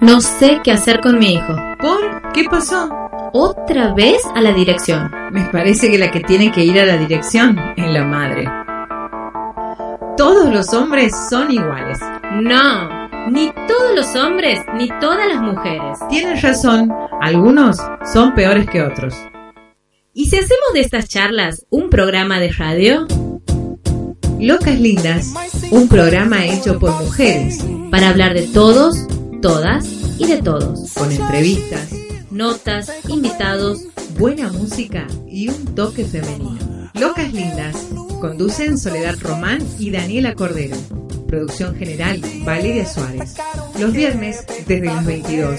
No 0.00 0.22
sé 0.22 0.60
qué 0.64 0.72
hacer 0.72 1.00
con 1.00 1.18
mi 1.18 1.34
hijo. 1.34 1.54
¿Por? 1.78 2.32
¿Qué 2.32 2.44
pasó? 2.44 2.88
Otra 3.34 3.92
vez 3.92 4.22
a 4.34 4.40
la 4.40 4.52
dirección. 4.52 5.10
Me 5.30 5.44
parece 5.50 5.90
que 5.90 5.98
la 5.98 6.10
que 6.10 6.20
tiene 6.20 6.50
que 6.50 6.64
ir 6.64 6.80
a 6.80 6.86
la 6.86 6.96
dirección 6.96 7.58
es 7.76 7.92
la 7.92 8.04
madre. 8.04 8.48
Todos 10.16 10.52
los 10.52 10.72
hombres 10.72 11.12
son 11.28 11.50
iguales. 11.50 11.98
No, 12.32 13.08
ni 13.30 13.52
todos 13.68 13.94
los 13.94 14.16
hombres 14.16 14.60
ni 14.74 14.88
todas 15.00 15.28
las 15.28 15.42
mujeres. 15.42 15.98
Tienes 16.08 16.40
razón, 16.40 16.90
algunos 17.20 17.76
son 18.10 18.34
peores 18.34 18.68
que 18.70 18.82
otros. 18.82 19.14
¿Y 20.14 20.26
si 20.26 20.36
hacemos 20.36 20.72
de 20.72 20.80
estas 20.80 21.08
charlas 21.08 21.66
un 21.68 21.90
programa 21.90 22.40
de 22.40 22.52
radio? 22.52 23.06
Locas 24.40 24.80
Lindas, 24.80 25.34
un 25.70 25.88
programa 25.88 26.46
hecho 26.46 26.78
por 26.78 26.92
mujeres, 26.92 27.62
Para 27.90 28.08
hablar 28.08 28.32
de 28.32 28.46
todos, 28.46 29.06
todas 29.40 29.86
y 30.18 30.26
de 30.26 30.42
todos. 30.42 30.92
con 30.92 31.10
entrevistas, 31.10 31.88
Notas, 32.30 32.90
invitados. 33.08 33.82
buena 34.18 34.52
música 34.52 35.06
y 35.26 35.48
un 35.48 35.74
toque 35.74 36.04
femenino. 36.04 36.90
Locas 36.94 37.32
Lindas, 37.32 37.76
conducen 38.20 38.76
Soledad 38.78 39.16
Román 39.20 39.66
y 39.78 39.90
Daniela 39.90 40.34
Cordero. 40.34 40.76
Producción 41.26 41.74
general, 41.76 42.20
Valeria 42.44 42.86
Suárez. 42.86 43.36
Los 43.78 43.92
viernes 43.92 44.44
desde 44.66 44.86
las 44.86 45.04
22. 45.06 45.58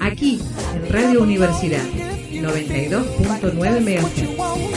Aquí, 0.00 0.40
en 0.74 0.92
Radio 0.92 1.22
Universidad, 1.22 1.82
92.9 2.30 3.80
MHz. 3.80 4.75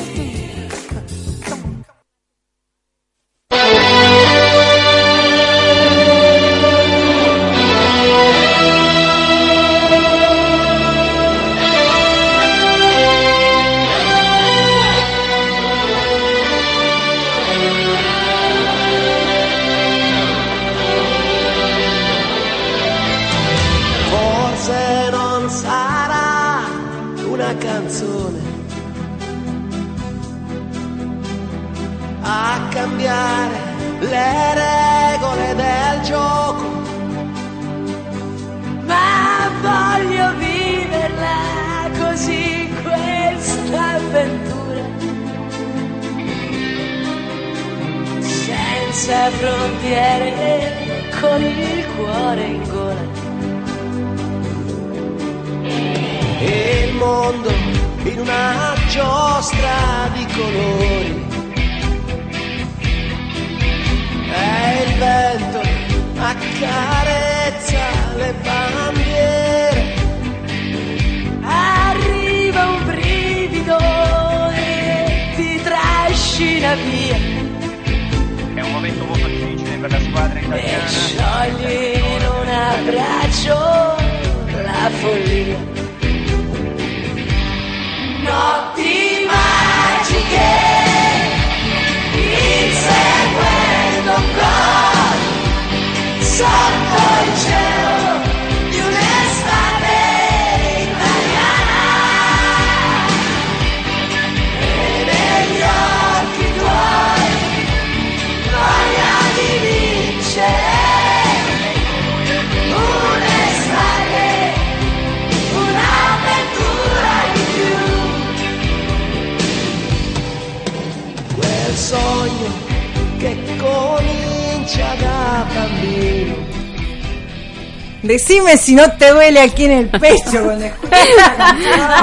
Decime 128.49 128.57
si 128.57 128.75
no 128.75 128.91
te 128.97 129.11
duele 129.11 129.41
aquí 129.41 129.65
en 129.65 129.71
el 129.71 129.89
pecho 129.89 130.43
cuando. 130.43 130.65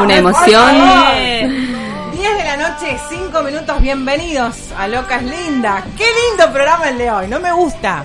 Una 0.01 0.17
emoción. 0.17 0.79
favor. 0.79 1.15
10 2.13 2.39
de 2.39 2.45
la 2.45 2.57
noche, 2.57 2.97
5 3.09 3.43
minutos, 3.43 3.81
bienvenidos 3.81 4.55
a 4.79 4.87
Locas 4.87 5.25
Linda. 5.25 5.85
Qué 5.97 6.05
lindo 6.05 6.53
programa 6.53 6.89
el 6.91 6.99
de 6.99 7.11
hoy, 7.11 7.27
no 7.27 7.41
me 7.41 7.53
gusta. 7.53 8.05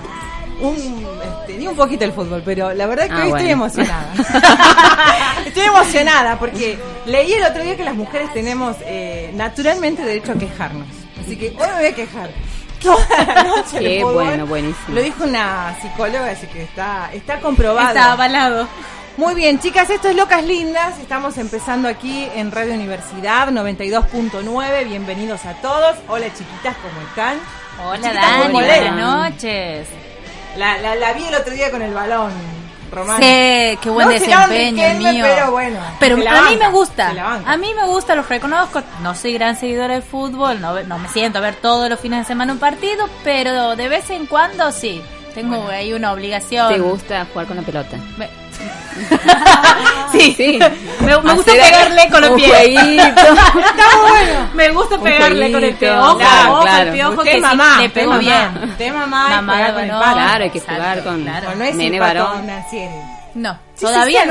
Un, 0.60 0.74
este, 0.76 1.56
ni 1.56 1.68
un 1.68 1.76
poquito 1.76 2.04
el 2.04 2.12
fútbol, 2.12 2.42
pero 2.44 2.72
la 2.72 2.86
verdad 2.86 3.06
es 3.06 3.12
que 3.12 3.16
Ah, 3.16 3.24
hoy 3.26 3.30
estoy 3.30 3.50
emocionada. 3.50 4.12
estoy 5.46 5.62
emocionada 5.64 6.38
porque 6.38 6.78
leí 7.06 7.34
el 7.34 7.44
otro 7.44 7.62
día 7.62 7.76
que 7.76 7.84
las 7.84 7.94
mujeres 7.94 8.32
tenemos 8.32 8.76
eh, 8.84 9.30
naturalmente 9.34 10.02
derecho 10.02 10.32
a 10.32 10.34
quejarnos. 10.34 10.88
Así 11.20 11.36
que 11.36 11.50
hoy 11.50 11.66
me 11.68 11.74
voy 11.76 11.86
a 11.86 11.94
quejar. 11.94 12.30
Toda 12.84 13.24
la 13.26 13.42
noche 13.44 13.78
Qué 13.78 14.04
bueno, 14.04 14.46
buenísimo. 14.46 14.94
Lo 14.94 15.02
dijo 15.02 15.24
una 15.24 15.76
psicóloga, 15.80 16.30
así 16.30 16.46
que 16.48 16.64
está, 16.64 17.10
está 17.12 17.40
comprobado. 17.40 17.88
Está 17.88 18.12
avalado. 18.12 18.68
Muy 19.16 19.34
bien, 19.34 19.60
chicas, 19.60 19.90
esto 19.90 20.08
es 20.08 20.16
Locas 20.16 20.42
Lindas. 20.44 20.98
Estamos 20.98 21.36
empezando 21.38 21.88
aquí 21.88 22.28
en 22.34 22.50
Radio 22.50 22.74
Universidad 22.74 23.48
92.9. 23.48 24.84
Bienvenidos 24.88 25.44
a 25.44 25.52
todos. 25.54 25.96
Hola, 26.08 26.26
chiquitas, 26.32 26.76
¿cómo 26.76 27.06
están? 27.06 27.38
Hola 27.84 28.12
Dani, 28.12 28.52
buenas 28.52 29.30
noches. 29.30 29.88
La, 30.56 30.78
la, 30.78 30.94
la 30.94 31.12
vi 31.12 31.26
el 31.26 31.34
otro 31.34 31.52
día 31.52 31.70
con 31.70 31.82
el 31.82 31.94
balón, 31.94 32.32
Román. 32.92 33.16
Sí, 33.20 33.78
qué 33.80 33.90
buen 33.90 34.06
No 34.06 34.12
desempeño 34.12 34.38
banquenme, 34.82 35.12
mío. 35.12 35.24
pero 35.26 35.50
bueno, 35.50 35.80
Pero 35.98 36.14
a 36.14 36.18
mí 36.18 36.24
banca, 36.24 36.56
me 36.68 36.70
gusta. 36.70 37.12
A 37.46 37.56
mí 37.56 37.74
me 37.74 37.86
gusta, 37.86 38.14
los 38.14 38.28
reconozco. 38.28 38.82
No 39.02 39.14
soy 39.14 39.32
gran 39.32 39.56
seguidora 39.56 39.94
del 39.94 40.02
fútbol, 40.02 40.60
no, 40.60 40.74
ve- 40.74 40.84
no 40.84 40.98
me 40.98 41.08
siento 41.08 41.38
a 41.38 41.40
ver 41.42 41.54
todos 41.56 41.88
los 41.90 41.98
fines 41.98 42.20
de 42.20 42.24
semana 42.26 42.52
un 42.52 42.58
partido, 42.58 43.08
pero 43.24 43.74
de 43.76 43.88
vez 43.88 44.08
en 44.10 44.26
cuando 44.26 44.70
sí. 44.72 45.02
Tengo 45.34 45.66
ahí 45.68 45.94
una 45.94 46.12
obligación. 46.12 46.68
¿Te 46.70 46.78
gusta 46.78 47.26
jugar 47.32 47.46
con 47.46 47.56
la 47.56 47.62
pelota? 47.62 47.96
Me- 48.18 48.28
sí, 50.12 50.34
Sí. 50.36 50.58
Me, 51.00 51.18
me 51.18 51.34
gusta 51.34 51.52
pegarle 51.52 52.08
con 52.10 52.24
pies. 52.36 52.50
jueguito. 52.50 53.02
Está 53.04 53.86
bueno. 54.00 54.50
Me 54.54 54.68
gusta 54.70 54.98
pegarle 54.98 55.52
con 55.52 55.64
el 55.64 55.74
pie. 55.74 55.88
jueguito. 55.90 56.10
Ojo, 56.10 56.18
Claro, 56.18 56.52
ojo 56.52 56.62
claro. 56.62 56.82
al 56.82 56.92
piojo 56.92 57.22
que 57.22 57.30
es 57.30 57.34
sí 57.36 57.40
mamá, 57.40 57.76
le 57.80 57.88
bien. 58.18 58.52
mamá. 58.54 58.74
Es 58.78 58.94
mamá, 58.94 59.26
y 59.26 59.30
Mamá 59.30 59.56
de 59.66 59.72
con 59.72 59.82
el 59.84 59.90
palo. 59.90 60.12
Claro, 60.12 60.44
hay 60.44 60.50
que 60.50 60.58
Exacto, 60.58 60.80
jugar 60.82 61.04
con 61.04 61.22
claro. 61.22 61.50
No, 61.50 61.54
no 61.56 61.64
es 61.64 61.74
nene 61.74 62.00
varón. 62.00 62.46
No, 63.34 63.58
Sí, 63.74 63.80
todavía 63.80 64.22
sí, 64.22 64.28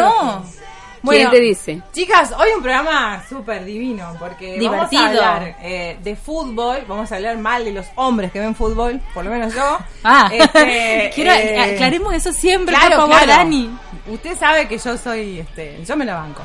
sí, 1.01 1.07
no. 1.07 1.11
¿Quién 1.11 1.31
te 1.31 1.39
dice? 1.39 1.81
Chicas, 1.93 2.31
hoy 2.37 2.49
un 2.55 2.61
programa 2.61 3.23
súper 3.27 3.65
divino 3.65 4.15
porque 4.19 4.59
Divertido. 4.59 4.71
vamos 4.71 4.93
a 4.95 5.07
hablar 5.07 5.57
eh, 5.61 5.97
de 6.03 6.15
fútbol, 6.15 6.79
vamos 6.87 7.11
a 7.11 7.15
hablar 7.15 7.37
mal 7.37 7.65
de 7.65 7.71
los 7.73 7.87
hombres 7.95 8.31
que 8.31 8.39
ven 8.39 8.55
fútbol, 8.55 9.01
por 9.13 9.23
lo 9.25 9.31
menos 9.31 9.53
yo. 9.53 9.77
Ah, 10.03 10.29
Este, 10.31 11.11
quiero 11.15 11.31
eh, 11.31 11.59
aclaremos 11.75 12.13
eso 12.13 12.31
siempre, 12.33 12.75
claro, 12.75 12.97
por 12.97 13.09
favor, 13.09 13.23
claro. 13.23 13.43
Dani. 13.43 13.69
Usted 14.07 14.37
sabe 14.37 14.67
que 14.67 14.77
yo 14.77 14.97
soy, 14.97 15.39
este, 15.39 15.83
yo 15.85 15.95
me 15.95 16.05
la 16.05 16.15
banco. 16.15 16.41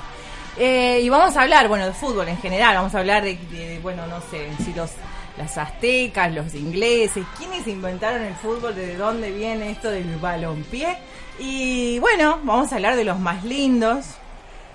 Eh, 0.59 1.00
y 1.02 1.09
vamos 1.09 1.37
a 1.37 1.43
hablar, 1.43 1.69
bueno, 1.69 1.87
de 1.87 1.93
fútbol 1.93 2.29
en 2.29 2.38
general, 2.38 2.76
vamos 2.76 2.94
a 2.94 2.99
hablar 2.99 3.23
de, 3.25 3.37
de, 3.50 3.79
bueno, 3.82 4.06
no 4.06 4.20
sé, 4.31 4.49
si 4.64 4.73
los 4.73 4.91
las 5.37 5.59
aztecas, 5.59 6.32
los 6.32 6.55
ingleses, 6.55 7.25
quiénes 7.37 7.67
inventaron 7.67 8.23
el 8.23 8.35
fútbol, 8.35 8.75
de 8.75 8.97
dónde 8.97 9.31
viene 9.31 9.70
esto 9.70 9.91
del 9.91 10.17
balompié. 10.17 10.97
Y 11.38 11.99
bueno, 11.99 12.38
vamos 12.43 12.73
a 12.73 12.76
hablar 12.76 12.97
de 12.97 13.05
los 13.05 13.19
más 13.19 13.44
lindos, 13.44 14.06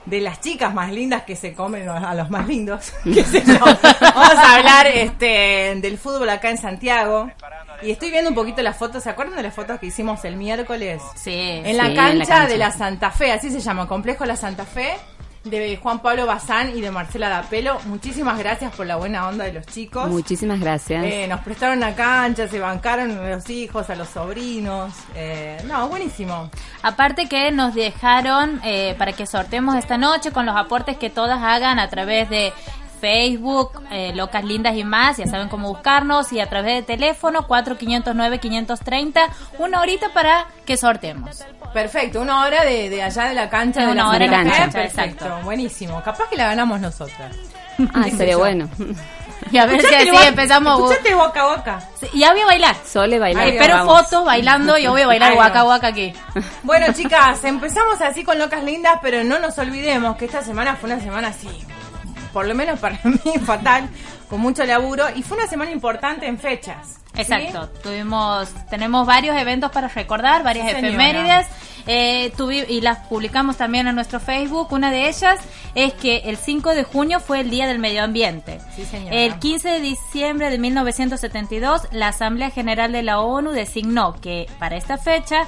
de 0.05 0.19
las 0.19 0.41
chicas 0.41 0.73
más 0.73 0.91
lindas 0.91 1.23
que 1.23 1.35
se 1.35 1.53
comen 1.53 1.87
a 1.89 2.13
los 2.15 2.29
más 2.29 2.47
lindos. 2.47 2.91
qué 3.03 3.23
sé 3.23 3.43
yo. 3.45 3.59
Vamos 3.59 4.35
a 4.35 4.55
hablar 4.55 4.87
este, 4.87 5.75
del 5.81 5.97
fútbol 5.97 6.29
acá 6.29 6.49
en 6.49 6.57
Santiago. 6.57 7.29
Y 7.83 7.91
estoy 7.91 8.11
viendo 8.11 8.29
un 8.29 8.35
poquito 8.35 8.61
las 8.61 8.77
fotos. 8.77 9.03
¿Se 9.03 9.09
acuerdan 9.09 9.35
de 9.35 9.43
las 9.43 9.53
fotos 9.55 9.79
que 9.79 9.87
hicimos 9.87 10.23
el 10.25 10.35
miércoles? 10.35 11.01
Sí. 11.15 11.31
En 11.33 11.77
la, 11.77 11.87
Sí, 11.87 11.95
cancha 11.95 12.11
en 12.11 12.19
la 12.19 12.25
cancha. 12.25 12.47
de 12.47 12.57
la 12.57 12.71
Santa 12.71 13.11
Fe, 13.11 13.31
así 13.31 13.49
se 13.49 13.59
llama, 13.59 13.87
Complejo 13.87 14.25
La 14.25 14.35
Santa 14.35 14.65
Fe, 14.65 14.93
de 15.43 15.77
Juan 15.77 16.01
Pablo 16.01 16.25
Bazán 16.25 16.77
y 16.77 16.81
de 16.81 16.91
Marcela 16.91 17.29
Dapelo. 17.29 17.79
Muchísimas 17.85 18.37
gracias 18.37 18.75
por 18.75 18.85
la 18.85 18.95
buena 18.95 19.27
onda 19.27 19.45
de 19.45 19.53
los 19.53 19.65
chicos. 19.65 20.07
Muchísimas 20.09 20.59
gracias. 20.59 21.03
Eh, 21.03 21.27
nos 21.27 21.41
prestaron 21.41 21.79
la 21.79 21.95
cancha, 21.95 22.47
se 22.47 22.59
bancaron 22.59 23.11
a 23.11 23.29
los 23.29 23.49
hijos, 23.49 23.89
a 23.89 23.95
los 23.95 24.09
sobrinos. 24.09 24.93
Eh, 25.15 25.57
no, 25.65 25.87
buenísimo. 25.89 26.51
Aparte 26.83 27.27
que 27.27 27.51
nos 27.51 27.73
dejaron 27.73 28.61
eh, 28.63 28.95
para 28.97 29.13
que 29.13 29.25
sorteemos 29.25 29.75
esta 29.75 29.97
noche 29.97 30.31
con 30.31 30.45
los 30.45 30.55
aportes 30.55 30.97
que 30.97 31.09
todas 31.09 31.41
hagan 31.41 31.79
a 31.79 31.89
través 31.89 32.29
de 32.29 32.53
Facebook, 33.01 33.81
eh, 33.91 34.13
Locas 34.15 34.43
Lindas 34.45 34.75
y 34.77 34.83
más, 34.83 35.17
ya 35.17 35.25
saben 35.27 35.49
cómo 35.49 35.67
buscarnos, 35.69 36.31
y 36.31 36.39
a 36.39 36.47
través 36.47 36.75
de 36.75 36.83
teléfono 36.83 37.47
4509-530, 37.47 39.19
una 39.59 39.81
horita 39.81 40.09
para 40.13 40.45
que 40.65 40.77
sorteemos. 40.77 41.43
Perfecto, 41.73 42.21
una 42.21 42.45
hora 42.45 42.63
de, 42.63 42.89
de 42.89 43.01
allá 43.01 43.23
de 43.25 43.33
la 43.33 43.49
cancha 43.49 43.81
de 43.81 43.91
Una 43.91 44.03
la 44.03 44.09
hora 44.09 44.25
en 44.25 44.31
la 44.31 44.37
cancha, 44.43 44.71
Perfecto, 44.79 45.25
exacto. 45.25 45.43
buenísimo. 45.43 46.01
Capaz 46.03 46.29
que 46.29 46.35
la 46.37 46.45
ganamos 46.45 46.79
nosotras. 46.79 47.35
ah, 47.93 48.05
sería 48.15 48.37
bueno. 48.37 48.69
Y 49.51 49.57
a 49.57 49.65
ver 49.65 49.81
si 49.81 49.93
así 49.95 50.09
empezamos. 50.27 50.79
Escuchate 50.91 51.15
boca 51.15 51.41
a 51.41 51.55
boca. 51.55 51.79
Sí, 51.99 52.07
Ya 52.13 52.31
voy 52.31 52.41
a 52.41 52.45
bailar. 52.45 52.75
Sole 52.85 53.17
bailar. 53.17 53.47
Espero 53.47 53.73
vamos. 53.77 54.01
fotos 54.03 54.23
bailando, 54.25 54.77
yo 54.77 54.91
voy 54.91 55.01
a 55.01 55.07
bailar 55.07 55.33
guaca 55.33 55.63
guaca 55.63 55.87
aquí. 55.87 56.13
Bueno, 56.63 56.93
chicas, 56.93 57.43
empezamos 57.43 57.99
así 58.01 58.23
con 58.23 58.37
locas 58.37 58.63
lindas, 58.63 58.99
pero 59.01 59.23
no 59.23 59.39
nos 59.39 59.57
olvidemos 59.57 60.15
que 60.17 60.25
esta 60.25 60.43
semana 60.43 60.75
fue 60.75 60.91
una 60.91 61.01
semana 61.01 61.29
así, 61.29 61.49
por 62.33 62.45
lo 62.47 62.55
menos 62.55 62.79
para 62.79 62.99
mí, 63.03 63.19
fatal, 63.45 63.89
con 64.29 64.39
mucho 64.39 64.65
laburo, 64.65 65.05
y 65.15 65.23
fue 65.23 65.37
una 65.37 65.47
semana 65.47 65.71
importante 65.71 66.25
en 66.27 66.37
fechas. 66.39 66.97
¿sí? 67.13 67.21
Exacto, 67.21 67.67
tuvimos, 67.83 68.49
tenemos 68.69 69.05
varios 69.05 69.35
eventos 69.37 69.71
para 69.71 69.87
recordar, 69.89 70.43
varias 70.43 70.69
Sí, 70.69 70.77
efemérides, 70.77 71.45
eh, 71.87 72.31
tuvi- 72.37 72.65
y 72.69 72.79
las 72.81 72.99
publicamos 73.07 73.57
también 73.57 73.87
en 73.87 73.95
nuestro 73.95 74.19
Facebook. 74.21 74.71
Una 74.71 74.91
de 74.91 75.09
ellas 75.09 75.39
es 75.75 75.93
que 75.93 76.17
el 76.25 76.37
5 76.37 76.69
de 76.75 76.83
junio 76.83 77.19
fue 77.19 77.41
el 77.41 77.49
Día 77.49 77.67
del 77.67 77.79
Medio 77.79 78.03
Ambiente. 78.03 78.59
Sí. 78.75 78.85
El 79.09 79.39
15 79.39 79.67
de 79.69 79.79
diciembre 79.81 80.49
de 80.49 80.57
1972, 80.59 81.87
la 81.91 82.09
Asamblea 82.09 82.49
General 82.51 82.91
de 82.91 83.03
la 83.03 83.19
ONU 83.19 83.51
designó 83.51 84.13
que 84.21 84.47
para 84.59 84.77
esta 84.77 84.97
fecha 84.97 85.43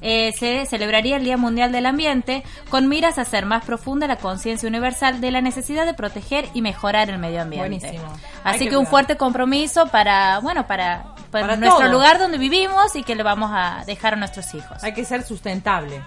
eh, 0.00 0.32
se 0.38 0.66
celebraría 0.66 1.16
el 1.16 1.24
Día 1.24 1.36
Mundial 1.36 1.72
del 1.72 1.86
Ambiente 1.86 2.42
con 2.68 2.88
miras 2.88 3.18
a 3.18 3.22
hacer 3.22 3.46
más 3.46 3.64
profunda 3.64 4.06
la 4.06 4.16
conciencia 4.16 4.68
universal 4.68 5.20
de 5.20 5.30
la 5.30 5.40
necesidad 5.40 5.86
de 5.86 5.94
proteger 5.94 6.48
y 6.54 6.62
mejorar 6.62 7.10
el 7.10 7.18
medio 7.18 7.42
ambiente. 7.42 7.68
Buenísimo. 7.88 8.12
Así 8.44 8.64
que 8.64 8.70
que 8.70 8.76
un 8.76 8.86
fuerte 8.86 9.16
compromiso 9.16 9.86
para, 9.88 10.38
bueno, 10.40 10.66
para, 10.66 11.14
para 11.30 11.46
Para 11.46 11.56
nuestro 11.56 11.80
todo. 11.84 11.92
lugar 11.92 12.18
donde 12.18 12.38
vivimos 12.38 12.94
y 12.96 13.02
que 13.02 13.14
le 13.14 13.22
vamos 13.22 13.50
a 13.52 13.84
dejar 13.86 14.14
a 14.14 14.16
nuestros 14.16 14.52
hijos. 14.54 14.82
Hay 14.82 14.92
que 14.94 15.04
ser 15.04 15.22
sustentable, 15.22 16.02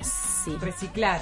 Sí. 0.00 0.56
reciclar. 0.60 1.20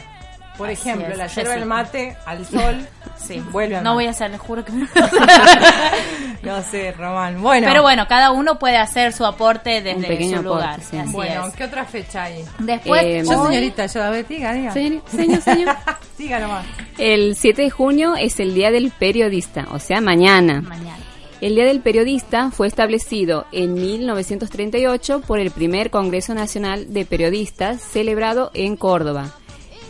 Por 0.59 0.71
Así 0.71 0.89
ejemplo, 0.89 1.09
es, 1.13 1.19
la 1.19 1.27
yerba 1.27 1.55
del 1.55 1.67
mate 1.67 2.17
al 2.27 2.47
sol, 2.47 2.87
Sí. 3.17 3.43
vuelve 3.51 3.77
a 3.77 3.81
No 3.83 3.95
voy 3.95 4.07
a 4.07 4.11
hacer, 4.11 4.31
les 4.31 4.41
juro 4.41 4.65
que 4.65 4.73
no. 4.73 4.87
No 6.43 6.63
sé, 6.63 6.93
Román. 6.93 7.41
Bueno, 7.43 7.67
Pero 7.69 7.83
bueno, 7.83 8.07
cada 8.07 8.31
uno 8.31 8.59
puede 8.59 8.77
hacer 8.77 9.13
su 9.13 9.25
aporte 9.25 9.79
Un 9.79 9.85
desde 9.85 10.07
pequeño 10.07 10.43
su 10.43 10.49
aporte, 10.49 10.65
lugar. 10.67 10.81
sí. 10.83 10.99
Así 10.99 11.13
bueno, 11.13 11.47
es. 11.47 11.55
¿qué 11.55 11.65
otra 11.65 11.85
fecha 11.85 12.25
hay? 12.25 12.45
Después, 12.59 13.03
Eh, 13.03 13.23
Yo, 13.25 13.41
Hoy- 13.41 13.47
señorita, 13.49 13.87
yo, 13.87 14.03
a 14.03 14.11
ver, 14.11 14.27
diga, 14.29 14.53
diga. 14.53 14.73
Señor, 14.73 15.03
señor, 15.11 15.41
señor. 15.41 15.77
Diga 16.19 16.39
nomás. 16.39 16.65
El 16.99 17.35
7 17.35 17.63
de 17.63 17.71
junio 17.71 18.15
es 18.15 18.39
el 18.39 18.55
Día 18.55 18.71
del 18.71 18.93
Periodista, 18.93 19.67
o 19.73 19.81
sea, 19.81 20.01
mañana. 20.01 20.61
mañana. 20.61 20.97
El 21.41 21.57
Día 21.57 21.65
del 21.65 21.81
Periodista 21.81 22.51
fue 22.53 22.69
establecido 22.69 23.47
en 23.51 23.75
1938 23.75 25.23
por 25.27 25.41
el 25.41 25.51
primer 25.51 25.91
Congreso 25.91 26.33
Nacional 26.35 26.93
de 26.93 27.05
Periodistas 27.05 27.81
celebrado 27.81 28.51
en 28.55 28.77
Córdoba. 28.77 29.31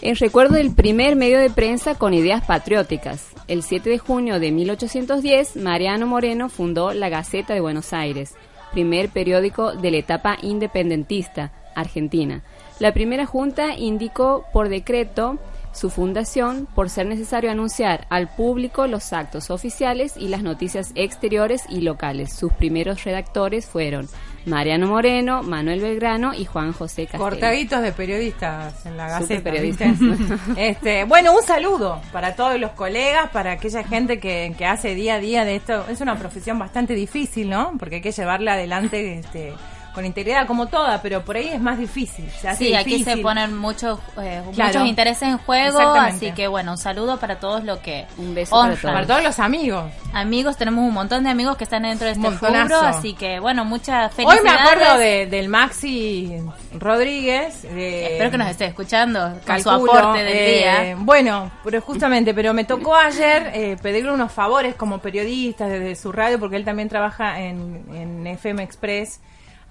En 0.05 0.17
recuerdo 0.17 0.57
del 0.57 0.75
primer 0.75 1.17
medio 1.17 1.39
de 1.39 1.49
prensa 1.49 1.95
con 1.95 2.13
ideas 2.13 2.45
patrióticas. 2.45 3.29
El 3.49 3.63
7 3.63 3.89
de 3.89 3.97
junio 3.97 4.39
de 4.39 4.53
1810, 4.53 5.57
Mariano 5.57 6.07
Moreno 6.07 6.51
fundó 6.51 6.93
la 6.93 7.09
Gaceta 7.09 7.55
de 7.55 7.63
Buenos 7.63 7.95
Aires, 7.95 8.35
primer 8.73 9.09
periódico 9.09 9.73
de 9.73 9.91
la 9.91 9.97
etapa 9.97 10.37
independentista 10.43 11.53
argentina. 11.75 12.43
La 12.81 12.93
primera 12.93 13.25
junta 13.25 13.79
indicó 13.79 14.45
por 14.53 14.69
decreto 14.69 15.39
su 15.73 15.89
fundación 15.89 16.69
por 16.75 16.91
ser 16.91 17.07
necesario 17.07 17.51
anunciar 17.51 18.07
al 18.11 18.29
público 18.29 18.87
los 18.87 19.15
actos 19.15 19.49
oficiales 19.49 20.19
y 20.19 20.29
las 20.29 20.43
noticias 20.43 20.93
exteriores 20.97 21.63
y 21.71 21.81
locales. 21.81 22.31
Sus 22.31 22.53
primeros 22.53 23.05
redactores 23.05 23.65
fueron 23.65 24.07
Mariano 24.47 24.87
Moreno, 24.87 25.43
Manuel 25.43 25.81
Belgrano 25.81 26.35
y 26.35 26.45
Juan 26.45 26.73
José 26.73 27.05
Castell. 27.05 27.21
Cortaditos 27.21 27.83
de 27.83 27.93
periodistas 27.93 28.85
en 28.87 28.97
la 28.97 29.09
Gaceta. 29.09 29.43
periodistas. 29.43 29.97
este, 30.57 31.05
bueno, 31.05 31.33
un 31.33 31.43
saludo 31.43 32.01
para 32.13 32.35
todos 32.35 32.59
los 32.61 32.73
colegas, 32.73 33.31
para 33.31 33.53
aquella 33.53 33.85
gente 33.85 34.19
que, 34.19 34.55
que 34.57 34.67
hace 34.67 34.95
día 34.95 35.15
a 35.15 35.19
día 35.19 35.45
de 35.45 35.57
esto. 35.57 35.87
Es 35.89 36.01
una 36.01 36.17
profesión 36.17 36.59
bastante 36.59 36.95
difícil, 36.95 37.49
¿no? 37.49 37.73
Porque 37.79 37.97
hay 37.97 38.03
que 38.03 38.13
llevarla 38.13 38.55
adelante 38.55 39.19
este, 39.19 39.55
con 39.95 40.05
integridad 40.05 40.47
como 40.47 40.67
toda, 40.67 41.01
pero 41.01 41.23
por 41.25 41.37
ahí 41.37 41.49
es 41.49 41.61
más 41.61 41.79
difícil. 41.79 42.29
Se 42.31 42.49
hace 42.49 42.65
Sí, 42.65 42.75
aquí 42.75 43.05
se 43.05 43.17
ponen 43.19 43.57
muchos, 43.57 44.01
eh, 44.21 44.43
Claro. 44.55 44.73
muchos 44.81 44.89
intereses 44.89 45.23
en 45.29 45.39
juego, 45.39 45.79
así 45.79 46.33
que 46.33 46.49
bueno, 46.49 46.73
un 46.73 46.79
saludo 46.79 47.19
para 47.19 47.39
todos 47.39 47.63
los 47.65 47.79
que 47.79 48.07
Un 48.19 48.35
beso 48.35 48.57
para 48.57 48.75
todos. 48.75 48.93
Para 48.95 49.07
todos 49.07 49.23
los 49.23 49.39
amigos. 49.39 49.85
Amigos, 50.13 50.57
tenemos 50.57 50.85
un 50.85 50.93
montón 50.95 51.25
de 51.25 51.31
amigos 51.31 51.57
que 51.57 51.65
están 51.65 51.83
dentro 51.85 52.07
de 52.07 52.13
este 52.15 52.29
rubro, 52.31 52.81
así 52.81 53.15
que 53.15 53.39
bueno, 53.41 53.65
muchas 53.65 54.11
Hoy 54.19 54.25
felicidades. 54.27 54.45
me 54.45 54.51
acuerdo 54.51 54.99
de, 54.99 55.27
del 55.27 55.49
Maxi 55.49 56.37
Rodríguez. 56.79 57.63
de- 57.63 58.13
Espero 58.13 58.31
que 58.31 58.39
nos 58.39 58.49
esté 58.49 58.65
escuchando 58.67 59.21
con 59.47 59.59
su 59.61 59.65
Calculo, 59.71 59.93
aporte 59.93 60.25
del 60.25 60.37
eh, 60.37 60.59
día. 60.59 60.97
Bueno, 60.99 61.51
pero 61.63 61.81
justamente, 61.81 62.35
pero 62.35 62.53
me 62.53 62.65
tocó 62.65 62.95
ayer 62.97 63.51
eh, 63.55 63.77
pedirle 63.81 64.13
unos 64.13 64.33
favores 64.33 64.75
como 64.75 64.99
periodista 64.99 65.69
desde 65.69 65.95
su 65.97 66.13
radio, 66.13 66.39
porque 66.39 66.57
él 66.57 66.65
también 66.65 66.89
trabaja 66.89 67.41
en, 67.41 67.85
en 67.95 68.27
FM 68.27 68.63
Express, 68.63 69.21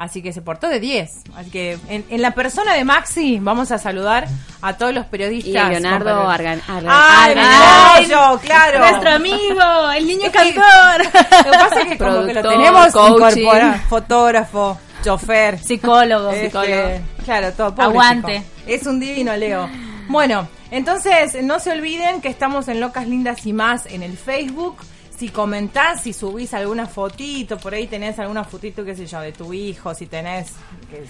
así 0.04 0.22
que 0.22 0.34
se 0.34 0.42
portó 0.42 0.68
de 0.70 0.80
10. 0.80 1.12
Así 1.36 1.50
que 1.50 1.78
en, 1.90 2.06
en 2.10 2.22
la 2.22 2.32
persona 2.32 2.74
de 2.74 2.84
Maxi 2.84 3.40
vamos 3.42 3.72
a 3.72 3.78
saludar 3.78 4.28
a 4.62 4.74
todos 4.78 4.94
los 4.94 5.06
periodistas. 5.06 5.52
Y 5.54 5.58
a 5.58 5.70
Leonardo. 5.70 6.28
Argan- 6.30 6.62
Argan- 6.68 6.88
¡Ay, 6.90 7.34
Ay, 7.38 8.06
mi 8.06 8.10
pollo, 8.14 8.40
claro! 8.40 8.80
Nuestro 8.80 9.10
amigo, 9.12 9.92
el 9.96 10.08
niño 10.08 10.32
cantor. 10.32 11.06
Lo 11.46 11.52
que 11.52 11.58
pasa 11.58 11.80
es 11.82 11.88
que 11.88 11.98
como 11.98 12.26
que 12.26 12.34
lo 12.34 12.42
tenemos 12.50 12.88
incorporado. 12.88 13.80
Fotógrafo, 13.90 14.78
chofer. 15.04 15.60
Psicólogo. 15.60 16.30
Este, 16.32 17.02
Claro, 17.26 17.52
todo. 17.54 17.70
pobre 17.76 17.84
Aguante. 17.86 18.38
chico. 18.40 18.50
Es 18.68 18.86
un 18.88 19.00
divino, 19.00 19.36
Leo. 19.36 19.70
Bueno, 20.08 20.48
entonces 20.72 21.42
no 21.44 21.60
se 21.60 21.72
olviden 21.72 22.20
que 22.22 22.28
estamos 22.28 22.68
en 22.68 22.80
Locas 22.82 23.08
Lindas 23.08 23.46
y 23.46 23.54
más 23.54 23.86
en 23.86 24.04
el 24.04 24.18
Facebook. 24.18 24.78
Si 25.18 25.30
comentás, 25.30 26.02
si 26.02 26.12
subís 26.12 26.54
alguna 26.54 26.88
fotito, 26.88 27.58
por 27.58 27.74
ahí 27.74 27.88
tenés 27.88 28.18
alguna 28.20 28.44
fotito, 28.44 28.84
qué 28.84 28.96
sé 28.96 29.06
yo, 29.06 29.22
de 29.22 29.32
tu 29.32 29.54
hijo, 29.54 29.94
si 29.94 30.08
tenés, 30.08 30.54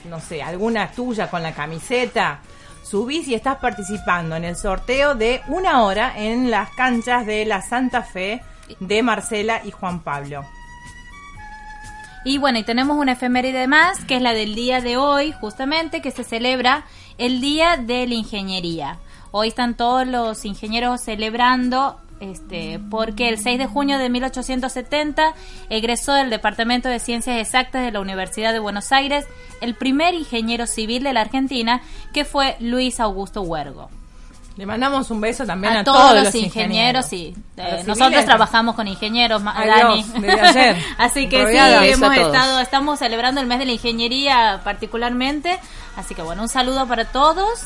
no 0.06 0.20
sé, 0.20 0.44
alguna 0.44 0.92
tuya 0.92 1.30
con 1.30 1.42
la 1.42 1.54
camiseta, 1.54 2.42
subís 2.84 3.28
y 3.30 3.34
estás 3.34 3.58
participando 3.58 4.36
en 4.36 4.44
el 4.44 4.56
sorteo 4.56 5.16
de 5.16 5.42
una 5.48 5.84
hora 5.84 6.14
en 6.18 6.52
las 6.52 6.70
canchas 6.72 7.26
de 7.26 7.46
la 7.46 7.62
Santa 7.62 8.04
Fe 8.04 8.42
de 8.80 9.04
Marcela 9.04 9.62
y 9.64 9.72
Juan 9.72 10.02
Pablo. 10.02 10.46
Y 12.26 12.38
bueno, 12.38 12.60
y 12.60 12.64
tenemos 12.64 12.98
una 12.98 13.14
efeméride 13.14 13.68
más, 13.68 14.04
que 14.06 14.16
es 14.16 14.22
la 14.22 14.34
del 14.34 14.54
día 14.54 14.80
de 14.80 14.96
hoy, 14.98 15.34
justamente, 15.34 16.02
que 16.02 16.12
se 16.12 16.24
celebra 16.24 16.86
el 17.18 17.42
Día 17.42 17.78
de 17.78 18.08
la 18.08 18.14
Ingeniería. 18.14 19.00
Hoy 19.32 19.50
están 19.50 19.76
todos 19.76 20.08
los 20.08 20.46
ingenieros 20.46 21.02
celebrando, 21.02 22.00
este, 22.32 22.80
porque 22.90 23.28
el 23.30 23.38
6 23.40 23.60
de 23.60 23.66
junio 23.68 23.98
de 23.98 24.10
1870 24.10 25.34
egresó 25.70 26.14
del 26.14 26.30
Departamento 26.30 26.88
de 26.90 27.00
Ciencias 27.00 27.38
Exactas 27.38 27.84
de 27.84 27.92
la 27.92 28.00
Universidad 28.00 28.54
de 28.54 28.60
Buenos 28.60 28.92
Aires 28.92 29.26
el 29.62 29.76
primer 29.76 30.14
ingeniero 30.14 30.66
civil 30.68 31.04
de 31.04 31.14
la 31.14 31.22
Argentina, 31.22 31.82
que 32.14 32.26
fue 32.26 32.56
Luis 32.60 33.00
Augusto 33.00 33.42
Huergo. 33.42 33.90
Le 34.56 34.68
mandamos 34.68 35.10
un 35.10 35.20
beso 35.20 35.46
también 35.48 35.74
a, 35.74 35.80
A 35.80 35.84
todos, 35.84 36.14
los 36.26 36.36
ingenieros, 36.36 37.08
sí. 37.08 37.34
A 37.58 37.62
Eh, 37.62 37.84
los 37.88 37.98
nosotros 37.98 38.24
trabajamos 38.24 38.76
con 38.76 38.88
ingenieros, 38.88 39.42
Ay, 39.48 39.68
Dani. 39.68 40.04
Dios, 40.04 40.22
desde 40.22 40.42
ayer. 40.42 40.78
Así 41.00 41.28
que 41.28 41.42
Rodeada. 41.44 41.82
sí, 41.82 41.90
hemos 41.90 42.16
estado, 42.16 42.60
estamos 42.60 43.00
celebrando 43.00 43.42
el 43.42 43.48
mes 43.48 43.58
de 43.60 43.66
la 43.66 43.72
ingeniería 43.72 44.62
particularmente. 44.64 45.60
Así 45.96 46.14
que 46.14 46.22
bueno, 46.22 46.44
un 46.44 46.50
saludo 46.50 46.88
para 46.88 47.06
todos 47.06 47.64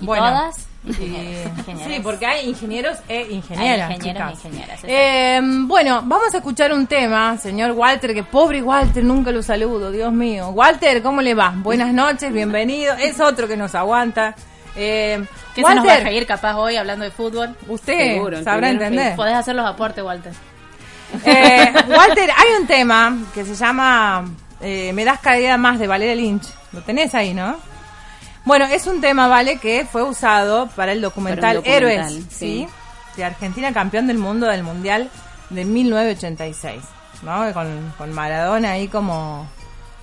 y 0.00 0.06
Bueno, 0.06 0.26
todas. 0.28 0.66
Sí, 0.86 2.00
porque 2.02 2.26
hay 2.26 2.48
ingenieros 2.48 2.98
e 3.08 3.26
ingenieras. 3.30 3.90
Hay 3.90 3.96
ingenieros 3.96 4.30
e 4.30 4.48
ingenieras, 4.48 4.80
Eh, 4.84 5.40
bueno, 5.42 6.02
vamos 6.04 6.32
a 6.34 6.38
escuchar 6.38 6.72
un 6.72 6.86
tema, 6.86 7.36
señor 7.36 7.72
Walter, 7.72 8.14
que 8.14 8.22
pobre 8.22 8.62
Walter, 8.62 9.04
nunca 9.04 9.30
lo 9.30 9.42
saludo, 9.42 9.90
Dios 9.90 10.12
mío. 10.12 10.48
Walter, 10.50 11.02
¿cómo 11.02 11.20
le 11.20 11.34
va? 11.34 11.52
Buenas 11.56 11.92
noches, 11.92 12.32
bienvenido. 12.32 12.94
Es 12.94 13.20
otro 13.20 13.46
que 13.46 13.56
nos 13.56 13.74
aguanta. 13.74 14.34
Eh, 14.76 15.22
¿Qué 15.54 15.62
se 15.64 15.74
nos 15.74 15.86
va 15.86 15.94
a 15.94 16.00
reír 16.00 16.26
capaz 16.26 16.56
hoy 16.56 16.76
hablando 16.76 17.04
de 17.04 17.10
fútbol? 17.10 17.56
usted 17.68 18.14
Seguro, 18.14 18.42
sabrá 18.42 18.70
entender. 18.70 19.16
Podés 19.16 19.34
hacer 19.34 19.54
los 19.54 19.66
aportes, 19.66 20.02
Walter. 20.02 20.32
Eh, 21.24 21.72
Walter, 21.88 22.30
hay 22.36 22.60
un 22.60 22.66
tema 22.66 23.18
que 23.34 23.44
se 23.44 23.54
llama 23.54 24.24
eh, 24.60 24.92
Me 24.92 25.04
das 25.04 25.18
cada 25.18 25.36
día 25.36 25.56
más 25.56 25.78
de 25.78 25.86
Valeria 25.88 26.14
Lynch. 26.14 26.46
Lo 26.72 26.80
tenés 26.82 27.14
ahí, 27.14 27.34
¿no? 27.34 27.56
Bueno, 28.44 28.64
es 28.66 28.86
un 28.86 29.00
tema, 29.00 29.28
¿vale? 29.28 29.58
Que 29.58 29.84
fue 29.84 30.02
usado 30.02 30.68
para 30.74 30.92
el 30.92 31.00
documental, 31.00 31.40
Para 31.40 31.58
un 31.58 31.64
documental, 31.64 32.06
Héroes, 32.08 32.26
sí. 32.30 32.66
¿sí? 32.66 32.68
De 33.16 33.24
Argentina, 33.24 33.72
campeón 33.72 34.06
del 34.06 34.18
mundo 34.18 34.46
del 34.46 34.62
Mundial 34.62 35.10
de 35.50 35.64
1986, 35.64 36.80
¿no? 37.22 37.52
Con, 37.52 37.92
con 37.98 38.12
Maradona 38.12 38.70
ahí 38.72 38.88
como, 38.88 39.46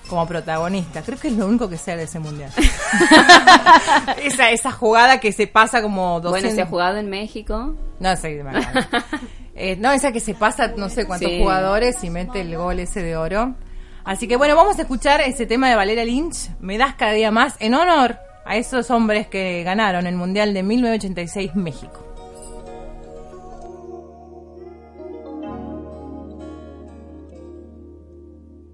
como 0.08 0.26
protagonista. 0.26 1.02
Creo 1.02 1.18
que 1.18 1.28
es 1.28 1.34
lo 1.34 1.46
único 1.46 1.68
que 1.68 1.76
sé 1.78 1.96
de 1.96 2.04
ese 2.04 2.18
Mundial. 2.20 2.52
esa, 4.22 4.50
esa 4.50 4.70
jugada 4.72 5.18
que 5.20 5.32
se 5.32 5.46
pasa 5.46 5.82
como 5.82 6.20
200... 6.20 6.30
Bueno, 6.30 6.54
se 6.54 6.62
ha 6.62 6.66
jugado 6.66 6.98
en 6.98 7.10
México. 7.10 7.74
No 8.00 8.16
sé. 8.16 8.42
Eh, 9.60 9.74
no, 9.74 9.90
esa 9.90 10.12
que 10.12 10.20
se 10.20 10.34
pasa 10.34 10.68
no 10.76 10.88
sé 10.88 11.04
cuántos 11.04 11.28
Sí. 11.32 11.40
jugadores 11.40 12.04
y 12.04 12.10
mete 12.10 12.42
el 12.42 12.56
gol 12.56 12.78
ese 12.78 13.02
de 13.02 13.16
oro. 13.16 13.56
Así 14.04 14.28
que 14.28 14.36
bueno, 14.36 14.54
vamos 14.54 14.78
a 14.78 14.82
escuchar 14.82 15.20
ese 15.20 15.46
tema 15.46 15.68
de 15.68 15.74
Valeria 15.74 16.04
Lynch, 16.04 16.50
Me 16.60 16.78
das 16.78 16.94
cada 16.94 17.10
día 17.10 17.32
más, 17.32 17.56
en 17.58 17.74
honor 17.74 18.20
a 18.48 18.56
esos 18.56 18.90
hombres 18.90 19.26
que 19.26 19.62
ganaron 19.62 20.06
el 20.06 20.16
Mundial 20.16 20.54
de 20.54 20.62
1986 20.62 21.54
México. 21.54 22.00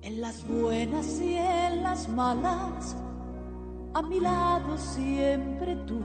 En 0.00 0.20
las 0.20 0.46
buenas 0.46 1.20
y 1.20 1.34
en 1.36 1.82
las 1.82 2.08
malas, 2.08 2.96
a 3.94 4.02
mi 4.02 4.20
lado 4.20 4.78
siempre 4.78 5.74
tú, 5.88 6.00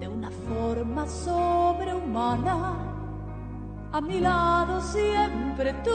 de 0.00 0.08
una 0.08 0.30
forma 0.48 1.06
sobrehumana, 1.06 2.74
a 3.92 4.00
mi 4.00 4.18
lado 4.18 4.80
siempre 4.80 5.72
tú. 5.84 5.90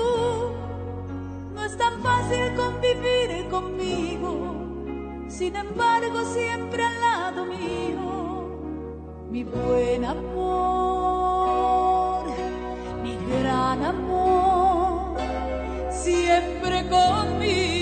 No 1.54 1.66
es 1.66 1.78
tan 1.78 2.02
fácil 2.02 2.56
convivir 2.56 3.50
conmigo, 3.50 4.63
sin 5.28 5.56
embargo 5.56 6.24
siempre 6.34 6.84
al 6.84 7.02
lado 7.02 7.46
mío, 7.46 8.48
mi 9.30 9.44
buen 9.44 10.06
amor, 10.06 11.06
mi 13.04 13.18
gran 13.40 13.84
amor 13.84 15.18
siempre 15.90 16.88
conmigo. 16.90 17.73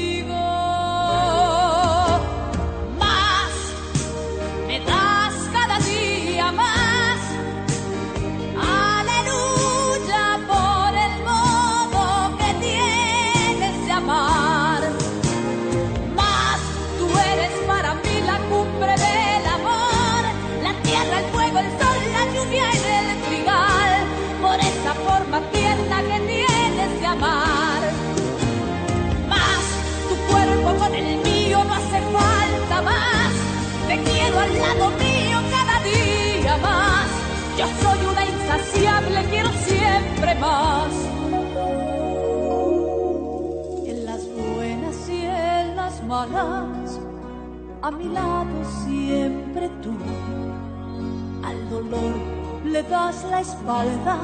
Lado 34.61 34.89
mío 34.97 35.37
cada 35.49 35.75
día 35.83 36.57
más. 36.57 37.07
Yo 37.57 37.65
soy 37.81 37.99
una 38.11 38.23
insaciable, 38.25 39.25
quiero 39.29 39.49
siempre 39.69 40.35
más. 40.35 40.91
En 43.85 44.05
las 44.05 44.21
buenas 44.35 45.09
y 45.09 45.25
en 45.25 45.75
las 45.75 46.03
malas, 46.03 46.99
a 47.81 47.91
mi 47.91 48.07
lado 48.09 48.57
siempre 48.85 49.69
tú. 49.83 49.93
Al 51.43 51.69
dolor 51.69 52.15
le 52.65 52.83
das 52.83 53.23
la 53.25 53.41
espalda 53.41 54.17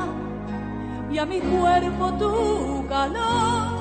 y 1.12 1.18
a 1.18 1.26
mi 1.26 1.40
cuerpo 1.40 2.14
tu 2.14 2.88
calor. 2.88 3.78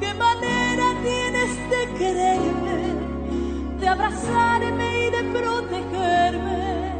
¿Qué 0.00 0.12
manera 0.14 0.84
tienes 1.02 1.52
de 1.70 1.98
quererme, 1.98 3.05
de 3.86 3.92
abrazarme 3.92 5.06
y 5.06 5.10
de 5.10 5.22
protegerme? 5.38 6.92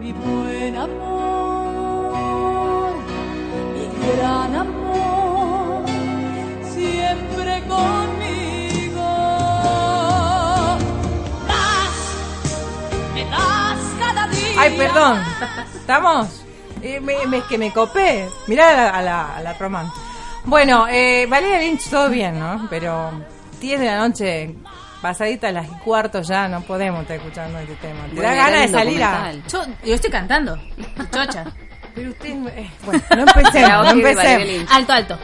Mi 0.00 0.12
buen 0.12 0.76
amor, 0.76 2.14
mi 3.74 3.86
gran 4.16 4.56
amor, 4.56 5.84
siempre 6.72 7.62
conmigo. 7.68 9.08
Me 13.14 13.24
das 13.26 13.78
cada 14.00 14.26
día. 14.26 14.56
Ay, 14.58 14.76
perdón. 14.76 15.22
¿Estamos? 15.76 16.42
Eh, 16.82 16.98
me, 17.00 17.40
que 17.42 17.56
me 17.56 17.72
copé. 17.72 18.28
Mirá 18.48 18.70
a 18.70 18.74
la, 18.74 18.88
a 18.98 19.02
la, 19.02 19.36
a 19.36 19.42
la 19.42 19.52
Román. 19.52 19.92
Bueno, 20.44 20.88
eh, 20.88 21.26
Valeria 21.30 21.60
Lynch, 21.60 21.88
todo 21.88 22.08
bien, 22.08 22.36
¿no? 22.40 22.66
Pero 22.68 23.12
10 23.60 23.78
de 23.78 23.86
la 23.86 24.08
noche, 24.08 24.56
pasadita 25.00 25.48
a 25.48 25.52
las 25.52 25.66
y 25.66 25.72
cuarto 25.84 26.22
ya, 26.22 26.48
no 26.48 26.60
podemos 26.62 27.02
estar 27.02 27.16
escuchando 27.16 27.58
este 27.58 27.74
tema. 27.76 28.00
Te 28.14 28.20
da 28.20 28.34
ganas 28.34 28.60
de 28.62 28.68
salir 28.68 29.02
a... 29.02 29.32
Yo, 29.48 29.64
yo 29.84 29.94
estoy 29.94 30.10
cantando. 30.10 30.58
Chocha. 31.12 31.44
Pero 31.94 32.10
usted... 32.10 32.28
eh, 32.56 32.70
bueno, 32.84 33.02
no 33.16 33.22
empecemos, 33.22 33.84
no 33.84 33.90
empecemos. 33.90 34.70
Alto, 34.70 34.92
alto. 34.92 35.18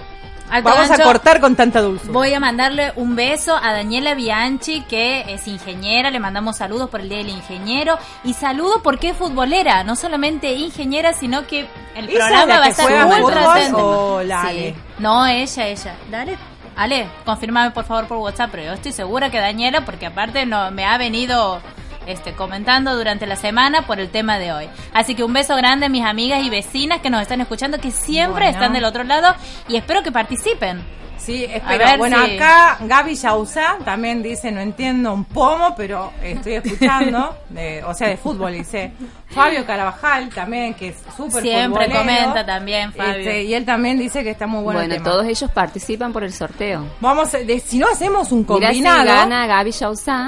Alto, 0.49 0.71
Vamos 0.71 0.91
a 0.93 1.03
cortar 1.03 1.41
con 1.41 1.57
tanta 1.57 1.81
dulzura. 1.81 2.13
Voy 2.13 2.33
a 2.33 2.39
mandarle 2.39 2.93
un 2.95 3.17
beso 3.17 3.57
a 3.57 3.73
Daniela 3.73 4.15
Bianchi, 4.15 4.83
que 4.83 5.25
es 5.27 5.49
ingeniera. 5.49 6.11
Le 6.11 6.21
mandamos 6.21 6.57
saludos 6.57 6.89
por 6.89 7.01
el 7.01 7.09
Día 7.09 7.19
del 7.19 7.31
Ingeniero. 7.31 7.99
Y 8.23 8.35
saludos 8.35 8.81
porque 8.85 9.11
es 9.11 9.17
futbolera. 9.17 9.83
No 9.83 9.97
solamente 9.97 10.53
ingeniera, 10.53 11.15
sino 11.15 11.47
que 11.49 11.67
el 11.97 12.09
¿Esa 12.09 12.29
programa 12.29 12.59
va 12.61 12.65
a 12.65 12.69
estar 12.69 13.07
muy 13.07 13.73
o 13.75 14.23
la 14.23 14.43
Sí. 14.43 14.47
Ale? 14.47 14.75
No, 15.01 15.27
ella, 15.27 15.67
ella. 15.67 15.97
Dale. 16.11 16.39
Ale, 16.77 17.09
confirmame 17.25 17.71
por 17.71 17.85
favor 17.85 18.07
por 18.07 18.19
WhatsApp, 18.19 18.51
pero 18.51 18.65
yo 18.65 18.73
estoy 18.75 18.93
segura 18.93 19.31
que 19.31 19.39
Daniela, 19.41 19.85
porque 19.85 20.07
aparte 20.07 20.45
no 20.47 20.71
me 20.71 20.85
ha 20.85 20.99
venido 20.99 21.61
este, 22.07 22.35
comentando 22.35 22.95
durante 22.97 23.27
la 23.27 23.37
semana 23.37 23.83
por 23.83 23.99
el 23.99 24.11
tema 24.11 24.39
de 24.39 24.53
hoy. 24.53 24.69
Así 24.93 25.15
que 25.15 25.25
un 25.25 25.33
beso 25.33 25.57
grande 25.57 25.87
a 25.87 25.89
mis 25.89 26.05
amigas 26.05 26.43
y 26.45 26.51
vecinas 26.51 27.01
que 27.01 27.11
nos 27.11 27.23
están 27.23 27.41
escuchando, 27.41 27.79
que 27.79 27.91
siempre 27.91 28.45
Bueno. 28.45 28.51
están 28.51 28.73
del 28.75 28.85
otro 28.85 29.05
lado 29.05 29.35
y 29.69 29.77
espero 29.77 30.03
que 30.03 30.13
participen. 30.13 30.85
Sí, 31.19 31.45
espero. 31.45 31.99
bueno, 31.99 32.25
si- 32.25 32.37
acá 32.37 32.79
Gaby 32.81 33.15
Yauza 33.17 33.77
también 33.85 34.23
dice, 34.23 34.53
no 34.53 34.61
entiendo 34.61 35.13
un 35.13 35.25
pomo, 35.25 35.75
pero 35.77 36.13
estoy 36.23 36.55
escuchando, 36.65 37.37
de- 37.49 37.83
o 37.85 37.95
sea, 37.95 38.09
de 38.09 38.17
fútbol, 38.17 38.53
dice. 38.53 38.93
Fabio 39.29 39.67
Carabajal 39.67 40.29
también, 40.31 40.73
que 40.75 40.89
es 40.91 40.97
súper 41.17 41.43
Siempre 41.43 41.87
futbolero. 41.87 41.99
comenta 41.99 42.47
también, 42.47 42.93
Fabio. 42.93 43.17
Este, 43.19 43.43
y 43.45 43.55
él 43.55 43.65
también 43.65 43.99
dice 43.99 44.23
que 44.23 44.31
está 44.31 44.47
muy 44.47 44.63
bueno, 44.63 44.79
Bueno, 44.81 44.95
el 44.95 45.03
tema. 45.03 45.11
todos 45.11 45.27
ellos 45.27 45.51
participan 45.51 46.13
por 46.13 46.23
el 46.25 46.33
sorteo. 46.33 46.85
Vamos, 47.01 47.33
de- 47.33 47.61
si 47.61 47.79
no 47.79 47.89
hacemos 47.89 48.31
un 48.33 48.47
Mira 48.49 48.69
si 48.69 48.75
combinado, 48.83 49.05
gana 49.05 49.47
Gaby 49.47 49.73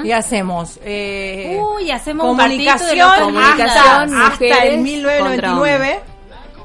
y 0.03 0.11
hacemos 0.11 0.79
eh, 0.83 1.57
Uy, 1.59 1.89
hacemos 1.91 2.27
un 2.27 2.37
de 2.37 2.43
comunicación, 2.43 2.97
los 2.97 3.19
Comunicación, 3.19 4.13
hasta, 4.13 4.27
hasta 4.27 4.63
el 4.65 4.79
1999, 4.79 5.99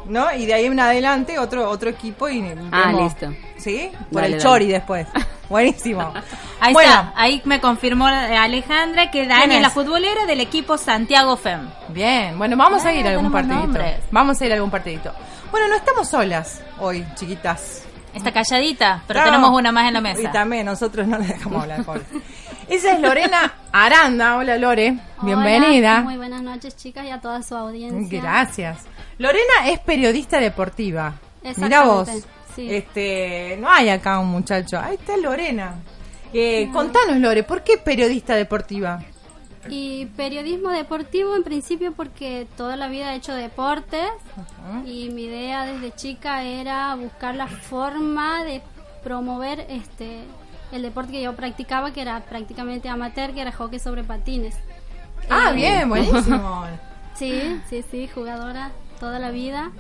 ¿no? 0.07 0.33
Y 0.35 0.47
de 0.47 0.55
ahí 0.55 0.67
en 0.67 0.79
adelante 0.81 1.39
otro 1.39 1.69
otro 1.69 1.91
equipo 1.91 2.29
y 2.29 2.45
Ah, 2.73 2.93
listo. 2.93 3.33
¿Sí? 3.57 3.91
Por 4.13 4.23
Dale, 4.23 4.27
el 4.27 4.33
dale. 4.33 4.43
Chori 4.43 4.67
después. 4.67 5.07
Buenísimo. 5.49 6.13
Ahí 6.61 6.73
bueno, 6.73 6.91
está, 6.91 7.13
ahí 7.17 7.43
me 7.45 7.61
confirmó 7.61 8.09
eh, 8.09 8.37
Alejandra 8.37 9.11
que 9.11 9.27
Dani 9.27 9.41
¿Quién 9.43 9.53
es 9.53 9.63
la 9.63 9.71
futbolera 9.71 10.25
del 10.27 10.41
equipo 10.41 10.79
Santiago 10.79 11.37
FEM. 11.37 11.69
Bien, 11.89 12.37
bueno, 12.39 12.57
vamos 12.57 12.85
a 12.85 12.93
ir 12.95 13.07
a 13.07 13.11
Ah, 13.11 13.13
algún 13.13 13.31
partidito. 13.31 13.61
nombres. 13.61 13.97
Vamos 14.11 14.41
a 14.41 14.47
ir 14.47 14.53
a 14.53 14.55
algún 14.55 14.71
partidito. 14.71 15.13
Bueno, 15.51 15.69
no 15.69 15.77
estamos 15.77 16.09
solas 16.09 16.63
hoy, 16.81 17.05
chiquitas. 17.15 17.83
Está 18.15 18.33
calladita, 18.33 19.03
pero 19.07 19.21
No, 19.21 19.27
tenemos 19.27 19.51
una 19.51 19.73
más 19.73 19.89
en 19.89 19.95
la 19.95 19.99
Y 19.99 20.03
mesa. 20.03 20.31
también 20.33 20.65
nosotros 20.67 21.07
no 21.07 21.19
le 21.19 21.27
dejamos 21.27 21.63
hablar, 21.63 21.85
pobre. 21.85 22.03
Esa 22.69 22.93
es 22.93 23.01
Lorena 23.01 23.55
Aranda. 23.73 24.37
Hola, 24.37 24.57
Lore. 24.59 24.97
Hola, 25.19 25.23
Bienvenida. 25.23 26.01
muy 26.01 26.17
buenas 26.17 26.43
noches, 26.43 26.77
chicas, 26.77 27.05
y 27.07 27.11
a 27.11 27.21
toda 27.21 27.43
su 27.43 27.55
audiencia. 27.57 28.21
Gracias. 28.21 28.79
Lorena 29.19 29.69
es 29.69 29.79
periodista 29.81 30.41
deportiva. 30.41 31.15
Mira 31.57 31.83
vos. 31.85 32.09
sí. 32.55 32.73
Este, 32.73 33.57
no 33.61 33.71
hay 33.71 33.89
acá 33.91 34.19
un 34.19 34.29
muchacho. 34.29 34.79
Ahí 34.79 34.95
está 34.95 35.17
Lorena. 35.17 35.75
Eh, 36.33 36.71
contanos, 36.73 37.19
Lore, 37.19 37.43
¿por 37.43 37.63
qué 37.63 37.77
periodista 37.79 38.35
deportiva? 38.35 39.03
Y 39.69 40.07
periodismo 40.17 40.71
deportivo 40.71 41.37
en 41.37 41.43
principio 41.43 41.93
porque 41.93 42.47
toda 42.57 42.77
la 42.77 42.89
vida 42.89 43.15
he 43.15 43.17
hecho 43.17 43.35
deportes 43.35 44.09
y 44.85 45.09
mi 45.11 45.25
idea 45.25 45.65
desde 45.65 45.93
chica 45.93 46.43
era 46.43 46.95
buscar 46.97 47.35
la 47.35 47.47
forma 47.47 48.45
de 48.45 48.61
promover 49.03 49.61
este 49.71 50.25
el 50.75 50.83
deporte 50.83 51.13
que 51.13 51.23
yo 51.23 51.35
practicaba, 51.35 51.93
que 51.93 52.03
era 52.03 52.21
prácticamente 52.21 52.89
amateur, 52.89 53.33
que 53.33 53.41
era 53.41 53.53
hockey 53.53 53.79
sobre 53.79 54.05
patines. 54.05 54.57
Ah, 55.31 55.51
Eh, 55.51 55.55
bien, 55.55 55.89
buenísimo. 55.89 56.65
Sí, 57.15 57.61
sí, 57.71 57.85
sí, 57.89 58.09
jugadora 58.13 58.73
toda 58.99 59.21
la 59.21 59.31
vida. 59.31 59.71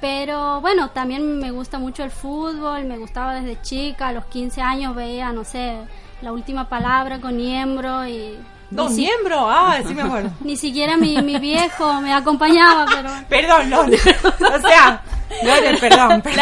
Pero 0.00 0.60
bueno, 0.60 0.90
también 0.90 1.38
me 1.40 1.50
gusta 1.50 1.78
mucho 1.80 2.04
el 2.04 2.12
fútbol, 2.12 2.84
me 2.84 2.98
gustaba 2.98 3.34
desde 3.34 3.60
chica, 3.62 4.08
a 4.08 4.12
los 4.12 4.24
15 4.26 4.62
años 4.62 4.94
veía, 4.94 5.32
no 5.32 5.42
sé, 5.44 5.76
la 6.22 6.32
última 6.32 6.68
palabra 6.68 7.20
con 7.20 7.36
Niembro 7.36 8.06
y... 8.06 8.36
¿Dos 8.74 8.90
si- 8.94 9.02
miembros? 9.02 9.40
Ah, 9.46 9.78
sí 9.86 9.94
me 9.94 10.02
acuerdo. 10.02 10.30
Ni 10.40 10.56
siquiera 10.56 10.96
mi, 10.96 11.20
mi 11.22 11.38
viejo 11.38 12.00
me 12.00 12.12
acompañaba, 12.12 12.86
pero... 12.86 13.10
Perdón, 13.28 13.70
Lore. 13.70 13.96
O 13.98 14.68
sea, 14.68 15.02
Lore, 15.42 15.78
perdón. 15.78 16.22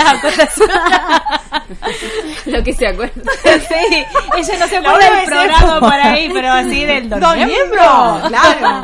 Lo 2.47 2.63
que 2.63 2.73
se 2.75 2.87
acuerda. 2.87 3.23
sí, 3.69 4.05
ella 4.37 4.59
no 4.59 4.67
se 4.69 4.77
acuerda 4.79 5.17
del 5.17 5.25
programa 5.27 5.81
por 5.81 5.93
ahí, 5.93 6.31
pero 6.33 6.53
así 6.53 6.85
del 6.85 7.09
Don, 7.09 7.21
Don 7.21 7.37
Miembro. 7.37 7.57
Miembro, 7.57 8.29
claro. 8.29 8.83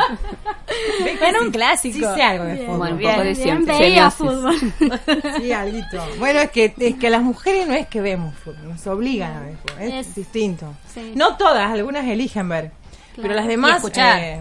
Era 1.21 1.41
un 1.41 1.47
Sí 1.47 1.53
clásico. 1.53 2.15
sé 2.15 2.23
algo 2.23 2.45
de 2.45 2.57
fútbol. 2.59 2.79
Bueno, 2.79 2.93
un 2.95 2.99
Bien, 2.99 3.13
poco 3.15 3.25
de 3.25 3.35
Bien, 3.35 3.65
veía 3.65 4.11
semiosis. 4.11 4.15
fútbol. 4.17 5.41
Sí, 5.41 5.53
alguito. 5.53 6.05
Bueno, 6.19 6.41
es 6.41 6.51
que, 6.51 6.75
es 6.79 6.95
que 6.97 7.11
las 7.11 7.23
mujeres 7.23 7.67
no 7.67 7.75
es 7.75 7.87
que 7.87 8.01
vemos 8.01 8.35
fútbol, 8.37 8.69
nos 8.69 8.87
obligan 8.87 9.37
a 9.37 9.41
ver 9.41 9.57
fútbol, 9.57 9.83
es, 9.83 10.07
Es- 10.09 10.15
distinto. 10.15 10.73
sí. 10.93 11.13
No 11.15 11.37
todas, 11.37 11.71
algunas 11.71 12.05
eligen 12.07 12.49
ver, 12.49 12.71
pero 13.21 13.35
las 13.35 13.47
demás 13.47 13.83
eh, 13.97 14.41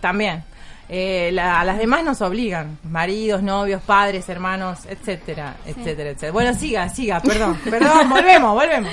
también. 0.00 0.42
Eh, 0.88 1.30
la- 1.32 1.60
a 1.60 1.64
las 1.64 1.78
demás 1.78 2.04
nos 2.04 2.20
obligan, 2.20 2.78
maridos, 2.84 3.42
novios, 3.42 3.80
padres, 3.82 4.28
hermanos, 4.28 4.80
etcétera, 4.86 5.56
etcétera, 5.64 6.10
etcétera. 6.10 6.32
Bueno, 6.32 6.54
siga, 6.54 6.88
siga, 6.90 7.20
perdón, 7.20 7.58
perdón, 7.70 8.10
volvemos, 8.10 8.52
volvemos. 8.54 8.90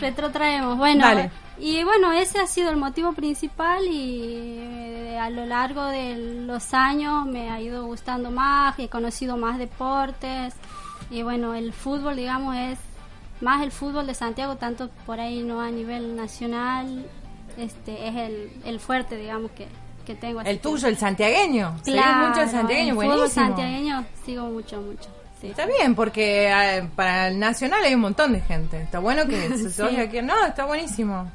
Retrotraemos. 0.00 0.76
Bueno, 0.78 1.04
Dale. 1.04 1.30
y 1.58 1.82
bueno, 1.84 2.12
ese 2.12 2.38
ha 2.38 2.46
sido 2.46 2.70
el 2.70 2.76
motivo 2.76 3.12
principal 3.14 3.84
y 3.84 4.58
eh, 4.60 5.18
a 5.20 5.28
lo 5.30 5.44
largo 5.46 5.84
de 5.86 6.16
los 6.46 6.72
años 6.74 7.26
me 7.26 7.50
ha 7.50 7.60
ido 7.60 7.84
gustando 7.86 8.30
más, 8.30 8.78
he 8.78 8.88
conocido 8.88 9.36
más 9.36 9.58
deportes 9.58 10.54
y 11.10 11.22
bueno, 11.22 11.54
el 11.54 11.72
fútbol, 11.72 12.16
digamos, 12.16 12.54
es 12.56 12.78
más 13.40 13.62
el 13.62 13.72
fútbol 13.72 14.06
de 14.06 14.14
Santiago, 14.14 14.56
tanto 14.56 14.88
por 15.06 15.18
ahí 15.20 15.42
no 15.42 15.60
a 15.60 15.70
nivel 15.70 16.14
nacional, 16.16 17.06
este 17.58 18.08
es 18.08 18.14
el, 18.16 18.50
el 18.64 18.80
fuerte, 18.80 19.16
digamos, 19.16 19.50
que, 19.52 19.66
que 20.06 20.14
tengo. 20.14 20.40
El 20.40 20.46
que- 20.46 20.56
tuyo, 20.58 20.88
el 20.88 20.96
santiagueño. 20.96 21.76
Claro, 21.84 22.28
mucho 22.28 22.40
el 22.42 22.48
santiagueño, 22.50 22.88
el 22.90 22.94
buenísimo. 22.94 23.16
fútbol 23.26 23.30
santiagueño 23.30 24.04
sigo 24.24 24.44
mucho, 24.46 24.80
mucho. 24.80 25.08
sí. 25.40 25.48
Está 25.48 25.66
bien, 25.66 25.94
porque 25.94 26.48
eh, 26.50 26.88
para 26.96 27.28
el 27.28 27.38
nacional 27.38 27.84
hay 27.84 27.94
un 27.94 28.00
montón 28.00 28.32
de 28.32 28.40
gente. 28.40 28.80
Está 28.82 28.98
bueno 29.00 29.26
que 29.26 29.56
se 29.70 29.82
oiga 29.82 30.02
aquí. 30.04 30.22
No, 30.22 30.46
está 30.46 30.64
buenísimo. 30.64 31.30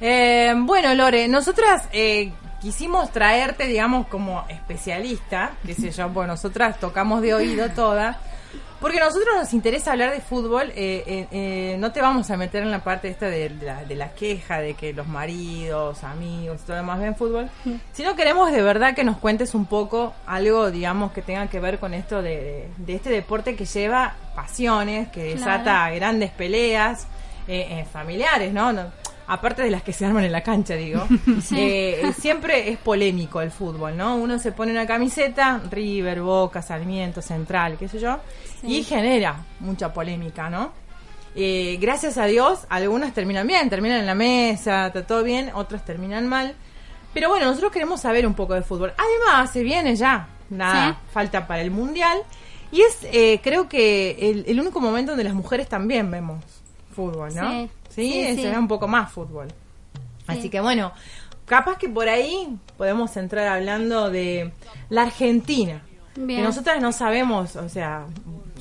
Eh, 0.00 0.52
bueno, 0.56 0.94
Lore, 0.94 1.26
nosotras 1.28 1.84
eh, 1.92 2.32
quisimos 2.60 3.10
traerte, 3.12 3.66
digamos, 3.66 4.06
como 4.08 4.44
especialista, 4.48 5.52
qué 5.64 5.74
sé 5.74 5.90
yo, 5.90 6.08
bueno, 6.10 6.32
nosotras 6.34 6.78
tocamos 6.78 7.22
de 7.22 7.34
oído 7.34 7.70
toda, 7.70 8.18
porque 8.84 9.00
a 9.00 9.04
nosotros 9.06 9.34
nos 9.34 9.54
interesa 9.54 9.92
hablar 9.92 10.10
de 10.12 10.20
fútbol, 10.20 10.68
eh, 10.76 11.02
eh, 11.06 11.26
eh, 11.30 11.76
no 11.78 11.90
te 11.90 12.02
vamos 12.02 12.30
a 12.30 12.36
meter 12.36 12.62
en 12.64 12.70
la 12.70 12.84
parte 12.84 13.08
esta 13.08 13.28
de, 13.30 13.48
la, 13.48 13.82
de 13.82 13.94
la 13.94 14.10
queja 14.12 14.58
de 14.60 14.74
que 14.74 14.92
los 14.92 15.06
maridos, 15.06 16.04
amigos 16.04 16.60
y 16.60 16.64
todo 16.66 16.76
lo 16.76 16.82
demás 16.82 17.00
ven 17.00 17.16
fútbol, 17.16 17.48
sino 17.94 18.14
queremos 18.14 18.52
de 18.52 18.60
verdad 18.60 18.94
que 18.94 19.02
nos 19.02 19.16
cuentes 19.16 19.54
un 19.54 19.64
poco 19.64 20.12
algo, 20.26 20.70
digamos, 20.70 21.12
que 21.12 21.22
tenga 21.22 21.46
que 21.46 21.60
ver 21.60 21.78
con 21.78 21.94
esto 21.94 22.20
de, 22.20 22.68
de 22.76 22.94
este 22.94 23.08
deporte 23.08 23.56
que 23.56 23.64
lleva 23.64 24.16
pasiones, 24.34 25.08
que 25.08 25.34
desata 25.34 25.62
Claro. 25.62 25.94
grandes 25.96 26.30
peleas 26.32 27.06
eh, 27.48 27.66
eh, 27.80 27.86
familiares, 27.90 28.52
¿no? 28.52 28.70
No- 28.74 29.02
Aparte 29.26 29.62
de 29.62 29.70
las 29.70 29.82
que 29.82 29.94
se 29.94 30.04
arman 30.04 30.22
en 30.24 30.32
la 30.32 30.42
cancha, 30.42 30.74
digo. 30.74 31.06
Eh, 31.56 32.12
siempre 32.20 32.68
es 32.70 32.76
polémico 32.76 33.40
el 33.40 33.50
fútbol, 33.50 33.96
¿no? 33.96 34.16
Uno 34.16 34.38
se 34.38 34.52
pone 34.52 34.70
una 34.72 34.86
camiseta, 34.86 35.62
River, 35.70 36.20
Boca, 36.20 36.60
Sarmiento, 36.60 37.22
Central, 37.22 37.76
qué 37.78 37.88
sé 37.88 37.98
yo, 37.98 38.18
y 38.66 38.82
genera 38.84 39.44
mucha 39.60 39.92
polémica, 39.92 40.50
¿no? 40.50 40.72
Eh, 41.36 41.78
gracias 41.80 42.16
a 42.18 42.26
Dios, 42.26 42.60
algunas 42.68 43.12
terminan 43.12 43.46
bien, 43.46 43.68
terminan 43.68 43.98
en 44.00 44.06
la 44.06 44.14
mesa, 44.14 44.86
está 44.88 45.06
todo 45.06 45.22
bien, 45.24 45.50
otras 45.54 45.84
terminan 45.84 46.28
mal. 46.28 46.54
Pero 47.12 47.28
bueno, 47.28 47.46
nosotros 47.46 47.72
queremos 47.72 48.00
saber 48.00 48.26
un 48.26 48.34
poco 48.34 48.54
de 48.54 48.62
fútbol. 48.62 48.92
Además, 48.96 49.50
se 49.52 49.62
viene 49.62 49.94
ya, 49.96 50.28
nada, 50.50 50.92
Sí. 50.92 50.98
falta 51.12 51.46
para 51.46 51.62
el 51.62 51.70
Mundial. 51.70 52.18
Y 52.72 52.82
es, 52.82 52.98
eh, 53.04 53.40
creo 53.42 53.68
que, 53.68 54.30
el, 54.30 54.44
el 54.48 54.60
único 54.60 54.80
momento 54.80 55.12
donde 55.12 55.24
las 55.24 55.34
mujeres 55.34 55.68
también 55.68 56.10
vemos 56.10 56.42
fútbol, 56.94 57.34
¿no? 57.34 57.50
Sí. 57.50 57.70
Sí, 57.90 58.12
Sí, 58.34 58.42
se 58.42 58.50
ve 58.50 58.58
un 58.58 58.66
poco 58.66 58.88
más 58.88 59.12
fútbol. 59.12 59.46
Así 60.26 60.48
que 60.48 60.60
bueno, 60.60 60.90
capaz 61.44 61.78
que 61.78 61.88
por 61.88 62.08
ahí 62.08 62.56
podemos 62.76 63.16
entrar 63.16 63.46
hablando 63.46 64.10
de 64.10 64.52
la 64.88 65.02
Argentina. 65.02 65.82
Bien. 66.16 66.40
Que 66.40 66.44
nosotras 66.44 66.80
no 66.80 66.90
sabemos, 66.92 67.54
o 67.54 67.68
sea, 67.68 68.06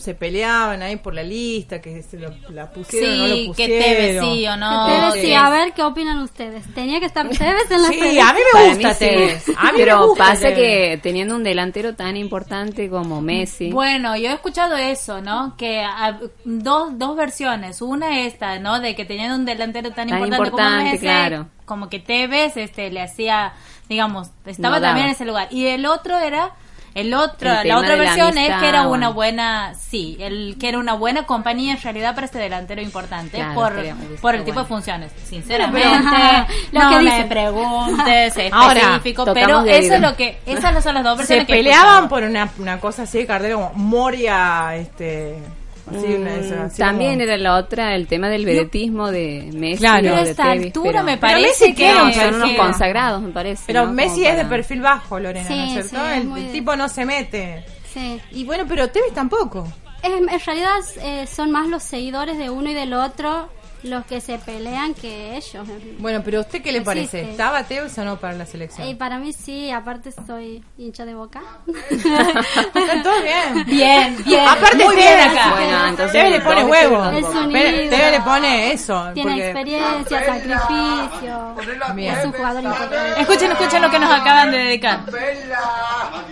se 0.04 0.13
peleaban 0.16 0.82
ahí 0.82 0.98
por 0.98 1.13
la 1.16 1.24
lista, 1.24 1.82
que 1.82 2.04
se 2.04 2.20
lo, 2.20 2.30
la 2.50 2.72
pusieron 2.72 3.10
o 3.12 3.16
no 3.24 3.28
lo 3.28 3.36
Sí, 3.36 3.42
que 3.42 3.48
pusieron. 3.48 3.80
Tevez 3.80 4.22
sí 4.22 4.48
o 4.48 4.58
no. 4.58 4.86
Tevez, 5.12 5.26
sí, 5.26 5.34
a 5.34 5.50
ver 5.50 5.74
qué 5.74 5.82
opinan 5.84 6.20
ustedes. 6.20 6.66
Tenía 6.74 7.00
que 7.00 7.06
estar 7.06 7.28
Tevez 7.30 7.72
en 7.72 7.82
la 7.82 7.88
Sí, 7.88 7.94
selección. 8.00 8.28
a 8.28 8.34
mí 8.34 8.39
me 8.54 8.66
gusta 8.70 8.88
mí 8.89 8.94
sí. 8.96 9.00
Tevez. 9.00 9.46
A 9.58 9.72
mí 9.72 9.78
Pero 9.78 10.00
me 10.00 10.06
gusta 10.08 10.24
pasa 10.26 10.42
Tevez. 10.50 10.56
que 10.58 11.00
teniendo 11.02 11.36
un 11.36 11.44
delantero 11.44 11.96
tan 11.96 12.18
importante 12.18 12.89
como 12.89 13.22
Messi, 13.22 13.72
Bueno, 13.72 14.16
yo 14.18 14.30
he 14.30 14.34
escuchado 14.34 14.76
eso, 14.76 15.22
¿no? 15.22 15.56
Que 15.58 15.82
ah, 15.82 16.20
dos, 16.44 16.98
dos 17.00 17.16
versiones. 17.16 17.82
Una 17.82 18.22
esta, 18.26 18.60
¿no? 18.60 18.80
De 18.82 18.96
que 18.96 19.06
teniendo 19.06 19.36
un 19.36 19.46
delantero 19.46 19.92
tan, 19.92 20.10
Tan 20.10 20.18
importante, 20.20 20.36
como 20.52 20.62
importante, 20.62 20.92
Messi, 20.92 21.00
claro. 21.06 21.48
como 21.66 21.89
que 21.89 22.00
Tevez 22.00 22.58
este, 22.58 22.92
le 22.92 23.02
hacía, 23.02 23.54
digamos, 23.88 24.30
estaba 24.46 24.78
No 24.78 24.82
también 24.82 25.08
en 25.08 25.13
ese 25.13 25.26
lugar. 25.26 25.48
Y 25.52 25.68
el 25.68 25.86
otro 25.86 26.20
era... 26.20 26.52
El 26.95 27.13
otro, 27.13 27.51
El 27.51 27.67
la 27.67 27.77
otra 27.77 27.95
la 27.95 28.03
versión 28.03 28.38
es 28.38 28.56
que 28.60 28.67
era 28.67 28.88
una 28.88 29.10
buena, 29.10 29.73
sí, 29.73 30.15
el 30.19 30.58
que 30.60 30.69
era 30.69 30.77
una 30.77 30.93
buena 30.93 31.25
compañía 31.25 31.73
en 31.73 31.82
realidad 31.82 32.13
para 32.13 32.25
este 32.25 32.38
delantero 32.38 32.82
importante 32.82 33.38
Claro, 33.38 33.53
por, 33.56 33.73
por 34.21 34.36
el 34.36 34.43
tipo 34.43 34.60
de 34.60 34.65
funciones. 34.65 35.12
Sinceramente, 35.25 35.88
Lo 36.71 36.82
no 36.82 36.89
que 36.89 36.99
me 36.99 37.25
preguntes 37.25 38.38
específico, 38.38 39.25
pero 39.34 39.62
eso 39.62 39.95
es 39.95 40.01
lo 40.01 40.15
que, 40.15 40.39
esas 40.45 40.84
son 40.84 40.95
las 40.95 41.03
dos 41.03 41.13
se 41.13 41.19
versiones 41.19 41.47
que 41.47 41.53
he 41.53 41.58
peleaban 41.58 42.08
por 42.10 42.23
una, 42.23 42.49
una 42.60 42.79
cosa 42.79 43.03
así 43.03 43.19
de 43.19 43.25
cartera 43.25 43.56
como 43.56 43.71
Moria, 43.73 44.75
este... 44.75 45.38
De 45.86 46.17
Mm, 46.17 46.62
así 46.62 46.78
también 46.78 47.12
como- 47.13 47.24
era 47.24 47.38
la 47.38 47.56
otra, 47.58 47.93
el 47.96 48.08
tema 48.08 48.30
del 48.30 48.46
vedetismo 48.46 49.12
de 49.12 49.50
Messi 49.54 49.80
Claro. 49.80 50.15
A 50.15 50.24
de 50.24 50.30
esta 50.32 50.43
Tevez, 50.43 50.65
altura 50.67 50.91
pero- 50.91 51.04
me 51.04 51.17
Pero 51.17 51.22
parece 51.22 51.48
Messi 51.67 51.76
que 51.76 51.93
son 52.13 52.36
unos 52.36 52.52
consagrados, 52.54 53.22
me 53.22 53.32
parece. 53.32 53.63
Pero 53.67 53.86
¿no? 53.86 53.91
Messi 53.93 54.15
Como 54.22 54.26
es 54.28 54.32
de 54.38 54.43
para- 54.43 54.50
perfil 54.50 54.82
bajo, 54.82 55.19
Lorena, 55.19 55.50
¿no 55.50 55.56
es 55.56 55.62
Sí, 55.67 55.74
cierto? 55.74 55.89
sí, 55.89 56.17
el, 56.17 56.24
muy 56.26 56.39
el 56.41 56.48
de- 56.48 56.54
tipo 56.54 56.76
no 56.78 56.88
se 56.89 57.06
mete. 57.06 57.65
Sí. 57.93 58.19
Y 58.32 58.46
bueno, 58.46 58.63
pero 58.67 58.88
Tevez 58.89 59.13
tampoco. 59.13 59.67
Es- 60.02 60.12
en 60.12 60.28
realidad 60.46 60.72
eh, 61.02 61.28
son 61.28 61.52
más 61.52 61.67
los 61.67 61.84
seguidores 61.84 62.38
de 62.38 62.50
uno 62.50 62.69
y 62.69 62.74
del 62.74 62.93
otro 62.93 63.50
los 63.84 64.06
que 64.06 64.22
se 64.22 64.38
pelean 64.39 64.93
que 64.93 65.36
ellos. 65.38 65.67
Bueno, 66.00 66.22
pero 66.24 66.39
¿usted 66.41 66.62
qué 66.62 66.72
le 66.72 66.80
Existe. 66.80 66.84
parece? 66.86 67.32
¿Estaba 67.32 67.63
Tevez 67.63 67.98
o 67.98 68.06
no 68.06 68.17
para 68.17 68.34
la 68.34 68.46
selección? 68.46 68.88
Y 68.88 68.96
para 68.96 69.17
mí 69.17 69.34
sí, 69.34 69.72
aparte 69.72 70.12
soy 70.26 70.63
hincha 70.78 71.06
de 71.06 71.13
boca. 71.13 71.41
Está 71.89 73.04
todo 73.04 73.22
bien. 73.22 73.65
Bien, 73.65 74.24
bien. 74.26 74.48
Aparte 74.48 74.84
muy 74.86 74.96
bien 74.96 75.19
acá. 75.19 75.50
Bueno, 75.56 75.88
entonces 75.88 76.30
le 76.32 76.39
pone 76.41 76.63
huevo. 76.65 77.10
Tevez 77.52 78.12
le 78.12 78.22
pone 78.22 78.72
eso. 78.74 79.10
Tiene 79.13 79.32
porque- 79.32 79.50
experiencia, 79.50 80.26
sacrificio. 80.26 81.56
Bien. 81.96 82.15
Es 82.17 82.26
un 82.26 82.32
jugador 82.34 82.63
importante. 82.63 83.22
Escuchen, 83.22 83.52
escuchen 83.52 83.82
lo 83.82 83.89
que 83.91 84.00
nos 84.00 84.12
acaban 84.12 84.52
de 84.52 84.58
dedicar. 84.58 85.00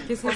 ¿Qué 0.08 0.14
es 0.14 0.20
eso? 0.20 0.28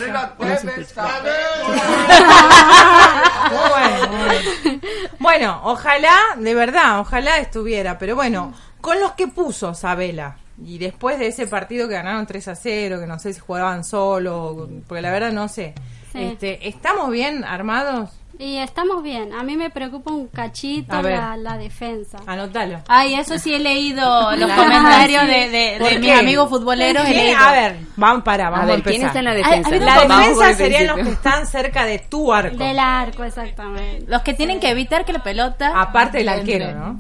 bueno, 3.50 4.08
bueno. 4.26 4.80
Bueno, 5.20 5.62
ojalá, 5.64 6.18
de 6.38 6.54
verdad, 6.56 7.00
ojalá 7.06 7.38
estuviera, 7.38 7.98
pero 8.00 8.16
bueno, 8.16 8.54
con 8.82 9.00
los 9.00 9.12
que 9.12 9.28
puso 9.28 9.74
Sabela. 9.76 10.38
Y 10.64 10.78
después 10.78 11.20
de 11.20 11.28
ese 11.28 11.48
partido 11.48 11.88
que 11.88 11.96
ganaron 11.96 12.26
3 12.26 12.48
a 12.48 12.56
0, 12.56 13.00
que 13.00 13.08
no 13.08 13.20
sé 13.20 13.34
si 13.34 13.40
jugaban 13.40 13.84
solo, 13.84 14.68
porque 14.88 15.02
la 15.02 15.12
verdad 15.12 15.32
no 15.32 15.48
sé. 15.48 15.74
Sí. 16.12 16.24
Este, 16.24 16.68
¿Estamos 16.68 17.12
bien 17.12 17.44
armados? 17.44 18.10
Y 18.38 18.58
estamos 18.58 19.02
bien. 19.02 19.34
A 19.34 19.44
mí 19.44 19.56
me 19.56 19.70
preocupa 19.70 20.12
un 20.12 20.28
cachito 20.28 21.02
la, 21.02 21.38
la 21.38 21.58
defensa. 21.58 22.18
Anótalo. 22.28 22.82
Ay, 22.88 23.16
eso 23.16 23.38
sí 23.40 23.54
he 23.54 23.60
leído 23.60 24.32
los 24.36 24.50
La- 24.50 24.56
comentarios 24.56 25.22
Sí. 25.24 25.28
de, 25.28 25.50
de, 25.50 25.76
¿Por 25.80 25.90
de 25.90 26.00
mis 26.00 26.12
amigos 26.12 26.50
futboleros. 26.50 27.06
A 27.06 27.52
ver, 27.52 27.78
vamos 27.96 28.24
para, 28.24 28.50
vamos 28.50 28.60
A 28.60 28.64
a, 28.64 28.66
ver, 28.66 28.76
empezar. 28.76 28.94
¿quién 28.98 29.08
está 29.08 29.20
en 29.20 29.26
la 29.26 29.34
defensa? 29.34 29.70
La 29.78 30.00
defensa 30.02 30.54
serían 30.54 30.88
los 30.88 30.96
que 30.98 31.10
están 31.14 31.48
cerca 31.48 31.86
de 31.86 32.00
tu 32.00 32.34
arco. 32.34 32.58
Del 32.58 32.78
arco, 32.80 33.24
exactamente. 33.24 34.06
Los 34.08 34.22
que 34.22 34.34
tienen 34.34 34.60
que 34.60 34.70
evitar 34.70 35.06
que 35.06 35.14
la 35.14 35.24
pelota. 35.24 35.72
Aparte 35.80 36.18
del 36.18 36.30
arquero, 36.30 36.72
¿no? 36.74 36.98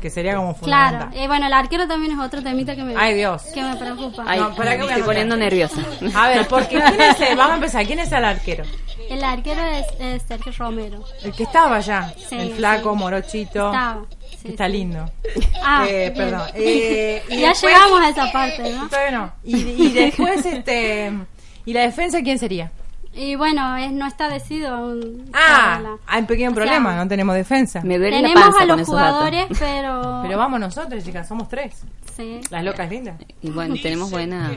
que 0.00 0.08
sería 0.10 0.36
como 0.36 0.54
Claro. 0.60 0.90
fundamental. 0.92 1.24
Y 1.24 1.26
bueno, 1.26 1.46
el 1.46 1.52
arquero 1.52 1.86
también 1.88 2.12
es 2.12 2.18
otro 2.18 2.42
temita 2.42 2.74
que 2.74 2.84
me, 2.84 2.94
Ay, 2.96 3.14
Dios. 3.14 3.42
que 3.54 3.62
me 3.62 3.76
preocupa. 3.76 4.24
Ay, 4.26 4.40
No, 4.40 4.54
¿para 4.54 4.72
qué 4.72 4.78
me 4.84 4.88
estoy 4.88 5.02
poniendo 5.02 5.36
nerviosa. 5.36 5.80
A 6.14 6.28
ver, 6.28 6.46
porque 6.48 6.78
¿quién 6.80 7.00
es 7.00 7.20
el- 7.20 7.36
vamos 7.36 7.52
a 7.52 7.56
empezar, 7.56 7.86
¿quién 7.86 7.98
es 7.98 8.10
el 8.12 8.24
arquero? 8.24 8.64
El 9.10 9.24
arquero 9.24 9.60
es, 9.62 9.86
es 9.98 10.22
Sergio 10.22 10.52
Romero. 10.56 11.04
El 11.22 11.32
que 11.32 11.42
estaba 11.42 11.76
allá, 11.76 12.14
Sí, 12.28 12.36
el 12.36 12.54
flaco, 12.54 12.92
sí. 12.92 12.98
morochito, 12.98 13.66
Estaba. 13.66 14.04
sí, 14.40 14.48
está 14.48 14.68
lindo. 14.68 15.10
Ah, 15.62 15.84
Eh, 15.88 16.12
perdón. 16.16 16.42
Eh, 16.54 17.22
y 17.28 17.40
ya 17.40 17.48
después- 17.48 17.72
llegamos 17.74 18.00
a 18.00 18.08
esa 18.10 18.32
parte, 18.32 18.72
¿no? 18.72 18.88
Todavía 18.88 19.10
no. 19.18 19.32
Y, 19.44 19.56
y 19.56 19.88
después, 19.92 20.46
este, 20.46 21.12
y 21.66 21.72
la 21.72 21.82
defensa, 21.82 22.22
¿quién 22.22 22.38
sería? 22.38 22.70
Y 23.12 23.34
bueno, 23.34 23.76
es, 23.76 23.90
no 23.90 24.06
está 24.06 24.28
decidido 24.28 24.72
aún. 24.72 25.28
Ah, 25.32 25.96
hay 26.06 26.20
un 26.20 26.26
pequeño 26.26 26.50
O 26.50 26.54
sea, 26.54 26.62
problema, 26.62 26.94
no 26.94 27.08
tenemos 27.08 27.34
defensa. 27.34 27.80
Me 27.82 27.98
duele 27.98 28.22
la 28.22 28.28
Tenemos 28.28 28.44
panza 28.44 28.62
a 28.62 28.68
con 28.68 28.78
los 28.78 28.86
jugadores, 28.86 29.46
pero... 29.58 30.20
Pero 30.22 30.38
vamos 30.38 30.60
nosotros, 30.60 31.02
chicas, 31.02 31.26
somos 31.26 31.48
tres. 31.48 31.82
Sí. 32.16 32.40
Las 32.50 32.62
locas 32.62 32.88
lindas. 32.88 33.16
Y 33.42 33.50
bueno, 33.50 33.74
tenemos 33.82 34.10
buena 34.10 34.52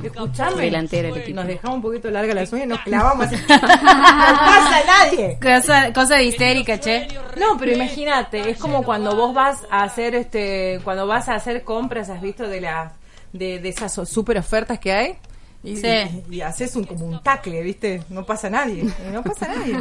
delantera 0.56 1.10
el 1.10 1.18
equipo. 1.18 1.36
Nos 1.36 1.48
dejamos 1.48 1.78
un 1.78 1.82
poquito 1.82 2.12
larga 2.12 2.34
las 2.36 2.54
uñas 2.54 2.66
y 2.66 2.70
nos 2.70 2.80
clavamos. 2.82 3.32
no 3.32 3.38
pasa 3.48 4.78
a 4.78 5.06
nadie. 5.06 5.40
Cosa, 5.42 5.92
cosa 5.92 6.16
de 6.18 6.26
histérica, 6.26 6.80
che. 6.80 7.08
No, 7.40 7.58
pero 7.58 7.72
imagínate, 7.72 8.52
es 8.52 8.58
como 8.60 8.84
cuando 8.84 9.16
vos 9.16 9.34
vas 9.34 9.66
a 9.72 9.84
hacer 9.84 10.14
este, 10.14 10.80
cuando 10.84 11.08
vas 11.08 11.28
a 11.28 11.36
hacer 11.36 11.64
compras, 11.64 12.10
has 12.10 12.22
visto 12.22 12.48
de 12.48 12.62
las 12.62 12.92
de, 13.32 13.60
de 13.60 13.70
esas 13.70 13.94
super 14.08 14.38
ofertas 14.38 14.78
que 14.78 14.92
hay. 14.92 15.18
Y, 15.64 15.78
Sí. 15.78 15.88
y, 16.30 16.36
y 16.36 16.42
haces 16.42 16.76
un 16.76 16.84
como 16.84 17.06
un 17.06 17.22
tacle, 17.24 17.62
¿viste? 17.62 18.04
No 18.10 18.26
pasa 18.26 18.50
nadie. 18.50 18.82
Y 18.84 19.12
no 19.14 19.24
pasa 19.24 19.48
nadie. 19.48 19.78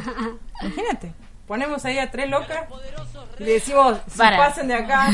Imagínate. 0.62 1.12
Ponemos 1.46 1.84
ahí 1.84 1.98
a 1.98 2.08
tres 2.10 2.30
locas 2.30 2.56
y 3.38 3.42
le 3.44 3.52
decimos, 3.54 3.98
si 4.08 4.16
Para. 4.16 4.36
pasen 4.38 4.68
de 4.68 4.74
acá. 4.74 5.10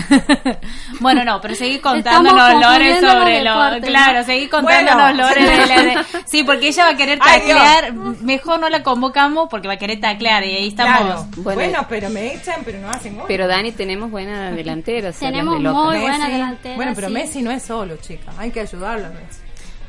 bueno, 1.01 1.25
no, 1.25 1.41
pero 1.41 1.55
seguí 1.55 1.79
contándonos 1.81 2.61
lores 2.61 3.01
sobre 3.01 3.43
los 3.43 3.55
lo. 3.57 3.63
deportes, 3.65 3.89
Claro, 3.91 4.19
¿no? 4.21 4.25
seguí 4.27 4.47
contándonos 4.49 5.03
Bueno. 5.03 5.27
lores 5.27 5.49
de 5.51 5.67
la. 5.67 5.83
de- 5.83 6.05
sí, 6.27 6.45
porque 6.45 6.69
ella 6.69 6.85
va 6.85 6.91
a 6.91 6.97
querer 6.97 7.19
Ay, 7.23 7.39
taclear. 7.41 7.93
Mejor 7.95 8.61
no 8.61 8.69
la 8.69 8.83
convocamos 8.83 9.49
porque 9.51 9.67
va 9.69 9.75
a 9.75 9.79
querer 9.79 10.01
taclear 10.01 10.45
y 10.45 10.55
ahí 10.55 10.69
estamos. 10.69 10.99
Claro. 11.01 11.27
Bueno. 11.39 11.61
Bueno, 11.61 11.87
pero 11.89 12.11
me 12.11 12.35
echan, 12.35 12.61
pero 12.65 12.79
no 12.79 12.91
hacen 12.91 13.17
gol. 13.17 13.25
Pero 13.27 13.49
Dani, 13.49 13.73
tenemos 13.73 14.11
buena 14.11 14.51
delantera. 14.53 15.09
o 15.09 15.13
sea, 15.13 15.31
Tenemos 15.31 15.55
de 15.61 15.69
muy 15.71 15.99
buena 15.99 16.29
Messi- 16.29 16.33
delantera, 16.33 16.77
Bueno, 16.77 16.93
pero 16.95 17.09
sí. 17.09 17.15
Messi 17.15 17.43
no 17.43 17.51
es 17.51 17.63
solo, 17.63 17.97
chica. 17.97 18.33
Hay 18.37 18.51
que 18.51 18.61
ayudarlo 18.61 19.07
a 19.07 19.11
Messi. 19.11 19.41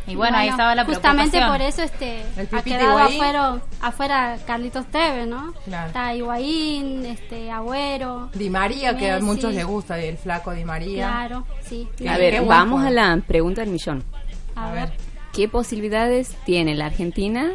Y 0.07 0.15
bueno, 0.15 0.37
ahí 0.37 0.49
estaba 0.49 0.73
la 0.73 0.85
Justamente 0.85 1.39
por 1.45 1.61
eso 1.61 1.83
este 1.83 2.23
ha 2.51 2.61
quedado 2.63 2.89
Higuaín. 2.91 3.15
afuera, 3.21 3.61
afuera 3.81 4.37
Carlitos 4.47 4.85
Tevez, 4.87 5.27
¿no? 5.27 5.53
Claro. 5.65 5.87
Está 5.87 6.13
Higuaín, 6.15 7.05
este, 7.05 7.51
Agüero. 7.51 8.29
Di 8.33 8.49
María, 8.49 8.97
que 8.97 9.11
a 9.11 9.19
muchos 9.19 9.53
les 9.53 9.65
gusta, 9.65 9.99
el 9.99 10.17
flaco 10.17 10.51
Di 10.51 10.65
María. 10.65 11.07
Claro, 11.07 11.45
sí. 11.61 11.87
A 12.07 12.17
ver, 12.17 12.43
vamos 12.43 12.83
a 12.83 12.89
la 12.89 13.21
pregunta 13.27 13.61
del 13.61 13.69
millón. 13.69 14.03
A, 14.55 14.69
A 14.69 14.73
ver. 14.73 14.89
ver. 14.89 14.97
¿Qué 15.31 15.47
posibilidades 15.47 16.35
tiene 16.43 16.73
la 16.73 16.87
Argentina, 16.87 17.51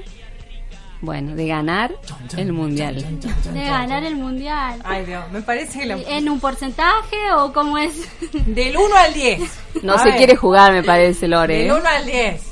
bueno, 1.04 1.34
de 1.34 1.46
ganar 1.46 1.92
el 2.36 2.52
mundial? 2.52 3.04
De 3.52 3.64
ganar 3.64 4.02
el 4.04 4.16
mundial. 4.16 4.80
Ay, 4.84 5.04
Dios, 5.04 5.24
me 5.32 5.42
parece 5.42 5.80
que 5.80 5.86
la- 5.86 5.96
¿En 5.96 6.28
un 6.28 6.40
porcentaje 6.40 7.16
o 7.36 7.52
cómo 7.52 7.78
es? 7.78 7.92
del 8.46 8.76
1 8.76 8.96
al 8.96 9.14
10. 9.14 9.40
No 9.82 9.94
A 9.94 9.98
se 9.98 10.04
ver, 10.08 10.16
quiere 10.16 10.36
jugar, 10.36 10.72
me 10.72 10.82
parece, 10.82 11.28
Lore. 11.28 11.58
Del 11.58 11.66
¿eh? 11.68 11.72
1 11.74 11.88
al 11.88 12.06
10. 12.06 12.42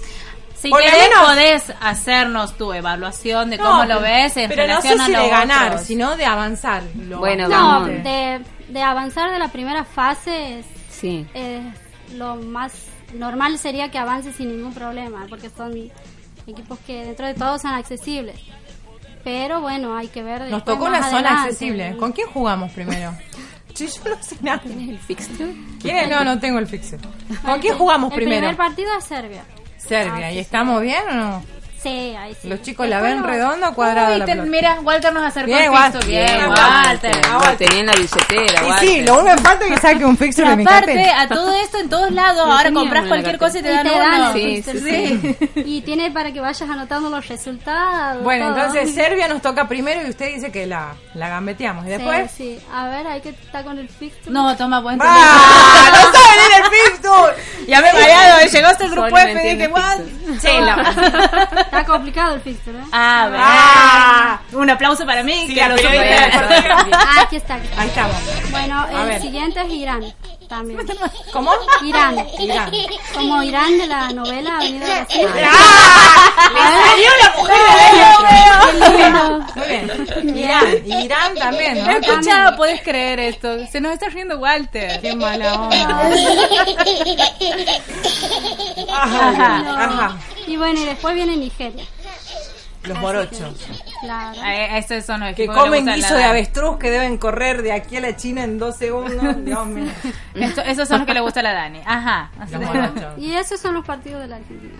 Si 0.57 0.71
Por 0.71 0.79
lo 0.81 0.85
querés, 0.87 1.09
menos- 1.09 1.25
podés 1.27 1.73
hacernos 1.81 2.57
tu 2.57 2.73
evaluación 2.73 3.51
de 3.51 3.59
cómo 3.59 3.85
lo 3.85 4.01
ves 4.01 4.37
en 4.37 4.49
Pero 4.49 4.69
no 4.69 4.81
sé 4.81 4.89
relación 4.91 5.07
si 5.07 5.15
a 5.15 5.21
de 5.21 5.29
ganar, 5.29 5.67
otros. 5.73 5.87
sino 5.87 6.17
de 6.17 6.25
avanzar. 6.25 6.83
Lo 7.09 7.19
Bueno, 7.19 7.49
No, 7.49 7.57
vamos. 7.57 7.89
de, 7.89 8.41
de 8.69 8.83
avanzar 8.83 9.33
de 9.33 9.41
la 9.41 9.49
primera 9.49 9.85
fase 9.85 10.61
es, 10.61 10.67
Sí. 10.91 11.27
lo 12.15 12.37
más 12.37 12.73
normal 13.15 13.59
sería 13.59 13.91
que 13.91 13.99
avance 13.99 14.33
sin 14.33 14.51
ningún 14.57 14.73
problema, 14.73 15.27
porque 15.29 15.51
son 15.51 15.75
equipos 16.47 16.79
que 16.87 17.05
dentro 17.05 17.27
de 17.27 17.35
todo 17.35 17.59
son 17.59 17.73
accesibles. 17.73 18.39
Pero 19.25 19.61
bueno, 19.61 19.97
hay 19.97 20.09
que 20.09 20.23
ver. 20.23 20.51
Nos 20.51 20.65
tocó 20.65 20.85
una 20.87 21.03
zona 21.05 21.17
adelante. 21.19 21.43
accesible. 21.51 21.97
¿Con 21.97 22.13
quién 22.13 22.29
jugamos 22.29 22.73
primero? 22.73 23.15
Sí, 23.75 23.87
yo 24.05 24.11
no 24.11 24.23
sé 24.23 24.37
nada. 24.41 24.59
¿Tienes 24.61 24.89
el 24.89 24.99
fixture? 24.99 25.55
¿Quién? 25.81 26.11
No, 26.11 26.25
no 26.25 26.39
tengo 26.41 26.59
el 26.59 26.67
fixer. 26.67 27.01
¿Con 27.45 27.61
quién 27.61 27.77
jugamos 27.79 28.11
El 28.13 28.17
primero? 28.17 28.41
primer 28.41 28.57
partido 28.57 28.91
es 28.99 29.05
Serbia. 29.05 29.45
Serbia. 29.79 30.27
Ah, 30.27 30.31
¿Y 30.33 30.35
sí, 30.35 30.41
estamos 30.41 30.83
bien 30.83 31.03
o 31.11 31.15
no? 31.15 31.43
Sí, 31.83 32.15
ahí 32.17 32.37
sí. 32.41 32.49
Los 32.49 32.63
chicos 32.63 32.87
la 32.89 33.01
ven 33.01 33.25
redonda 33.25 33.71
o 33.71 33.75
cuadrada 33.75 34.13
Uy, 34.13 34.19
la 34.21 34.25
te- 34.25 34.33
pelota? 34.33 34.51
mira, 34.51 34.79
Walter 34.83 35.13
nos 35.13 35.25
acercó 35.25 35.47
Bien, 35.49 35.65
el 35.65 35.71
Walter. 35.71 35.93
texto. 35.93 36.07
Bien, 36.09 36.27
Bien, 36.27 36.49
Walter. 36.49 37.17
Walter, 37.17 37.51
Lo 37.51 37.57
tenía 37.57 37.81
en 37.81 37.87
la 37.87 37.93
billetera, 37.95 38.63
Y 38.63 38.67
Walter. 38.71 38.89
sí, 38.89 39.01
lo 39.03 39.19
único 39.19 39.35
que 39.37 39.43
falta 39.43 39.65
es 39.67 39.71
que 39.73 39.79
saque 39.81 40.05
un 40.05 40.17
fixer 40.17 40.49
de 40.49 40.57
mi 40.57 40.63
Aparte, 40.63 41.11
a 41.11 41.29
todo 41.29 41.53
esto 41.57 41.79
en 41.79 41.89
todos 41.89 42.13
lados, 42.13 42.47
Lo 42.47 42.53
ahora 42.53 42.71
compras 42.73 43.07
cualquier 43.09 43.39
cosa 43.39 43.59
y 43.59 43.63
te 43.63 43.69
Y 43.71 43.73
dan 43.75 43.87
te 43.87 43.93
uno. 43.95 44.33
Sí, 44.33 44.63
sí, 44.63 44.79
sí. 44.79 45.37
Y 45.67 45.81
tiene 45.83 46.11
para 46.13 46.31
que 46.33 46.41
vayas 46.41 46.63
anotando 46.71 47.11
los 47.11 47.27
resultados. 47.29 48.23
Bueno, 48.23 48.53
todo. 48.55 48.65
entonces 48.65 48.95
Serbia 48.95 49.27
nos 49.27 49.43
toca 49.43 49.67
primero 49.67 50.07
y 50.07 50.11
usted 50.11 50.35
dice 50.35 50.53
que 50.53 50.67
la, 50.67 50.95
la 51.15 51.29
gambeteamos. 51.29 51.85
¿Y 51.85 51.89
Sí, 51.89 51.93
después? 51.95 52.31
Sí, 52.31 52.59
A 52.73 52.87
ver, 52.89 53.07
hay 53.09 53.21
que 53.21 53.31
estar 53.31 53.65
con 53.65 53.77
el 53.79 53.89
fixture. 53.89 54.31
No, 54.33 54.57
toma 54.57 54.81
buen 54.81 54.99
¡Ah! 55.03 55.91
¡No 55.91 55.97
saben 56.13 56.41
ir 56.47 56.65
el 56.65 56.93
fixture! 56.93 57.67
Ya 57.67 57.81
me 57.81 57.89
he 57.91 57.93
mareado, 57.93 58.41
llegó 58.47 58.69
este 58.69 58.89
grupo 58.89 59.09
Solo 59.09 59.11
no 59.11 59.19
F 59.19 59.49
y 59.49 59.55
dije, 59.57 59.69
what? 59.69 59.97
fixture. 59.99 60.39
Chela. 60.41 61.71
Está 61.73 61.87
complicado 61.87 62.35
el 62.35 62.41
fixture, 62.43 62.79
¿eh? 62.79 62.83
Ah. 62.93 63.31
¡Ah! 63.35 64.41
Un 64.53 64.69
aplauso 64.69 65.07
para 65.07 65.23
mí, 65.23 65.47
Sí, 65.47 65.55
que 65.55 65.67
lo 65.67 65.75
bien. 65.77 66.05
Ah, 66.93 67.23
aquí 67.23 67.37
está. 67.37 67.55
aquí. 67.55 67.67
Ahí 67.79 67.89
estamos. 67.89 68.15
Bueno, 68.51 68.81
A 68.83 69.03
el 69.03 69.09
ver. 69.09 69.23
siguiente 69.23 69.59
es 69.63 69.71
Irán. 69.73 70.05
También. 70.51 70.81
¿Cómo? 71.33 71.51
Irán. 71.83 72.27
Irán. 72.39 72.71
Como 73.15 73.43
Irán 73.43 73.79
de 73.79 73.87
la 73.87 74.11
novela 74.13 74.57
Avenida 74.57 74.85
Brasil. 74.85 75.27
¡Ah! 75.51 76.51
¡Le 76.53 76.61
salió 76.91 77.11
la 77.23 77.29
mujer 77.39 77.57
de 77.57 78.83
Qué 78.83 78.99
lindo. 78.99 79.25
Muy 79.55 79.67
bien. 80.27 80.37
Irán. 80.37 81.01
Irán 81.05 81.35
también, 81.37 81.83
¿no? 81.87 81.91
Escucha, 81.93 82.55
puedes 82.55 82.83
creer 82.83 83.19
esto. 83.19 83.67
Se 83.69 83.81
nos 83.81 83.95
está 83.95 84.11
riendo 84.11 84.37
Walter. 84.37 85.01
Qué 85.01 85.17
mala 85.17 85.55
onda. 85.55 86.03
Ajá. 88.93 89.85
Ajá. 89.85 90.17
Y 90.53 90.57
bueno, 90.59 90.79
y 90.81 90.85
después 90.85 91.15
viene 91.15 91.37
Nigeria. 91.37 91.85
Los 92.85 92.99
morochos. 92.99 93.55
Claro. 94.01 94.43
Eh, 94.45 94.77
Estos 94.79 95.05
son 95.07 95.21
los 95.21 95.35
Que 95.35 95.47
comen 95.47 95.87
guiso 95.87 96.15
la- 96.15 96.19
de 96.19 96.25
avestruz 96.25 96.79
que 96.79 96.91
deben 96.91 97.17
correr 97.17 97.63
de 97.63 97.73
aquí 97.73 97.97
a 97.97 98.01
la 98.01 98.17
China 98.17 98.43
en 98.43 98.59
dos 98.59 98.77
segundos. 98.77 99.15
Dios 99.45 99.67
mío. 99.67 99.91
Esto- 100.35 100.63
esos 100.63 100.89
son 100.89 100.99
los 100.99 101.07
que 101.07 101.15
le 101.15 101.21
gusta 101.21 101.41
a 101.41 101.43
la 101.45 101.53
Dani. 101.53 101.81
Ajá. 101.87 102.31
Los 102.51 102.61
morochos. 102.61 103.19
Y 103.19 103.33
esos 103.35 103.61
son 103.61 103.75
los 103.75 103.85
partidos 103.87 104.21
de 104.23 104.27
la 104.29 104.37
Argentina. 104.37 104.75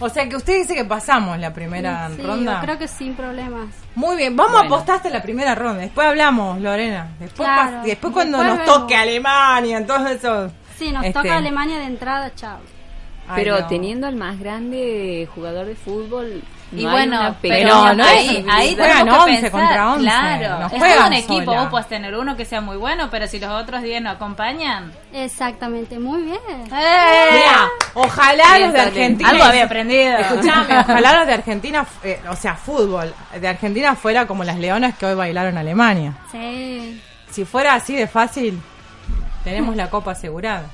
O 0.00 0.08
sea 0.08 0.28
que 0.28 0.36
usted 0.36 0.54
dice 0.54 0.74
que 0.74 0.84
pasamos 0.84 1.38
la 1.38 1.52
primera 1.52 2.08
Sí, 2.16 2.22
ronda. 2.22 2.54
yo 2.54 2.60
creo 2.62 2.78
que 2.78 2.88
sin 2.88 3.14
problemas. 3.14 3.66
Muy 3.96 4.16
bien, 4.16 4.34
vamos 4.36 4.52
Bueno. 4.52 4.64
a 4.64 4.74
apostar 4.76 4.96
hasta 4.96 5.10
la 5.10 5.20
primera 5.22 5.54
ronda. 5.54 5.80
Después 5.82 6.06
hablamos, 6.08 6.60
Lorena. 6.60 7.08
Después, 7.20 7.46
Claro. 7.48 7.82
después 7.84 8.12
cuando 8.12 8.38
Después 8.38 8.58
nos 8.58 8.66
vemos. 8.66 8.80
toque 8.82 8.96
Alemania, 8.96 9.86
todo 9.86 10.06
eso. 10.08 10.50
Sí, 10.78 10.90
nos 10.90 11.04
Este. 11.04 11.12
toca 11.20 11.36
Alemania 11.36 11.78
de 11.78 11.84
entrada, 11.84 12.32
chao. 12.34 12.58
Ay, 13.28 13.44
Pero 13.44 13.60
no. 13.60 13.66
teniendo 13.68 14.06
al 14.08 14.16
más 14.16 14.38
grande 14.38 15.28
jugador 15.34 15.66
de 15.66 15.74
fútbol, 15.76 16.42
no 16.72 16.80
Y 16.80 16.84
hay 16.86 16.90
bueno, 16.90 17.36
pero 17.42 17.94
no, 17.94 18.02
ahí, 18.04 18.36
es- 18.38 18.44
ahí 18.50 18.74
juegan 18.74 18.98
tenemos 18.98 19.24
que 19.26 19.30
11 19.30 19.42
pensar, 19.42 19.50
contra 19.60 19.92
11, 19.92 20.02
claro, 20.04 20.58
no 20.58 20.66
es 20.66 20.72
todo 20.96 21.06
un 21.06 21.12
equipo, 21.12 21.44
sola. 21.44 21.60
vos 21.60 21.68
puedes 21.70 21.88
tener 21.88 22.14
uno 22.16 22.36
que 22.36 22.44
sea 22.44 22.60
muy 22.60 22.76
bueno, 22.78 23.08
pero 23.10 23.26
si 23.28 23.38
los 23.38 23.50
otros 23.50 23.82
10 23.82 24.02
no 24.02 24.10
acompañan, 24.10 24.92
Exactamente, 25.12 25.98
muy 25.98 26.22
bien. 26.22 26.38
¡eh! 26.48 27.28
Mira, 27.32 27.68
ojalá 27.94 28.44
Bien, 28.56 28.62
los 28.64 28.72
de. 28.72 28.80
Argentina. 28.80 29.28
algo 29.30 29.44
había 29.44 29.64
aprendido. 29.64 30.16
Escuchame, 30.18 30.78
ojalá 30.80 31.18
los 31.18 31.26
de 31.28 31.32
Argentina, 31.34 31.86
eh, 32.02 32.20
o 32.28 32.34
sea, 32.36 32.54
fútbol, 32.56 33.14
de 33.40 33.48
Argentina 33.48 33.94
fuera 33.94 34.26
como 34.26 34.42
las 34.42 34.56
leonas 34.58 34.96
que 34.98 35.06
hoy 35.06 35.14
bailaron 35.14 35.56
Alemania. 35.58 36.14
Sí, 36.32 37.00
Si 37.30 37.44
fuera 37.44 37.74
así 37.74 37.94
de 37.94 38.06
fácil, 38.08 38.60
tenemos 39.44 39.76
la 39.76 39.88
copa 39.90 40.12
asegurada. 40.12 40.64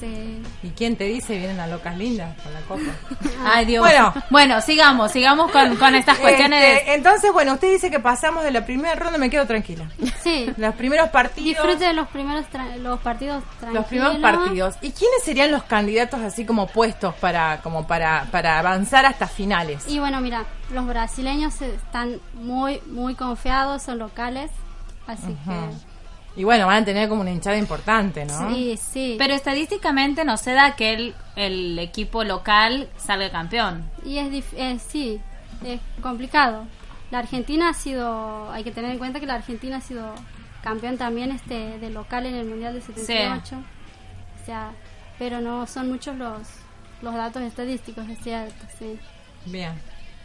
Sí. 0.00 0.42
¿Y 0.62 0.70
quién 0.70 0.96
te 0.96 1.04
dice 1.04 1.36
vienen 1.38 1.60
a 1.60 1.66
locas 1.66 1.96
lindas 1.96 2.36
con 2.42 2.52
la 2.52 2.60
copa? 2.60 3.30
Ay, 3.44 3.64
Dios. 3.66 3.82
Bueno. 3.84 4.12
Bueno, 4.30 4.60
sigamos, 4.60 5.12
sigamos 5.12 5.50
con, 5.50 5.76
con 5.76 5.94
estas 5.94 6.18
cuestiones. 6.18 6.62
Este, 6.78 6.94
entonces, 6.94 7.32
bueno, 7.32 7.54
usted 7.54 7.70
dice 7.72 7.90
que 7.90 8.00
pasamos 8.00 8.44
de 8.44 8.50
la 8.50 8.64
primera 8.64 8.94
ronda, 8.94 9.18
me 9.18 9.30
quedo 9.30 9.46
tranquila. 9.46 9.88
Sí. 10.22 10.50
Los 10.56 10.74
primeros 10.74 11.08
partidos. 11.10 11.44
Disfrute 11.64 11.84
de 11.86 11.92
los 11.92 12.08
primeros 12.08 12.46
tra- 12.46 12.76
los 12.76 13.00
partidos 13.00 13.42
tranquilos. 13.60 13.74
Los 13.74 13.86
primeros 13.86 14.16
partidos. 14.18 14.74
¿Y 14.82 14.92
quiénes 14.92 15.22
serían 15.24 15.50
los 15.50 15.62
candidatos 15.64 16.20
así 16.20 16.44
como 16.44 16.66
puestos 16.66 17.14
para 17.16 17.60
como 17.62 17.86
para, 17.86 18.26
para 18.30 18.58
avanzar 18.58 19.06
hasta 19.06 19.26
finales? 19.28 19.84
Y 19.88 19.98
bueno, 19.98 20.20
mira, 20.20 20.44
los 20.72 20.86
brasileños 20.86 21.60
están 21.62 22.20
muy, 22.34 22.80
muy 22.86 23.14
confiados, 23.14 23.82
son 23.82 23.98
locales. 23.98 24.50
Así 25.06 25.36
Y 26.36 26.44
bueno, 26.44 26.66
van 26.66 26.82
a 26.82 26.84
tener 26.84 27.08
como 27.08 27.22
una 27.22 27.30
hinchada 27.30 27.56
importante. 27.56 28.24
¿no? 28.26 28.50
Sí, 28.50 28.78
sí. 28.80 29.16
Pero 29.18 29.34
estadísticamente 29.34 30.24
no 30.24 30.36
se 30.36 30.52
da 30.52 30.76
que 30.76 30.92
el, 30.92 31.14
el 31.34 31.78
equipo 31.78 32.24
local 32.24 32.88
salga 32.98 33.30
campeón. 33.30 33.88
Y 34.04 34.18
es, 34.18 34.28
dif- 34.30 34.54
eh, 34.56 34.78
sí, 34.86 35.20
es 35.64 35.80
complicado. 36.02 36.66
La 37.10 37.20
Argentina 37.20 37.70
ha 37.70 37.74
sido, 37.74 38.50
hay 38.52 38.64
que 38.64 38.70
tener 38.72 38.90
en 38.90 38.98
cuenta 38.98 39.18
que 39.20 39.26
la 39.26 39.34
Argentina 39.34 39.76
ha 39.78 39.80
sido 39.80 40.12
campeón 40.62 40.98
también 40.98 41.30
este 41.30 41.78
de 41.78 41.90
local 41.90 42.26
en 42.26 42.34
el 42.34 42.46
Mundial 42.46 42.74
de 42.74 42.82
78. 42.82 43.56
O 44.42 44.44
sea, 44.44 44.72
pero 45.18 45.40
no 45.40 45.66
son 45.66 45.88
muchos 45.88 46.16
los, 46.16 46.40
los 47.02 47.14
datos 47.14 47.42
estadísticos, 47.42 48.06
es 48.08 48.18
cierto, 48.20 48.66
sí. 48.78 48.98
Bien. 49.46 49.72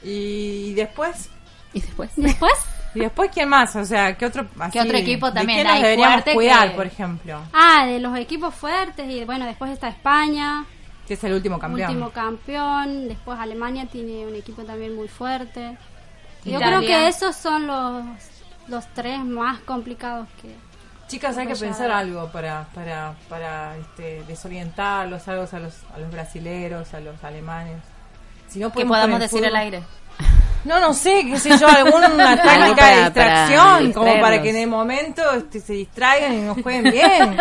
¿Y 0.04 0.74
después? 0.74 1.30
Y 1.74 1.82
después. 1.82 2.10
Después, 2.15 2.52
¿Y 2.94 3.00
después 3.00 3.32
quién 3.34 3.48
más? 3.50 3.76
O 3.76 3.86
sea, 3.86 4.18
¿qué 4.18 4.26
otro, 4.26 4.46
así, 4.60 4.80
otro 4.80 4.98
equipo 4.98 5.28
¿de 5.28 5.34
también 5.34 5.60
qué 5.60 5.64
nos 5.66 5.82
deberíamos 5.82 6.24
cuidar, 6.34 6.70
que- 6.72 6.76
por 6.76 6.86
ejemplo? 6.88 7.42
ah, 7.54 7.86
de 7.86 8.00
los 8.00 8.18
equipos 8.18 8.54
fuertes 8.54 9.10
y 9.10 9.24
bueno, 9.26 9.46
después 9.46 9.72
está 9.72 9.88
España, 9.88 10.66
Que 11.08 11.14
es 11.16 11.24
el 11.24 11.34
último 11.34 11.58
campeón. 11.60 11.90
último 11.90 12.10
campeón, 12.12 13.08
después 13.08 13.40
Alemania 13.40 13.86
tiene 13.92 14.26
un 14.28 14.36
equipo 14.36 14.64
también 14.64 14.96
muy 14.96 15.08
fuerte. 15.08 15.78
Yo 16.44 16.58
Italia. 16.58 16.68
creo 16.68 16.82
que 16.82 17.08
esos 17.08 17.36
son 17.36 17.68
los, 17.68 18.04
los 18.68 18.86
tres 18.94 19.20
más 19.24 19.60
complicados 19.62 20.28
que... 20.42 20.54
Chicas, 21.08 21.38
hay 21.38 21.46
que 21.48 21.56
pensar 21.56 21.92
algo 21.92 22.30
para 22.32 22.68
para 22.74 23.14
para 23.28 23.76
este, 23.78 24.24
desorientarlos, 24.30 25.28
algo 25.28 25.46
a 25.52 25.60
los 25.60 25.74
a 25.94 25.98
los 26.00 26.10
brasileros, 26.10 26.94
a 26.94 27.02
los 27.02 27.22
alemanes. 27.24 27.76
Si 28.48 28.60
no 28.60 28.72
Que 28.72 28.86
podamos 28.86 29.20
decir 29.20 29.46
al 29.46 29.56
aire. 29.58 29.84
No, 30.64 30.80
no 30.80 30.94
sé, 30.94 31.24
qué 31.26 31.40
sé 31.40 31.58
yo, 31.58 31.68
alguna 31.68 32.08
técnica 32.10 32.44
para- 32.44 32.66
de 32.68 32.76
para 32.76 33.06
distracción, 33.06 33.94
como 33.94 34.22
para 34.22 34.42
que 34.44 34.52
en 34.52 34.58
el 34.58 34.68
momento 34.68 35.24
este, 35.36 35.60
se 35.60 35.74
distraigan 35.74 36.34
y 36.34 36.42
nos 36.42 36.62
jueguen 36.62 36.84
bien. 36.92 37.38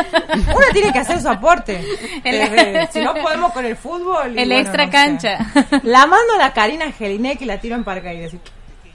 Uno 0.48 0.66
tiene 0.72 0.90
que 0.92 0.98
hacer 1.00 1.20
su 1.20 1.28
aporte. 1.28 1.84
El- 2.24 2.34
Eh, 2.40 2.88
si 2.90 3.00
no 3.00 3.12
podemos 3.14 3.52
con 3.52 3.64
el 3.66 3.76
fútbol. 3.76 4.34
y 4.34 4.40
El 4.40 4.48
bueno, 4.48 4.54
extra 4.62 4.86
no 4.86 4.90
sé. 4.92 4.96
cancha. 4.96 5.38
La 5.82 6.06
mando 6.06 6.34
a 6.34 6.38
la 6.38 6.52
Karina 6.54 6.90
Geliné 6.92 7.36
que 7.36 7.44
la 7.44 7.58
tiro 7.58 7.76
en 7.76 7.84
paracaídas. 7.84 8.28
así, 8.28 8.40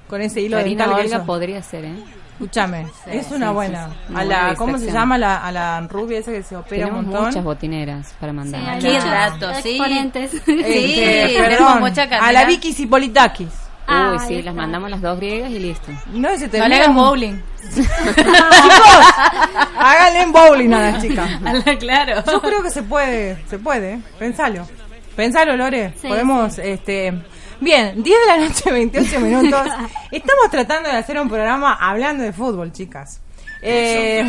Con 0.09 0.21
ese 0.21 0.41
hilo 0.41 0.57
Karina 0.57 0.85
que 0.85 0.91
Olga 0.91 1.23
podría 1.23 1.61
ser, 1.61 1.85
¿eh? 1.85 1.93
Escúchame, 2.33 2.85
es 3.07 3.31
una 3.31 3.47
sí, 3.49 3.53
buena. 3.53 3.87
sí, 3.87 3.93
sí. 4.09 4.13
A 4.13 4.23
la, 4.25 4.39
buena 4.41 4.55
¿Cómo 4.55 4.77
se 4.77 4.91
llama? 4.91 5.17
La, 5.17 5.37
a 5.37 5.51
la 5.53 5.79
rubia 5.81 6.19
esa 6.19 6.31
que 6.31 6.43
se 6.43 6.55
opera 6.55 6.87
Tenemos 6.87 7.05
un 7.05 7.11
montón. 7.11 7.27
muchas 7.27 7.43
botineras 7.45 8.13
para 8.19 8.33
mandar. 8.33 8.81
Sí, 8.81 8.87
hay 8.87 8.99
rato, 8.99 9.53
sí. 9.61 9.69
exponentes. 9.69 10.33
Este, 10.47 11.27
Sí, 11.29 11.35
perdón, 11.37 11.83
a 12.19 12.31
la. 12.33 12.45
Vicky 12.45 12.73
Cipolitakis. 12.73 13.47
Uy, 13.87 13.93
Ah, 13.95 14.17
sí, 14.27 14.35
ahí 14.35 14.41
las 14.41 14.55
mandamos 14.55 14.89
las 14.89 15.01
dos 15.01 15.17
griegas 15.17 15.51
y 15.51 15.59
listo. 15.59 15.91
No, 16.11 16.29
se 16.37 16.45
No 16.45 16.51
termina 16.51 16.67
le 16.67 16.75
hagan 16.77 16.95
bowling. 16.95 17.41
Chicos, 17.75 17.89
háganle 19.77 20.25
bowling 20.31 20.73
a 20.73 20.91
las 20.91 21.01
chicas. 21.01 21.29
claro. 21.79 22.23
Yo 22.25 22.41
creo 22.41 22.63
que 22.63 22.71
se 22.71 22.83
puede, 22.83 23.37
se 23.47 23.59
puede, 23.59 23.99
pensalo. 24.17 24.67
Pensalo, 25.15 25.55
Lore. 25.55 25.93
Sí, 26.01 26.07
Podemos, 26.07 26.57
este... 26.59 27.13
Bien, 27.61 28.03
10 28.03 28.19
de 28.19 28.25
la 28.27 28.37
noche, 28.37 28.71
28 28.71 29.19
minutos. 29.21 29.61
Estamos 30.11 30.51
tratando 30.51 30.89
de 30.89 30.97
hacer 30.97 31.19
un 31.19 31.29
programa 31.29 31.73
hablando 31.79 32.23
de 32.23 32.33
fútbol, 32.33 32.71
chicas. 32.73 33.21
Eh, 33.61 34.23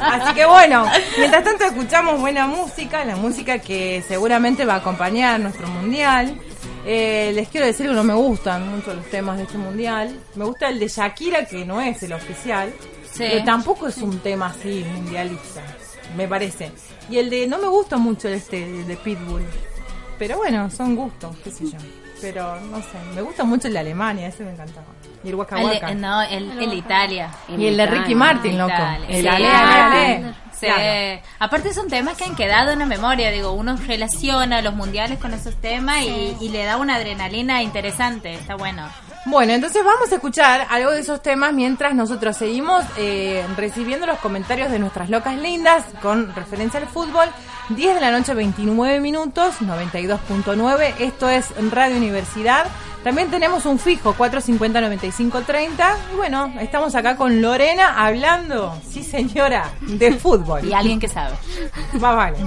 Así 0.00 0.34
que 0.34 0.46
bueno, 0.46 0.84
mientras 1.18 1.44
tanto 1.44 1.64
escuchamos 1.64 2.18
buena 2.18 2.46
música, 2.46 3.04
la 3.04 3.14
música 3.16 3.58
que 3.58 4.02
seguramente 4.08 4.64
va 4.64 4.74
a 4.74 4.78
acompañar 4.78 5.38
nuestro 5.38 5.68
mundial. 5.68 6.40
Eh, 6.86 7.32
les 7.34 7.48
quiero 7.48 7.66
decir 7.66 7.86
que 7.86 7.92
no 7.92 8.04
me 8.04 8.14
gustan 8.14 8.68
mucho 8.74 8.94
los 8.94 9.04
temas 9.06 9.36
de 9.36 9.42
este 9.44 9.58
mundial. 9.58 10.18
Me 10.34 10.44
gusta 10.44 10.68
el 10.68 10.78
de 10.80 10.88
Shakira, 10.88 11.44
que 11.44 11.64
no 11.64 11.80
es 11.80 12.02
el 12.02 12.12
oficial, 12.12 12.72
Sí. 13.12 13.24
pero 13.30 13.44
tampoco 13.44 13.88
es 13.88 13.98
un 13.98 14.18
tema 14.20 14.46
así 14.46 14.84
mundialista, 14.94 15.60
me 16.16 16.26
parece. 16.28 16.72
Y 17.10 17.18
el 17.18 17.28
de 17.28 17.46
no 17.46 17.58
me 17.58 17.66
gusta 17.68 17.96
mucho 17.98 18.28
este 18.28 18.62
el 18.64 18.86
de 18.86 18.96
Pitbull, 18.96 19.44
pero 20.18 20.36
bueno, 20.38 20.70
son 20.70 20.94
gustos, 20.96 21.36
qué 21.44 21.50
sé 21.50 21.64
yo. 21.70 21.78
Pero 22.20 22.60
no 22.60 22.78
sé, 22.78 22.98
me 23.14 23.22
gusta 23.22 23.44
mucho 23.44 23.66
el 23.68 23.74
de 23.74 23.80
Alemania, 23.80 24.28
ese 24.28 24.44
me 24.44 24.52
encantaba. 24.52 24.86
Y 25.24 25.28
el 25.30 25.34
Waka 25.34 25.58
El 25.60 25.64
Waka. 25.66 25.94
no, 25.94 26.22
el, 26.22 26.50
el 26.62 26.72
Italia. 26.74 27.30
Y 27.48 27.66
el 27.66 27.76
de 27.76 27.86
Ricky 27.86 28.14
Martin, 28.14 28.56
loco. 28.58 28.72
El 29.08 29.26
Ale, 29.28 29.46
Ale. 29.48 30.34
Sí. 30.60 30.66
Claro. 30.66 31.22
Aparte 31.38 31.72
son 31.72 31.88
temas 31.88 32.18
que 32.18 32.24
han 32.24 32.36
quedado 32.36 32.70
en 32.70 32.80
la 32.80 32.86
memoria, 32.86 33.30
digo, 33.30 33.52
uno 33.52 33.76
relaciona 33.86 34.60
los 34.60 34.74
mundiales 34.74 35.18
con 35.18 35.32
esos 35.32 35.56
temas 35.56 36.02
y, 36.02 36.36
y 36.38 36.50
le 36.50 36.64
da 36.64 36.76
una 36.76 36.96
adrenalina 36.96 37.62
interesante, 37.62 38.34
está 38.34 38.56
bueno. 38.56 38.86
Bueno, 39.26 39.52
entonces 39.52 39.84
vamos 39.84 40.10
a 40.10 40.14
escuchar 40.14 40.66
algo 40.70 40.92
de 40.92 41.00
esos 41.00 41.22
temas 41.22 41.52
mientras 41.52 41.94
nosotros 41.94 42.38
seguimos 42.38 42.84
eh, 42.96 43.44
recibiendo 43.54 44.06
los 44.06 44.18
comentarios 44.18 44.70
de 44.70 44.78
nuestras 44.78 45.10
locas 45.10 45.36
lindas 45.36 45.84
con 46.00 46.34
referencia 46.34 46.80
al 46.80 46.86
fútbol. 46.86 47.28
10 47.68 47.96
de 47.96 48.00
la 48.00 48.10
noche, 48.10 48.32
29 48.32 48.98
minutos, 49.00 49.60
92.9. 49.60 50.94
Esto 51.00 51.28
es 51.28 51.46
Radio 51.70 51.96
Universidad. 51.96 52.66
También 53.02 53.30
tenemos 53.30 53.64
un 53.64 53.78
fijo, 53.78 54.14
450-9530. 54.14 55.96
Y 56.12 56.16
bueno, 56.16 56.52
estamos 56.60 56.94
acá 56.94 57.16
con 57.16 57.40
Lorena 57.40 58.04
hablando, 58.04 58.78
sí 58.88 59.02
señora, 59.02 59.70
de 59.80 60.12
fútbol. 60.18 60.64
Y 60.66 60.74
alguien 60.74 61.00
que 61.00 61.08
sabe. 61.08 61.34
Va, 62.02 62.14
vale. 62.14 62.38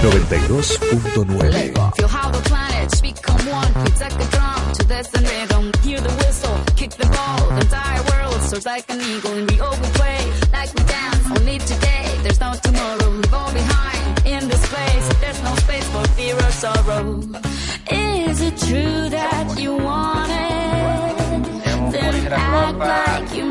92.9. 0.02 1.96
Feel 1.96 2.08
how 2.08 2.30
the 2.30 2.38
planets 2.48 3.02
become 3.02 3.44
one. 3.48 3.74
We 3.84 3.90
take 3.92 4.14
a 4.14 4.26
drum 4.30 4.74
to 4.74 4.84
this 4.88 5.12
and 5.16 5.28
rhythm. 5.28 5.72
Hear 5.82 6.00
the 6.02 6.14
whistle, 6.22 6.56
kick 6.76 6.92
the 6.92 7.08
ball. 7.08 7.50
The 7.50 7.62
entire 7.62 8.04
world 8.12 8.40
soars 8.44 8.66
like 8.68 8.88
an 8.92 9.02
eagle, 9.02 9.32
and 9.32 9.50
we 9.50 9.60
all 9.60 9.72
we 9.72 9.88
play 9.98 10.32
like 10.54 10.72
we 10.76 10.84
dance. 10.84 11.26
Only 11.32 11.58
today, 11.58 12.16
there's 12.22 12.40
no 12.40 12.54
tomorrow. 12.62 13.10
We 13.18 13.24
fall 13.24 13.52
behind 13.52 14.28
in 14.28 14.48
this 14.48 14.64
place. 14.68 15.10
There's 15.20 15.42
no 15.44 15.56
space 15.56 15.88
for 15.90 16.06
fear 16.10 16.36
or 16.36 16.52
sorrow. 16.52 17.22
Is 17.92 18.40
it 18.42 18.56
true 18.68 19.10
that 19.10 19.58
you 19.60 19.74
want 19.74 20.18
it? 20.18 20.19
Then 20.19 20.19
act 22.32 22.78
like 22.78 23.36
you 23.36 23.49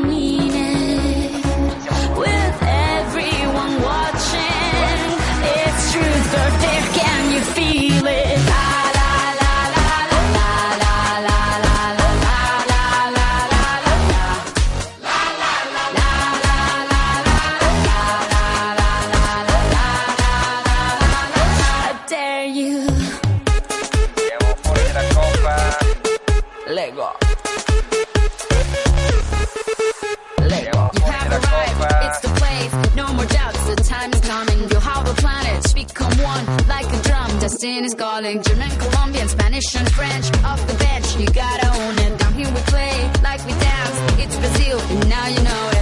one, 36.47 36.67
like 36.67 36.85
a 36.87 37.01
drum. 37.01 37.39
Destiny 37.39 37.85
is 37.85 37.93
calling. 37.93 38.41
German, 38.41 38.69
Colombian, 38.77 39.27
Spanish, 39.27 39.75
and 39.75 39.91
French. 39.91 40.25
Off 40.43 40.65
the 40.67 40.73
bench, 40.75 41.17
you 41.17 41.27
gotta 41.27 41.67
own 41.81 41.97
it. 41.99 42.19
Down 42.19 42.33
here 42.33 42.47
we 42.47 42.61
play, 42.73 43.11
like 43.23 43.43
we 43.45 43.53
dance. 43.53 43.97
It's 44.19 44.37
Brazil, 44.37 44.79
and 44.79 45.09
now 45.09 45.27
you 45.27 45.41
know 45.43 45.69
it. 45.73 45.78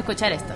Escuchar 0.00 0.32
esto. 0.32 0.52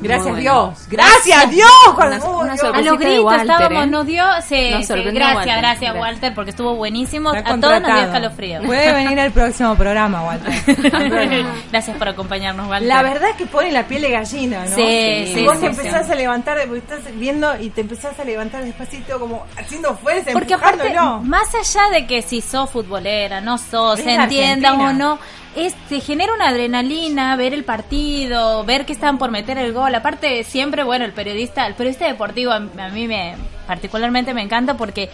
Gracias 0.00 0.32
Muy 0.32 0.40
Dios. 0.42 0.86
Gracias 0.90 1.50
Dios. 1.50 1.70
Una- 1.96 2.06
una 2.26 2.52
Dios. 2.54 2.64
A 2.74 2.80
los 2.82 2.98
gritos 2.98 3.24
Walter, 3.24 3.40
estábamos, 3.52 3.84
¿eh? 3.84 3.86
nos 3.86 4.06
dio, 4.06 4.24
sí, 4.46 4.70
Nos 4.70 4.80
sí, 4.80 4.86
sorprendió 4.86 5.14
gracias, 5.14 5.36
Walter. 5.36 5.56
gracias 5.58 5.80
Gracias. 5.80 5.96
Walter, 5.96 6.34
porque 6.34 6.50
estuvo 6.50 6.74
buenísimo. 6.74 7.32
Está 7.32 7.54
A 7.54 7.60
todos 7.60 7.80
nos 7.80 7.86
dio 7.94 8.02
escalofrío. 8.02 8.62
Puede 8.64 8.92
venir 8.92 9.20
al 9.20 9.30
próximo 9.30 9.74
programa, 9.76 10.22
Walter. 10.24 10.52
gracias 11.70 11.96
por 11.96 12.08
acompañarnos, 12.08 12.68
Walter. 12.68 12.88
La 12.88 13.02
verdad 13.02 13.30
es 13.30 13.36
que 13.36 13.46
pone 13.46 13.70
la 13.72 13.86
piel 13.86 14.02
de 14.02 14.10
gallina, 14.10 14.64
¿no? 14.66 14.76
Sí, 14.76 15.30
sí, 15.32 15.44
vos 15.44 15.54
sí, 15.54 15.60
te 15.68 15.74
sí. 15.74 15.80
empezás 15.80 16.10
a 16.10 16.14
levantar, 16.14 16.58
porque 16.66 16.78
estás 16.78 17.00
viendo 17.14 17.58
y 17.60 17.70
te 17.70 17.80
empezás 17.80 18.18
a 18.18 18.24
levantar 18.24 18.64
despacito, 18.64 19.18
como 19.18 19.46
haciendo 19.56 19.96
fuerza, 19.96 20.32
Porque 20.32 20.54
aparte, 20.54 20.94
más 21.22 21.54
allá 21.54 21.88
de 21.92 22.06
que 22.06 22.20
si 22.20 22.40
sos 22.42 22.68
futbolera, 22.68 23.40
no 23.40 23.56
sos, 23.56 24.00
se 24.00 24.12
entienda 24.12 24.70
Argentina. 24.70 24.90
o 24.90 24.92
no, 24.92 25.18
es, 25.56 25.74
genera 26.04 26.32
una 26.34 26.48
adrenalina 26.48 27.36
ver 27.36 27.54
el 27.54 27.64
partido, 27.64 28.64
ver 28.64 28.84
que 28.86 28.92
están 28.92 29.18
por 29.18 29.30
meter 29.30 29.58
el 29.58 29.72
gol. 29.72 29.94
Aparte, 29.94 30.44
siempre, 30.44 30.82
bueno, 30.84 31.04
el 31.04 31.12
periodista, 31.12 31.66
el 31.66 31.74
periodista 31.74 32.06
deportivo 32.06 32.52
a, 32.52 32.56
a 32.56 32.88
mí 32.90 33.06
me 33.08 33.36
particularmente 33.66 34.34
me 34.34 34.42
encanta 34.42 34.74
porque 34.76 35.10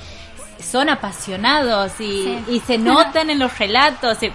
son 0.63 0.89
apasionados 0.89 1.93
y, 2.01 2.25
Sí. 2.25 2.45
y 2.49 2.61
se 2.61 2.79
notan 2.79 3.31
en 3.31 3.39
los 3.39 3.59
relatos. 3.59 4.23
y- 4.23 4.33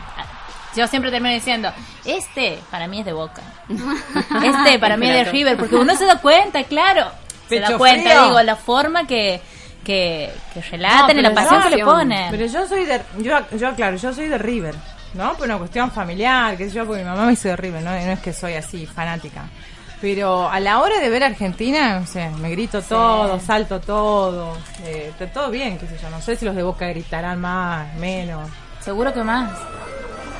yo 0.75 0.87
siempre 0.87 1.09
termino 1.09 1.33
diciendo, 1.33 1.71
este 2.03 2.59
para 2.69 2.87
mí 2.87 2.99
es 2.99 3.05
de 3.05 3.13
Boca, 3.13 3.41
este 4.43 4.77
para 4.79 4.97
mí 4.97 5.07
es 5.07 5.13
de 5.13 5.19
Claro. 5.21 5.31
River, 5.31 5.57
porque 5.57 5.75
uno 5.75 5.95
se 5.95 6.05
da 6.05 6.17
cuenta, 6.19 6.63
claro, 6.65 7.11
se 7.47 7.59
da 7.59 7.77
cuenta, 7.77 8.09
frío. 8.09 8.23
digo, 8.25 8.41
la 8.41 8.55
forma 8.57 9.07
que, 9.07 9.39
que, 9.85 10.31
que 10.53 10.61
relatan 10.61 11.15
No, 11.15 11.19
y 11.19 11.23
la 11.23 11.29
pero 11.29 11.35
pasión 11.35 11.63
yo- 11.63 11.69
que 11.69 11.75
le 11.77 11.85
ponen. 11.85 12.31
Pero 12.31 12.45
yo 12.47 12.67
soy 12.67 12.83
de, 12.85 13.01
yo, 13.19 13.37
yo 13.57 13.67
aclaro, 13.69 13.95
yo 13.95 14.13
soy 14.13 14.27
de 14.27 14.37
River, 14.37 14.75
¿no? 15.15 15.33
Por 15.35 15.47
una 15.47 15.57
cuestión 15.57 15.91
familiar, 15.91 16.55
qué 16.57 16.69
sé 16.69 16.75
yo, 16.75 16.85
porque 16.85 17.03
mi 17.03 17.09
mamá 17.09 17.25
me 17.25 17.33
hizo 17.33 17.47
de 17.47 17.55
River, 17.55 17.81
¿no? 17.81 17.99
Y 17.99 18.03
no 18.03 18.11
es 18.11 18.19
que 18.19 18.33
soy 18.33 18.53
así, 18.53 18.85
fanática. 18.85 19.45
Pero 20.01 20.49
a 20.49 20.59
la 20.59 20.81
hora 20.81 20.99
de 20.99 21.09
ver 21.09 21.23
Argentina, 21.23 21.99
no 21.99 22.05
sé, 22.05 22.29
me 22.29 22.49
grito 22.51 22.81
todo, 22.81 23.39
salto 23.39 23.79
todo, 23.79 24.55
eh, 24.83 25.11
todo 25.33 25.49
bien, 25.49 25.77
qué 25.77 25.87
sé 25.87 25.97
yo, 26.01 26.09
no 26.09 26.21
sé 26.21 26.35
si 26.35 26.45
los 26.45 26.55
de 26.55 26.63
Boca 26.63 26.87
gritarán 26.87 27.39
más, 27.39 27.93
menos. 27.95 28.49
Seguro 28.81 29.13
que 29.13 29.23
más. 29.23 29.51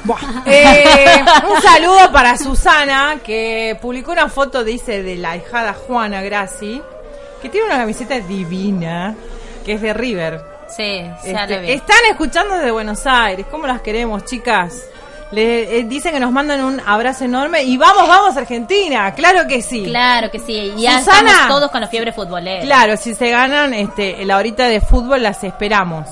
Eh, 0.46 1.24
un 1.50 1.60
saludo 1.64 2.12
para 2.12 2.38
Susana, 2.38 3.18
que 3.24 3.76
publicó 3.82 4.12
una 4.12 4.30
foto, 4.30 4.64
dice, 4.64 5.02
de 5.02 5.16
la 5.16 5.36
hijada 5.36 5.74
Juana 5.74 6.22
Grassi, 6.22 6.80
que 7.42 7.50
tiene 7.50 7.66
una 7.66 7.78
camiseta 7.78 8.20
divina, 8.20 9.16
que 9.66 9.74
es 9.74 9.82
de 9.82 9.94
River. 9.96 10.55
Sí, 10.76 11.10
Este, 11.24 11.74
están 11.74 11.98
escuchando 12.10 12.56
desde 12.56 12.72
Buenos 12.72 13.08
Aires. 13.08 13.46
¿Cómo 13.50 13.66
las 13.66 13.82
queremos, 13.82 14.26
chicas? 14.26 14.84
Le 15.32 15.80
eh, 15.80 15.84
dicen 15.84 16.12
que 16.14 16.20
nos 16.20 16.32
mandan 16.32 16.64
un 16.64 16.82
abrazo 16.86 17.26
enorme 17.26 17.64
y 17.64 17.78
vamos, 17.78 18.08
vamos 18.08 18.36
Argentina. 18.36 19.14
Claro 19.14 19.48
que 19.48 19.62
sí. 19.62 19.86
Claro 19.86 20.30
que 20.30 20.40
sí. 20.40 20.74
Y 20.76 20.82
ya 20.82 21.00
Susana. 21.00 21.32
estamos 21.32 21.48
todos 21.48 21.72
con 21.72 21.82
la 21.82 21.88
fiebre 21.88 22.12
futbolera. 22.12 22.62
Claro, 22.64 22.98
si 22.98 23.16
se 23.16 23.30
ganan 23.32 23.74
este, 23.74 24.26
la 24.26 24.38
horita 24.38 24.68
de 24.68 24.82
fútbol, 24.82 25.24
las 25.24 25.44
esperamos. 25.44 26.08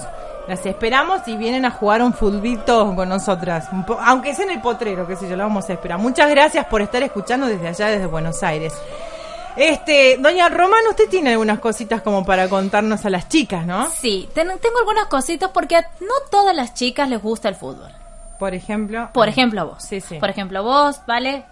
Las 0.48 0.66
esperamos 0.66 1.22
y 1.28 1.38
vienen 1.38 1.66
a 1.66 1.72
jugar 1.72 2.02
un 2.02 2.14
futbito 2.14 2.94
con 2.96 3.08
nosotras. 3.08 3.68
Aunque 4.06 4.34
sea 4.34 4.46
en 4.46 4.52
el 4.52 4.62
potrero, 4.62 5.06
qué 5.06 5.16
sé 5.16 5.30
yo, 5.30 5.36
lo 5.36 5.44
vamos 5.44 5.70
a 5.70 5.74
esperar. 5.74 6.00
Muchas 6.00 6.30
gracias 6.30 6.66
por 6.68 6.82
estar 6.82 7.04
escuchando 7.04 7.48
desde 7.48 7.68
allá, 7.68 7.88
desde 7.88 8.08
Buenos 8.08 8.42
Aires. 8.44 8.74
Este, 9.56 10.18
doña 10.18 10.50
Román, 10.50 10.82
usted 10.90 11.08
tiene 11.10 11.32
algunas 11.32 11.60
cositas 11.60 12.02
como 12.02 12.26
para 12.26 12.50
contarnos 12.50 13.06
a 13.06 13.10
las 13.10 13.30
chicas, 13.30 13.66
¿no? 13.66 13.90
Sí, 13.90 14.28
ten- 14.34 14.48
tengo 14.60 14.80
algunas 14.80 15.06
cositas 15.08 15.52
porque 15.54 15.76
a 15.76 15.82
no 16.02 16.14
todas 16.32 16.56
las 16.56 16.74
chicas 16.74 17.08
les 17.10 17.22
gusta 17.22 17.50
el 17.50 17.56
fútbol. 17.56 17.92
Por 18.40 18.54
ejemplo. 18.56 19.10
Por 19.14 19.30
ejemplo, 19.30 19.62
a 19.62 19.64
vos. 19.66 19.84
Sí, 19.84 20.02
sí. 20.02 20.18
Por 20.20 20.30
ejemplo, 20.30 20.64
vos, 20.64 21.00
¿vale? 21.06 21.46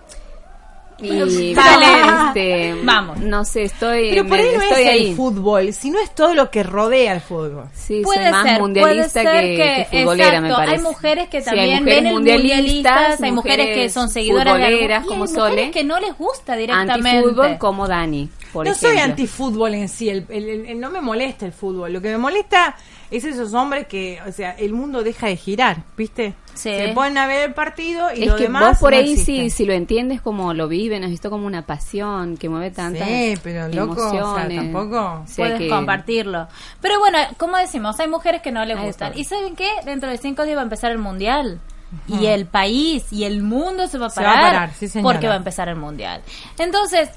Y 1.01 1.53
Dale. 1.53 1.85
este, 2.27 2.75
Vamos. 2.83 3.17
No 3.19 3.43
sé, 3.43 3.63
estoy, 3.63 4.09
Pero 4.09 4.27
por 4.27 4.37
ahí 4.37 4.45
me- 4.51 4.57
no 4.57 4.61
estoy 4.63 4.83
es 4.83 4.89
ahí. 4.89 5.07
el 5.09 5.15
fútbol, 5.15 5.73
sino 5.73 5.99
es 5.99 6.13
todo 6.13 6.33
lo 6.35 6.49
que 6.51 6.63
rodea 6.63 7.13
el 7.13 7.21
fútbol. 7.21 7.65
Sí, 7.73 8.01
Puede 8.03 8.23
soy 8.23 8.31
más 8.31 8.47
ser, 8.47 8.59
mundialista 8.59 9.21
puede 9.23 9.33
ser 9.33 9.41
que, 9.43 9.87
que 9.91 9.99
futbolera, 9.99 10.27
exacto, 10.29 10.47
me 10.47 10.53
parece. 10.53 10.75
Hay 10.75 10.81
mujeres 10.81 11.29
que 11.29 11.41
Sí, 11.41 11.49
hay 11.49 11.55
también 11.57 11.79
mujeres 11.83 12.03
ven 12.03 12.13
mundialistas, 12.13 12.53
mundialistas, 12.53 13.21
hay 13.21 13.31
mujeres 13.31 13.67
que 13.75 13.89
son 13.89 14.09
seguidoras 14.09 14.45
de 14.45 14.51
algo- 14.63 14.67
futboleras, 14.77 15.03
y 15.03 15.07
como 15.07 15.23
hay 15.25 15.29
mujeres 15.31 15.49
Sole. 15.59 15.71
que 15.71 15.83
no 15.83 15.99
les 15.99 16.17
gusta 16.17 16.55
directamente. 16.55 17.09
Antifútbol 17.09 17.57
como 17.57 17.87
Dani, 17.87 18.29
por 18.53 18.65
no 18.65 18.71
ejemplo. 18.71 18.89
soy 18.89 18.99
antifútbol 18.99 19.73
en 19.73 19.89
sí, 19.89 20.09
el, 20.09 20.25
el- 20.29 20.49
el- 20.49 20.65
el- 20.67 20.79
no 20.79 20.89
me 20.89 21.01
molesta 21.01 21.45
el 21.45 21.51
fútbol. 21.53 21.91
Lo 21.93 22.01
que 22.01 22.09
me 22.09 22.17
molesta 22.17 22.75
es 23.11 23.23
esos 23.25 23.53
hombres 23.53 23.87
que, 23.87 24.19
o 24.27 24.31
sea, 24.31 24.51
el 24.51 24.73
mundo 24.73 25.03
deja 25.03 25.27
de 25.27 25.35
girar, 25.35 25.83
¿viste? 25.97 26.33
Sí. 26.53 26.69
Se 26.69 26.91
ponen 26.95 27.17
a 27.17 27.27
ver 27.27 27.49
el 27.49 27.53
partido 27.53 28.07
y 28.15 28.23
es 28.23 28.27
lo 28.29 28.35
que 28.37 28.43
demás 28.43 28.63
vos 28.71 28.77
por 28.79 28.91
no 28.93 28.97
ahí 28.97 29.15
si, 29.17 29.49
si 29.49 29.65
lo 29.65 29.73
entiendes 29.73 30.21
como 30.21 30.53
lo 30.53 30.67
viven, 30.67 31.03
has 31.03 31.09
visto 31.09 31.29
como 31.29 31.45
una 31.47 31.65
pasión 31.65 32.37
que 32.37 32.49
mueve 32.49 32.71
tantas 32.71 33.07
Sí, 33.07 33.35
pero 33.43 33.67
loco, 33.69 34.01
o 34.05 34.09
sea, 34.11 34.19
emociones. 34.19 34.57
tampoco 34.57 35.21
O 35.23 35.27
sea 35.27 35.45
Puedes 35.45 35.59
que- 35.59 35.69
compartirlo. 35.69 36.47
Pero 36.81 36.99
bueno, 36.99 37.17
como 37.37 37.57
decimos, 37.57 37.99
hay 37.99 38.07
mujeres 38.07 38.41
que 38.41 38.51
no 38.51 38.63
les 38.65 38.79
gustan. 38.81 39.17
¿Y 39.17 39.23
saben 39.25 39.55
qué? 39.55 39.69
Dentro 39.85 40.09
de 40.09 40.17
cinco 40.17 40.43
días 40.43 40.57
va 40.57 40.61
a 40.61 40.63
empezar 40.63 40.91
el 40.91 40.97
mundial. 40.97 41.59
Y 42.07 42.27
el 42.27 42.45
país 42.45 43.11
y 43.11 43.25
el 43.25 43.43
mundo 43.43 43.85
se 43.87 43.97
va 43.97 44.05
a 44.05 44.09
Se 44.09 44.21
va 44.23 44.31
a 44.31 44.33
parar, 44.35 44.53
parar, 44.53 44.73
sí, 44.75 44.87
porque 45.01 45.27
va 45.27 45.33
a 45.33 45.37
empezar 45.37 45.67
el 45.67 45.75
mundial. 45.75 46.21
Entonces, 46.57 47.09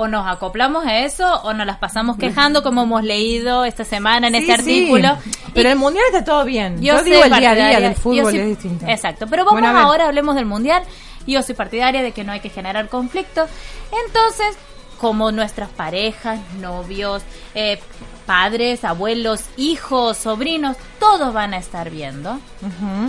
o 0.00 0.08
nos 0.08 0.26
acoplamos 0.26 0.84
a 0.86 0.98
eso 1.00 1.26
o 1.42 1.52
nos 1.52 1.66
las 1.66 1.76
pasamos 1.78 2.16
quejando 2.18 2.62
como 2.62 2.82
hemos 2.82 3.02
leído 3.02 3.64
esta 3.64 3.84
semana 3.84 4.28
en 4.28 4.34
Sí, 4.34 4.40
este 4.50 4.62
sí, 4.62 4.80
artículo. 4.80 5.18
Pero 5.54 5.68
el 5.70 5.76
mundial 5.76 6.04
está 6.12 6.24
todo 6.24 6.44
bien. 6.44 6.80
Yo, 6.82 6.96
soy 6.98 7.10
digo 7.10 7.22
el 7.24 7.28
día 7.30 7.36
a 7.36 7.40
día 7.40 7.50
partidaria- 7.50 7.80
del 7.80 7.94
yo 7.94 8.00
fútbol 8.00 8.24
soy- 8.32 8.38
es 8.38 8.46
distinto. 8.46 8.86
Exacto, 8.88 9.26
pero 9.28 9.44
vamos 9.44 9.60
Bueno, 9.60 9.78
ahora, 9.78 10.06
hablemos 10.06 10.34
del 10.36 10.46
mundial. 10.46 10.82
Yo 11.26 11.42
soy 11.42 11.54
partidaria 11.54 12.02
de 12.02 12.12
que 12.12 12.24
no 12.24 12.32
hay 12.32 12.40
que 12.40 12.48
generar 12.48 12.88
conflicto. 12.88 13.46
Entonces, 14.06 14.56
como 14.98 15.32
nuestras 15.32 15.68
parejas, 15.70 16.38
novios, 16.60 17.22
eh, 17.54 17.78
padres, 18.26 18.84
abuelos, 18.84 19.44
hijos, 19.56 20.16
sobrinos, 20.18 20.76
todos 20.98 21.32
van 21.34 21.52
a 21.54 21.58
estar 21.58 21.90
viendo. 21.90 22.38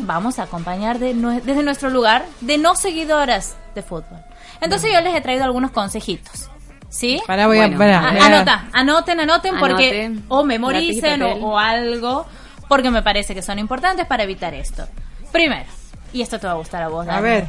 Vamos 0.04 0.40
a 0.40 0.44
acompañar 0.44 1.00
de 1.00 1.14
desde 1.14 1.64
nuestro 1.64 1.90
lugar 1.90 2.26
de 2.42 2.58
no 2.58 2.76
seguidoras 2.76 3.56
de 3.76 3.82
fútbol. 3.84 4.20
Entonces 4.62 4.92
yo 4.94 5.02
les 5.02 5.16
he 5.16 5.22
traído 5.22 5.44
algunos 5.44 5.72
consejitos. 5.72 6.50
¿Sí? 6.92 7.22
Pará, 7.26 7.48
voy 7.48 7.58
a- 7.58 7.62
Bueno, 7.62 7.78
pará, 7.78 8.00
A- 8.00 8.10
a- 8.12 8.26
anota, 8.26 8.66
anoten, 8.74 9.20
anoten, 9.22 9.56
porque 9.60 10.06
Anoten. 10.06 10.26
o 10.28 10.44
memoricen 10.44 11.22
o, 11.24 11.32
o 11.36 11.58
algo, 11.58 12.28
porque 12.68 12.92
me 12.92 13.02
parece 13.02 13.34
que 13.34 13.42
son 13.42 13.58
importantes 13.60 14.06
para 14.06 14.24
evitar 14.24 14.54
esto. 14.54 14.86
Primero, 15.32 15.66
y 16.12 16.22
esto 16.22 16.38
te 16.38 16.48
va 16.48 16.54
a 16.54 16.58
gustar 16.58 16.84
a 16.84 16.90
vos, 16.90 17.08
A 17.08 17.12
Dani, 17.14 17.24
ver. 17.24 17.48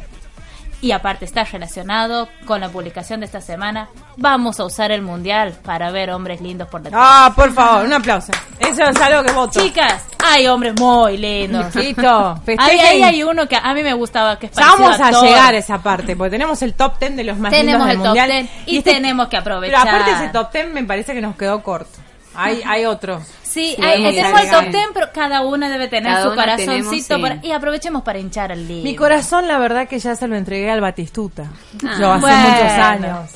Y 0.83 0.91
aparte 0.91 1.23
está 1.23 1.45
relacionado 1.45 2.27
con 2.45 2.59
la 2.59 2.67
publicación 2.67 3.21
de 3.21 3.25
esta 3.25 3.39
semana, 3.39 3.87
vamos 4.17 4.59
a 4.59 4.65
usar 4.65 4.91
el 4.91 5.01
mundial 5.01 5.57
para 5.63 5.91
ver 5.91 6.11
hombres 6.11 6.41
lindos 6.41 6.67
por 6.67 6.81
detrás. 6.81 7.01
Ah, 7.01 7.31
por 7.33 7.53
favor, 7.53 7.85
un 7.85 7.93
aplauso. 7.93 8.33
Eso 8.59 8.83
es 8.83 9.01
algo 9.01 9.23
que 9.23 9.31
voto. 9.31 9.61
Chicas, 9.61 10.03
hay 10.21 10.45
hombres 10.47 10.73
muy 10.77 11.17
lindos. 11.17 11.73
Listo, 11.73 12.41
Ahí, 12.57 12.79
ahí 12.79 13.01
hay 13.01 13.23
uno 13.23 13.47
que 13.47 13.55
a 13.55 13.73
mí 13.73 13.81
me 13.81 13.93
gustaba 13.93 14.37
que 14.37 14.47
es 14.47 14.55
vamos 14.55 14.99
a 14.99 15.11
llegar 15.21 15.53
a 15.53 15.57
esa 15.57 15.81
parte, 15.81 16.17
porque 16.17 16.31
tenemos 16.31 16.61
el 16.61 16.73
top 16.73 16.99
10 16.99 17.15
de 17.15 17.23
los 17.23 17.37
más 17.37 17.51
Tenemos 17.51 17.87
lindos 17.87 17.87
del 17.87 17.95
el 17.95 17.97
top 17.97 18.07
mundial. 18.07 18.49
10 18.65 18.77
y 18.77 18.81
tenemos 18.81 19.27
que 19.29 19.37
aprovechar. 19.37 19.83
Pero 19.85 19.95
aparte 19.95 20.11
ese 20.11 20.33
top 20.33 20.51
10 20.51 20.73
me 20.73 20.83
parece 20.83 21.13
que 21.13 21.21
nos 21.21 21.37
quedó 21.37 21.63
corto. 21.63 22.02
Hay, 22.35 22.61
hay 22.65 22.85
otro. 22.85 23.21
Sí, 23.43 23.75
Sí, 23.75 23.81
hay- 23.83 24.03
tenemos 24.15 24.41
el 24.41 24.49
top. 24.49 24.63
10, 24.69 24.85
pero 24.93 25.07
cada 25.13 25.41
una 25.41 25.69
debe 25.69 25.87
tener 25.87 26.11
Cada 26.11 26.23
su 26.23 26.35
corazoncito 26.35 27.07
tenemos, 27.07 27.29
sí. 27.29 27.35
para- 27.35 27.39
y 27.47 27.51
aprovechemos 27.51 28.01
para 28.03 28.19
hinchar 28.19 28.51
al 28.51 28.67
libro. 28.67 28.83
Mi 28.83 28.95
corazón, 28.95 29.47
la 29.47 29.59
verdad 29.59 29.87
que 29.87 29.99
ya 29.99 30.15
se 30.15 30.27
lo 30.27 30.35
entregué 30.35 30.71
al 30.71 30.81
Batistuta. 30.81 31.51
Ah. 31.85 31.95
Yo 31.99 32.11
hace 32.13 32.21
Bueno. 32.21 32.39
muchos 32.49 32.71
años. 32.71 33.29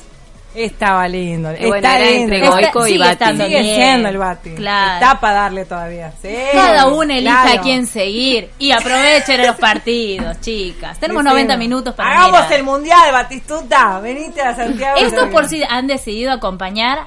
Estaba 0.54 1.06
lindo. 1.06 1.52
Y 1.52 1.66
bueno, 1.66 1.76
está 1.76 1.98
lindo. 2.00 2.34
entre 2.34 2.48
Goico 2.48 2.86
y 2.86 2.92
sigue 2.94 3.04
Bati. 3.04 3.36
Sigue 3.36 3.62
siendo 3.76 4.08
el 4.08 4.18
Bati. 4.18 4.50
Claro. 4.54 4.94
Está 4.94 5.20
para 5.20 5.34
darle 5.34 5.64
todavía. 5.66 6.12
Sí, 6.20 6.34
Cada 6.52 6.86
una 6.88 7.14
elige 7.18 7.30
claro. 7.30 7.60
a 7.60 7.62
quién 7.62 7.86
seguir 7.86 8.50
y 8.58 8.72
aprovechen 8.72 9.46
los 9.46 9.56
partidos, 9.56 10.40
chicas. 10.40 10.98
Tenemos 10.98 11.22
Decime. 11.22 11.42
90 11.44 11.56
minutos 11.58 11.94
para 11.94 12.10
Hagamos 12.10 12.40
mirar. 12.40 12.52
el 12.54 12.64
mundial, 12.64 13.12
Batistuta. 13.12 14.00
Venite 14.00 14.40
a 14.42 14.56
Santiago. 14.56 14.96
Esto 14.98 15.30
por 15.30 15.46
si 15.48 15.62
han 15.62 15.86
decidido 15.86 16.32
acompañar 16.32 17.06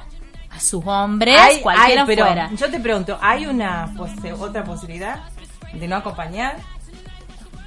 sus 0.60 0.84
hombres, 0.86 1.38
Hay- 1.38 1.60
cualquiera 1.60 2.02
hay, 2.02 2.06
pero 2.06 2.26
fuera. 2.26 2.50
Yo 2.54 2.70
te 2.70 2.80
pregunto, 2.80 3.18
¿hay 3.20 3.46
una 3.46 3.92
pos- 3.96 4.10
otra 4.40 4.64
posibilidad 4.64 5.20
de 5.72 5.88
no 5.88 5.96
acompañar? 5.96 6.56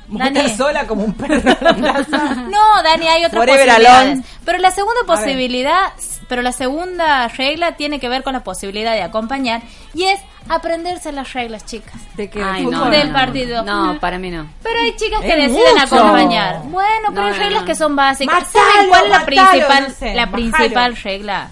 Dani. 0.07 0.49
Sola 0.55 0.85
como 0.85 1.03
un 1.03 1.13
perro 1.15 1.35
en 1.35 1.45
la 1.63 1.73
plaza. 1.73 2.35
No, 2.49 2.83
Dani, 2.83 3.07
hay 3.07 3.25
otras 3.25 3.41
Forever 3.41 3.65
posibilidades. 3.67 4.07
alone. 4.11 4.23
Pero 4.45 4.57
la 4.59 4.69
segunda 4.71 5.01
A 5.01 5.05
posibilidad, 5.07 5.81
pero 6.29 6.41
la 6.43 6.51
segunda 6.51 7.27
regla 7.29 7.71
tiene 7.75 7.99
que 7.99 8.07
ver 8.07 8.21
con 8.21 8.33
la 8.33 8.43
posibilidad 8.43 8.93
de 8.93 9.01
acompañar 9.01 9.63
y 9.95 10.03
es 10.03 10.19
aprenderse 10.47 11.11
las 11.11 11.33
reglas, 11.33 11.65
chicas. 11.65 11.95
¿De 12.15 12.29
qué? 12.29 12.39
No, 12.39 12.91
Del 12.91 13.07
no, 13.11 13.17
partido. 13.17 13.63
No, 13.63 13.97
para 13.99 14.19
mí 14.19 14.29
no. 14.29 14.47
Pero 14.61 14.79
hay 14.79 14.95
chicas 14.95 15.21
que 15.21 15.29
Es 15.29 15.51
deciden 15.51 15.73
mucho. 15.73 15.95
acompañar. 15.95 16.61
Bueno, 16.65 17.07
pero 17.09 17.21
No, 17.21 17.27
hay 17.27 17.33
reglas 17.39 17.61
no. 17.61 17.65
que 17.65 17.73
son 17.75 17.95
básicas. 17.95 18.43
Matalo, 18.43 18.65
¿Saben 18.73 18.89
cuál 18.89 19.03
es 19.05 19.09
la 19.09 19.19
matalo, 19.21 19.25
principal, 19.47 19.83
no 19.87 19.89
sé, 19.95 20.05
la 20.13 20.25
bajalo. 20.27 20.31
principal 20.51 20.95
regla? 20.97 21.51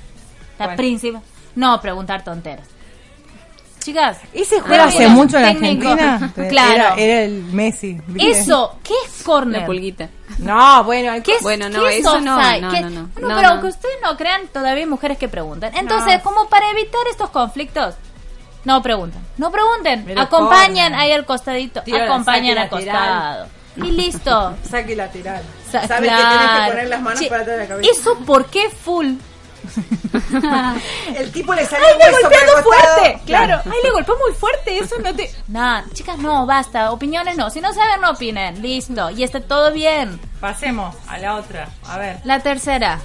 La 0.68 0.76
principal. 0.76 1.22
No, 1.56 1.80
preguntar 1.82 2.24
tonteras. 2.24 2.68
Chicas, 3.80 4.18
Ese 4.32 4.62
juego 4.62 4.82
Ah, 4.84 4.88
hace 4.88 5.00
mira, 5.00 5.10
mucho 5.10 5.38
en 5.38 5.60
técnico. 5.60 5.90
Argentina. 5.90 6.34
Claro. 6.50 6.74
Era, 6.74 6.96
era 6.96 7.22
el 7.24 7.44
Messi. 7.44 8.00
¿viste? 8.08 8.32
eso, 8.32 8.78
¿qué 8.82 8.94
es 9.06 9.20
La 9.20 9.26
corner? 9.26 9.66
pulguita. 9.66 10.10
No, 10.38 10.84
bueno, 10.86 11.12
hay 11.12 11.22
¿Qué 11.22 11.36
es, 11.36 11.42
Bueno, 11.42 11.68
no, 11.70 11.82
qué 11.84 11.96
es 11.96 12.00
eso 12.00 12.20
no, 12.22 12.38
no, 12.38 12.72
¿Qué- 12.72 12.82
no, 12.82 12.90
no. 12.90 13.10
Bueno, 13.14 13.28
No, 13.28 13.36
pero 13.36 13.42
no. 13.42 13.48
aunque 13.50 13.68
ustedes 13.68 13.96
no 14.02 14.16
crean, 14.16 14.48
todavía 14.54 14.84
hay 14.84 14.90
mujeres 14.90 15.18
que 15.18 15.28
preguntan. 15.28 15.76
Entonces, 15.76 16.22
como 16.22 16.48
para 16.48 16.70
evitar 16.72 17.02
estos 17.12 17.30
conflictos, 17.30 17.96
no 18.64 18.82
preguntan. 18.82 19.22
No 19.38 19.52
pregunten. 19.52 20.04
Pero 20.06 20.22
acompañan 20.22 20.92
corner. 20.92 21.00
ahí 21.02 21.12
al 21.12 21.26
costadito. 21.26 21.82
Tira 21.82 21.98
la 22.00 22.06
acompañan 22.06 22.58
al 22.58 22.70
costado. 22.70 23.48
Y 23.76 23.82
listo. 23.92 24.56
Saque 24.70 24.96
lateral. 24.96 25.44
Sa- 25.70 25.86
Sabes 25.88 26.10
que 26.10 26.16
tienes 26.16 26.50
que 26.66 26.70
poner 26.72 26.88
las 26.88 27.02
manos 27.02 27.20
Che, 27.20 27.28
para 27.28 27.42
atrás 27.42 27.58
de 27.58 27.64
la 27.64 27.68
cabeza. 27.68 27.92
¿Eso 27.92 28.16
por 28.20 28.46
qué 28.46 28.70
full? 28.70 29.16
El 31.16 31.32
tipo 31.32 31.54
le 31.54 31.66
salió 31.66 31.86
¡Ay, 31.88 31.94
le 32.00 32.12
golpeando 32.22 32.64
fuerte! 32.64 33.20
Claro, 33.26 33.62
¡ay, 33.66 33.78
le 33.84 33.92
golpeó 33.92 34.16
muy 34.18 34.34
fuerte! 34.34 34.78
Eso 34.80 34.96
no 35.00 35.14
te... 35.16 35.30
Nah, 35.48 35.84
chicas, 35.94 36.18
no, 36.18 36.46
basta. 36.46 36.92
Opiniones 36.92 37.38
no. 37.38 37.50
Si 37.50 37.62
no 37.62 37.74
saben, 37.74 38.02
no 38.02 38.12
opinen. 38.12 38.62
Listo. 38.62 39.10
Y 39.12 39.24
está 39.24 39.42
todo 39.42 39.72
bien. 39.72 40.20
Pasemos 40.40 40.96
a 41.08 41.18
la 41.18 41.36
otra. 41.36 41.70
A 41.88 41.98
ver. 41.98 42.20
La 42.24 42.40
tercera. 42.40 43.00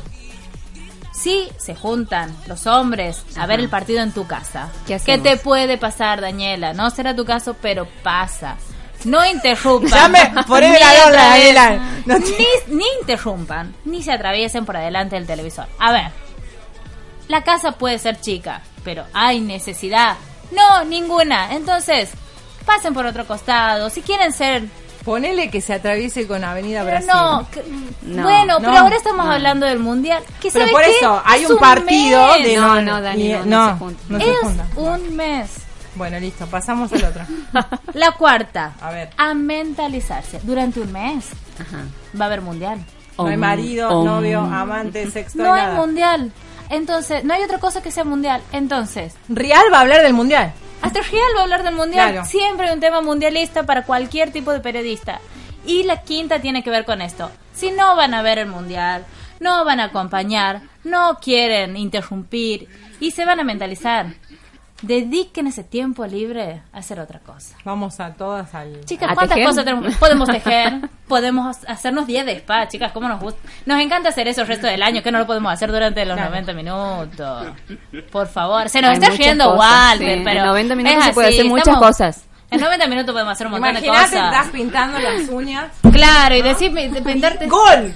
Si 1.13 1.49
se 1.59 1.75
juntan 1.75 2.35
los 2.47 2.67
hombres 2.69 3.25
a 3.37 3.47
ver 3.47 3.59
el 3.59 3.69
partido 3.69 4.03
en 4.03 4.13
tu 4.13 4.27
casa, 4.27 4.69
¿Qué 4.87 5.19
te 5.19 5.37
puede 5.37 5.77
pasar, 5.77 6.21
Daniela? 6.21 6.75
No 6.75 6.91
será 6.91 7.15
tu 7.17 7.25
caso, 7.25 7.57
pero 7.61 7.89
pasa. 8.05 8.57
No 9.05 9.25
interrumpan. 9.27 10.15
Ahí 10.15 11.45
Ni 11.49 11.53
la. 11.53 11.79
No 12.07 12.17
te- 12.21 12.37
ni, 12.69 12.77
ni 12.77 12.85
interrumpan, 13.01 13.75
ni 13.85 14.03
se 14.03 14.13
atraviesen 14.13 14.65
por 14.65 14.77
adelante 14.77 15.17
del 15.17 15.27
televisor. 15.27 15.67
A 15.79 15.93
ver, 15.93 16.11
la 17.29 17.43
casa 17.43 17.73
puede 17.73 17.99
ser 17.99 18.21
chica, 18.21 18.63
pero 18.85 19.05
hay 19.13 19.41
necesidad. 19.41 20.17
No, 20.51 20.85
ninguna. 20.85 21.55
Entonces, 21.55 22.11
pasen 22.67 22.95
por 22.95 23.07
otro 23.07 23.27
costado. 23.27 23.91
Si 23.91 24.03
quieren 24.03 24.33
ser 24.33 24.65
Ponele 25.05 25.49
que 25.51 25.63
se 25.63 25.73
atraviese 25.73 26.27
con 26.27 26.45
Avenida 26.45 26.81
pero 26.85 26.91
Brasil. 26.99 27.11
no, 27.15 27.49
que- 27.51 27.65
No, 28.03 28.23
bueno, 28.25 28.59
no, 28.59 28.67
pero 28.67 28.79
ahora 28.79 28.97
estamos 28.97 29.25
no. 29.25 29.33
hablando 29.33 29.65
del 29.65 29.79
mundial. 29.79 30.23
¿Qué 30.41 30.51
Pero 30.53 30.71
por 30.71 30.83
qué? 30.83 30.91
eso, 30.99 31.23
hay 31.25 31.45
Es 31.45 31.51
un 31.51 31.57
partido 31.59 32.27
mes. 32.35 32.45
de 32.47 32.57
No, 32.57 32.83
no, 32.83 33.01
Dani, 33.01 33.29
no, 33.33 33.45
no 33.47 33.69
se 33.73 33.79
juntan. 33.79 34.07
no 34.11 34.19
se 34.19 34.31
es 34.31 34.37
un 34.77 35.17
mes. 35.17 35.51
Bueno, 35.95 36.21
listo, 36.21 36.47
pasamos 36.49 36.93
al 36.93 37.05
otro. 37.05 37.23
La 37.95 38.13
cuarta, 38.13 38.75
A 38.83 38.91
ver. 38.91 39.09
a 39.17 39.33
mentalizarse. 39.35 40.41
Durante 40.43 40.81
un 40.81 40.93
mes 40.93 41.25
Ajá. 41.59 41.85
va 42.21 42.25
a 42.25 42.27
haber 42.27 42.43
mundial. 42.43 42.85
No 43.17 43.27
hay 43.27 43.37
marido, 43.37 43.89
om. 43.89 44.05
novio, 44.05 44.41
amante, 44.41 45.11
sexto, 45.11 45.43
No 45.43 45.55
hay 45.55 45.63
nada. 45.63 45.75
mundial. 45.77 46.33
Entonces, 46.71 47.25
no 47.25 47.35
hay 47.35 47.43
otra 47.43 47.59
cosa 47.59 47.83
que 47.83 47.91
sea 47.91 48.05
mundial. 48.05 48.43
Entonces, 48.53 49.15
Real 49.29 49.65
va 49.73 49.79
a 49.79 49.81
hablar 49.83 50.03
del 50.03 50.15
mundial. 50.15 50.53
hasta 50.83 51.01
Real 51.01 51.29
va 51.37 51.41
a 51.41 51.43
hablar 51.45 51.63
del 51.63 51.75
mundial. 51.75 52.13
Claro. 52.13 52.27
Siempre 52.27 52.69
hay 52.69 52.75
un 52.75 52.81
tema 52.81 53.01
mundialista 53.01 53.65
para 53.65 53.85
cualquier 53.85 54.33
tipo 54.33 54.53
de 54.53 54.61
periodista. 54.61 55.21
Y 55.67 55.83
la 55.85 56.03
quinta 56.03 56.41
tiene 56.41 56.63
que 56.63 56.71
ver 56.71 56.85
con 56.85 57.03
esto. 57.03 57.31
Si 57.53 57.71
no 57.71 57.97
van 57.97 58.15
a 58.15 58.23
ver 58.23 58.39
el 58.39 58.47
mundial, 58.47 59.05
no 59.41 59.65
van 59.65 59.81
a 59.81 59.85
acompañar, 59.85 60.63
no 60.85 61.19
quieren 61.21 61.77
interrumpir 61.77 62.69
y 63.01 63.11
se 63.11 63.25
van 63.25 63.41
a 63.41 63.45
mentalizar, 63.45 64.15
dediquen 64.83 65.47
ese 65.49 65.65
tiempo 65.65 66.07
libre 66.07 66.63
a 66.73 66.79
hacer 66.79 67.01
otra 67.01 67.19
cosa. 67.19 67.57
Vamos 67.65 67.99
a 68.01 68.15
todas 68.15 68.55
al. 68.55 68.85
Chicas, 68.85 69.11
¿A 69.11 69.15
¿cuántas 69.15 69.35
tejer? 69.35 69.49
cosas 69.49 69.65
tenemos? 69.65 69.95
Podemos 69.97 70.29
tejer, 70.29 70.73
podemos 71.09 71.57
hacernos 71.67 72.07
días 72.07 72.25
de 72.27 72.33
spa, 72.37 72.69
chicas, 72.69 72.93
¿cómo 72.93 73.09
nos 73.09 73.21
gusta? 73.21 73.41
Nos 73.67 73.81
encanta 73.81 74.11
hacer 74.11 74.29
eso 74.29 74.43
el 74.43 74.47
resto 74.47 74.67
del 74.67 74.83
año, 74.83 75.03
que 75.03 75.11
no 75.11 75.19
lo 75.19 75.27
podemos 75.27 75.53
hacer 75.53 75.71
durante 75.73 76.05
los 76.05 76.15
Claro. 76.17 76.31
90 76.31 76.53
minutos. 76.53 77.47
Por 78.13 78.29
favor, 78.29 78.69
se 78.69 78.81
nos 78.81 78.91
Hay 78.91 78.97
está 78.99 79.11
riendo 79.11 79.45
cosas, 79.57 79.91
Walter, 79.91 80.19
sí. 80.19 80.25
pero 80.25 80.41
En 80.41 80.47
90 80.47 80.75
minutos 80.77 80.99
es 80.99 81.05
se 81.07 81.13
puede 81.13 81.29
hacer 81.29 81.45
muchas 81.47 81.67
estamos- 81.69 81.87
cosas. 81.87 82.25
En 82.51 82.61
90 82.61 82.87
minutos 82.87 83.13
podemos 83.13 83.33
hacer 83.33 83.47
un 83.47 83.51
montón 83.53 83.71
Imagínate, 83.73 83.99
de 84.01 84.05
estás 84.17 84.37
cosas. 84.39 84.53
pintando 84.53 84.99
las 84.99 85.29
uñas. 85.29 85.71
Claro, 85.93 86.35
y 86.35 86.41
decir 86.41 86.73
de 86.73 87.03
pintarte. 87.03 87.47
¡Gol! 87.47 87.93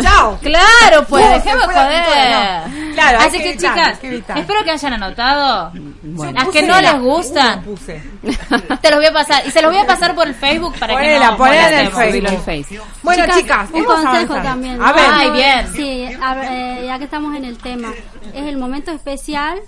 ¡Chao! 0.00 0.38
Claro, 0.40 1.04
pues, 1.08 1.24
No, 1.44 1.56
la 1.56 1.66
joder. 1.66 2.68
no. 2.68 2.94
Claro, 2.94 3.18
Así 3.20 3.36
que 3.38 3.42
que, 3.42 3.50
evitar, 3.50 3.74
chicas, 3.74 3.98
que 3.98 4.40
espero 4.40 4.64
que 4.64 4.70
hayan 4.70 4.92
anotado. 4.94 5.72
Bueno. 6.02 6.32
Las 6.32 6.48
que 6.48 6.62
no 6.62 6.80
la- 6.80 6.92
les 6.92 7.00
gustan. 7.02 7.58
Uh, 7.60 7.62
puse. 7.62 8.02
Te 8.82 8.90
los 8.90 8.98
voy 8.98 9.06
a 9.06 9.12
pasar. 9.12 9.42
Y 9.46 9.50
se 9.50 9.62
los 9.62 9.72
voy 9.72 9.80
a 9.80 9.86
pasar 9.86 10.14
por 10.14 10.26
el 10.26 10.34
Facebook 10.34 10.74
para 10.78 10.94
que 10.94 11.00
Ponela, 11.00 11.30
no 11.32 11.36
ponela 11.36 11.68
en 11.82 11.86
el. 12.26 12.38
Facebook. 12.38 12.82
Bueno, 13.02 13.24
Chicas, 13.24 13.38
chicas, 13.40 13.70
un 13.72 13.84
consejo 13.84 14.34
también. 14.34 14.82
A 14.82 14.92
ver, 14.92 15.04
Ay, 15.10 15.30
bien. 15.30 15.72
Sí, 15.74 16.08
a 16.22 16.34
ver, 16.34 16.48
eh, 16.50 16.82
ya 16.86 16.98
que 16.98 17.04
estamos 17.04 17.36
en 17.36 17.44
el 17.44 17.58
tema, 17.58 17.92
es 18.34 18.44
el 18.44 18.56
momento 18.58 18.90
especial 18.90 19.58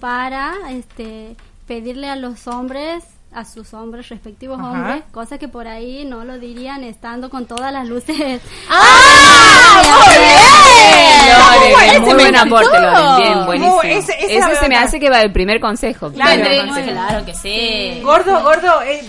para 0.00 0.52
este 0.70 1.36
pedirle 1.66 2.08
a 2.08 2.16
los 2.16 2.46
hombres, 2.46 3.04
a 3.32 3.44
sus 3.44 3.72
hombres, 3.74 4.08
respectivos 4.08 4.58
Ajá. 4.58 4.70
hombres, 4.70 5.02
cosas 5.12 5.38
que 5.38 5.46
por 5.48 5.68
ahí 5.68 6.04
no 6.04 6.24
lo 6.24 6.38
dirían 6.38 6.82
estando 6.82 7.30
con 7.30 7.46
todas 7.46 7.72
las 7.72 7.86
luces. 7.86 8.40
¡Ah! 8.68 9.82
¡Muy 10.06 10.18
bien! 10.18 11.30
Loren, 11.38 11.90
Ese 11.90 12.00
muy 12.00 12.14
buen 12.14 12.36
aporte. 12.36 12.80
Loren. 12.80 13.16
Bien, 13.22 13.46
buenísimo. 13.46 13.82
Ese- 13.82 14.16
Ese 14.36 14.56
se 14.56 14.68
me 14.68 14.76
hace 14.76 14.98
que 14.98 15.08
va 15.10 15.20
el 15.22 15.32
primer 15.32 15.60
consejo. 15.60 16.10
Claro. 16.12 16.30
Tendremos- 16.32 16.74
consejo. 16.74 16.90
claro 16.92 17.24
que 17.24 17.34
sí. 17.34 18.00
Gordo, 18.02 18.42
gordo, 18.42 18.82
eh, 18.82 19.08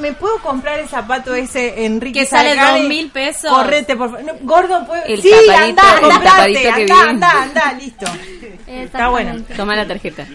¿me 0.00 0.12
puedo 0.12 0.38
comprar 0.40 0.78
el 0.80 0.88
zapato 0.88 1.34
ese 1.34 1.86
Enrique 1.86 2.20
Que 2.20 2.26
sale 2.26 2.54
dos 2.56 2.80
mil 2.88 3.10
pesos. 3.10 3.50
Correte, 3.50 3.96
por 3.96 4.10
favor. 4.10 4.24
No, 4.24 4.32
gordo, 4.42 4.86
¿puedo? 4.86 5.02
El 5.04 5.22
sí, 5.22 5.30
tapadito, 5.30 5.80
anda, 5.80 5.94
el 5.94 6.00
comprate, 6.00 6.24
tapadito 6.28 6.60
que 6.60 6.82
anda, 6.92 7.00
anda, 7.02 7.42
anda, 7.42 7.72
listo. 7.80 8.06
Está 8.66 9.08
bueno. 9.08 9.36
Toma 9.56 9.76
la 9.76 9.86
tarjeta. 9.86 10.26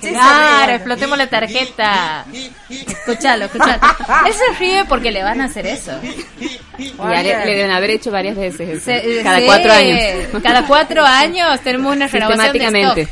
Claro, 0.00 0.72
explotemos 0.72 1.18
la 1.18 1.26
tarjeta. 1.26 2.24
Escuchalo, 2.70 3.46
escuchalo. 3.46 3.80
Él 4.26 4.32
se 4.32 4.58
ríe 4.58 4.84
porque 4.88 5.10
le 5.10 5.22
van 5.22 5.40
a 5.40 5.44
hacer 5.46 5.66
eso. 5.66 5.92
Ya 6.78 7.22
le, 7.22 7.46
le 7.46 7.54
deben 7.56 7.70
haber 7.70 7.90
hecho 7.90 8.10
varias 8.10 8.36
veces 8.36 8.68
eso. 8.68 8.84
Se- 8.84 9.22
Cada 9.22 9.38
sí, 9.38 9.44
cuatro 9.46 9.72
años. 9.72 9.98
Cada 10.42 10.66
cuatro 10.66 11.04
años 11.04 11.60
tenemos 11.60 11.94
una 11.96 12.06
renovación 12.06 12.52
Sistemáticamente. 12.52 13.08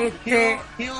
Este... 0.00 0.58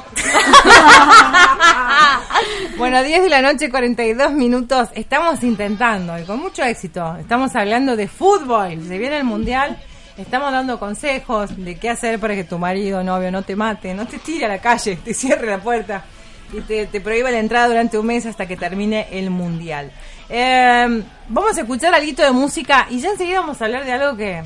bueno, 2.77 3.03
10 3.03 3.23
de 3.23 3.29
la 3.29 3.43
noche, 3.43 3.71
42 3.71 4.33
minutos. 4.33 4.89
Estamos 4.95 5.43
intentando 5.43 6.19
y 6.19 6.25
con 6.25 6.41
mucho 6.41 6.63
éxito. 6.63 7.17
Estamos 7.19 7.55
hablando 7.57 7.97
de 7.97 8.09
fútbol. 8.09 8.79
Se 8.87 8.99
viene 8.99 9.19
el 9.19 9.25
mundial. 9.25 9.79
Estamos 10.21 10.53
dando 10.53 10.79
consejos 10.79 11.51
de 11.57 11.77
qué 11.77 11.89
hacer 11.91 12.19
para 12.21 12.35
que 12.35 12.45
tu 12.45 12.59
marido, 12.59 13.03
novio, 13.03 13.31
no 13.33 13.43
te 13.43 13.57
mate, 13.57 13.95
no 13.95 14.07
te 14.07 14.19
tire 14.19 14.45
a 14.45 14.49
la 14.49 14.59
calle, 14.59 14.97
te 14.97 15.15
cierre 15.15 15.47
la 15.49 15.59
puerta 15.59 16.05
y 16.53 16.61
te, 16.61 16.87
te 16.87 17.01
prohíba 17.01 17.31
la 17.31 17.39
entrada 17.39 17.69
durante 17.69 17.99
un 17.99 18.07
mes 18.07 18.27
hasta 18.27 18.47
que 18.47 18.57
termine 18.57 19.07
el 19.13 19.31
mundial. 19.31 19.91
Eh, 20.29 21.03
vamos 21.29 21.57
a 21.57 21.61
escuchar 21.63 21.95
algo 21.95 22.23
de 22.23 22.31
música 22.33 22.87
y 22.91 23.01
ya 23.01 23.11
enseguida 23.11 23.41
vamos 23.41 23.61
a 23.63 23.65
hablar 23.65 23.85
de 23.87 23.93
algo 23.93 24.17
que 24.17 24.43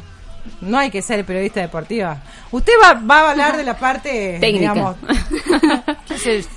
no 0.60 0.78
hay 0.78 0.90
que 0.90 1.02
ser 1.02 1.24
periodista 1.24 1.60
deportiva. 1.60 2.18
Usted 2.52 2.72
va, 2.82 2.92
va 2.94 3.20
a 3.28 3.30
hablar 3.32 3.56
de 3.56 3.64
la 3.64 3.76
parte, 3.76 4.36
Técnica. 4.40 4.74
digamos, 4.74 4.96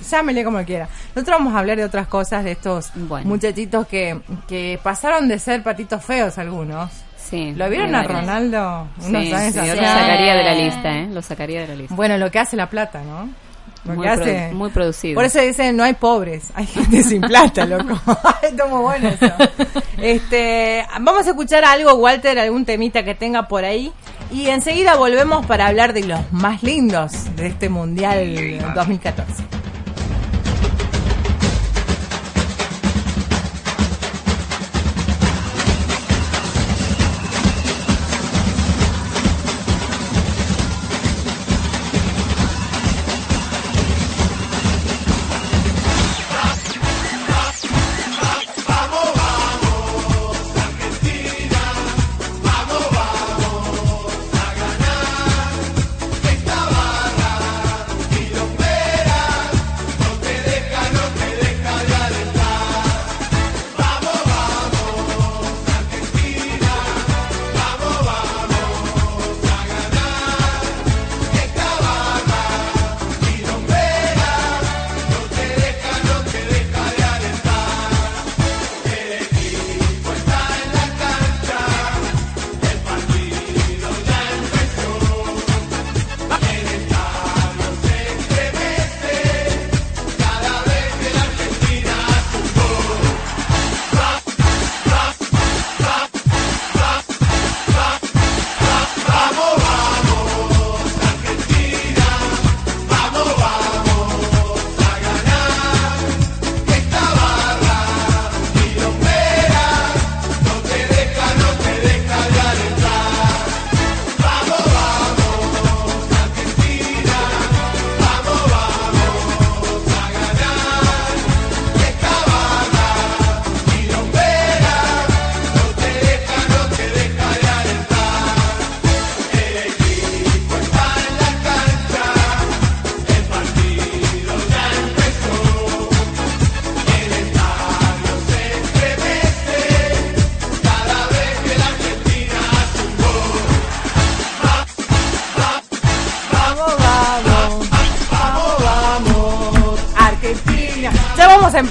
llámele 0.10 0.44
como 0.44 0.64
quiera. 0.64 0.88
Nosotros 1.14 1.38
vamos 1.38 1.54
a 1.54 1.58
hablar 1.58 1.76
de 1.76 1.84
otras 1.84 2.06
cosas, 2.06 2.44
de 2.44 2.52
estos 2.52 2.90
Bueno. 2.94 3.26
muchachitos 3.28 3.86
que, 3.88 4.20
que 4.46 4.78
pasaron 4.82 5.26
de 5.26 5.38
ser 5.40 5.62
patitos 5.64 6.04
feos 6.04 6.38
algunos. 6.38 6.90
Sí. 7.28 7.52
¿Lo 7.56 7.68
vieron 7.68 7.94
a. 7.94 8.02
Ronaldo? 8.04 8.88
Unos 9.06 9.22
Sí, 9.22 9.32
años 9.32 9.52
sí, 9.54 9.60
yo 9.66 9.72
atrás. 9.72 9.76
lo 9.76 10.00
sacaría 10.00 10.34
de 10.34 10.44
la 10.44 10.54
lista, 10.54 10.92
¿eh? 10.98 11.08
Lo 11.12 11.22
sacaría 11.22 11.60
de 11.62 11.68
la 11.68 11.74
lista. 11.74 11.94
Bueno, 11.94 12.16
lo 12.18 12.30
que 12.30 12.38
hace 12.38 12.56
la 12.56 12.68
plata, 12.70 13.02
¿no? 13.02 13.28
Lo 13.84 13.94
Muy 13.94 14.02
que 14.04 14.08
hace... 14.10 14.22
produ- 14.50 14.52
muy 14.54 14.70
producido. 14.70 15.14
Por 15.14 15.24
eso 15.24 15.40
dicen, 15.40 15.76
no 15.76 15.84
hay 15.84 15.94
pobres, 15.94 16.50
hay 16.54 16.66
gente 16.66 17.02
sin 17.04 17.20
plata, 17.22 17.64
loco. 17.64 17.98
Está 18.42 18.66
muy 18.66 18.80
bueno 18.82 19.08
eso. 19.08 19.26
Este, 19.98 20.84
vamos 21.00 21.26
a 21.26 21.30
escuchar 21.30 21.64
algo, 21.64 21.94
Walter, 21.94 22.38
algún 22.38 22.64
temita 22.64 23.04
que 23.04 23.14
tenga 23.14 23.46
por 23.48 23.64
ahí. 23.64 23.92
Y 24.32 24.48
enseguida 24.48 24.96
volvemos 24.96 25.46
para 25.46 25.66
hablar 25.68 25.92
de 25.92 26.04
los 26.04 26.20
más 26.32 26.62
lindos 26.62 27.34
de 27.36 27.46
este 27.46 27.68
Mundial 27.68 28.58
2014. 28.74 29.42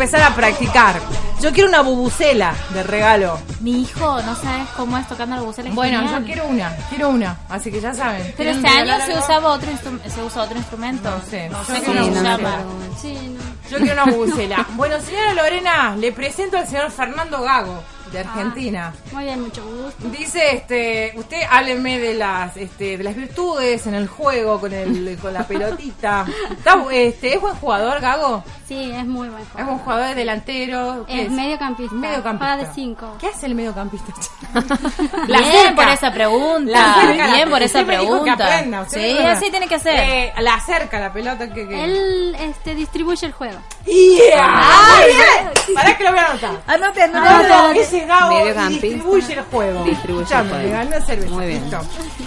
Empezar 0.08 0.32
a 0.32 0.36
practicar. 0.36 1.02
Yo 1.42 1.52
quiero 1.52 1.68
una 1.68 1.82
bubucela 1.82 2.54
de 2.74 2.82
regalo. 2.82 3.38
Mi 3.60 3.82
hijo, 3.82 4.22
no 4.22 4.36
sabes 4.36 4.68
cómo 4.78 4.98
es 4.98 5.06
tocando 5.08 5.36
la 5.36 5.42
bucela. 5.42 5.68
es 5.70 5.76
Bueno, 5.76 6.00
genial. 6.00 6.20
yo 6.22 6.26
quiero 6.26 6.48
una, 6.48 6.76
quiero 6.90 7.10
una. 7.10 7.38
Así 7.50 7.72
que 7.72 7.82
ya 7.82 7.94
saben. 7.94 8.22
Pero 8.38 8.52
¿Quieren 8.54 8.56
este 8.56 8.68
año 8.70 8.80
regalar 8.86 9.06
se 9.06 9.12
algo? 9.14 9.26
usaba 9.26 9.48
otro 9.54 9.70
instru- 9.72 10.02
se 10.10 10.24
usa 10.24 10.44
otro 10.44 10.58
instrumento. 10.58 11.10
No 11.12 11.22
sé, 11.30 11.50
no 11.50 11.60
yo 11.68 11.76
sé 11.76 11.82
quiero 11.84 12.02
cómo 12.02 12.12
una 12.20 12.36
se 12.38 12.42
llama. 12.42 12.58
bubucela. 12.64 12.98
Sí, 13.02 13.36
no. 13.38 13.70
Yo 13.70 13.78
quiero 13.80 13.94
una 14.04 14.06
bubucela. 14.06 14.66
Bueno, 14.76 14.96
señora 15.02 15.34
Lorena, 15.34 15.96
le 15.98 16.12
presento 16.14 16.58
al 16.58 16.68
señor 16.68 16.90
Fernando 16.90 17.42
Gago, 17.42 17.84
de 18.12 18.20
Argentina. 18.20 18.94
Muy 19.12 19.26
bien, 19.26 19.42
mucho 19.42 19.64
gusto. 19.66 20.08
Dice, 20.18 20.56
este, 20.56 21.14
usted 21.18 21.42
hábleme 21.52 22.00
de 22.00 22.14
las, 22.14 22.56
este, 22.56 22.98
de 22.98 23.04
las 23.04 23.16
virtudes 23.16 23.86
en 23.86 23.94
el 23.96 24.08
juego 24.08 24.60
con 24.62 24.72
el, 24.74 25.18
con 25.22 25.34
la 25.34 25.46
pelotita. 25.46 26.26
Está, 26.52 26.84
este, 26.92 27.36
¿es 27.36 27.42
buen 27.42 27.56
jugador, 27.56 28.00
Gago? 28.00 28.44
Sí, 28.68 28.92
es 28.92 29.06
muy 29.06 29.30
buen 29.30 29.42
Es 29.44 29.48
jugador. 29.50 29.66
buen 29.74 29.80
jugador, 29.80 30.08
es 30.10 30.16
delantero. 30.18 31.06
¿qué 31.08 31.22
Es 31.24 31.32
mediocampista. 31.32 31.96
Mediocampista. 31.96 32.54
Juega 32.56 32.68
de 32.68 32.74
cinco. 32.76 33.16
¿Qué 33.20 33.28
hace 33.28 33.46
el 33.46 33.56
mediocampista? 33.56 34.14
Bien 35.28 35.76
por 35.76 35.88
esa 35.88 36.12
pregunta. 36.12 36.72
La 36.72 36.92
acerca, 36.94 37.26
Bien 37.28 37.40
la- 37.40 37.50
por 37.50 37.62
esa 37.64 37.86
pregunta. 37.86 38.34
aprenda, 38.34 38.86
Sí, 38.90 39.18
así 39.20 39.50
tiene 39.52 39.68
que 39.68 39.80
ser. 39.80 39.96
Eh, 40.00 40.34
la 40.40 40.56
acerca 40.56 41.00
la 41.00 41.14
pelota 41.14 41.48
que, 41.54 41.68
que... 41.68 41.84
Él 41.84 42.36
este, 42.40 42.76
distribuye 42.76 43.26
el 43.28 43.32
juego. 43.32 43.58
¡Yeah! 43.86 44.36
Ah, 44.38 44.96
Muy 45.02 45.14
bien. 45.14 45.76
Pará 45.76 45.98
que 45.98 46.04
lo 46.04 46.10
voy 46.12 46.20
a 46.20 46.26
anotar. 46.32 46.62
Anote, 46.68 47.08
Gago, 47.08 47.72
ese 47.72 48.06
Gago 48.06 48.68
distribuye 48.70 49.34
el 49.34 49.44
juego. 49.44 49.84
Distribuye 49.86 50.36
el 50.36 50.50
juego. 50.50 51.06
cerveza. 51.06 51.30
Muy 51.36 51.46
bien. 51.48 51.62
Listo. 51.62 51.80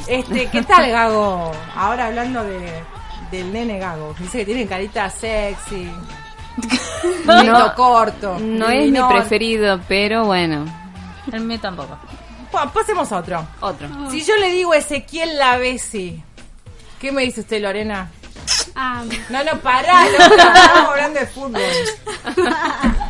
Este, 0.07 0.47
¿qué 0.47 0.62
tal 0.62 0.91
Gago? 0.91 1.53
Ahora 1.76 2.07
hablando 2.07 2.43
de, 2.45 2.82
del 3.30 3.53
nene 3.53 3.78
Gago. 3.78 4.14
Dice 4.18 4.38
que 4.38 4.45
tiene 4.47 4.66
carita 4.66 5.11
sexy. 5.11 5.91
Pelo 7.27 7.75
corto. 7.75 8.39
No 8.41 8.69
es 8.69 8.91
mi 8.91 9.01
preferido, 9.03 9.81
pero 9.89 10.25
bueno, 10.25 10.65
El 11.33 11.43
mío 11.43 11.59
tampoco. 11.61 11.99
Bueno, 12.53 12.73
pasemos 12.73 13.11
a 13.13 13.19
otro. 13.19 13.47
otro. 13.61 13.89
Si 14.11 14.25
yo 14.25 14.37
le 14.37 14.51
digo 14.51 14.75
Ezequiel 14.75 15.39
Lavesi, 15.39 16.23
¿qué 17.01 17.13
me 17.13 17.23
dice 17.23 17.41
usted, 17.43 17.63
Lorena? 17.63 18.11
Ah, 18.75 19.05
No, 19.29 19.45
no, 19.45 19.59
pará, 19.61 20.05
no, 20.05 20.25
estamos 20.35 20.89
hablando 20.91 21.21
de 21.21 21.27
fútbol. 21.27 21.61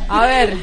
A 0.09 0.25
ver, 0.25 0.57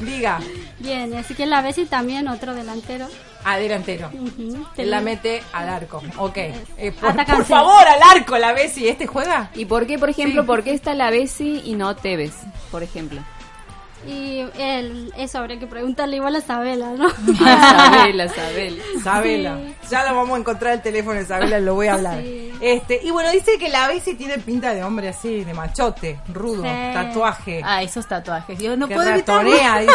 diga, 0.00 0.38
bien, 0.78 1.14
así 1.16 1.34
que 1.34 1.46
la 1.46 1.62
Bessi 1.62 1.86
también 1.86 2.28
otro 2.28 2.54
delantero. 2.54 3.08
A 3.44 3.56
delantero. 3.58 4.08
Ujú, 4.12 4.66
Él 4.76 4.90
la 4.90 5.00
mete 5.00 5.42
al 5.52 5.68
arco. 5.68 6.02
Ok. 6.18 6.36
Eh, 6.36 6.92
por 7.00 7.44
favor, 7.44 7.86
al 7.86 8.02
arco, 8.18 8.38
la 8.38 8.52
Bessi. 8.52 8.88
¿Este 8.88 9.06
juega? 9.06 9.50
¿Y 9.54 9.64
por 9.64 9.86
qué, 9.86 9.98
por 9.98 10.10
ejemplo, 10.10 10.42
Sí. 10.42 10.46
por 10.46 10.62
qué 10.62 10.72
está 10.74 10.94
la 10.94 11.10
Bessi 11.10 11.62
y 11.64 11.74
no 11.74 11.96
Tevez, 11.96 12.34
por 12.70 12.82
ejemplo? 12.82 13.20
Y 14.06 14.44
él, 14.58 15.12
eso 15.16 15.38
habría 15.38 15.58
que 15.58 15.66
preguntarle 15.66 16.16
igual 16.16 16.34
a 16.36 16.40
Sabela, 16.40 16.90
¿no? 16.92 17.08
Sabela, 17.10 18.28
Sabela. 18.28 18.82
Sabela. 19.02 19.58
Ya 19.90 20.04
lo 20.10 20.16
vamos 20.16 20.36
a 20.36 20.40
encontrar 20.40 20.72
el 20.74 20.82
teléfono 20.82 21.18
de 21.18 21.24
Sabela, 21.26 21.58
lo 21.60 21.74
voy 21.74 21.86
a 21.86 21.94
hablar. 21.94 22.20
Sí. 22.20 22.52
Este, 22.60 23.00
y 23.02 23.10
bueno, 23.10 23.30
dice 23.30 23.58
que 23.58 23.68
la 23.68 23.88
Bessi 23.88 24.14
tiene 24.14 24.38
pinta 24.38 24.74
de 24.74 24.82
hombre 24.84 25.08
así, 25.08 25.44
de 25.44 25.54
machote, 25.54 26.18
rudo, 26.32 26.62
Sí. 26.62 26.68
tatuaje. 26.94 27.60
Ah, 27.64 27.82
esos 27.82 28.06
tatuajes. 28.06 28.58
Yo 28.58 28.76
no 28.76 28.88
que 28.88 28.94
puedo 28.94 29.08
evitarlo. 29.10 29.50
ratonea, 29.52 29.78
dice. 29.80 29.92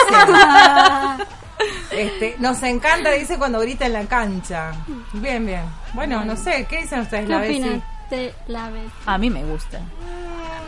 Este, 1.91 2.35
nos 2.39 2.61
encanta, 2.63 3.11
dice, 3.11 3.37
cuando 3.37 3.59
grita 3.59 3.85
en 3.87 3.93
la 3.93 4.05
cancha. 4.05 4.71
Bien, 5.13 5.45
bien. 5.45 5.61
Bueno, 5.93 6.23
no 6.23 6.35
sé, 6.35 6.65
¿qué 6.69 6.81
dicen 6.81 7.01
ustedes, 7.01 7.25
¿Qué 7.25 7.31
la 7.31 7.39
Bessi? 7.39 7.81
Opinan? 8.07 8.33
te 8.47 8.51
la 8.51 8.69
ves. 8.69 8.91
A 9.05 9.17
mí 9.17 9.29
me 9.29 9.43
gusta. 9.43 9.79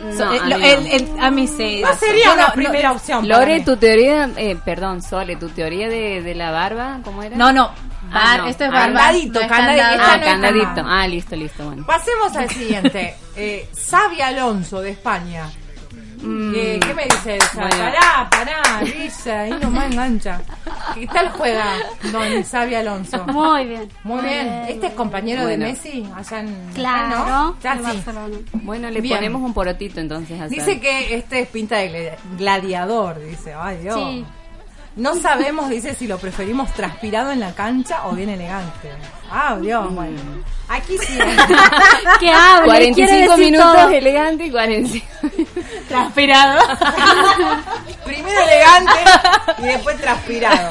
No, 0.02 0.16
So- 0.16 0.32
eh, 0.32 0.38
a 0.40 0.44
mí 0.44 0.50
no. 0.50 0.56
el- 0.56 0.86
el- 0.86 1.20
a 1.20 1.30
mí 1.30 1.46
sí. 1.46 1.82
No 1.82 1.94
sería 1.94 2.24
Yo 2.24 2.30
no- 2.30 2.34
una 2.36 2.48
no- 2.48 2.54
primera 2.54 2.92
opción. 2.92 3.28
Lore, 3.28 3.60
tu 3.60 3.76
teoría, 3.76 4.30
eh, 4.36 4.56
perdón, 4.64 5.02
Sole, 5.02 5.36
tu 5.36 5.48
teoría 5.50 5.88
de, 5.88 6.22
de 6.22 6.34
la 6.34 6.50
barba, 6.50 7.00
¿cómo 7.04 7.22
era? 7.22 7.36
No, 7.36 7.52
no. 7.52 7.70
Ah, 8.12 8.14
Bar, 8.24 8.40
no. 8.40 8.46
Esto 8.48 8.64
es 8.64 8.70
Ah, 8.70 8.72
barba. 8.72 8.98
candadito, 9.00 9.40
candadito. 9.46 9.84
Ah, 10.02 10.20
candadito. 10.24 10.82
Ah, 10.86 11.06
listo, 11.06 11.36
listo, 11.36 11.64
bueno. 11.66 11.84
Pasemos 11.86 12.34
al 12.36 12.48
siguiente. 12.50 13.14
Eh, 13.36 13.68
Xavi 13.88 14.20
Alonso 14.20 14.80
de 14.82 14.90
España. 14.90 15.48
Mm, 16.22 16.52
Eh, 16.54 16.80
¿Qué 16.86 16.94
me 16.94 17.04
dice 17.04 17.36
esa? 17.36 17.60
Bueno. 17.66 17.76
Pará, 17.78 18.28
pará, 18.30 18.82
Lisa, 18.82 19.40
ahí 19.40 19.50
nomás 19.60 19.90
engancha. 19.90 20.40
¿Qué 20.94 21.06
tal 21.06 21.30
juega 21.30 21.64
don 22.12 22.42
Xavi 22.44 22.74
Alonso? 22.74 23.24
Muy 23.28 23.64
bien. 23.66 23.88
Muy 24.04 24.22
bien. 24.22 24.46
¿Este 24.68 24.88
es 24.88 24.92
compañero 24.94 25.42
Bueno. 25.42 25.64
de 25.64 25.72
Messi 25.72 26.06
allá 26.14 26.40
en 26.40 26.70
Claro, 26.74 27.26
¿no? 27.26 27.56
Ya 27.62 27.72
en 27.72 27.78
sí. 27.78 27.84
Barcelona. 27.84 28.36
Bueno, 28.52 28.90
le 28.90 29.00
Bien. 29.00 29.16
ponemos 29.16 29.42
un 29.42 29.54
porotito 29.54 30.00
entonces 30.00 30.40
a 30.40 30.48
Dice 30.48 30.78
que 30.80 31.14
este 31.14 31.40
es 31.40 31.48
pinta 31.48 31.76
de 31.78 31.90
gla- 31.90 32.36
gladiador, 32.38 33.20
dice. 33.24 33.54
Ay, 33.54 33.78
Dios. 33.78 33.94
Sí. 33.96 34.24
No 34.96 35.14
sabemos, 35.14 35.68
dice, 35.70 35.94
si 35.94 36.06
lo 36.06 36.18
preferimos 36.18 36.72
transpirado 36.74 37.30
en 37.30 37.40
la 37.40 37.54
cancha 37.54 38.06
o 38.06 38.12
bien 38.12 38.28
elegante. 38.28 38.90
Ah, 39.30 39.56
Dios, 39.60 39.94
bueno. 39.94 40.18
Aquí 40.68 40.98
sí. 40.98 41.16
Que 42.18 42.30
hable, 42.32 42.66
45 42.66 42.94
quiere 42.94 43.20
decir 43.28 43.44
minutos 43.44 43.72
todo. 43.74 43.88
elegante 43.90 44.44
y 44.46 44.50
45 44.50 45.06
Transpirado. 45.88 46.60
Primero 48.04 48.40
elegante 48.42 48.92
y 49.58 49.62
después 49.62 49.96
transpirado. 50.00 50.68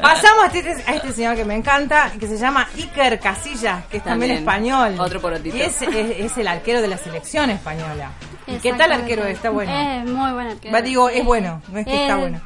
Pasamos 0.00 0.44
a 0.44 0.46
este, 0.46 0.84
a 0.90 0.94
este 0.94 1.12
señor 1.12 1.36
que 1.36 1.44
me 1.44 1.54
encanta, 1.54 2.10
que 2.18 2.26
se 2.26 2.36
llama 2.38 2.66
Iker 2.76 3.20
Casillas, 3.20 3.84
que 3.86 3.98
es 3.98 4.04
también, 4.04 4.36
También. 4.36 4.38
español. 4.38 4.94
Otro 5.00 5.20
porotito. 5.20 5.56
Y 5.56 5.62
es, 5.62 5.80
es- 5.82 5.92
es 6.20 6.36
el 6.38 6.48
arquero 6.48 6.80
de 6.80 6.88
la 6.88 6.96
selección 6.98 7.50
española. 7.50 8.10
¿Y 8.46 8.56
qué 8.56 8.72
tal 8.72 8.92
arquero? 8.92 9.24
Está 9.24 9.50
bueno. 9.50 9.72
Es 9.72 10.04
muy 10.10 10.32
buen 10.32 10.46
arquero. 10.48 10.74
Va, 10.74 10.80
digo, 10.82 11.08
es 11.08 11.24
bueno, 11.24 11.60
no 11.68 11.78
es 11.78 11.86
que 11.86 12.02
está 12.02 12.16
bueno. 12.16 12.40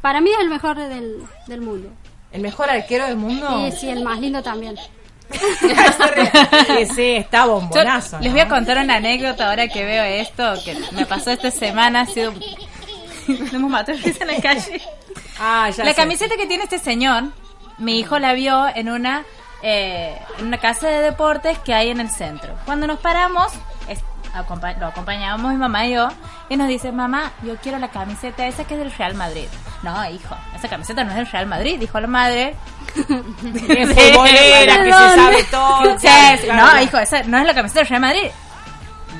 Para 0.00 0.20
mí 0.20 0.30
es 0.30 0.38
el 0.40 0.48
mejor 0.48 0.76
del, 0.78 1.22
del 1.46 1.60
mundo. 1.60 1.88
¿El 2.32 2.42
mejor 2.42 2.70
arquero 2.70 3.06
del 3.06 3.16
mundo? 3.16 3.66
Y 3.66 3.72
sí, 3.72 3.88
el 3.88 4.02
más 4.04 4.20
lindo 4.20 4.42
también. 4.42 4.76
sí, 5.60 6.86
sí, 6.94 7.10
está 7.16 7.44
Yo 7.44 7.52
bombonazo. 7.54 8.18
les 8.18 8.26
¿no? 8.28 8.32
voy 8.32 8.40
a 8.40 8.48
contar 8.48 8.78
una 8.78 8.96
anécdota 8.96 9.48
ahora 9.50 9.68
que 9.68 9.84
veo 9.84 10.02
esto, 10.02 10.54
que 10.64 10.76
me 10.92 11.06
pasó 11.06 11.30
esta 11.30 11.50
semana, 11.50 12.00
ha 12.02 12.06
sido... 12.06 12.32
Hemos 13.52 13.70
matado 13.70 13.98
en 14.04 14.26
la 14.26 14.36
calle. 14.40 14.80
Ah, 15.38 15.70
ya 15.70 15.84
La 15.84 15.90
sé. 15.90 15.96
camiseta 15.96 16.36
que 16.36 16.46
tiene 16.46 16.64
este 16.64 16.78
señor, 16.78 17.24
mi 17.78 17.98
hijo 18.00 18.18
la 18.18 18.32
vio 18.32 18.66
en 18.74 18.90
una 18.90 19.24
eh, 19.62 20.18
en 20.38 20.46
una 20.46 20.58
casa 20.58 20.88
de 20.88 21.00
deportes 21.02 21.58
que 21.60 21.74
hay 21.74 21.90
en 21.90 22.00
el 22.00 22.10
centro. 22.10 22.54
Cuando 22.64 22.86
nos 22.86 22.98
paramos, 22.98 23.52
lo 24.78 24.86
acompañábamos 24.86 25.52
mi 25.52 25.58
mamá 25.58 25.86
y 25.86 25.92
yo, 25.94 26.08
y 26.48 26.56
nos 26.56 26.68
dice, 26.68 26.92
mamá, 26.92 27.32
yo 27.42 27.56
quiero 27.56 27.78
la 27.78 27.88
camiseta 27.88 28.46
esa 28.46 28.64
que 28.64 28.74
es 28.74 28.80
del 28.80 28.92
Real 28.92 29.14
Madrid. 29.14 29.46
No, 29.82 30.08
hijo, 30.10 30.36
esa 30.54 30.68
camiseta 30.68 31.04
no 31.04 31.10
es 31.10 31.16
del 31.16 31.26
Real 31.26 31.46
Madrid, 31.46 31.78
dijo 31.80 31.98
la 32.00 32.06
madre. 32.06 32.54
Futbolera, 32.96 34.76
que 34.84 34.92
se 34.92 35.14
sabe 35.14 35.44
todo. 35.50 35.98
Sí, 35.98 36.08
sí, 36.40 36.48
no, 36.52 36.80
hijo, 36.82 36.98
esa 36.98 37.22
no 37.24 37.38
es 37.38 37.46
la 37.46 37.54
camiseta 37.54 37.80
del 37.80 37.88
Real 37.88 38.00
Madrid. 38.02 38.30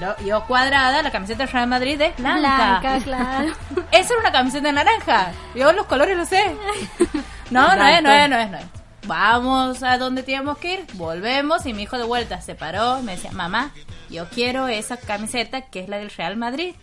Lo- 0.01 0.17
yo 0.25 0.43
cuadrada, 0.47 1.03
la 1.03 1.11
camiseta 1.11 1.45
del 1.45 1.53
Real 1.53 1.67
Madrid 1.67 2.01
es 2.01 2.17
blanca. 2.17 2.81
Blanca, 2.81 3.05
claro. 3.05 3.53
Esa 3.93 4.13
era 4.15 4.21
una 4.21 4.33
camiseta 4.33 4.73
naranja. 4.73 5.33
Yo 5.55 5.73
los 5.73 5.87
colores 5.87 6.17
los 6.17 6.29
sé. 6.29 6.57
No, 7.51 7.63
no 7.75 7.85
es, 7.85 8.01
no 8.01 8.13
es, 8.13 8.31
no 8.31 8.37
es, 8.39 8.51
no 8.51 8.59
es. 8.59 8.65
Vamos 9.07 9.82
a 9.82 9.98
donde 9.98 10.22
teníamos 10.22 10.59
que 10.59 10.74
ir, 10.74 10.86
volvemos 10.94 11.64
y 11.66 11.72
mi 11.72 11.84
hijo 11.84 11.96
de 11.96 12.05
vuelta 12.05 12.40
se 12.40 12.55
paró 12.55 13.03
me 13.03 13.12
decía, 13.12 13.32
mamá, 13.32 13.72
yo 14.11 14.28
quiero 14.28 14.68
esa 14.68 14.96
camiseta 14.98 15.62
que 15.62 15.80
es 15.80 15.88
la 15.88 15.98
del 15.98 16.11
Real 16.11 16.36
Madrid. 16.36 16.74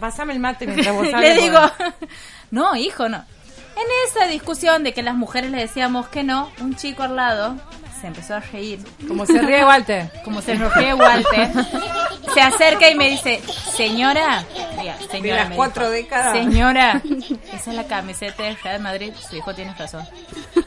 Pasame 0.00 0.34
el 0.34 0.40
mate 0.40 0.66
mientras 0.66 0.94
vos 0.94 1.06
Le 1.20 1.34
digo, 1.34 1.60
no, 2.50 2.76
hijo, 2.76 3.08
no. 3.08 3.18
En 3.18 3.86
esa 4.08 4.26
discusión 4.26 4.82
de 4.82 4.92
que 4.92 5.02
las 5.02 5.14
mujeres 5.14 5.50
le 5.50 5.58
decíamos 5.58 6.08
que 6.08 6.24
no, 6.24 6.50
un 6.60 6.74
chico 6.74 7.04
al 7.04 7.14
lado 7.14 7.56
se 8.00 8.08
empezó 8.08 8.34
a 8.34 8.40
reír. 8.40 8.80
Como 9.06 9.24
se 9.24 9.40
ríe 9.40 9.64
Walter. 9.64 10.10
Como 10.24 10.42
se 10.42 10.54
ríe 10.54 10.94
Walter, 10.94 11.50
se 12.34 12.40
acerca 12.40 12.88
y 12.90 12.94
me 12.94 13.08
dice, 13.10 13.40
señora, 13.72 14.44
diga, 14.80 14.96
señora, 15.10 15.20
De 15.20 15.40
las 15.40 15.48
me 15.50 15.56
cuatro 15.56 15.90
dijo, 15.90 15.92
décadas. 16.04 16.32
Señora, 16.32 17.02
esa 17.52 17.70
es 17.70 17.76
la 17.76 17.84
camiseta 17.86 18.42
del 18.42 18.56
Real 18.62 18.80
Madrid. 18.80 19.12
Su 19.28 19.36
hijo 19.36 19.54
tiene 19.54 19.74
razón. 19.74 20.04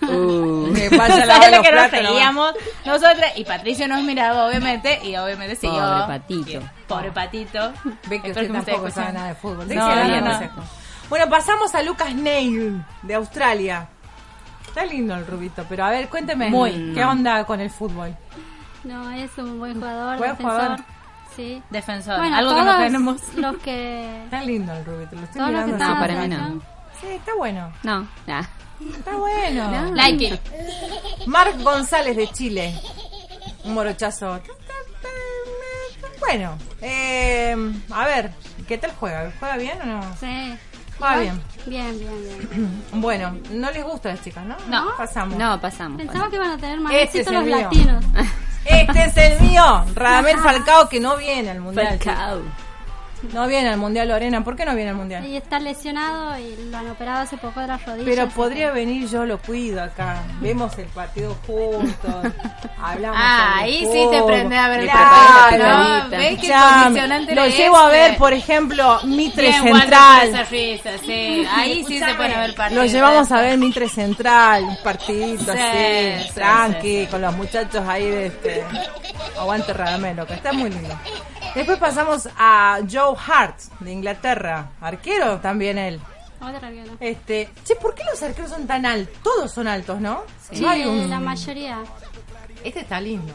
Uh, 0.03 0.73
Que 0.73 0.89
vaya 0.89 1.13
a 1.23 1.25
lavar 1.25 1.43
¿Sabes 1.43 1.57
lo 1.57 1.63
que 1.63 1.71
nos 1.71 1.91
reíamos 1.91 2.53
nosotras? 2.85 3.33
Y 3.35 3.45
Patricio 3.45 3.87
nos 3.87 4.01
miraba, 4.03 4.45
obviamente, 4.47 4.99
y 5.03 5.15
obviamente 5.15 5.55
sí 5.55 5.67
Pobre 5.67 6.07
patito. 6.07 6.59
Pobre 6.87 7.11
patito. 7.11 7.73
Ve 8.07 8.21
que 8.21 8.31
usted 8.31 8.49
me 8.49 8.61
tampoco 8.61 8.89
sabe 8.91 9.13
nada 9.13 9.27
de 9.29 9.35
fútbol. 9.35 9.67
No, 9.73 9.95
no, 9.95 10.21
no. 10.21 10.39
Bueno, 11.09 11.29
pasamos 11.29 11.75
a 11.75 11.81
Lucas 11.83 12.13
Neil, 12.15 12.83
de 13.01 13.13
Australia. 13.15 13.87
Está 14.65 14.85
lindo 14.85 15.13
el 15.15 15.27
rubito, 15.27 15.65
pero 15.67 15.83
a 15.83 15.89
ver, 15.89 16.07
cuénteme. 16.07 16.49
Muy. 16.49 16.93
¿Qué 16.93 17.03
onda 17.03 17.43
con 17.43 17.59
el 17.59 17.69
fútbol? 17.69 18.15
No, 18.85 19.11
es 19.11 19.29
un 19.37 19.59
buen 19.59 19.73
jugador, 19.75 20.17
Buen 20.17 20.31
defensor. 20.31 20.53
jugador. 20.59 20.79
Sí. 21.35 21.61
Defensor. 21.69 22.17
Bueno, 22.17 22.35
Algo 22.35 22.51
que 22.51 22.57
no 22.57 22.65
todos 22.65 22.77
tenemos. 22.79 23.33
los 23.35 23.57
que... 23.57 24.23
Está 24.25 24.41
lindo 24.43 24.73
el 24.73 24.83
lo 24.85 25.01
estoy 25.01 25.17
Todos 25.33 25.51
los 25.51 25.61
que 25.65 25.71
mirando. 25.71 25.93
no, 25.93 25.99
para 25.99 26.13
mí 26.25 26.33
acá. 26.35 26.47
no. 26.47 26.61
Sí, 26.99 27.07
está 27.07 27.35
bueno. 27.35 27.71
No, 27.83 28.07
nah. 28.27 28.43
Está 28.97 29.15
bueno. 29.15 29.91
Like 29.95 30.25
it. 30.25 31.27
Marc 31.27 31.59
González 31.61 32.15
de 32.17 32.27
Chile. 32.29 32.73
Un 33.63 33.73
morochazo. 33.75 34.39
Bueno, 36.19 36.55
eh, 36.81 37.55
a 37.91 38.05
ver, 38.05 38.31
¿qué 38.67 38.77
tal 38.77 38.91
juega? 38.99 39.31
¿Juega 39.39 39.57
bien 39.57 39.81
o 39.81 39.85
no? 39.85 40.01
Sí. 40.19 40.55
Juega 40.99 41.17
bien. 41.19 41.41
Bien, 41.65 41.99
bien, 41.99 42.13
bien. 42.49 42.83
Bueno, 43.01 43.35
no 43.51 43.71
les 43.71 43.83
gusta 43.83 44.09
a 44.09 44.13
las 44.13 44.23
chicas, 44.23 44.45
¿no? 44.45 44.55
No. 44.67 44.95
Pasamos. 44.97 45.37
No, 45.37 45.59
pasamos. 45.59 45.97
Pensaba 45.97 46.29
que 46.29 46.35
iban 46.35 46.51
a 46.51 46.57
tener 46.57 46.79
más 46.79 46.93
Este 46.93 47.19
éxito 47.21 47.21
es 47.21 47.27
el 47.27 47.33
los 47.35 47.45
mío. 47.45 47.57
latinos. 47.63 48.05
Este 48.65 49.03
es 49.05 49.17
el 49.17 49.39
mío, 49.41 49.85
Radamel 49.95 50.39
Falcao, 50.39 50.87
que 50.87 50.99
no 50.99 51.17
viene 51.17 51.51
al 51.51 51.61
mundial. 51.61 51.99
Falcao. 51.99 52.41
No 53.33 53.47
viene 53.47 53.69
al 53.69 53.77
mundial, 53.77 54.07
Lorena. 54.09 54.43
¿Por 54.43 54.55
qué 54.55 54.65
no 54.65 54.73
viene 54.75 54.89
al 54.89 54.95
mundial? 54.95 55.25
Y 55.25 55.37
está 55.37 55.59
lesionado 55.59 56.37
y 56.39 56.55
lo 56.71 56.77
han 56.77 56.89
operado 56.89 57.19
hace 57.21 57.37
poco 57.37 57.59
de 57.59 57.67
las 57.67 57.85
rodillas. 57.85 58.05
Pero 58.09 58.29
podría 58.29 58.67
que- 58.67 58.73
venir, 58.73 59.07
yo 59.07 59.25
lo 59.25 59.37
cuido 59.37 59.81
acá. 59.83 60.23
Vemos 60.41 60.77
el 60.79 60.85
partido 60.87 61.37
juntos. 61.45 61.93
Hablamos. 62.81 63.17
Ah, 63.19 63.57
ahí 63.59 63.85
sí 63.91 64.07
te 64.11 64.23
prende 64.23 64.57
a 64.57 64.67
ver 64.69 64.79
el 64.81 64.89
Claro. 64.89 65.09
partido. 65.39 65.67
¿no? 65.67 66.09
¿Ves 66.09 66.19
qué 66.19 66.29
Escuchame, 66.33 66.83
condicionante 66.83 67.35
Lo 67.35 67.47
llevo 67.47 67.77
a 67.77 67.87
ver, 67.89 68.05
este? 68.07 68.17
por 68.19 68.33
ejemplo, 68.33 68.99
Mitre 69.03 69.47
Bien, 69.49 69.63
Central. 69.63 70.47
risa, 70.49 70.89
sí. 71.05 71.45
Ahí 71.55 71.85
sí 71.87 71.99
se 71.99 72.13
puede 72.15 72.35
ver 72.35 72.55
partido. 72.55 72.81
Lo 72.81 72.87
llevamos 72.87 73.31
a 73.31 73.41
ver 73.41 73.57
Mitre 73.59 73.87
Central, 73.87 74.63
un 74.63 74.77
partidito 74.83 75.51
Sí, 75.53 75.59
así, 75.59 76.23
sí, 76.27 76.33
tranqui, 76.33 77.05
con 77.07 77.21
los 77.21 77.35
muchachos 77.37 77.87
ahí 77.87 78.09
de 78.09 78.25
este. 78.27 78.63
Aguante 79.39 79.73
Radamelo, 79.73 80.25
que 80.25 80.33
está 80.33 80.51
muy 80.53 80.69
lindo. 80.71 80.95
Después 81.55 81.77
pasamos 81.79 82.29
a 82.37 82.79
Joe 82.89 83.15
Hart, 83.27 83.59
de 83.81 83.91
Inglaterra. 83.91 84.71
Arquero 84.79 85.39
también 85.39 85.77
él. 85.77 85.99
Otra. 86.39 86.71
Este, 86.99 87.49
che, 87.63 87.75
¿por 87.75 87.93
qué 87.93 88.03
los 88.09 88.21
arqueros 88.23 88.49
son 88.49 88.65
tan 88.65 88.85
altos? 88.85 89.15
Todos 89.21 89.51
son 89.51 89.67
altos, 89.67 89.99
¿no? 90.01 90.23
Sí, 90.51 90.61
No 90.61 90.69
hay 90.69 90.85
un- 90.85 91.09
la 91.09 91.19
mayoría. 91.19 91.79
Este 92.63 92.79
está 92.79 92.99
lindo. 93.01 93.33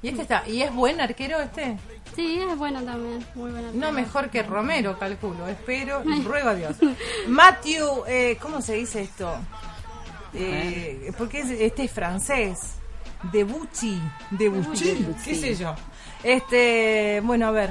Y 0.00 0.08
este 0.08 0.22
está, 0.22 0.44
¿y 0.48 0.62
es 0.62 0.72
buen 0.72 1.00
arquero 1.00 1.40
este? 1.40 1.76
Sí, 2.14 2.40
es 2.40 2.56
bueno 2.56 2.82
también. 2.82 3.24
Muy 3.34 3.50
bueno. 3.50 3.68
No 3.74 3.92
mejor 3.92 4.30
que 4.30 4.42
Romero, 4.42 4.98
calculo. 4.98 5.46
Espero 5.48 6.02
y 6.04 6.22
ruego 6.24 6.50
a 6.50 6.54
Dios. 6.54 6.76
Matthew, 7.26 8.04
eh, 8.06 8.38
¿cómo 8.40 8.62
se 8.62 8.74
dice 8.74 9.02
esto? 9.02 9.34
Eh, 10.34 11.12
porque 11.18 11.40
es- 11.40 11.50
este 11.50 11.84
es 11.84 11.92
francés. 11.92 12.58
Debuchy. 13.32 14.00
Debuchy. 14.30 15.06
¿Qué 15.24 15.34
sé 15.34 15.54
yo? 15.56 15.74
Este, 16.22 17.20
bueno, 17.24 17.46
a 17.46 17.50
ver. 17.50 17.70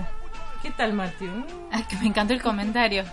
¿Qué 0.61 0.71
tal, 0.71 0.93
Matthew? 0.93 1.45
Ay, 1.71 1.83
que 1.83 1.95
me 1.97 2.07
encantó 2.07 2.33
el 2.33 2.41
comentario. 2.41 3.03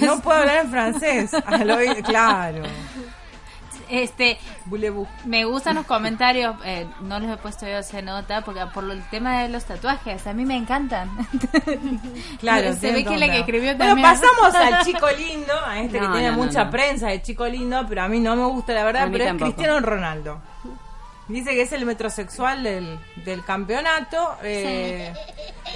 No 0.00 0.20
puedo 0.20 0.38
hablar 0.40 0.58
en 0.64 0.70
francés. 0.70 1.30
Al 1.46 1.70
oído- 1.70 2.02
claro. 2.02 2.62
Este, 3.88 4.38
me 5.24 5.44
gustan 5.44 5.74
los 5.74 5.84
comentarios, 5.84 6.54
eh, 6.64 6.86
no 7.00 7.18
les 7.18 7.28
he 7.28 7.36
puesto 7.38 7.66
yo 7.66 7.78
esa 7.78 8.00
nota, 8.00 8.42
porque 8.42 8.64
por 8.72 8.84
lo- 8.84 8.92
el 8.92 9.02
tema 9.08 9.40
de 9.42 9.48
los 9.48 9.64
tatuajes, 9.64 10.28
a 10.28 10.32
mí 10.32 10.44
me 10.44 10.54
encantan. 10.56 11.10
Claro, 12.38 12.72
se 12.74 12.92
ve 12.92 13.02
que 13.04 13.10
la 13.16 13.26
onda. 13.26 13.32
que 13.32 13.38
escribió 13.40 13.76
Bueno, 13.76 14.00
pasamos 14.00 14.54
al 14.54 14.84
chico 14.84 15.08
lindo, 15.10 15.52
a 15.66 15.80
este 15.80 16.00
No, 16.00 16.06
que 16.06 16.12
tiene 16.20 16.30
no, 16.36 16.36
mucha 16.44 16.64
no. 16.66 16.70
prensa 16.70 17.08
de 17.08 17.20
chico 17.20 17.46
lindo, 17.48 17.84
pero 17.88 18.02
a 18.02 18.08
mí 18.08 18.20
no 18.20 18.36
me 18.36 18.44
gusta 18.46 18.72
la 18.74 18.84
verdad, 18.84 19.08
pero 19.10 19.24
tampoco. 19.24 19.48
es 19.50 19.54
Cristiano 19.56 19.80
Ronaldo. 19.84 20.40
Dice 21.30 21.50
que 21.50 21.62
es 21.62 21.72
el 21.72 21.86
metrosexual 21.86 22.62
del, 22.62 22.98
del 23.24 23.44
campeonato. 23.44 24.36
eh, 24.42 25.12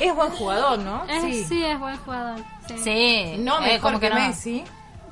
Es 0.01 0.15
buen 0.15 0.31
jugador, 0.31 0.79
¿no? 0.81 1.05
Es- 1.05 1.49
sí. 1.49 1.65
es 1.65 1.79
buen 1.79 1.97
jugador. 1.99 2.41
Sí. 2.69 2.79
Sí, 2.83 3.35
No 3.39 3.59
eh, 3.59 3.75
mejor 3.75 3.81
como 3.81 4.01
que, 4.01 4.09
que 4.09 4.15
no. 4.15 4.21
Messi. 4.21 4.65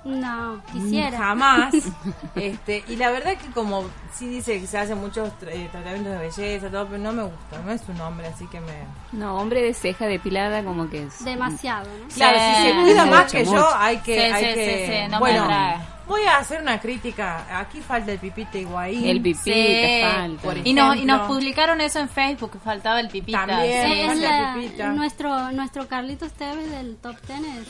No, 0.04 0.60
quisiera. 0.72 1.16
Jamás. 1.16 1.72
este, 2.34 2.82
y 2.88 2.96
la 2.96 3.10
verdad 3.10 3.36
que 3.36 3.46
como 3.52 3.84
sí 4.12 4.26
dice 4.28 4.60
que 4.60 4.66
se 4.66 4.76
hacen 4.78 4.98
muchos 4.98 5.30
eh, 5.46 5.68
tratamientos 5.70 6.12
de 6.14 6.18
belleza, 6.18 6.68
todo, 6.70 6.86
pero 6.88 6.98
no 6.98 7.12
me 7.12 7.22
gusta, 7.22 7.58
no 7.64 7.70
es 7.70 7.82
un 7.88 8.00
hombre, 8.00 8.26
así 8.26 8.44
que 8.48 8.60
me... 8.60 8.72
No, 9.12 9.36
hombre 9.36 9.62
de 9.62 9.72
ceja 9.74 10.06
depilada 10.06 10.64
como 10.64 10.90
que 10.90 11.04
es... 11.04 11.24
Demasiado, 11.24 11.84
¿no? 11.86 12.08
Claro, 12.12 12.36
Sí, 12.36 12.56
si 12.56 12.68
se 12.68 12.74
cuida 12.82 13.04
mucho, 13.04 13.16
más 13.16 13.32
que 13.32 13.44
yo, 13.44 13.68
hay 13.76 13.98
que... 13.98 14.14
Sí, 14.16 14.20
hay 14.32 14.44
sí, 14.44 14.54
que... 14.54 14.86
sí, 14.86 14.92
sí, 14.92 15.02
no 15.04 15.08
me 15.10 15.18
bueno, 15.20 15.44
atrae. 15.44 15.76
Voy 16.12 16.22
a 16.24 16.38
hacer 16.38 16.62
una 16.62 16.78
crítica. 16.80 17.58
Aquí 17.58 17.80
falta 17.80 18.12
el 18.12 18.18
pipita 18.18 18.58
Higuaín. 18.58 19.04
El 19.06 19.20
pipí 19.20 19.38
Sí. 19.42 20.00
falta. 20.02 20.42
Por 20.42 20.58
Y, 20.66 20.72
no, 20.72 20.94
y 20.94 21.04
nos 21.04 21.26
publicaron 21.26 21.80
eso 21.80 21.98
en 22.00 22.08
Facebook, 22.08 22.52
que 22.52 22.58
faltaba 22.58 23.00
el 23.00 23.08
pipita. 23.08 23.46
También. 23.46 23.86
Sí, 23.92 24.00
es 24.00 24.16
la- 24.18 24.54
Pipita. 24.54 24.88
nuestro 24.90 25.52
nuestro 25.52 25.88
Carlitos 25.88 26.32
Tevez 26.32 26.70
del 26.70 26.96
top 26.96 27.16
ten 27.26 27.44
es 27.44 27.66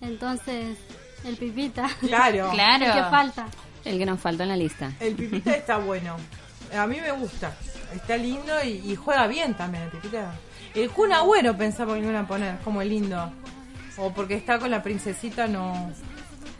entonces 0.00 0.76
el 1.24 1.36
pipita 1.36 1.88
Claro. 2.00 2.50
Claro. 2.52 2.84
¿qué 2.94 3.02
falta? 3.10 3.46
El 3.84 3.98
que 3.98 4.06
nos 4.06 4.20
falta 4.20 4.42
en 4.42 4.48
la 4.50 4.56
lista. 4.56 4.92
El 5.00 5.14
pipita 5.14 5.52
está 5.54 5.78
bueno. 5.78 6.16
A 6.76 6.86
mí 6.86 7.00
me 7.00 7.10
gusta. 7.12 7.56
Está 7.94 8.16
lindo 8.16 8.52
y, 8.64 8.90
y 8.90 8.96
juega 8.96 9.26
bien 9.26 9.54
también 9.54 9.84
el 9.84 9.90
pipita. 9.90 10.32
El 10.74 10.90
Kun 10.90 11.12
Agüero 11.12 11.56
pensaba 11.56 11.94
que 11.94 12.00
lo 12.02 12.10
iban 12.10 12.24
a 12.24 12.28
poner 12.28 12.58
como 12.58 12.82
el 12.82 12.90
lindo. 12.90 13.32
O 13.96 14.12
porque 14.12 14.34
está 14.34 14.58
con 14.58 14.70
la 14.70 14.82
princesita 14.82 15.46
no... 15.48 15.90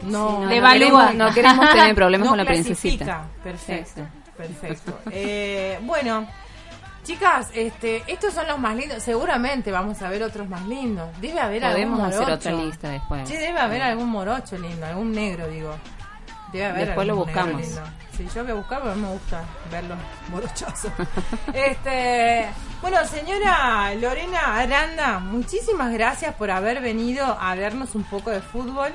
No, 0.03 0.41
no, 0.45 0.49
queremos, 0.49 1.15
no 1.15 1.33
queremos 1.33 1.71
tener 1.71 1.95
problemas 1.95 2.27
no 2.27 2.31
con 2.33 2.39
la 2.39 2.45
princesita. 2.45 3.25
Perfecto, 3.43 4.03
perfecto. 4.37 5.01
Eh, 5.11 5.79
bueno, 5.83 6.27
chicas, 7.05 7.49
este, 7.55 8.03
estos 8.07 8.35
son 8.35 8.47
los 8.47 8.59
más 8.59 8.77
lindos. 8.77 9.03
Seguramente 9.03 9.73
vamos 9.73 10.01
a 10.03 10.09
ver 10.09 10.23
otros 10.23 10.49
más 10.49 10.65
lindos. 10.67 11.09
Debe 11.21 11.41
haber 11.41 11.63
Podemos 11.63 12.01
algún 12.01 12.07
hacer 12.07 12.21
morocho. 12.21 12.49
otra 12.49 12.53
lista 12.65 12.89
después. 12.91 13.29
Sí, 13.29 13.37
debe 13.37 13.59
haber 13.59 13.83
algún 13.83 14.09
morocho 14.09 14.57
lindo, 14.59 14.87
algún 14.87 15.13
negro, 15.13 15.49
digo. 15.49 15.75
Debe 16.53 16.67
haber 16.67 16.87
Después 16.87 17.07
lo 17.07 17.17
buscamos. 17.17 17.63
Sí, 18.17 18.27
yo 18.35 18.43
voy 18.43 18.53
a 18.53 18.55
buscar, 18.55 18.81
pero 18.83 18.95
no 18.97 19.03
me 19.07 19.13
gusta 19.13 19.45
ver 19.71 19.85
los 19.85 19.99
morochazos. 20.31 20.91
este, 21.55 22.47
bueno, 22.81 23.05
señora 23.07 23.95
Lorena 23.95 24.57
Aranda, 24.59 25.19
muchísimas 25.19 25.93
gracias 25.93 26.35
por 26.35 26.51
haber 26.51 26.81
venido 26.81 27.25
a 27.25 27.55
vernos 27.55 27.95
un 27.95 28.05
poco 28.05 28.31
de 28.31 28.41
fútbol, 28.41 28.91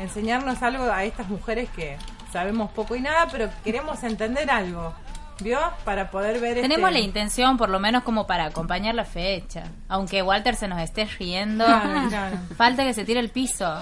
enseñarnos 0.00 0.62
algo 0.62 0.84
a 0.90 1.04
estas 1.04 1.28
mujeres 1.28 1.68
que 1.70 1.96
sabemos 2.32 2.70
poco 2.72 2.96
y 2.96 3.00
nada, 3.00 3.26
pero 3.30 3.48
queremos 3.64 4.02
entender 4.02 4.50
algo. 4.50 4.94
¿Vio? 5.42 5.58
Para 5.86 6.10
poder 6.10 6.38
ver 6.38 6.60
Tenemos 6.60 6.90
este... 6.90 7.00
la 7.00 7.06
intención, 7.06 7.56
por 7.56 7.70
lo 7.70 7.80
menos 7.80 8.02
como 8.02 8.26
para 8.26 8.44
acompañar 8.44 8.94
la 8.94 9.06
fecha. 9.06 9.62
Aunque 9.88 10.20
Walter 10.22 10.54
se 10.54 10.68
nos 10.68 10.78
esté 10.82 11.06
riendo, 11.06 11.64
Claro, 11.64 12.08
claro. 12.10 12.36
falta 12.58 12.84
que 12.84 12.92
se 12.92 13.06
tire 13.06 13.20
el 13.20 13.30
piso. 13.30 13.74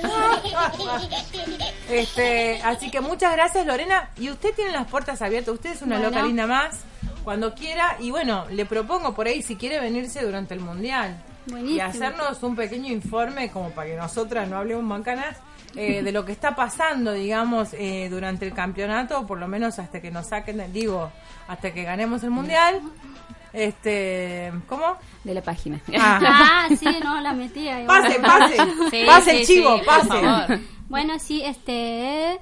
Este, 1.90 2.60
así 2.62 2.90
que 2.90 3.00
muchas 3.00 3.32
gracias 3.32 3.66
Lorena. 3.66 4.10
Y 4.18 4.30
usted 4.30 4.54
tiene 4.54 4.72
las 4.72 4.86
puertas 4.86 5.20
abiertas. 5.22 5.54
Usted 5.54 5.70
es 5.72 5.82
una 5.82 5.96
Bueno. 5.98 6.10
loca 6.10 6.22
linda 6.22 6.46
más. 6.46 6.80
Cuando 7.24 7.54
quiera. 7.54 7.96
Y 7.98 8.10
bueno, 8.10 8.46
le 8.50 8.64
propongo 8.66 9.14
por 9.14 9.26
ahí 9.26 9.42
si 9.42 9.56
quiere 9.56 9.80
venirse 9.80 10.22
durante 10.24 10.54
el 10.54 10.60
mundial. 10.60 11.20
Buenísimo. 11.50 11.76
Y 11.76 11.80
hacernos 11.80 12.42
un 12.42 12.54
pequeño 12.56 12.92
informe 12.92 13.50
como 13.50 13.70
para 13.70 13.88
que 13.90 13.96
nosotras 13.96 14.48
no 14.48 14.56
hablemos 14.58 14.84
mancanas. 14.84 15.36
eh, 15.76 16.02
de 16.04 16.12
lo 16.12 16.24
que 16.24 16.32
está 16.32 16.56
pasando, 16.56 17.12
digamos, 17.12 17.70
eh, 17.74 18.08
durante 18.10 18.46
el 18.46 18.54
campeonato, 18.54 19.26
por 19.26 19.38
lo 19.38 19.46
menos 19.48 19.78
hasta 19.78 20.00
que 20.00 20.10
nos 20.10 20.28
saquen, 20.28 20.72
digo, 20.72 21.10
hasta 21.46 21.72
que 21.72 21.82
ganemos 21.84 22.22
el 22.24 22.30
mundial. 22.30 22.80
Este, 23.52 24.52
¿cómo? 24.68 24.96
De 25.24 25.34
la 25.34 25.42
página. 25.42 25.80
Ah. 25.98 26.20
Ah, 26.68 26.68
sí, 26.78 26.86
no, 27.02 27.20
la 27.20 27.32
metía. 27.32 27.84
Pase, 27.86 28.18
pase, 28.20 28.56
Sí, 28.90 29.02
pase 29.06 29.30
sí, 29.30 29.36
el 29.38 29.46
chivo, 29.46 29.78
sí, 29.78 29.84
por 29.84 29.86
pase. 29.86 30.08
favor. 30.08 30.58
Bueno, 30.88 31.18
sí, 31.18 31.42
este, 31.44 32.38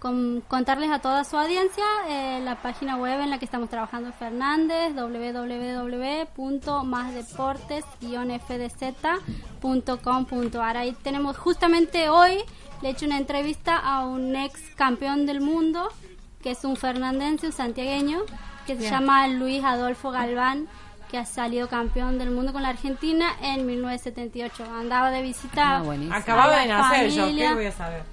con- 0.00 0.42
contarles 0.48 0.90
a 0.90 0.98
toda 1.00 1.22
su 1.24 1.36
audiencia 1.36 1.84
eh, 2.08 2.40
la 2.42 2.56
página 2.62 2.96
web 2.96 3.20
en 3.20 3.30
la 3.30 3.38
que 3.38 3.44
estamos 3.44 3.68
trabajando 3.68 4.12
Fernández, 4.12 4.94
www.másdeportes-fdz.com.ar. 9.60 10.76
Ahí 10.76 10.92
tenemos 11.02 11.36
justamente 11.38 12.08
hoy, 12.08 12.38
le 12.82 12.88
he 12.88 12.92
hecho 12.92 13.06
una 13.06 13.18
entrevista 13.18 13.76
a 13.76 14.04
un 14.06 14.34
ex 14.36 14.60
campeón 14.76 15.26
del 15.26 15.40
mundo, 15.40 15.88
que 16.42 16.52
es 16.52 16.64
un 16.64 16.76
fernandense, 16.76 17.46
un 17.46 17.52
santiagueño, 17.52 18.20
que 18.66 18.74
se 18.74 18.80
Bien. 18.80 18.92
llama 18.92 19.28
Luis 19.28 19.62
Adolfo 19.64 20.10
Galván 20.10 20.68
que 21.10 21.18
ha 21.18 21.26
salido 21.26 21.68
campeón 21.68 22.18
del 22.20 22.30
mundo 22.30 22.52
con 22.52 22.62
la 22.62 22.68
Argentina 22.68 23.32
en 23.42 23.66
1978. 23.66 24.62
Andaba 24.78 25.10
de 25.10 25.22
visita 25.22 25.78
Ah. 25.78 25.82
Acababa 26.12 26.58
de 26.60 26.68
nacer 26.68 27.10
yo. 27.10 27.26
¿qué 27.34 27.52
voy 27.52 27.66
a 27.66 27.72
saber? 27.72 28.04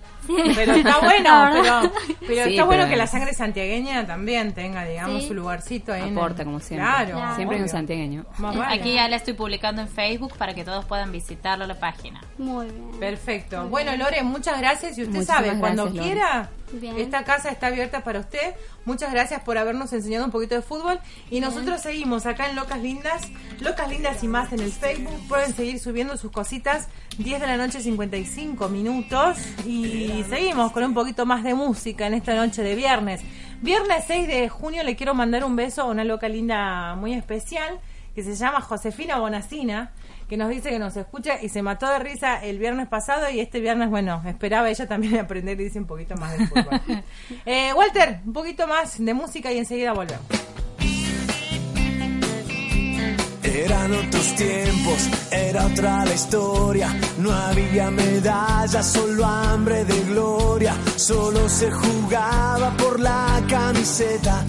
Pero 0.55 0.73
está 0.75 0.99
bueno, 0.99 1.49
pero, 1.53 1.91
pero 2.19 2.43
Sí, 2.45 2.49
está 2.51 2.63
bueno 2.65 2.83
pero 2.83 2.89
que 2.89 2.95
la 2.97 3.07
sangre 3.07 3.33
santiagueña 3.33 4.05
también 4.05 4.53
tenga, 4.53 4.83
digamos, 4.85 5.21
Sí. 5.23 5.27
su 5.29 5.33
lugarcito 5.33 5.93
ahí. 5.93 6.03
en 6.03 6.17
Aporta, 6.17 6.43
como 6.43 6.59
siempre. 6.59 6.85
Claro, 6.87 7.11
Claro. 7.17 7.35
Siempre 7.35 7.55
hay 7.57 7.61
un 7.61 7.67
obvio. 7.69 7.77
santiagueño. 7.77 8.25
Vale. 8.37 8.61
Aquí 8.67 8.93
ya 8.93 9.07
la 9.07 9.15
estoy 9.15 9.33
publicando 9.33 9.81
en 9.81 9.87
Facebook 9.87 10.33
para 10.37 10.53
que 10.53 10.63
todos 10.63 10.85
puedan 10.85 11.11
visitarlo 11.11 11.65
la 11.65 11.75
página. 11.79 12.21
Muy 12.37 12.65
bien. 12.67 12.99
Perfecto. 12.99 13.67
Bueno, 13.67 13.95
Lore, 13.95 14.21
muchas 14.23 14.57
gracias. 14.59 14.97
Y 14.97 15.03
usted 15.03 15.15
Muchísimas 15.15 15.45
sabe, 15.45 15.59
cuando 15.59 15.83
gracias, 15.85 15.95
Lore. 16.05 16.15
quiera, 16.15 16.49
Bien. 16.71 16.97
esta 16.97 17.23
casa 17.23 17.49
está 17.49 17.67
abierta 17.67 18.03
para 18.03 18.19
usted. 18.19 18.55
Muchas 18.85 19.11
gracias 19.11 19.41
por 19.41 19.57
habernos 19.57 19.93
enseñado 19.93 20.25
un 20.25 20.31
poquito 20.31 20.55
de 20.55 20.61
fútbol. 20.61 20.99
Y 21.29 21.39
nosotros 21.39 21.81
seguimos 21.81 22.25
acá 22.25 22.49
en 22.49 22.55
Locas 22.55 22.81
Lindas. 22.81 23.23
Locas 23.59 23.89
Lindas 23.89 24.23
y 24.23 24.27
más 24.27 24.51
en 24.53 24.59
el 24.59 24.71
Facebook. 24.71 25.27
Pueden 25.27 25.53
seguir 25.53 25.79
subiendo 25.79 26.17
sus 26.17 26.31
cositas. 26.31 26.87
10 27.17 27.41
de 27.41 27.47
la 27.47 27.57
noche, 27.57 27.81
55 27.81 28.69
minutos. 28.69 29.37
Y 29.65 30.23
seguimos 30.29 30.71
con 30.71 30.83
un 30.83 30.93
poquito 30.93 31.25
más 31.25 31.43
de 31.43 31.53
música 31.53 32.07
en 32.07 32.13
esta 32.13 32.35
noche 32.35 32.61
de 32.63 32.75
viernes. 32.75 33.21
Viernes 33.61 34.03
6 34.07 34.27
de 34.27 34.49
junio 34.49 34.83
le 34.83 34.95
quiero 34.95 35.13
mandar 35.13 35.43
un 35.43 35.55
beso 35.55 35.81
a 35.81 35.85
una 35.85 36.03
loca 36.03 36.29
linda 36.29 36.95
muy 36.95 37.13
especial 37.13 37.79
que 38.17 38.23
se 38.23 38.33
llama 38.33 38.61
Josefina 38.61 39.19
Bonacina, 39.19 39.91
que 40.27 40.37
nos 40.37 40.49
dice 40.49 40.69
que 40.69 40.79
nos 40.79 40.97
escucha 40.97 41.41
y 41.41 41.49
se 41.49 41.61
mató 41.61 41.89
de 41.89 41.99
risa 41.99 42.43
el 42.43 42.59
viernes 42.59 42.87
pasado 42.87 43.29
y 43.29 43.39
este 43.39 43.59
viernes, 43.59 43.89
bueno, 43.89 44.21
esperaba 44.25 44.69
ella 44.69 44.87
también 44.87 45.17
aprender 45.19 45.59
y 45.59 45.65
dice 45.65 45.79
un 45.79 45.87
poquito 45.87 46.15
más 46.15 46.37
de 46.37 46.47
fútbol. 46.47 46.81
Eh, 47.45 47.71
Walter, 47.73 48.19
un 48.25 48.33
poquito 48.33 48.67
más 48.67 49.03
de 49.03 49.13
música 49.13 49.51
y 49.51 49.57
enseguida 49.57 49.93
volvemos. 49.93 50.25
Eran 53.43 53.91
otros 53.91 54.35
tiempos, 54.35 55.09
era 55.31 55.65
otra 55.65 56.05
la 56.05 56.13
historia. 56.13 56.95
No 57.17 57.31
había 57.31 57.89
medallas, 57.89 58.85
solo 58.93 59.25
hambre 59.25 59.83
de 59.85 59.99
gloria. 60.01 60.75
Solo 60.95 61.47
se 61.49 61.71
jugaba 61.71 62.75
por 62.77 62.99
la 62.99 63.41
camiseta, 63.49 64.45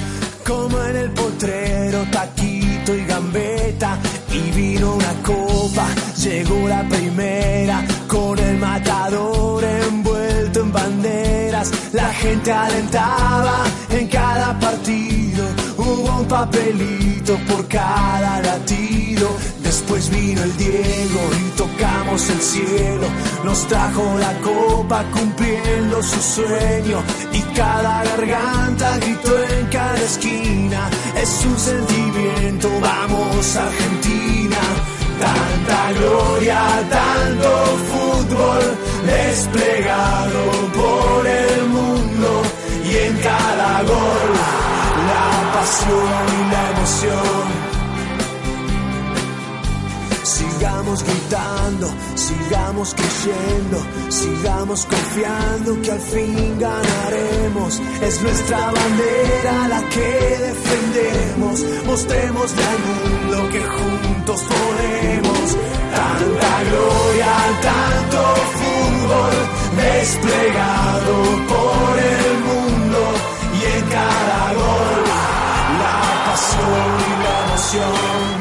como 0.47 0.83
en 0.83 0.97
el 0.97 1.11
potrero, 1.13 2.05
taquito 2.11 2.95
y 2.95 3.05
gambeta. 3.07 3.99
Y 4.33 4.51
vino 4.51 4.95
una 4.95 5.15
copa, 5.23 5.87
llegó 6.23 6.69
la 6.69 6.83
primera, 6.89 7.85
con 8.07 8.39
el 8.39 8.59
matador 8.59 9.65
envuelto 9.65 10.61
en 10.61 10.73
banderas. 10.73 11.71
La 11.93 12.13
gente 12.13 12.53
alentaba 12.53 13.65
en 13.91 14.07
cada 14.09 14.59
partido, 14.59 15.45
hubo 15.79 16.21
un 16.21 16.29
papelito 16.29 17.37
por 17.49 17.67
cada 17.69 18.41
latido. 18.41 19.29
Después 19.63 20.11
vino 20.11 20.43
el 20.43 20.57
Diego 20.57 21.21
y 21.39 21.57
tocamos 21.57 22.29
el 22.31 22.41
cielo. 22.41 23.07
Nos 23.45 23.67
trajo 23.69 24.19
la 24.19 24.33
copa 24.41 25.05
cumpliendo 25.13 26.03
su 26.03 26.21
sueño. 26.21 27.03
Y 27.33 27.41
cada 27.55 28.03
garganta 28.05 28.99
gritó 28.99 29.45
en 29.45 29.67
cada 29.67 29.97
esquina. 29.97 30.91
Es 31.17 31.45
un 31.45 31.59
sentimiento, 31.59 32.71
vamos 32.81 33.57
Argentina. 33.57 33.98
Tanta 35.21 35.93
gloria, 35.99 36.61
tanto 36.91 37.51
fútbol 37.91 38.63
desplegado 39.07 40.41
por 40.75 41.27
el 41.27 41.69
mundo. 41.69 42.43
Y 42.85 42.97
en 42.97 43.17
cada 43.19 43.83
gol, 43.83 44.31
la 45.11 45.53
pasión 45.55 46.25
y 46.39 46.53
la 46.53 46.71
emoción. 46.71 47.68
Sigamos 50.59 51.05
gritando, 51.05 51.89
sigamos 52.17 52.93
creyendo, 52.93 53.79
sigamos 54.09 54.87
confiando 54.87 55.81
que 55.83 55.93
al 55.93 56.01
fin 56.01 56.59
ganaremos. 56.59 57.81
Es 58.03 58.21
nuestra 58.23 58.59
bandera 58.73 59.69
la 59.69 59.89
que 59.89 60.39
defendemos. 60.49 61.65
Mostrémosle 61.87 62.65
al 62.65 62.79
mundo 62.89 63.49
que 63.53 63.61
juntos 63.61 64.43
podemos. 64.43 65.57
Tanta 65.95 66.65
gloria, 66.71 67.33
tanto 67.63 68.19
fútbol 68.59 69.35
desplegado 69.77 71.15
por 71.55 71.99
el 72.01 72.35
mundo 72.51 72.99
y 73.55 73.79
en 73.79 73.85
cada 73.91 74.55
gol 74.55 75.05
la 75.79 76.25
pasión 76.27 76.91
y 77.07 77.23
la 77.23 77.45
emoción. 77.47 78.38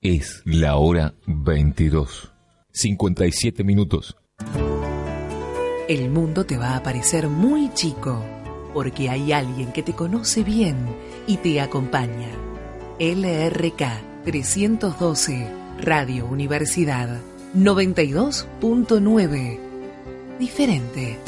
Es 0.00 0.42
la 0.44 0.76
hora 0.76 1.16
22. 1.26 2.32
57 2.70 3.64
minutos. 3.64 4.16
El 5.88 6.08
mundo 6.10 6.46
te 6.46 6.56
va 6.56 6.76
a 6.76 6.84
parecer 6.84 7.28
muy 7.28 7.74
chico, 7.74 8.24
porque 8.72 9.10
hay 9.10 9.32
alguien 9.32 9.72
que 9.72 9.82
te 9.82 9.94
conoce 9.94 10.44
bien 10.44 10.76
y 11.26 11.38
te 11.38 11.60
acompaña. 11.60 12.30
LRK 13.00 14.22
312, 14.24 15.48
Radio 15.80 16.26
Universidad 16.26 17.20
92.9. 17.56 19.58
Diferente. 20.38 21.18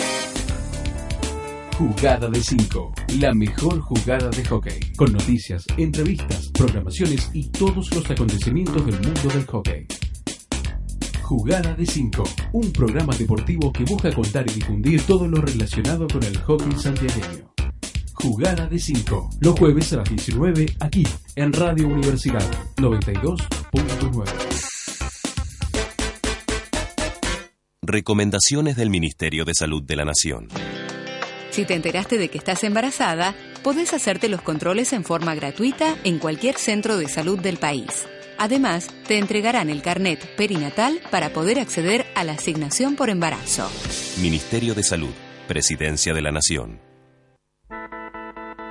Jugada 1.80 2.28
de 2.28 2.42
5, 2.42 2.92
la 3.20 3.32
mejor 3.32 3.80
jugada 3.80 4.28
de 4.28 4.44
hockey, 4.44 4.92
con 4.98 5.14
noticias, 5.14 5.64
entrevistas, 5.78 6.50
programaciones 6.52 7.30
y 7.32 7.48
todos 7.48 7.90
los 7.94 8.10
acontecimientos 8.10 8.84
del 8.84 9.00
mundo 9.00 9.28
del 9.32 9.46
hockey. 9.46 9.86
Jugada 11.22 11.72
de 11.72 11.86
5, 11.86 12.22
un 12.52 12.70
programa 12.70 13.16
deportivo 13.16 13.72
que 13.72 13.84
busca 13.84 14.12
contar 14.12 14.44
y 14.50 14.52
difundir 14.56 15.00
todo 15.06 15.26
lo 15.26 15.40
relacionado 15.40 16.06
con 16.06 16.22
el 16.22 16.36
hockey 16.42 16.72
santiagueño. 16.72 17.50
Jugada 18.12 18.66
de 18.66 18.78
5, 18.78 19.30
los 19.40 19.58
jueves 19.58 19.90
a 19.94 19.96
las 19.96 20.10
19 20.10 20.66
aquí 20.80 21.04
en 21.34 21.50
Radio 21.50 21.88
Universidad 21.88 22.46
92.9. 22.76 24.24
Recomendaciones 27.80 28.76
del 28.76 28.90
Ministerio 28.90 29.46
de 29.46 29.54
Salud 29.54 29.82
de 29.82 29.96
la 29.96 30.04
Nación. 30.04 30.48
Si 31.50 31.64
te 31.64 31.74
enteraste 31.74 32.16
de 32.16 32.28
que 32.28 32.38
estás 32.38 32.62
embarazada, 32.64 33.34
podés 33.62 33.92
hacerte 33.92 34.28
los 34.28 34.40
controles 34.40 34.92
en 34.92 35.04
forma 35.04 35.34
gratuita 35.34 35.96
en 36.04 36.18
cualquier 36.18 36.56
centro 36.56 36.96
de 36.96 37.08
salud 37.08 37.38
del 37.38 37.56
país. 37.56 38.06
Además, 38.38 38.88
te 39.06 39.18
entregarán 39.18 39.68
el 39.68 39.82
carnet 39.82 40.36
perinatal 40.36 41.00
para 41.10 41.30
poder 41.30 41.58
acceder 41.58 42.06
a 42.14 42.24
la 42.24 42.32
asignación 42.32 42.96
por 42.96 43.10
embarazo. 43.10 43.68
Ministerio 44.22 44.74
de 44.74 44.82
Salud, 44.82 45.12
Presidencia 45.46 46.14
de 46.14 46.22
la 46.22 46.30
Nación. 46.30 46.80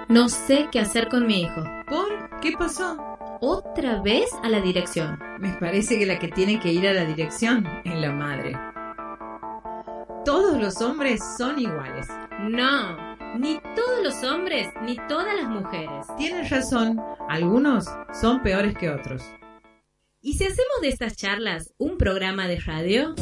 No 0.07 0.27
sé 0.27 0.69
qué 0.71 0.79
hacer 0.79 1.07
con 1.07 1.27
mi 1.27 1.41
hijo. 1.41 1.63
¿Por? 1.87 2.39
¿Qué 2.41 2.53
pasó? 2.57 2.97
Otra 3.41 4.01
vez 4.01 4.29
a 4.41 4.49
la 4.49 4.59
dirección. 4.59 5.19
Me 5.39 5.53
parece 5.59 5.99
que 5.99 6.05
la 6.05 6.17
que 6.17 6.29
tiene 6.29 6.59
que 6.59 6.71
ir 6.71 6.87
a 6.87 6.93
la 6.93 7.05
dirección 7.05 7.67
es 7.85 7.95
la 7.95 8.11
madre. 8.11 8.57
Todos 10.25 10.59
los 10.59 10.81
hombres 10.81 11.21
son 11.37 11.59
iguales. 11.59 12.07
No, 12.39 13.17
ni 13.37 13.59
todos 13.75 14.01
los 14.01 14.23
hombres 14.23 14.69
ni 14.81 14.95
todas 15.09 15.35
las 15.35 15.49
mujeres. 15.49 16.07
Tienes 16.17 16.49
razón, 16.49 16.97
algunos 17.27 17.85
son 18.19 18.41
peores 18.41 18.77
que 18.77 18.89
otros. 18.89 19.21
¿Y 20.21 20.35
si 20.35 20.45
hacemos 20.45 20.81
de 20.81 20.87
estas 20.87 21.17
charlas 21.17 21.73
un 21.77 21.97
programa 21.97 22.47
de 22.47 22.59
radio? 22.61 23.13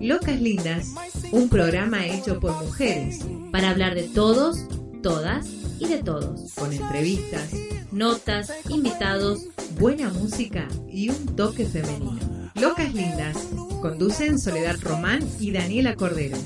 Locas 0.00 0.40
Lindas, 0.40 0.94
un 1.32 1.50
programa 1.50 2.06
hecho 2.06 2.40
por 2.40 2.52
mujeres. 2.64 3.26
Para 3.52 3.70
hablar 3.70 3.94
de 3.94 4.04
todos, 4.04 4.66
todas 5.02 5.46
y 5.78 5.86
de 5.86 6.02
todos. 6.02 6.54
Con 6.54 6.72
entrevistas, 6.72 7.52
notas, 7.92 8.52
invitados, 8.70 9.48
buena 9.78 10.08
música 10.08 10.66
y 10.88 11.10
un 11.10 11.36
toque 11.36 11.66
femenino. 11.66 12.50
Locas 12.54 12.94
Lindas, 12.94 13.36
conducen 13.82 14.38
Soledad 14.38 14.76
Román 14.80 15.20
y 15.38 15.52
Daniela 15.52 15.94
Cordero. 15.94 16.38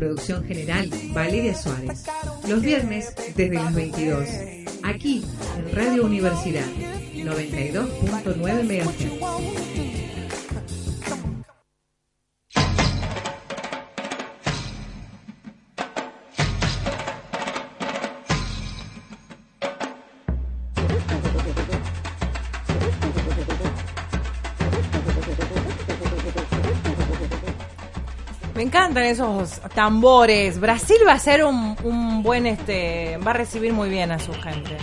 Producción 0.00 0.42
general, 0.46 0.88
Valeria 1.12 1.54
Suárez. 1.54 2.04
Los 2.48 2.62
viernes 2.62 3.14
desde 3.36 3.54
las 3.54 3.74
22. 3.74 4.26
Aquí, 4.82 5.22
en 5.58 5.76
Radio 5.76 6.06
Universidad, 6.06 6.64
92.9 7.14 8.64
MHz. 8.64 9.79
Me 28.60 28.64
encantan 28.66 29.04
esos 29.04 29.58
tambores. 29.74 30.60
Brasil 30.60 30.98
va 31.08 31.12
a 31.14 31.18
ser 31.18 31.46
un, 31.46 31.74
un 31.82 32.22
buen, 32.22 32.46
este, 32.46 33.16
va 33.16 33.30
a 33.30 33.32
recibir 33.32 33.72
muy 33.72 33.88
bien 33.88 34.12
a 34.12 34.18
su 34.18 34.34
gente. 34.34 34.76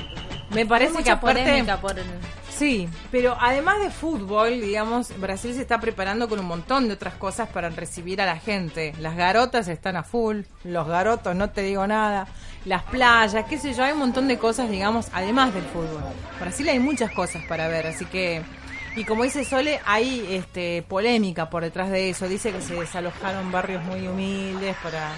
Me 0.49 0.65
parece 0.65 1.03
que 1.03 1.11
aparte, 1.11 1.43
polémica 1.43 1.77
por 1.79 1.91
el- 1.99 2.03
sí, 2.49 2.89
pero 3.11 3.37
además 3.39 3.79
de 3.83 3.91
fútbol, 3.91 4.59
digamos, 4.61 5.15
Brasil 5.19 5.53
se 5.53 5.61
está 5.61 5.79
preparando 5.79 6.27
con 6.27 6.39
un 6.39 6.47
montón 6.47 6.87
de 6.87 6.95
otras 6.95 7.13
cosas 7.13 7.49
para 7.49 7.69
recibir 7.69 8.19
a 8.19 8.25
la 8.25 8.37
gente. 8.39 8.93
Las 8.99 9.15
garotas 9.15 9.67
están 9.67 9.95
a 9.95 10.01
full, 10.01 10.39
los 10.63 10.87
garotos, 10.87 11.35
no 11.35 11.51
te 11.51 11.61
digo 11.61 11.85
nada, 11.85 12.25
las 12.65 12.81
playas, 12.81 13.45
qué 13.47 13.59
sé 13.59 13.75
yo, 13.75 13.83
hay 13.83 13.91
un 13.93 13.99
montón 13.99 14.27
de 14.27 14.39
cosas, 14.39 14.71
digamos, 14.71 15.09
además 15.13 15.53
del 15.53 15.65
fútbol. 15.65 16.01
Brasil 16.39 16.67
hay 16.67 16.79
muchas 16.79 17.11
cosas 17.11 17.43
para 17.47 17.67
ver, 17.67 17.85
así 17.85 18.05
que 18.05 18.41
y 18.97 19.03
como 19.05 19.23
dice 19.23 19.45
Sole, 19.45 19.79
hay 19.85 20.25
este 20.29 20.81
polémica 20.87 21.49
por 21.49 21.63
detrás 21.63 21.89
de 21.89 22.09
eso. 22.09 22.27
Dice 22.27 22.51
que 22.51 22.61
se 22.61 22.73
desalojaron 22.75 23.51
barrios 23.51 23.83
muy 23.83 24.07
humildes 24.07 24.75
para... 24.83 25.11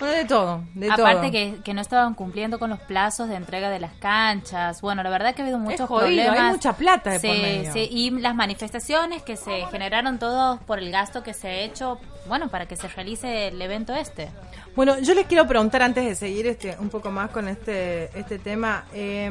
Bueno, 0.00 0.14
de 0.16 0.24
todo, 0.24 0.64
de 0.74 0.90
Aparte 0.90 1.20
todo. 1.20 1.30
que, 1.30 1.54
que 1.64 1.72
no 1.74 1.80
estaban 1.80 2.14
cumpliendo 2.14 2.58
con 2.58 2.68
los 2.70 2.80
plazos 2.80 3.28
de 3.28 3.36
entrega 3.36 3.70
de 3.70 3.78
las 3.78 3.92
canchas. 3.94 4.80
Bueno, 4.80 5.02
la 5.04 5.10
verdad 5.10 5.34
que 5.34 5.42
ha 5.42 5.44
habido 5.44 5.58
muchos 5.58 5.86
jodido, 5.88 6.08
hay 6.22 6.26
problemas. 6.28 6.52
mucha 6.54 6.72
plata 6.72 7.10
de 7.10 7.18
Sí, 7.20 7.26
por 7.28 7.36
medio. 7.36 7.72
sí, 7.72 7.88
y 7.90 8.10
las 8.10 8.34
manifestaciones 8.34 9.22
que 9.22 9.36
se 9.36 9.66
generaron 9.66 10.18
todos 10.18 10.58
por 10.62 10.80
el 10.80 10.90
gasto 10.90 11.22
que 11.22 11.32
se 11.32 11.48
ha 11.48 11.54
hecho, 11.60 12.00
bueno, 12.26 12.48
para 12.48 12.66
que 12.66 12.74
se 12.76 12.88
realice 12.88 13.48
el 13.48 13.62
evento 13.62 13.94
este. 13.94 14.30
Bueno, 14.74 14.98
yo 14.98 15.14
les 15.14 15.26
quiero 15.26 15.46
preguntar 15.46 15.82
antes 15.82 16.04
de 16.04 16.14
seguir 16.16 16.48
este 16.48 16.76
un 16.80 16.88
poco 16.88 17.10
más 17.12 17.30
con 17.30 17.46
este 17.46 18.10
este 18.18 18.40
tema. 18.40 18.84
eh, 18.92 19.30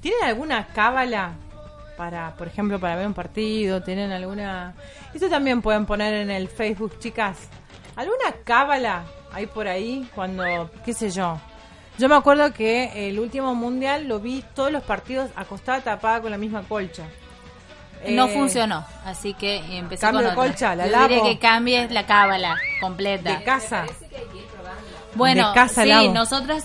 ¿Tienen 0.00 0.24
alguna 0.24 0.68
cábala 0.68 1.32
para, 2.00 2.34
por 2.34 2.46
ejemplo, 2.48 2.80
para 2.80 2.96
ver 2.96 3.06
un 3.06 3.12
partido? 3.12 3.82
¿Tienen 3.82 4.10
alguna...? 4.10 4.72
Esto 5.12 5.28
también 5.28 5.60
pueden 5.60 5.84
poner 5.84 6.14
en 6.14 6.30
el 6.30 6.48
Facebook, 6.48 6.98
chicas. 6.98 7.36
¿Alguna 7.94 8.32
cábala 8.42 9.02
hay 9.30 9.44
por 9.44 9.68
ahí 9.68 10.08
cuando, 10.14 10.70
qué 10.82 10.94
sé 10.94 11.10
yo? 11.10 11.38
Yo 11.98 12.08
me 12.08 12.14
acuerdo 12.14 12.54
que 12.54 13.06
el 13.10 13.20
último 13.20 13.54
mundial 13.54 14.08
lo 14.08 14.18
vi 14.18 14.42
todos 14.54 14.72
los 14.72 14.82
partidos 14.82 15.28
acostada 15.36 15.82
tapada 15.82 16.22
con 16.22 16.30
la 16.30 16.38
misma 16.38 16.62
colcha. 16.62 17.02
no 18.08 18.28
Eh, 18.28 18.32
funcionó, 18.32 18.82
así 19.04 19.34
que 19.34 19.56
empecé 19.76 20.00
cambio 20.00 20.20
con 20.20 20.24
de 20.24 20.32
otra. 20.40 20.42
colcha, 20.52 20.74
la 20.74 20.86
Yo 20.86 20.92
que 21.22 21.38
cambies 21.38 21.90
la 21.90 22.06
cábala 22.06 22.56
completa. 22.80 23.36
De 23.36 23.44
casa. 23.44 23.84
Bueno, 25.14 25.48
de 25.50 25.54
casa 25.54 25.82
sí, 25.82 25.88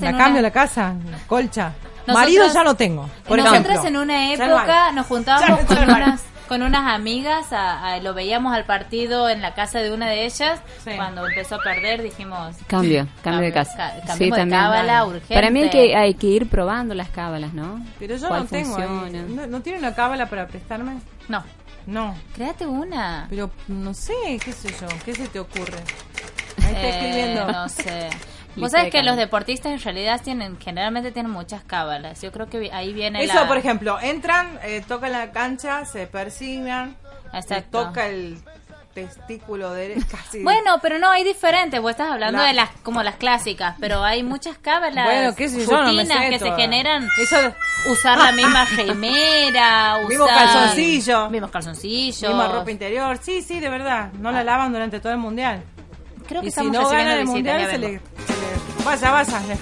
la 0.06 0.12
cambio 0.12 0.40
una- 0.40 0.42
la 0.44 0.52
casa, 0.52 0.96
la 1.12 1.18
colcha. 1.28 1.74
Nosotras- 2.08 2.16
Marido 2.16 2.48
ya 2.54 2.64
no 2.64 2.76
tengo. 2.76 3.10
Por 3.28 3.38
Nosotras 3.40 3.66
ejemplo. 3.80 3.88
en 3.90 3.98
una 3.98 4.34
época 4.34 4.92
nos 4.92 5.08
juntábamos 5.08 5.62
con 5.66 5.78
unas, 5.84 6.22
con 6.48 6.62
unas 6.62 6.94
amigas, 6.94 7.52
a- 7.52 7.94
a- 7.94 8.00
lo 8.00 8.14
veíamos 8.14 8.54
al 8.54 8.66
partido 8.66 9.28
en 9.30 9.42
la 9.42 9.54
casa 9.56 9.80
de 9.80 9.92
una 9.92 10.08
de 10.10 10.26
ellas. 10.26 10.60
Cuando 10.96 11.28
empezó 11.28 11.56
a 11.56 11.60
perder 11.60 12.04
dijimos... 12.04 12.56
Cambio, 12.68 13.08
cambio 13.24 13.46
de 13.46 13.52
ca- 13.54 13.64
casa. 13.66 13.94
cambiemos 14.06 14.18
Sí, 14.18 14.26
de 14.26 14.32
también. 14.32 14.62
cábala 14.62 15.06
urgente. 15.06 15.34
Para 15.34 15.50
mí 15.50 15.64
hay 15.64 15.70
que, 15.72 15.96
hay 15.96 16.14
que 16.14 16.28
ir 16.28 16.48
probando 16.50 16.94
las 16.94 17.10
cábalas, 17.10 17.54
¿no? 17.54 17.84
Pero 17.98 18.16
yo 18.18 18.28
¿Cuál 18.28 18.42
no 18.44 18.46
tengo. 18.48 18.78
ahí. 18.78 19.26
¿No, 19.30 19.48
¿No 19.48 19.62
tiene 19.62 19.80
una 19.80 19.96
cábala 19.96 20.28
para 20.28 20.46
prestarme? 20.48 20.98
No. 21.28 21.44
No. 21.88 22.16
Créate 22.36 22.66
una. 22.68 23.26
Pero 23.30 23.50
no 23.68 23.94
sé, 23.96 24.14
qué 24.44 24.52
sé 24.52 24.70
yo. 24.80 24.88
¿Qué 25.04 25.14
se 25.16 25.28
te 25.28 25.40
ocurre? 25.40 25.78
Ahí 26.64 26.74
está 26.74 26.82
Eh, 26.82 26.90
escribiendo. 26.90 27.52
no 27.52 27.70
sé. 27.70 28.10
Vos 28.56 28.72
sabés 28.72 28.92
que 28.92 29.04
los 29.04 29.18
deportistas 29.18 29.72
en 29.72 29.80
realidad 29.82 30.22
tienen 30.24 30.58
generalmente 30.60 31.12
tienen 31.12 31.32
muchas 31.32 31.64
cábalas. 31.64 32.22
Yo 32.22 32.32
creo 32.32 32.48
que 32.50 32.72
ahí 32.74 32.94
viene 32.94 33.24
Eso, 33.24 33.36
la... 33.36 33.48
por 33.48 33.58
ejemplo, 33.58 33.98
entran, 34.02 34.60
eh, 34.64 34.84
tocan 34.88 35.12
la 35.12 35.32
cancha, 35.32 35.86
se 35.86 36.08
persignan, 36.08 36.96
se 37.48 37.62
toca 37.62 38.08
el 38.08 38.38
testículo 38.94 39.74
derecho, 39.74 40.06
casi. 40.12 40.42
Bueno, 40.42 40.80
pero 40.82 40.98
no, 41.00 41.10
hay 41.10 41.26
diferentes. 41.26 41.82
Vos 41.82 41.92
estás 41.92 42.10
hablando 42.12 42.38
La- 42.42 42.48
de 42.48 42.54
las 42.54 42.70
como 42.82 43.04
las 43.04 43.16
clásicas, 43.18 43.76
pero 43.80 44.02
hay 44.04 44.24
muchas 44.24 44.58
cábalas, 44.58 45.06
Bueno, 45.06 45.36
qué 45.36 45.50
sé 45.50 45.66
yo, 45.66 45.72
no 45.84 45.92
me 45.92 46.04
rutinas 46.04 46.18
sé 46.24 46.30
que 46.30 46.40
se 46.40 46.46
todas. 46.46 46.60
generan. 46.62 47.10
Eso 47.22 47.42
de- 47.42 47.54
Usar 47.92 48.18
la 48.18 48.32
misma 48.32 48.64
remera, 48.76 49.98
usar... 49.98 50.10
Mismo 50.10 50.26
calzoncillo. 50.28 51.30
Mismos 51.30 51.52
calzoncillos. 51.52 52.22
Misma 52.30 52.48
ropa 52.48 52.72
interior. 52.72 53.20
Sí, 53.22 53.42
sí, 53.42 53.60
de 53.60 53.70
verdad. 53.70 54.14
No 54.14 54.32
la 54.32 54.44
lavan 54.46 54.72
durante 54.72 55.00
todo 55.02 55.12
el 55.12 55.18
mundial. 55.20 55.62
Creo 56.28 56.42
que 56.42 56.48
y 56.48 56.52
si 56.52 56.70
no 56.70 56.90
gana 56.90 57.16
el 57.20 57.26
mundial, 57.26 57.62
se 57.70 57.78
le, 57.78 57.88
se 57.88 57.94
le- 57.94 58.02
Vaya, 58.84 59.12
vaya. 59.12 59.42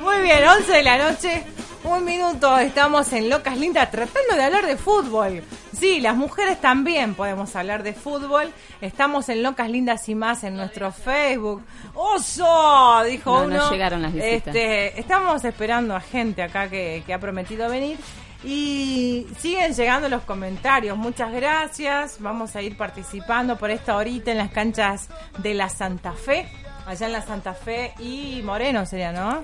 Muy 0.00 0.20
bien, 0.22 0.44
11 0.46 0.72
de 0.72 0.82
la 0.82 0.98
noche. 1.10 1.44
Un 1.84 2.02
minuto, 2.04 2.56
estamos 2.58 3.12
en 3.12 3.28
Locas 3.28 3.58
Lindas 3.58 3.90
tratando 3.90 4.34
de 4.36 4.42
hablar 4.42 4.66
de 4.66 4.76
fútbol. 4.78 5.42
Sí, 5.78 6.00
las 6.00 6.16
mujeres 6.16 6.58
también 6.60 7.14
podemos 7.14 7.54
hablar 7.56 7.82
de 7.82 7.92
fútbol. 7.92 8.50
Estamos 8.80 9.28
en 9.28 9.42
Locas 9.42 9.68
Lindas 9.68 10.08
y 10.08 10.14
más 10.14 10.44
en 10.44 10.56
nuestro 10.56 10.92
Facebook. 10.92 11.62
¡Oso! 11.92 13.02
Dijo 13.06 13.32
No, 13.32 13.40
no 13.48 13.54
uno. 13.56 13.70
llegaron 13.70 14.00
las 14.00 14.14
visitas. 14.14 14.46
Este, 14.54 14.98
estamos 14.98 15.44
esperando 15.44 15.94
a 15.94 16.00
gente 16.00 16.42
acá 16.42 16.70
que, 16.70 17.02
que 17.06 17.12
ha 17.12 17.18
prometido 17.18 17.68
venir. 17.68 17.98
Y 18.44 19.26
siguen 19.38 19.72
llegando 19.72 20.08
los 20.08 20.22
comentarios. 20.22 20.96
Muchas 20.98 21.32
gracias. 21.32 22.16
Vamos 22.20 22.54
a 22.56 22.62
ir 22.62 22.76
participando 22.76 23.56
por 23.56 23.70
esta 23.70 23.96
horita 23.96 24.32
en 24.32 24.38
las 24.38 24.50
canchas 24.50 25.08
de 25.38 25.54
la 25.54 25.68
Santa 25.68 26.12
Fe. 26.12 26.46
Allá 26.86 27.06
en 27.06 27.12
la 27.12 27.22
Santa 27.22 27.54
Fe 27.54 27.94
y 27.98 28.42
Moreno 28.44 28.84
sería, 28.84 29.12
¿no? 29.12 29.42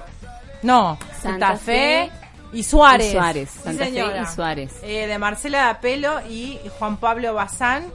No, 0.63 0.99
Santa, 0.99 1.21
Santa 1.23 1.57
Fe, 1.57 2.11
Fe 2.11 2.11
y 2.53 2.63
Suárez. 2.63 3.09
y 3.09 3.13
Suárez, 3.13 3.51
Sí, 3.51 3.61
Santa 3.65 3.85
Fe 3.87 4.21
y 4.23 4.27
Suárez. 4.27 4.73
Eh, 4.83 5.07
de 5.07 5.19
Marcela 5.19 5.65
Dapelo 5.67 6.21
y 6.29 6.59
Juan 6.79 6.99
Pablo 6.99 7.33
Bazán. 7.33 7.91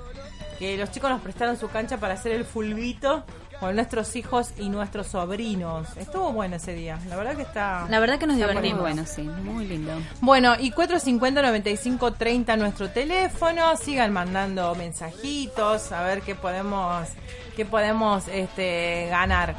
Que 0.58 0.78
los 0.78 0.90
chicos 0.90 1.10
nos 1.12 1.22
prestaron 1.22 1.58
su 1.58 1.68
cancha 1.70 1.98
para 1.98 2.16
hacer 2.16 2.32
el 2.32 2.46
fulbito 2.46 3.24
con 3.60 3.76
nuestros 3.76 4.16
hijos 4.16 4.54
y 4.58 4.70
nuestros 4.70 5.08
sobrinos. 5.08 5.88
Estuvo 5.98 6.32
bueno 6.32 6.58
ese 6.58 6.74
día. 6.74 7.00
La 7.10 7.16
verdad 7.16 7.36
que 7.36 7.44
está. 7.44 7.88
La 7.90 8.00
verdad 8.00 8.20
que 8.20 8.28
nos 8.28 8.38
divertimos. 8.38 8.82
bueno. 8.82 9.04
Bueno, 9.04 9.06
sí, 9.06 9.24
muy 9.24 9.66
lindo. 9.66 9.94
Bueno, 10.22 10.56
y 10.60 10.72
450-9530 10.72 12.58
nuestro 12.58 12.90
teléfono. 12.90 13.76
Sigan 13.78 14.14
mandando 14.14 14.74
mensajitos 14.76 15.92
a 15.92 16.04
ver 16.04 16.22
qué 16.22 16.36
podemos, 16.36 17.08
qué 17.56 17.66
podemos 17.66 18.28
este, 18.28 19.08
ganar. 19.10 19.56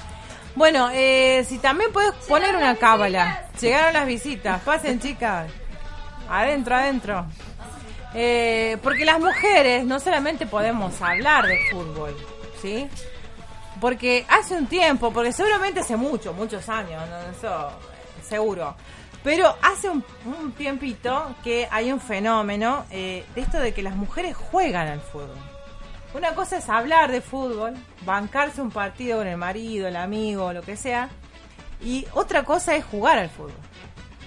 Bueno, 0.54 0.88
eh, 0.92 1.44
si 1.46 1.58
también 1.58 1.92
puedes 1.92 2.12
poner 2.26 2.56
una 2.56 2.76
cábala. 2.76 3.44
Llegaron 3.60 3.92
las 3.92 4.06
visitas. 4.06 4.62
Pasen, 4.62 5.00
chicas. 5.00 5.50
Adentro, 6.28 6.74
adentro. 6.74 7.26
Eh, 8.14 8.78
porque 8.82 9.04
las 9.04 9.20
mujeres 9.20 9.84
no 9.84 10.00
solamente 10.00 10.46
podemos 10.46 11.02
hablar 11.02 11.46
de 11.46 11.58
fútbol, 11.70 12.16
¿sí? 12.62 12.88
Porque 13.80 14.24
hace 14.28 14.54
un 14.56 14.66
tiempo, 14.66 15.12
porque 15.12 15.32
seguramente 15.32 15.80
hace 15.80 15.96
mucho, 15.96 16.32
muchos 16.32 16.68
años, 16.68 17.02
¿no? 17.08 17.30
eso 17.30 17.70
seguro. 18.26 18.74
Pero 19.22 19.56
hace 19.60 19.90
un, 19.90 20.04
tiempito 20.52 21.34
que 21.42 21.66
hay 21.70 21.90
un 21.90 22.00
fenómeno 22.00 22.84
eh, 22.90 23.24
de 23.34 23.40
esto 23.40 23.58
de 23.58 23.74
que 23.74 23.82
las 23.82 23.96
mujeres 23.96 24.36
juegan 24.36 24.86
al 24.86 25.00
fútbol. 25.00 25.36
Una 26.14 26.34
cosa 26.34 26.58
es 26.58 26.68
hablar 26.68 27.10
de 27.10 27.20
fútbol, 27.20 27.74
bancarse 28.04 28.62
un 28.62 28.70
partido 28.70 29.18
con 29.18 29.26
el 29.26 29.36
marido, 29.36 29.88
el 29.88 29.96
amigo, 29.96 30.52
lo 30.52 30.62
que 30.62 30.76
sea. 30.76 31.10
Y 31.82 32.06
otra 32.12 32.44
cosa 32.44 32.74
es 32.76 32.84
jugar 32.84 33.18
al 33.18 33.28
fútbol. 33.28 33.52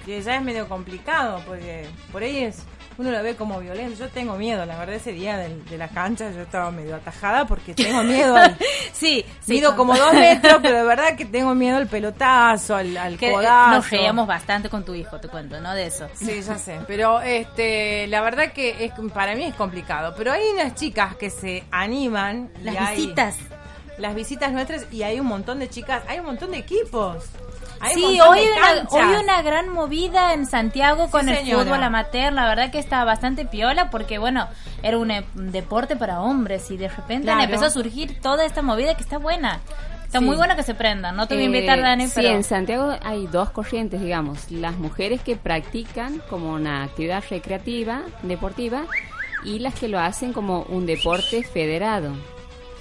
Que 0.05 0.21
ya 0.21 0.35
es 0.35 0.41
medio 0.41 0.67
complicado, 0.67 1.41
porque 1.47 1.87
por 2.11 2.21
ahí 2.21 2.43
es 2.43 2.63
uno 2.99 3.09
lo 3.11 3.23
ve 3.23 3.35
como 3.35 3.59
violento. 3.59 3.97
Yo 3.97 4.09
tengo 4.09 4.35
miedo, 4.35 4.65
la 4.65 4.77
verdad, 4.77 4.95
ese 4.95 5.11
día 5.13 5.37
del- 5.37 5.65
de, 5.65 5.77
la 5.77 5.87
cancha 5.87 6.29
yo 6.31 6.41
estaba 6.41 6.69
medio 6.69 6.95
atajada 6.95 7.45
porque 7.45 7.73
tengo 7.73 8.03
miedo. 8.03 8.35
Al, 8.35 8.55
sí, 8.93 9.25
sí. 9.41 9.53
Mido 9.53 9.75
como 9.75 9.95
dos 9.97 10.13
metros, 10.13 10.59
pero 10.61 10.77
de 10.77 10.83
verdad 10.83 11.15
que 11.15 11.25
tengo 11.25 11.55
miedo 11.55 11.77
al 11.77 11.87
pelotazo, 11.87 12.75
al, 12.75 12.95
al 12.97 13.17
Que, 13.17 13.29
eh, 13.29 13.33
codazo. 13.33 13.71
nos 13.75 13.89
reíamos 13.89 14.27
bastante 14.27 14.69
con 14.69 14.83
tu 14.85 14.93
hijo, 14.93 15.19
te 15.19 15.27
cuento, 15.29 15.59
¿no? 15.59 15.73
De 15.73 15.87
eso. 15.87 16.07
Sí, 16.13 16.41
ya 16.41 16.57
sé. 16.57 16.79
Pero 16.87 17.21
este, 17.21 18.05
la 18.07 18.21
verdad 18.21 18.51
que 18.51 18.83
es, 18.85 18.91
para 19.13 19.33
mí 19.35 19.45
es 19.45 19.55
complicado. 19.55 20.13
Pero 20.17 20.31
hay 20.33 20.43
unas 20.53 20.75
chicas 20.75 21.15
que 21.15 21.29
se 21.29 21.63
animan. 21.71 22.51
y 22.59 22.63
Las 22.65 22.77
hay- 22.77 22.95
visitas. 22.97 23.35
Las 23.99 24.15
visitas 24.15 24.51
nuestras 24.51 24.87
y 24.91 25.03
hay 25.03 25.19
un 25.19 25.27
montón 25.27 25.59
de 25.59 25.69
chicas, 25.69 26.03
hay 26.07 26.19
un 26.19 26.25
montón 26.25 26.51
de 26.51 26.57
equipos. 26.57 27.17
Hay 27.81 27.93
Sí, 27.93 28.03
hoy 28.19 28.41
una, 28.57 28.87
hoy 28.89 29.23
una 29.23 29.41
gran 29.41 29.69
movida 29.69 30.33
en 30.33 30.45
Santiago 30.45 31.09
con 31.09 31.29
el 31.29 31.37
señora. 31.37 31.63
fútbol 31.63 31.83
amateur, 31.83 32.33
la 32.33 32.47
verdad 32.49 32.71
que 32.71 32.79
estaba 32.79 33.05
bastante 33.05 33.45
piola 33.45 33.89
porque 33.89 34.17
bueno, 34.17 34.47
era 34.83 34.97
un, 34.97 35.11
eh, 35.11 35.23
un 35.35 35.51
deporte 35.51 35.95
para 35.95 36.19
hombres 36.21 36.69
y 36.71 36.77
de 36.77 36.89
repente 36.89 37.23
Claro. 37.25 37.41
empezó 37.43 37.65
a 37.65 37.69
surgir 37.69 38.19
toda 38.21 38.45
esta 38.45 38.61
movida 38.61 38.95
que 38.95 39.03
está 39.03 39.17
buena. 39.17 39.59
Está 40.05 40.19
Sí. 40.19 40.25
muy 40.25 40.35
bueno 40.35 40.55
que 40.55 40.63
se 40.63 40.73
prenda, 40.73 41.11
no 41.11 41.27
te 41.27 41.35
voy 41.35 41.43
a 41.43 41.45
Eh, 41.45 41.49
invitar 41.49 41.79
Dani, 41.81 42.07
sí, 42.07 42.13
pero 42.15 42.29
en 42.29 42.43
Santiago 42.43 42.95
hay 43.03 43.27
dos 43.27 43.51
corrientes, 43.51 44.01
digamos. 44.01 44.49
Las 44.51 44.75
mujeres 44.77 45.21
que 45.21 45.35
practican 45.37 46.21
como 46.29 46.51
una 46.53 46.83
actividad 46.83 47.23
recreativa, 47.29 48.01
deportiva, 48.23 48.83
y 49.45 49.59
las 49.59 49.73
que 49.75 49.87
lo 49.87 49.99
hacen 49.99 50.33
como 50.33 50.63
un 50.63 50.85
deporte 50.85 51.43
federado. 51.43 52.11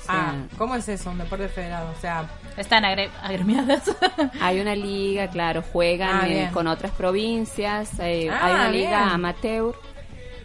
Ah, 0.08 0.34
¿cómo 0.56 0.74
es 0.74 0.88
eso? 0.88 1.10
Un 1.10 1.18
deporte 1.18 1.48
federado. 1.48 1.90
O 1.96 2.00
sea, 2.00 2.28
están 2.56 2.84
agre- 2.84 3.10
agremiadas. 3.22 3.82
Hay 4.40 4.60
una 4.60 4.74
liga, 4.74 5.28
claro, 5.28 5.62
juegan 5.72 6.20
Ah, 6.24 6.28
eh, 6.28 6.50
con 6.52 6.66
otras 6.66 6.92
provincias, 6.92 7.90
eh, 8.00 8.28
Ah, 8.30 8.38
hay 8.46 8.54
una 8.54 8.68
bien. 8.68 8.84
liga 8.84 9.10
amateur, 9.12 9.74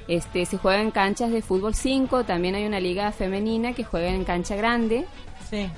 este 0.07 0.45
se 0.45 0.57
juega 0.57 0.82
en 0.82 0.91
canchas 0.91 1.32
de 1.32 1.41
fútbol 1.41 1.74
5, 1.76 2.24
también 2.26 2.55
hay 2.55 2.66
una 2.66 2.80
liga 2.80 3.11
femenina 3.11 3.74
que 3.74 3.84
juega 3.84 4.09
en 4.09 4.26
cancha 4.26 4.55
grande, 4.55 5.05
sí. 5.49 5.70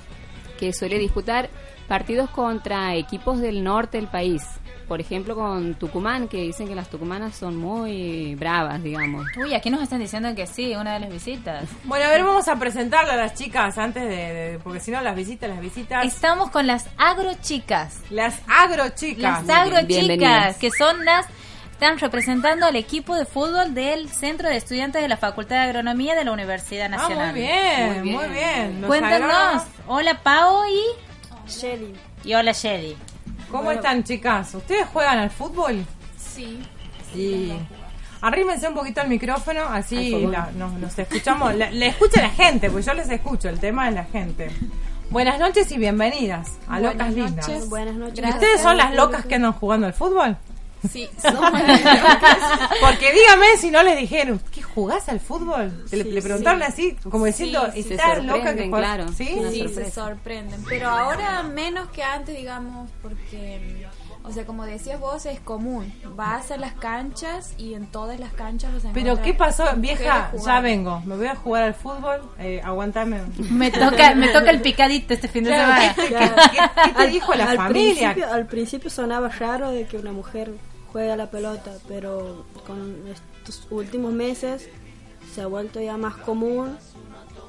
que 0.60 0.74
suele 0.74 0.98
disputar 0.98 1.50
partidos 1.88 2.30
contra 2.32 2.96
equipos 2.96 3.40
del 3.40 3.64
norte 3.64 3.98
del 3.98 4.08
país. 4.08 4.44
Por 4.88 5.02
ejemplo, 5.02 5.36
con 5.36 5.74
Tucumán, 5.76 6.28
que 6.28 6.38
dicen 6.38 6.68
que 6.68 6.76
las 6.76 6.90
tucumanas 6.90 7.36
son 7.36 7.56
muy 7.56 8.36
bravas, 8.36 8.84
digamos. 8.84 9.26
Uy, 9.38 9.54
aquí 9.56 9.70
nos 9.72 9.82
están 9.82 10.00
diciendo 10.00 10.34
que 10.36 10.46
sí, 10.46 10.76
una 10.76 10.94
de 10.94 11.00
las 11.00 11.10
visitas. 11.12 11.64
Bueno, 11.86 12.06
a 12.06 12.10
ver, 12.10 12.24
vamos 12.24 12.48
a 12.48 12.56
presentarla 12.58 13.14
a 13.14 13.18
las 13.18 13.34
chicas 13.34 13.78
antes 13.80 14.04
de, 14.04 14.16
de- 14.16 14.60
porque 14.60 14.80
si 14.80 14.92
no 14.92 15.02
las 15.02 15.16
visitas, 15.16 15.50
las 15.50 15.60
visitas. 15.60 16.06
Estamos 16.06 16.52
con 16.52 16.68
las 16.68 16.86
agrochicas. 16.98 18.00
Las 18.12 18.36
agrochicas. 18.48 19.46
Las 19.46 19.50
agrochicas, 19.58 19.88
Bienvenidas. 19.88 20.58
que 20.58 20.70
son 20.72 21.04
las 21.04 21.26
están 21.72 22.00
representando 22.00 22.66
al 22.66 22.76
equipo 22.78 23.16
de 23.16 23.26
fútbol 23.26 23.74
del 23.74 24.08
Centro 24.10 24.48
de 24.48 24.56
Estudiantes 24.56 25.02
de 25.02 25.10
la 25.10 25.18
Facultad 25.18 25.58
de 25.58 25.62
Agronomía 25.64 26.16
de 26.16 26.24
la 26.24 26.32
Universidad 26.32 26.86
Ah, 26.86 26.90
Nacional. 26.98 27.32
muy 27.32 27.42
bien, 27.42 28.04
muy 28.06 28.28
bien. 28.30 28.82
Los 28.82 28.88
Cuéntanos. 28.88 29.30
agrónomos, 29.30 29.64
Hola 29.88 30.20
Pao 30.24 30.64
y 30.70 31.50
Shelly. 31.52 31.94
y 32.24 32.34
hola 32.34 32.54
Shelly. 32.54 32.96
¿Cómo 33.52 33.72
están, 33.72 34.04
chicas? 34.04 34.54
¿Ustedes 34.56 34.88
juegan 34.88 35.18
al 35.20 35.30
fútbol? 35.30 35.86
Sí. 36.18 36.62
Sí. 37.14 37.54
Arrímense 38.22 38.68
un 38.68 38.74
poquito 38.74 39.02
al 39.02 39.08
micrófono, 39.08 39.62
así 39.64 40.10
la- 40.28 40.50
nos, 40.56 40.74
nos 40.74 40.98
escuchamos. 40.98 41.54
La- 41.56 41.70
Le 41.70 41.88
escucha 41.88 42.22
la 42.22 42.30
gente, 42.30 42.70
pues 42.72 42.86
yo 42.86 42.94
les 42.94 43.10
escucho, 43.10 43.50
el 43.50 43.60
tema 43.60 43.88
es 43.90 43.96
la 43.96 44.04
gente. 44.06 44.50
Buenas 45.12 45.40
noches 45.40 45.72
y 45.72 45.78
bienvenidas 45.78 46.54
a 46.68 46.80
Buenas 46.80 46.94
Locas 46.94 47.08
noches. 47.16 47.26
Lindas. 47.48 47.70
Buenas 47.70 47.96
noches. 47.96 48.26
¿Y 48.26 48.30
¿Ustedes 48.30 48.62
son 48.62 48.78
las 48.78 48.94
locas 48.96 49.26
que 49.26 49.36
andan 49.36 49.54
jugando 49.54 49.86
al 49.88 49.94
fútbol? 49.94 50.36
Sí, 50.92 51.10
somos 51.22 51.52
Porque 52.82 53.12
dígame 53.14 53.58
si 53.58 53.72
no 53.72 53.84
les 53.84 53.98
dijeron, 53.98 54.42
¿qué 54.52 54.62
jugás 54.62 55.08
al 55.10 55.20
fútbol? 55.20 55.86
Le, 55.92 56.04
Sí, 56.04 56.12
le 56.12 56.22
preguntaron 56.22 56.60
sí. 56.62 56.66
así, 56.68 57.10
como 57.10 57.26
diciendo, 57.26 57.68
Sí, 57.74 57.84
sí. 57.84 57.94
¿estás 57.94 58.24
loca 58.24 58.56
que 58.56 58.70
claro. 58.70 59.08
¿Sí? 59.10 59.40
Sí, 59.52 59.68
se 59.74 59.92
sorprenden. 59.92 60.64
Pero 60.68 60.90
ahora 60.90 61.44
menos 61.44 61.90
que 61.90 62.04
antes, 62.04 62.36
digamos, 62.36 62.90
porque, 63.02 63.88
o 64.24 64.32
sea, 64.32 64.46
como 64.46 64.66
decías 64.66 65.00
vos, 65.00 65.26
es 65.26 65.40
común. 65.40 65.94
Vas 66.16 66.52
a 66.52 66.58
las 66.58 66.74
canchas 66.74 67.54
y 67.58 67.74
en 67.74 67.88
todas 67.88 68.20
las 68.20 68.34
canchas 68.34 68.74
los 68.74 68.84
Pero 68.94 69.22
¿qué 69.22 69.34
pasó? 69.34 69.66
Vieja, 69.78 70.32
ya 70.46 70.60
vengo, 70.62 71.02
me 71.06 71.16
voy 71.16 71.28
a 71.28 71.36
jugar 71.36 71.64
al 71.64 71.74
fútbol, 71.74 72.22
eh, 72.40 72.62
aguantame. 72.64 73.22
Me 73.50 73.72
toca, 73.72 74.14
me 74.16 74.28
toca 74.30 74.50
el 74.52 74.62
picadito 74.62 75.14
este 75.14 75.28
fin 75.28 75.44
de 75.44 75.52
Claro, 75.52 75.74
semana. 75.82 75.96
¿qué, 75.96 76.02
qué- 76.08 76.58
qué- 76.58 76.82
qué 76.86 76.92
te 76.94 77.08
dijo 77.08 77.34
la 77.34 77.50
al 77.52 77.58
familia? 77.58 78.12
Principio, 78.12 78.34
al 78.34 78.46
principio 78.48 78.90
sonaba 78.90 79.30
raro 79.30 79.72
de 79.72 79.86
que 79.86 79.98
una 79.98 80.12
mujer 80.12 80.52
juegue 80.96 81.12
a 81.12 81.18
la 81.18 81.30
pelota, 81.30 81.72
pero 81.90 82.46
con 82.66 83.04
estos 83.12 83.68
últimos 83.70 84.14
meses 84.14 84.70
se 85.34 85.42
ha 85.42 85.48
vuelto 85.48 85.82
ya 85.82 85.98
más 85.98 86.16
común, 86.16 86.78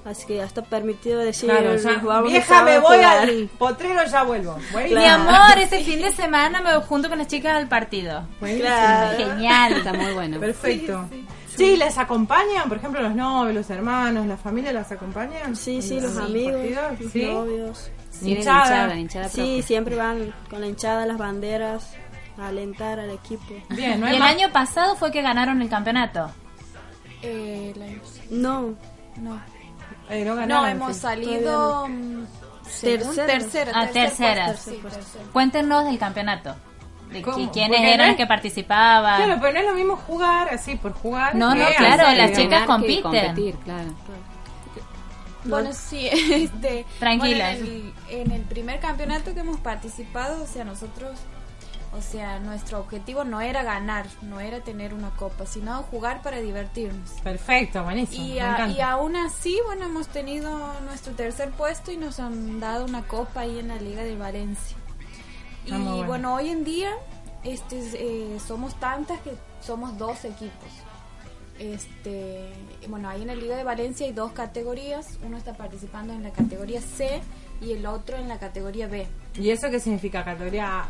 así 0.05 0.27
que 0.27 0.35
ya 0.39 0.45
está 0.45 0.63
permitido 0.63 1.21
decir, 1.21 1.49
Claro, 1.49 1.77
ya, 1.77 2.01
"Vamos 2.03 2.33
vieja, 2.33 2.65
me 2.65 2.81
voy 2.81 2.97
jugar". 2.97 3.19
al 3.29 3.49
potrero, 3.57 4.01
ya 4.05 4.25
vuelvo. 4.25 4.59
Buenísimo. 4.73 5.01
Mi 5.01 5.07
amor, 5.07 5.59
este 5.59 5.79
fin 5.85 6.03
de 6.03 6.11
semana 6.11 6.61
me 6.61 6.75
voy 6.77 6.85
junto 6.89 7.09
con 7.09 7.19
las 7.19 7.29
chicas 7.29 7.55
al 7.57 7.69
partido. 7.69 8.27
Claro. 8.41 9.17
Genial. 9.17 9.73
Está 9.75 9.93
muy 9.93 10.13
bueno. 10.13 10.41
Perfecto. 10.41 11.09
Sí, 11.57 11.77
¿les 11.77 11.97
acompañan? 11.99 12.69
Por 12.69 12.79
ejemplo, 12.79 13.01
los 13.01 13.15
novios, 13.15 13.55
los 13.55 13.71
hermanos, 13.71 14.27
la 14.27 14.37
familia 14.37 14.73
las 14.73 14.91
acompañan. 14.91 15.55
Sí, 15.55 15.81
sí, 15.83 15.99
¿En 15.99 16.03
los 16.03 16.15
los 16.15 16.25
amigos, 16.25 16.53
partidos? 16.57 17.01
los 17.01 17.13
¿Sí? 17.13 17.23
novios. 17.27 17.91
Tienen 18.19 18.39
Hinchada. 18.39 18.65
hinchada, 18.65 18.97
hinchada 18.97 19.29
Sí, 19.29 19.63
siempre 19.63 19.95
van 19.95 20.35
con 20.51 20.61
la 20.63 20.67
hinchada, 20.67 21.05
las 21.07 21.19
banderas, 21.19 21.95
a 22.39 22.49
alentar 22.49 22.99
al 23.01 23.11
equipo. 23.11 23.55
Bien, 23.71 24.01
no 24.01 24.09
Y 24.09 24.15
el 24.15 24.19
más- 24.21 24.31
año 24.35 24.51
pasado 24.53 24.97
fue 24.97 25.11
que 25.11 25.23
ganaron 25.23 25.61
el 25.63 25.69
campeonato. 25.69 26.31
Eh, 27.23 27.73
la- 27.77 27.87
No, 28.31 28.75
no. 29.17 29.41
Eh, 30.11 30.25
no 30.25 30.35
No, 30.35 30.41
ganaron, 30.41 30.69
hemos 30.69 30.95
sí. 30.95 31.01
salido 31.01 31.89
mm, 31.89 32.25
Tercera. 32.81 33.27
tercera. 33.27 33.73
Ah, 33.75 33.87
tercera. 33.89 34.57
sí. 34.57 34.81
Cuéntenos 35.33 35.85
del 35.87 35.99
campeonato. 35.99 36.55
De 37.11 37.23
¿Cómo? 37.23 37.39
qui- 37.39 37.51
quiénes 37.53 37.79
Porque 37.79 37.87
eran 37.95 37.99
no 37.99 38.05
los 38.05 38.11
es- 38.13 38.17
que 38.17 38.27
participaban. 38.27 39.23
Claro, 39.23 39.41
pero 39.41 39.53
no 39.53 39.59
es 39.61 39.67
lo 39.67 39.75
mismo 39.75 39.97
jugar 39.97 40.49
así 40.53 40.75
por 40.77 40.93
jugar. 40.93 41.35
No, 41.37 41.55
no, 41.55 41.65
claro, 41.77 42.13
las 42.17 42.33
chicas 42.33 42.67
compiten. 42.67 43.03
competir, 43.03 43.55
claro. 43.65 43.91
Bueno, 45.45 45.71
sí, 45.73 46.09
este, 46.33 46.85
Tranquilas. 46.99 47.59
bueno, 47.61 47.73
en, 47.75 47.95
el, 48.11 48.21
en 48.21 48.31
el 48.33 48.43
primer 48.43 48.81
campeonato 48.81 49.33
que 49.33 49.41
hemos 49.41 49.59
participado, 49.61 50.43
o 50.43 50.47
sea, 50.47 50.65
nosotros, 50.65 51.19
o 51.97 52.03
sea, 52.03 52.39
nuestro 52.41 52.81
objetivo 52.81 53.25
no 53.25 53.41
era 53.41 53.63
ganar, 53.63 54.07
no 54.23 54.41
era 54.41 54.61
tener 54.61 54.93
una 54.93 55.11
copa, 55.11 55.47
sino 55.47 55.83
jugar 55.85 56.23
para 56.23 56.39
divertirnos. 56.41 57.11
Perfecto, 57.23 57.83
buenísimo. 57.83 58.25
Y, 58.27 58.39
a- 58.39 58.69
y 58.69 58.81
aún 58.81 59.17
así, 59.17 59.59
bueno, 59.65 59.87
hemos 59.87 60.09
tenido 60.09 60.79
nuestro 60.83 61.15
tercer 61.15 61.51
puesto 61.53 61.91
y 61.93 61.97
nos 61.97 62.21
han 62.21 62.61
dado 62.61 62.85
una 62.85 63.03
copa 63.07 63.41
ahí 63.41 63.59
en 63.59 63.69
la 63.69 63.77
Liga 63.77 64.03
de 64.03 64.17
Valencia. 64.17 64.77
Y 65.65 65.73
Ah, 65.73 65.79
bueno. 65.79 66.05
bueno, 66.07 66.35
hoy 66.35 66.51
en 66.51 66.65
día 66.65 66.91
este, 67.45 67.79
eh, 67.95 68.39
somos 68.47 68.79
tantas 68.79 69.21
que 69.21 69.33
somos 69.61 69.97
dos 69.99 70.25
equipos. 70.25 70.69
Este, 71.59 72.53
bueno, 72.89 73.09
ahí 73.09 73.23
en 73.23 73.29
la 73.29 73.35
Liga 73.35 73.57
de 73.57 73.65
Valencia 73.65 74.07
hay 74.07 74.13
dos 74.13 74.33
categorías. 74.33 75.19
Uno 75.25 75.37
está 75.39 75.55
participando 75.55 76.13
en 76.13 76.23
la 76.23 76.31
categoría 76.31 76.81
C 76.83 77.23
y 77.61 77.73
el 77.73 77.87
otro 77.87 78.17
en 78.17 78.29
la 78.29 78.39
categoría 78.39 78.87
B. 78.87 79.07
¿Y 79.39 79.51
eso 79.51 79.71
qué 79.71 79.81
significa? 79.81 80.25
¿Categoría 80.25 80.81
A? 80.81 80.87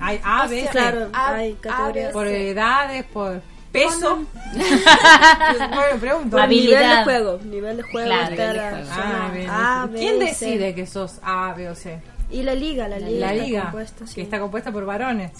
¿Hay 0.00 0.20
A, 0.24 0.44
O 0.44 0.48
B, 0.48 0.60
sea, 0.62 0.66
C? 0.72 0.78
Claro, 0.78 1.08
A- 1.12 1.34
hay 1.34 1.52
A, 1.52 1.60
categorías. 1.60 2.06
B, 2.08 2.12
¿Por 2.12 2.26
C. 2.28 2.50
edades? 2.50 3.04
¿Por 3.06 3.42
peso? 3.72 4.18
bueno, 4.54 6.00
pregunto. 6.00 6.38
Habilidad. 6.38 6.80
nivel 6.80 6.96
de 6.96 7.04
juego. 7.04 7.38
Nivel 7.44 7.76
de 7.78 7.82
juego. 7.84 8.06
Claro, 8.06 8.22
está 8.34 8.52
nivel 8.52 8.52
de 8.52 8.62
la 8.62 8.70
juego. 8.70 8.88
Ah, 8.92 9.30
bien. 9.34 9.50
A, 9.50 9.86
B, 9.90 9.98
¿Quién 9.98 10.18
C. 10.18 10.24
decide 10.24 10.74
que 10.74 10.86
sos 10.86 11.18
A, 11.22 11.52
B 11.54 11.68
o 11.68 11.74
C? 11.74 12.00
Y 12.30 12.42
la 12.42 12.54
liga, 12.54 12.88
la 12.88 12.98
liga. 12.98 13.10
La 13.26 13.32
está 13.34 13.44
liga, 13.46 13.62
compuesta, 13.62 14.06
sí. 14.06 14.14
que 14.16 14.22
está 14.22 14.38
compuesta 14.40 14.72
por 14.72 14.84
varones. 14.84 15.32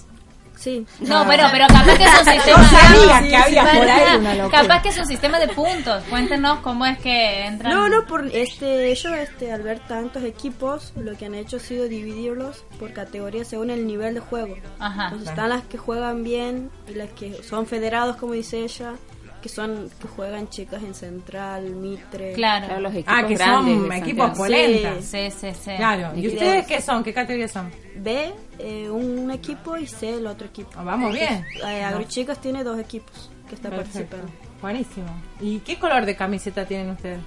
Sí. 0.57 0.84
No, 1.00 1.24
bueno, 1.26 1.48
pero 1.52 1.66
capaz 1.68 1.84
que 1.96 2.04
es 2.04 2.11
un 2.20 2.26
sistema. 2.32 2.64
Sabía 2.68 3.20
Sí, 3.22 3.28
que 3.28 3.36
había 3.36 3.70
sí, 3.70 3.76
por 3.78 3.88
ahí 3.88 4.00
verdad. 4.00 4.18
una 4.20 4.34
locura. 4.34 4.62
Capaz 4.62 4.82
que 4.82 4.88
es 4.88 4.98
un 4.98 5.07
sistema 5.07 5.38
de 5.38 5.48
puntos. 5.48 6.02
Cuéntenos 6.11 6.59
cómo 6.61 6.86
es 6.86 6.98
que 6.98 7.44
entran. 7.46 7.72
No, 7.72 7.88
no, 7.88 8.07
por 8.07 8.26
este, 8.34 8.90
ellos 8.90 9.12
este, 9.12 9.52
al 9.52 9.62
ver 9.62 9.80
tantos 9.80 10.24
equipos, 10.24 10.92
lo 10.96 11.16
que 11.16 11.26
han 11.26 11.34
hecho 11.34 11.59
ha 11.59 11.61
sido 11.61 11.86
dividirlos 11.88 12.64
por 12.78 12.92
categorías 12.92 13.46
según 13.48 13.70
el 13.70 13.86
nivel 13.86 14.14
de 14.14 14.20
juego. 14.20 14.57
Ajá. 14.78 15.04
Entonces 15.04 15.28
están 15.28 15.50
las 15.50 15.62
que 15.62 15.78
juegan 15.78 16.24
bien 16.24 16.70
y 16.88 16.94
las 16.94 17.11
que 17.11 17.42
son 17.42 17.66
federados, 17.66 18.16
como 18.16 18.32
dice 18.32 18.61
ella, 18.64 18.94
que 19.42 19.48
son 19.50 19.90
que 20.00 20.09
juegan 20.09 20.48
chicas 20.48 20.82
en 20.82 20.94
Central, 20.94 21.64
Mitre. 21.70 22.32
Claro. 22.32 22.66
Claro, 22.66 22.80
los 22.80 22.92
equipos 22.94 23.14
Ah, 23.16 23.26
que 23.26 23.34
grandes 23.34 23.76
son 23.76 23.92
equipos 23.92 24.30
polentas. 24.36 25.04
Sí, 25.04 25.30
sí, 25.30 25.48
sí. 25.52 25.70
Claro. 25.76 26.12
¿Y 26.16 26.20
Y 26.20 26.28
ustedes 26.28 26.66
qué 26.66 26.80
son? 26.80 27.04
¿Qué 27.04 27.12
categorías 27.12 27.52
son? 27.52 27.70
B, 27.99 28.32
eh, 28.59 28.88
un 28.90 29.30
equipo 29.30 29.76
y 29.76 29.86
C, 29.86 30.14
el 30.14 30.26
otro 30.26 30.47
equipo. 30.47 30.70
Ah, 30.76 30.82
vamos 30.82 31.12
bien. 31.12 31.44
Eh, 31.66 31.82
Agrochicas 31.84 32.40
tiene 32.40 32.62
dos 32.64 32.78
equipos 32.78 33.30
que 33.49 33.55
están 33.55 33.72
Perfecto. 33.72 34.16
participando. 34.16 34.32
Buenísimo. 34.61 35.07
¿Y 35.40 35.59
qué 35.61 35.78
color 35.78 36.07
de 36.07 36.16
camiseta 36.16 36.64
tienen 36.64 36.90
ustedes? 36.90 37.20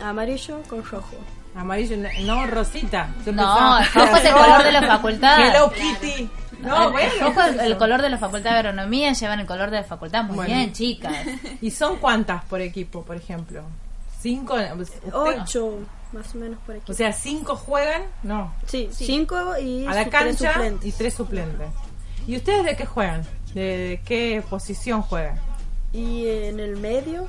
Amarillo 0.00 0.62
con 0.68 0.84
rojo. 0.84 1.16
Amarillo, 1.54 1.96
no, 2.22 2.46
rosita. 2.46 3.10
Yo 3.26 3.32
No, 3.32 3.78
el 3.78 3.86
rojo 3.92 4.16
es 4.16 4.24
el 4.24 4.32
color 4.32 4.62
de 4.64 4.72
la 4.72 4.82
facultad. 4.86 5.38
Hello 5.48 5.70
Kitty. 5.72 6.30
No, 6.60 6.86
el, 6.86 6.92
bueno. 6.92 7.12
el 7.12 7.20
rojo 7.20 7.40
es 7.42 7.58
el 7.58 7.76
color 7.76 8.00
de 8.02 8.08
la 8.10 8.18
facultad 8.18 8.52
de 8.52 8.56
agronomía, 8.58 9.12
llevan 9.12 9.40
el 9.40 9.46
color 9.46 9.70
de 9.70 9.78
la 9.78 9.84
facultad. 9.84 10.24
Muy 10.24 10.36
Bueno. 10.36 10.54
bien, 10.54 10.72
chicas. 10.72 11.14
¿Y 11.60 11.70
son 11.70 11.96
cuántas 11.98 12.44
por 12.44 12.60
equipo, 12.60 13.02
por 13.04 13.16
ejemplo? 13.16 13.62
¿Cinco? 14.22 14.54
Usted- 14.78 15.12
Ocho, 15.12 15.78
más 16.12 16.34
o 16.34 16.38
menos 16.38 16.58
por 16.64 16.76
equipo. 16.76 16.92
O 16.92 16.94
sea, 16.94 17.12
¿cinco 17.12 17.56
juegan? 17.56 18.02
No. 18.22 18.54
sí, 18.66 18.88
cinco 18.92 19.58
y 19.58 19.84
A 19.86 19.94
la 19.94 20.04
tres 20.04 20.08
cancha 20.10 20.52
suplentes. 20.54 20.88
y 20.88 20.92
tres 20.96 21.14
suplentes. 21.14 21.68
¿Y 22.26 22.36
ustedes 22.36 22.64
de 22.64 22.76
qué 22.76 22.86
juegan? 22.86 23.22
¿De 23.54 24.00
qué 24.04 24.42
posición 24.48 25.02
juegan? 25.02 25.38
Y 25.92 26.26
en 26.28 26.60
el 26.60 26.76
medio, 26.76 27.26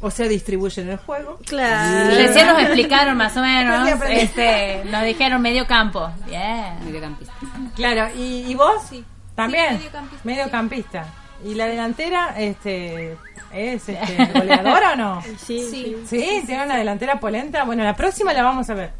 O 0.00 0.10
sea, 0.10 0.26
distribuyen 0.28 0.88
el 0.88 0.96
juego. 0.96 1.38
claro. 1.44 2.14
Recién 2.16 2.46
nos 2.46 2.58
explicaron 2.62 3.16
más 3.16 3.36
o 3.36 3.40
menos. 3.42 3.88
Este, 4.08 4.82
nos 4.86 5.02
dijeron 5.04 5.42
medio 5.42 5.66
campo. 5.66 6.08
Bien. 6.26 6.84
Mediocampista. 6.84 7.34
Claro, 7.76 8.08
¿y, 8.16 8.44
y 8.50 8.54
vos? 8.54 8.82
Sí. 8.88 9.04
¿También? 9.34 9.68
Sí, 9.70 9.74
mediocampista, 9.76 10.24
Mediocampista. 10.24 11.06
¿Y 11.44 11.54
la 11.54 11.66
delantera 11.66 12.34
este, 12.36 13.12
es 13.52 13.88
este, 13.88 13.98
goleadora 14.34 14.92
o 14.92 14.96
no? 14.96 15.22
Sí, 15.38 15.66
sí. 15.70 15.96
Sí, 16.06 16.42
tiene 16.46 16.64
una 16.64 16.76
delantera 16.76 17.20
polenta. 17.20 17.64
Bueno, 17.64 17.84
la 17.84 17.94
próxima 17.94 18.32
la 18.32 18.42
vamos 18.42 18.68
a 18.70 18.74
ver. 18.74 18.90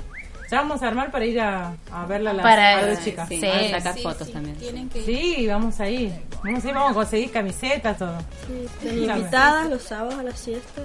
Ya 0.51 0.63
vamos 0.63 0.83
a 0.83 0.89
armar 0.89 1.11
para 1.11 1.27
ir 1.27 1.39
a, 1.43 1.75
a 1.93 2.07
verla 2.07 2.31
a 2.31 2.33
las 2.33 2.43
Para- 2.43 2.79
a 2.79 2.83
las 2.83 3.05
chicas. 3.05 3.29
Sí, 3.29 3.39
Sí, 3.39 3.47
a 3.47 3.69
sacar 3.81 3.95
Sí, 3.95 4.03
fotos 4.03 4.27
sí, 4.29 4.33
también. 4.33 4.89
Que. 4.89 5.05
Sí, 5.05 5.47
vamos 5.47 5.79
a 5.79 5.89
ir. 5.91 6.11
Vamos 6.43 6.65
a 6.65 6.69
ir, 6.69 6.75
vamos 6.75 6.91
a 6.93 6.95
conseguir 6.95 7.31
camisetas, 7.31 7.99
todo. 7.99 8.17
Sí, 8.81 8.89
invitadas 8.89 9.69
los 9.69 9.83
sábados 9.83 10.15
a 10.19 10.23
las 10.23 10.39
siesta. 10.39 10.81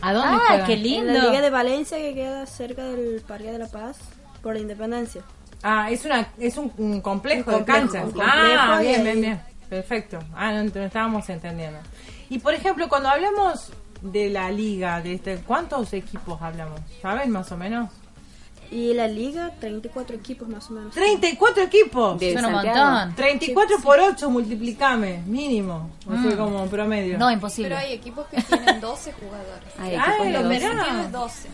¿A 0.00 0.12
dónde 0.12 0.36
Ah, 0.36 0.44
juegan? 0.48 0.66
qué 0.66 0.72
En 0.72 0.82
lindo. 0.82 1.12
la 1.12 1.24
Liga 1.26 1.40
de 1.42 1.50
Valencia 1.50 1.96
que 1.98 2.12
queda 2.14 2.44
cerca 2.46 2.82
del 2.82 3.22
Parque 3.26 3.52
de 3.52 3.58
la 3.58 3.68
Paz 3.68 3.98
por 4.42 4.54
la 4.54 4.60
Independencia. 4.60 5.22
Ah, 5.62 5.88
es, 5.92 6.04
una, 6.04 6.26
es 6.40 6.56
un, 6.56 6.72
un 6.76 7.00
complejo, 7.00 7.50
Un 7.52 7.58
de 7.64 7.64
complejo, 7.72 7.92
canchas. 7.92 8.14
un 8.14 8.20
Ah, 8.20 8.78
bien, 8.82 9.04
bien, 9.04 9.20
bien. 9.20 9.40
Perfecto. 9.68 10.18
Ah, 10.34 10.52
no, 10.52 10.64
no 10.64 10.82
estábamos 10.82 11.28
entendiendo. 11.28 11.78
Y 12.30 12.38
por 12.38 12.54
ejemplo, 12.54 12.88
cuando 12.88 13.08
hablamos 13.08 13.70
de 14.02 14.30
la 14.30 14.50
liga, 14.50 15.00
de 15.00 15.14
este, 15.14 15.36
¿cuántos 15.38 15.92
equipos 15.92 16.40
hablamos? 16.42 16.80
¿Saben 17.00 17.30
más 17.30 17.50
o 17.52 17.56
menos? 17.56 17.90
Y 18.70 18.92
la 18.94 19.06
liga, 19.06 19.52
34 19.60 20.16
equipos 20.16 20.48
más 20.48 20.68
o 20.70 20.72
menos. 20.72 20.94
34 20.94 21.62
equipos. 21.64 22.18
De 22.18 22.32
Son 22.34 22.46
un 22.46 22.52
montón. 22.52 23.14
34 23.14 23.76
por 23.78 24.00
8 24.00 24.30
multiplicame, 24.30 25.22
mínimo. 25.26 25.90
O 26.08 26.20
sea, 26.20 26.36
como 26.36 26.66
promedio. 26.66 27.18
No, 27.18 27.30
imposible. 27.30 27.68
Pero 27.68 27.80
hay 27.80 27.92
equipos 27.92 28.26
que 28.26 28.42
tienen 28.42 28.80
12 28.80 29.12
jugadores. 29.12 29.68
Hay 29.78 29.94
Ay, 29.94 29.96
equipos 29.96 30.26
de 30.26 30.32
lo 30.32 30.42
dos. 30.42 30.48
mirá. 30.48 30.84
Tiene 30.84 31.08
12. 31.08 31.48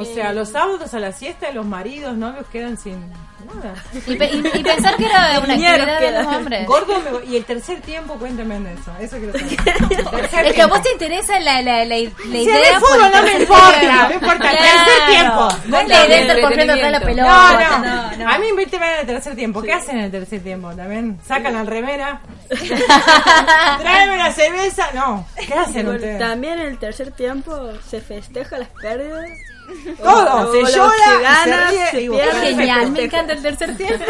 O 0.00 0.04
sea, 0.04 0.32
los 0.32 0.50
sábados 0.50 0.94
a 0.94 0.98
la 1.00 1.12
siesta 1.12 1.50
los 1.52 1.66
maridos, 1.66 2.16
novios 2.16 2.46
quedan 2.52 2.76
sin 2.78 2.98
nada. 3.10 3.74
Y, 4.06 4.14
pe- 4.16 4.30
y- 4.32 4.58
y 4.58 4.62
pensar 4.62 4.96
que 4.96 5.06
era 5.06 5.40
una 5.42 5.54
actividad 5.54 6.00
de 6.00 6.10
los 6.12 6.26
hombres. 6.34 6.66
Gordo 6.66 7.00
me- 7.00 7.26
y 7.30 7.36
el 7.36 7.44
tercer 7.44 7.80
tiempo, 7.80 8.14
cuéntame 8.14 8.58
de 8.60 8.74
eso. 8.74 8.92
Eso 9.00 9.16
quiero 9.18 9.32
saber. 9.38 10.10
Tercer 10.10 10.46
Es 10.46 10.52
que 10.54 10.62
a 10.62 10.66
vos 10.66 10.82
te 10.82 10.92
interesa 10.92 11.40
la, 11.40 11.62
la, 11.62 11.84
la, 11.84 11.96
la 11.96 11.96
Si 11.96 12.38
idea. 12.42 12.56
de 12.74 12.80
fútbol 12.80 13.06
el 13.06 13.12
no 13.12 13.22
me 13.22 13.32
importa, 13.40 14.08
no 14.08 14.14
importa, 14.14 14.50
el 14.50 14.58
tercer 14.58 15.06
tiempo. 15.08 15.48
No 15.66 15.78
es 15.80 15.88
la 15.88 16.06
idea 16.06 16.16
de 16.16 16.20
estar 16.20 16.40
corriendo 16.40 16.72
atrás 16.74 16.92
de 16.92 16.98
la 16.98 17.00
pelota. 17.06 17.78
No, 17.80 18.16
no, 18.24 18.30
A 18.30 18.38
mí 18.38 18.48
invíteme 18.48 18.86
en 18.94 19.00
el 19.00 19.06
tercer 19.06 19.34
tiempo. 19.36 19.62
¿Qué 19.62 19.72
hacen 19.72 19.98
en 19.98 20.04
el 20.04 20.10
tercer 20.10 20.42
tiempo? 20.42 20.74
¿También 20.74 21.18
sacan 21.26 21.54
la 21.54 21.62
remera? 21.64 22.20
¿Traen 23.80 24.10
una 24.10 24.32
cerveza? 24.32 24.88
No. 24.94 25.26
¿Qué 25.46 25.54
hacen 25.54 25.88
ustedes? 25.88 26.18
También 26.18 26.58
en 26.60 26.66
el 26.68 26.78
tercer 26.78 27.10
tiempo 27.12 27.54
se 27.88 28.00
festeja 28.00 28.58
las 28.58 28.68
pérdidas. 28.68 29.28
Todo, 30.02 30.48
O 30.48 30.52
se 30.52 30.62
los 30.62 30.74
llora, 30.74 31.44
se 31.44 31.66
ríe, 31.68 31.86
se 31.90 32.40
Genial, 32.40 32.90
me 32.92 33.04
encanta 33.04 33.32
el 33.34 33.42
tercer 33.42 33.76
tiempo. 33.76 34.04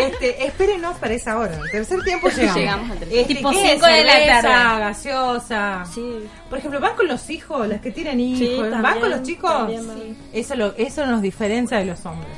Este, 0.00 0.46
espérenos 0.46 0.96
para 0.98 1.14
esa 1.14 1.38
hora. 1.38 1.54
El 1.64 1.70
tercer 1.70 2.02
tiempo 2.02 2.28
llegamos. 2.28 2.56
Llegamos 2.56 2.90
al 2.90 2.98
tercer 2.98 3.18
Este, 3.18 3.34
Tipo 3.34 3.50
¿qué 3.50 3.62
es? 3.64 3.72
cinco 3.72 3.86
de 3.86 4.04
la 4.04 4.42
tarde. 4.42 4.80
gaseosa. 4.80 5.84
Sí, 5.92 6.28
Por 6.48 6.58
ejemplo, 6.58 6.80
¿van 6.80 6.96
con 6.96 7.08
los 7.08 7.28
hijos? 7.30 7.68
Las 7.68 7.80
que 7.80 7.90
tienen 7.90 8.20
hijos. 8.20 8.66
Sí, 8.66 8.70
¿Van 8.80 9.00
con 9.00 9.10
los 9.10 9.22
chicos? 9.22 9.50
también. 9.50 10.16
Eso, 10.32 10.54
lo, 10.56 10.74
eso 10.76 11.06
nos 11.06 11.20
diferencia 11.22 11.78
de 11.78 11.84
los 11.84 12.04
hombres. 12.06 12.32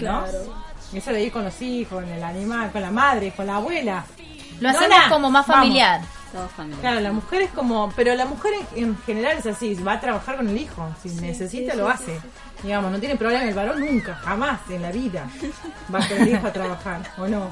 ¿no? 0.00 0.22
claro. 0.24 0.66
Eso 0.94 1.10
de 1.10 1.22
ir 1.24 1.32
con 1.32 1.44
los 1.44 1.60
hijos, 1.62 2.00
con 2.02 2.08
el 2.12 2.22
animal, 2.22 2.70
con 2.70 2.80
la 2.80 2.90
madre, 2.90 3.32
con 3.34 3.46
la 3.46 3.56
abuela. 3.56 4.04
Lo 4.60 4.68
hacemos 4.68 4.88
Nona, 4.96 5.08
como 5.10 5.30
más 5.30 5.46
vamos. 5.46 5.66
Familiar. 6.54 6.80
Claro, 6.80 7.00
la 7.00 7.12
mujer 7.12 7.42
es 7.42 7.50
como, 7.50 7.92
pero 7.96 8.14
la 8.14 8.26
mujer 8.26 8.52
en, 8.74 8.84
en 8.84 8.98
general 8.98 9.38
es 9.38 9.46
así, 9.46 9.74
va 9.74 9.94
a 9.94 10.00
trabajar 10.00 10.36
con 10.36 10.48
el 10.48 10.56
hijo, 10.58 10.88
si 11.02 11.08
necesita 11.08 11.72
sí, 11.72 11.78
lo 11.78 11.86
sí, 11.86 11.92
hace. 11.92 12.20
Digamos, 12.62 12.90
no 12.90 12.98
tiene 12.98 13.16
problema 13.16 13.44
el 13.44 13.54
varón 13.54 13.80
nunca, 13.80 14.14
jamás 14.14 14.60
en 14.70 14.82
la 14.82 14.90
vida 14.90 15.28
va 15.94 15.98
con 15.98 16.22
el 16.22 16.28
hijo 16.28 16.46
a 16.46 16.52
trabajar, 16.52 17.00
¿o 17.18 17.28
no? 17.28 17.50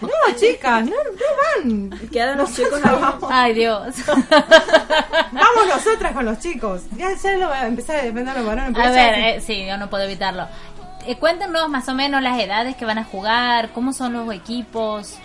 No, 0.00 0.08
chicas, 0.36 0.84
no, 0.84 0.90
no 0.90 1.64
van. 1.64 1.90
Quedan 2.10 2.38
los 2.38 2.54
chicos 2.54 2.80
vamos. 2.82 3.30
Ay, 3.30 3.54
Dios. 3.54 3.94
Vamos 4.06 5.66
nosotras 5.68 6.12
con 6.12 6.24
los 6.24 6.38
chicos. 6.40 6.82
Ya, 6.96 7.14
ya 7.14 7.36
lo 7.36 7.48
va 7.48 7.60
a 7.60 7.66
empezar 7.68 7.96
a 7.96 8.02
depender 8.02 8.34
de 8.34 8.40
los 8.40 8.48
varones. 8.48 8.78
A 8.78 8.90
ver, 8.90 9.14
eh, 9.14 9.40
sí, 9.40 9.64
yo 9.64 9.76
no 9.76 9.88
puedo 9.88 10.04
evitarlo. 10.04 10.48
Eh, 11.06 11.16
cuéntenos 11.16 11.68
más 11.68 11.88
o 11.88 11.94
menos 11.94 12.20
las 12.20 12.38
edades 12.40 12.76
que 12.76 12.84
van 12.84 12.98
a 12.98 13.04
jugar, 13.04 13.70
cómo 13.70 13.92
son 13.92 14.12
los 14.12 14.34
equipos. 14.34 15.18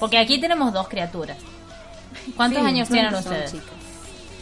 Porque 0.00 0.18
aquí 0.18 0.38
tenemos 0.40 0.72
dos 0.72 0.88
criaturas. 0.88 1.36
¿Cuántos 2.36 2.62
Sí, 2.62 2.68
años 2.68 2.88
tienen 2.88 3.14
ustedes? 3.14 3.52
chicas. 3.52 3.68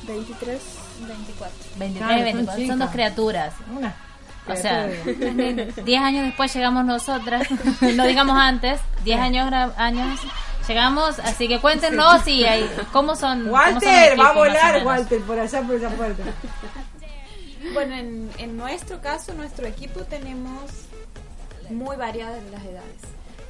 23. 0.06 0.60
24. 1.06 1.56
23, 1.76 2.06
Claro, 2.06 2.14
son 2.14 2.24
24. 2.24 2.66
Son, 2.66 2.78
dos 2.78 2.90
criaturas. 2.90 3.55
Una. 3.74 3.94
O 4.47 4.56
sea, 4.56 4.89
criatura. 5.02 5.64
10 5.85 6.02
años 6.02 6.24
después 6.26 6.55
llegamos 6.55 6.85
nosotras, 6.85 7.48
no 7.94 8.06
digamos 8.06 8.36
antes, 8.36 8.78
10 9.05 9.18
años, 9.20 9.51
años 9.76 10.20
llegamos, 10.68 11.18
así 11.20 11.48
que 11.48 11.60
cuéntenos 11.60 12.26
y 12.28 12.44
hay, 12.44 12.70
cómo 12.93 13.16
son. 13.16 13.40
cómo 13.44 13.52
Walter, 13.55 14.20
va 14.20 14.28
a 14.28 14.32
volar. 14.32 14.85
Walter 14.85 15.20
por 15.22 15.39
allá 15.39 15.62
por 15.62 15.74
esa 15.76 15.89
puerta. 15.90 16.22
Bueno, 17.72 17.94
en, 17.94 18.31
en 18.39 18.56
nuestro 18.59 19.01
caso, 19.01 19.32
nuestro 19.32 19.66
equipo 19.66 20.01
tenemos 20.01 20.60
muy 21.70 21.97
variadas 21.97 22.43
las 22.52 22.62
edades. 22.62 23.01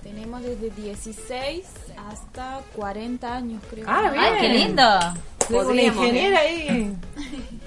Tenemos 0.05 0.43
desde 0.43 0.71
16 0.71 1.65
hasta 2.11 2.61
40 2.77 3.35
años, 3.37 3.61
creo. 3.71 3.85
Ah, 3.89 4.11
bien. 4.13 4.23
Ay, 4.23 4.33
qué 4.41 4.49
lindo. 4.51 4.83
La 4.83 5.15
Podríamos, 5.49 6.05
ingeniera 6.07 6.39
ahí 6.41 6.95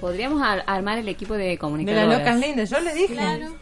Podríamos 0.00 0.42
ar- 0.42 0.64
armar 0.66 0.98
el 0.98 1.08
equipo 1.08 1.34
de 1.34 1.44
de 1.48 1.58
comunicadoras. 1.58 2.08
las 2.08 2.18
locas 2.18 2.36
lindas. 2.40 2.70
Yo 2.70 2.80
le 2.80 2.94
dije. 2.94 3.14
Claro. 3.14 3.54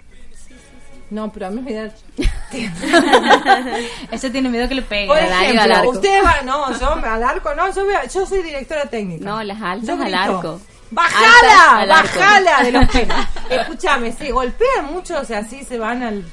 No, 1.11 1.33
pero 1.33 1.47
a 1.47 1.51
mí 1.51 1.61
me 1.63 1.73
da. 1.73 1.91
Ese 4.11 4.31
tiene 4.31 4.49
miedo 4.49 4.69
que 4.69 4.75
le 4.75 4.83
pegue. 4.83 5.07
Por 5.07 5.19
ejemplo, 5.19 5.63
al 5.63 5.73
arco. 5.73 5.91
usted 5.91 6.25
va. 6.25 6.43
No, 6.45 6.79
yo 6.79 6.93
al 6.95 7.23
arco 7.23 7.55
no. 7.55 7.73
Yo, 7.75 7.83
a- 7.97 8.07
yo 8.07 8.27
soy 8.27 8.43
directora 8.43 8.87
técnica. 8.87 9.25
No, 9.25 9.43
las 9.43 9.61
altas 9.63 9.87
Yo 9.87 9.93
al 9.95 10.01
grito, 10.11 10.19
arco. 10.19 10.61
¡Bajala! 10.91 11.79
Al 11.81 11.91
arco. 11.93 12.19
¡Bajala! 12.19 12.63
De 12.63 12.73
los. 12.73 12.85
Escúchame, 13.51 14.13
se 14.13 14.31
golpean 14.33 14.93
mucho, 14.93 15.19
o 15.21 15.25
sea, 15.25 15.39
así 15.39 15.65
se 15.65 15.79
van 15.79 16.03
al. 16.03 16.25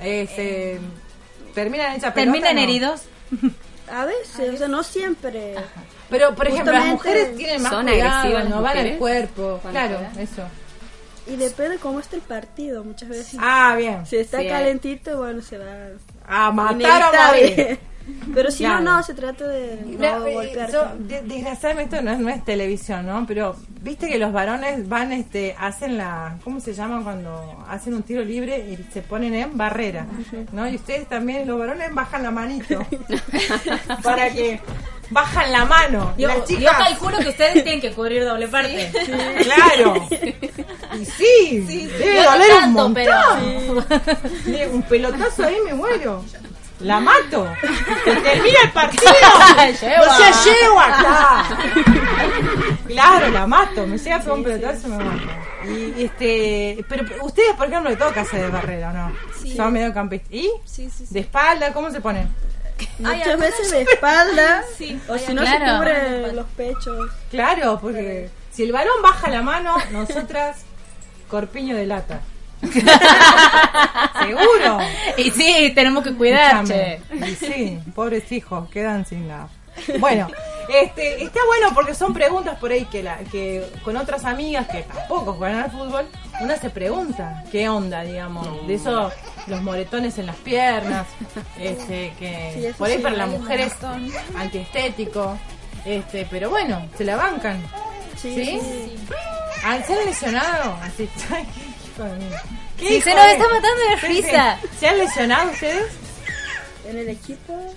Eh, 0.00 0.28
se 0.34 0.80
terminan 1.56 1.96
hechas 1.96 2.14
¿Terminan 2.14 2.56
heridos? 2.58 3.02
A 3.92 4.04
veces, 4.04 4.54
o 4.54 4.56
sea, 4.56 4.68
no 4.68 4.82
siempre. 4.84 5.54
Pero, 6.10 6.34
por 6.36 6.46
ejemplo, 6.46 6.72
las 6.72 6.86
mujeres 6.86 7.36
tienen 7.36 7.62
más 7.62 7.72
¿Son 7.72 7.86
cuidado, 7.86 8.12
agresivas 8.20 8.48
no 8.48 8.62
van 8.62 8.78
al 8.78 8.96
cuerpo. 8.98 9.60
Claro, 9.70 9.98
eso. 10.18 10.42
Y 11.26 11.34
depende 11.36 11.78
cómo 11.78 11.98
está 11.98 12.14
el 12.14 12.22
partido, 12.22 12.84
muchas 12.84 13.08
veces. 13.08 13.40
Ah, 13.42 13.74
bien. 13.76 14.06
Si 14.06 14.16
está 14.16 14.40
Sí. 14.40 14.48
calentito, 14.48 15.18
bueno, 15.18 15.42
se 15.42 15.58
va 15.58 15.64
A 16.28 16.52
matar 16.52 16.74
inevitable. 16.80 17.50
morir. 17.56 17.78
Pero 18.34 18.50
si 18.50 18.58
Claro. 18.64 18.80
no, 18.80 18.96
no, 18.96 19.02
se 19.02 19.14
trata 19.14 19.46
de 19.48 19.80
no 19.98 20.26
eh, 20.26 20.34
golpear. 20.34 20.70
so- 20.70 20.92
de- 20.98 21.22
desgraciadamente 21.22 21.96
esto 21.96 22.04
no 22.04 22.12
es, 22.12 22.18
no 22.18 22.28
es 22.28 22.44
televisión, 22.44 23.06
¿no? 23.06 23.24
Pero 23.26 23.56
viste 23.82 24.08
que 24.08 24.18
los 24.18 24.32
varones 24.32 24.88
van, 24.88 25.12
este, 25.12 25.54
hacen 25.58 25.96
la, 25.98 26.36
¿cómo 26.44 26.60
se 26.60 26.72
llama 26.74 27.02
cuando 27.02 27.64
hacen 27.68 27.94
un 27.94 28.02
tiro 28.02 28.22
libre 28.22 28.58
y 28.58 28.92
se 28.92 29.02
ponen 29.02 29.34
en 29.34 29.56
barrera, 29.56 30.06
¿no? 30.52 30.68
Y 30.68 30.76
ustedes 30.76 31.08
también, 31.08 31.46
los 31.46 31.58
varones 31.58 31.92
bajan 31.94 32.22
la 32.22 32.30
manito 32.30 32.84
para 34.02 34.30
que 34.30 34.60
bajan 35.10 35.52
la 35.52 35.64
mano. 35.64 36.14
Yo, 36.18 36.28
Las 36.28 36.48
yo 36.48 36.68
calculo 36.70 37.18
que 37.18 37.28
ustedes 37.28 37.62
tienen 37.64 37.80
que 37.80 37.92
cubrir 37.92 38.24
doble 38.24 38.48
parte. 38.48 38.90
claro. 39.44 40.06
Y 41.00 41.04
sí, 41.04 41.58
debe 41.98 42.16
Yo 42.16 42.22
no 42.24 42.30
doler 42.32 42.50
un 42.50 42.58
tanto, 42.60 42.82
montón. 42.88 42.94
pero- 42.94 44.32
Sí, 44.44 44.56
Un 44.72 44.82
pelotazo 44.82 45.44
ahí 45.44 45.56
me 45.64 45.74
muero. 45.74 46.24
La 46.80 47.00
mato. 47.00 47.48
Que 48.04 48.16
termina 48.16 48.58
el 48.64 48.70
partido. 48.70 49.02
Lleva. 49.80 50.06
No 50.06 50.32
se 50.32 50.50
lleva 50.50 50.84
acá. 50.86 51.48
Claro, 52.86 53.28
la 53.30 53.46
mato. 53.46 53.86
Me 53.86 53.98
llega 53.98 54.16
a 54.16 54.32
un 54.32 54.44
pelotazo 54.44 54.88
y 54.88 54.90
me 54.92 55.04
mato. 55.04 55.28
Y 55.66 56.04
este, 56.04 56.84
pero 56.88 57.04
ustedes, 57.24 57.54
por 57.56 57.66
ejemplo, 57.66 57.90
le 57.90 57.96
toca 57.96 58.20
hacer 58.20 58.42
de 58.42 58.48
barrera, 58.50 58.90
¿o 58.90 58.92
no? 58.92 59.12
Sí. 59.42 59.56
Son 59.56 59.72
mediocampistas. 59.72 60.32
¿Y? 60.32 60.50
Sí, 60.64 60.88
sí, 60.90 61.04
sí. 61.06 61.12
¿De 61.14 61.20
espalda? 61.20 61.72
¿Cómo 61.72 61.90
se 61.90 62.00
ponen? 62.00 62.28
Muchas 62.98 63.38
veces 63.38 63.70
de 63.70 63.82
espalda, 63.92 64.62
Sí, 64.78 65.00
o 65.08 65.18
si 65.18 65.34
no 65.34 65.42
claro. 65.42 65.64
se 65.66 65.72
cubre 65.78 66.32
los 66.32 66.46
pechos. 66.56 67.10
Claro, 67.30 67.78
porque 67.80 68.30
si 68.52 68.62
el 68.62 68.72
varón 68.72 69.02
baja 69.02 69.28
la 69.28 69.42
mano, 69.42 69.76
nosotras, 69.90 70.58
corpiño 71.28 71.74
de 71.76 71.86
lata. 71.86 72.20
Seguro. 74.20 74.78
Y 75.16 75.30
sí, 75.30 75.72
tenemos 75.74 76.04
que 76.04 76.14
cuidar. 76.14 76.64
Y 77.12 77.34
sí, 77.34 77.78
pobres 77.94 78.30
hijos, 78.32 78.68
quedan 78.70 79.04
sin 79.06 79.28
nada. 79.28 79.48
Bueno, 79.98 80.28
este, 80.68 81.22
está 81.22 81.40
bueno 81.46 81.74
porque 81.74 81.94
son 81.94 82.12
preguntas 82.12 82.58
por 82.58 82.72
ahí 82.72 82.84
que, 82.86 83.02
la, 83.02 83.18
que 83.18 83.64
con 83.84 83.96
otras 83.96 84.24
amigas 84.24 84.66
que 84.68 84.82
tampoco 84.82 85.34
juegan 85.34 85.64
al 85.64 85.70
fútbol, 85.70 86.06
una 86.40 86.56
se 86.56 86.70
pregunta 86.70 87.44
qué 87.52 87.68
onda, 87.68 88.02
digamos, 88.02 88.66
de 88.66 88.74
eso, 88.74 89.12
los 89.46 89.62
moretones 89.62 90.18
en 90.18 90.26
las 90.26 90.36
piernas, 90.36 91.06
este, 91.58 92.12
que 92.18 92.52
Sí, 92.72 92.74
por 92.78 92.88
ahí 92.88 92.96
sí, 92.96 93.02
para 93.02 93.16
la 93.16 93.24
hay 93.24 93.30
un 93.30 93.40
mujer 93.40 93.60
es 93.60 93.74
antiestético, 94.36 95.38
este, 95.84 96.26
pero 96.30 96.50
bueno, 96.50 96.88
se 96.96 97.04
la 97.04 97.16
bancan. 97.16 97.62
Sí, 98.16 98.34
¿Sí? 98.34 98.60
sí. 98.60 98.96
¿Ah, 99.62 99.78
¿Se 99.86 99.92
han 99.92 100.06
lesionado? 100.06 100.78
Así, 100.82 101.08
ay, 102.02 102.10
qué 102.10 102.14
hijo 102.14 102.14
de 102.14 102.18
mí. 102.18 102.26
¿Qué 102.78 102.88
Sí, 102.88 102.94
hijo 102.96 103.04
se 103.10 103.14
nos 103.14 103.26
está 103.26 103.44
matando 103.44 103.80
de 103.90 104.00
Sí, 104.00 104.06
risa. 104.06 104.58
sí. 104.62 104.68
¿Se 104.78 104.88
han 104.88 104.98
lesionado 104.98 105.50
ustedes? 105.50 105.92
En 106.88 106.98
el 106.98 107.08
equipo, 107.08 107.74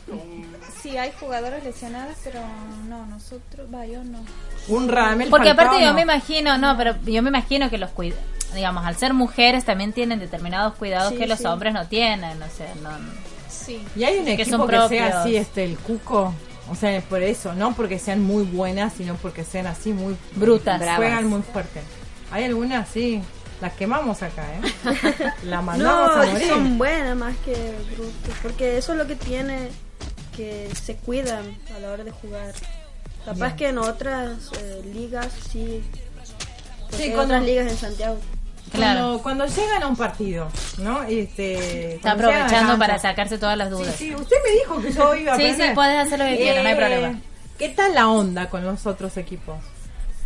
Sí, 0.84 0.98
hay 0.98 1.12
jugadoras 1.20 1.62
lesionadas, 1.64 2.16
pero 2.24 2.40
no, 2.88 3.06
nosotros, 3.08 3.68
va, 3.74 3.86
yo 3.86 4.02
no. 4.04 4.20
Un 4.70 4.88
Radamel 4.88 5.30
Porque 5.30 5.50
aparte 5.50 5.82
yo 5.82 5.88
no. 5.88 5.94
me 5.94 6.02
imagino, 6.04 6.58
no, 6.58 6.78
pero 6.78 6.96
yo 7.06 7.22
me 7.22 7.30
imagino 7.30 7.70
que 7.70 7.78
los 7.78 7.90
cuidados, 7.90 8.24
digamos, 8.56 8.86
al 8.86 8.96
ser 8.96 9.14
mujeres 9.14 9.66
también 9.66 9.92
tienen 9.92 10.20
determinados 10.20 10.76
cuidados 10.76 11.10
Sí, 11.12 11.18
que 11.18 11.28
los 11.28 11.40
sí. 11.40 11.46
hombres 11.48 11.74
no 11.74 11.86
tienen, 11.88 12.42
o 12.42 12.48
sea, 12.56 12.74
no, 12.82 12.90
Sí. 13.50 13.84
Y 13.96 14.04
hay 14.06 14.20
un 14.20 14.26
que 14.26 14.34
equipo 14.34 14.58
son 14.58 14.68
que 14.68 14.76
sea 14.78 14.80
propios. 14.88 15.16
así, 15.16 15.36
este, 15.36 15.64
el 15.66 15.78
cuco. 15.78 16.34
O 16.72 16.76
sea, 16.76 17.02
por 17.02 17.22
eso, 17.24 17.54
no 17.56 17.74
porque 17.74 18.00
sean 18.00 18.22
muy 18.24 18.44
buenas, 18.44 18.94
sino 18.94 19.16
porque 19.16 19.44
sean 19.44 19.68
así 19.68 19.92
muy 19.92 20.16
Brutas. 20.36 20.80
Juegan 20.96 21.26
muy 21.28 21.42
fuerte. 21.42 21.82
¿Hay 22.32 22.46
alguna 22.46 22.80
así? 22.80 23.22
Las 23.62 23.74
quemamos 23.74 24.22
acá, 24.24 24.46
¿eh? 24.56 25.32
La 25.44 25.62
mandamos 25.62 26.16
no, 26.16 26.22
a 26.24 26.26
morir. 26.26 26.48
son 26.48 26.78
buenas 26.78 27.16
más 27.18 27.36
que 27.44 27.54
brutos, 27.96 28.34
porque 28.42 28.78
eso 28.78 28.94
es 28.94 28.98
lo 28.98 29.06
que 29.08 29.16
tiene 29.16 29.70
que 30.36 30.70
se 30.82 30.96
cuidan 30.96 31.58
a 31.76 31.80
la 31.80 31.92
hora 31.92 32.04
de 32.06 32.12
jugar. 32.12 32.54
Capaz 33.26 33.56
que 33.56 33.68
en 33.68 33.78
otras 33.80 34.50
eh, 34.62 34.82
ligas 34.94 35.28
sí, 35.52 35.84
Sí, 36.92 37.06
cuando- 37.12 37.24
otras 37.36 37.44
ligas 37.44 37.72
en 37.72 37.78
Santiago. 37.78 38.18
Cuando, 38.76 39.20
cuando 39.24 39.46
llegan 39.48 39.82
a 39.84 39.88
un 39.88 39.96
partido, 39.96 40.48
¿no? 40.78 41.02
Este, 41.04 41.96
Está 41.96 42.12
aprovechando 42.12 42.78
para 42.78 43.00
sacarse 43.00 43.38
todas 43.40 43.58
las 43.58 43.72
dudas. 43.72 43.96
Sí, 43.96 44.10
sí, 44.10 44.16
usted 44.16 44.36
me 44.44 44.52
dijo 44.60 44.80
que 44.82 44.92
yo 44.94 45.16
iba 45.16 45.34
a 45.34 45.38
Sí, 45.38 45.44
aprender. 45.44 45.70
sí, 45.70 45.76
puedes 45.76 45.98
hacer 46.00 46.20
lo 46.20 46.26
que 46.26 46.38
quieras, 46.38 46.64
no 46.64 46.70
hay 46.70 46.76
problema. 46.76 47.20
¿Qué 47.58 47.70
tal 47.70 47.94
la 47.96 48.08
onda 48.08 48.48
con 48.50 48.64
los 48.64 48.86
otros 48.86 49.18
equipos? 49.18 49.58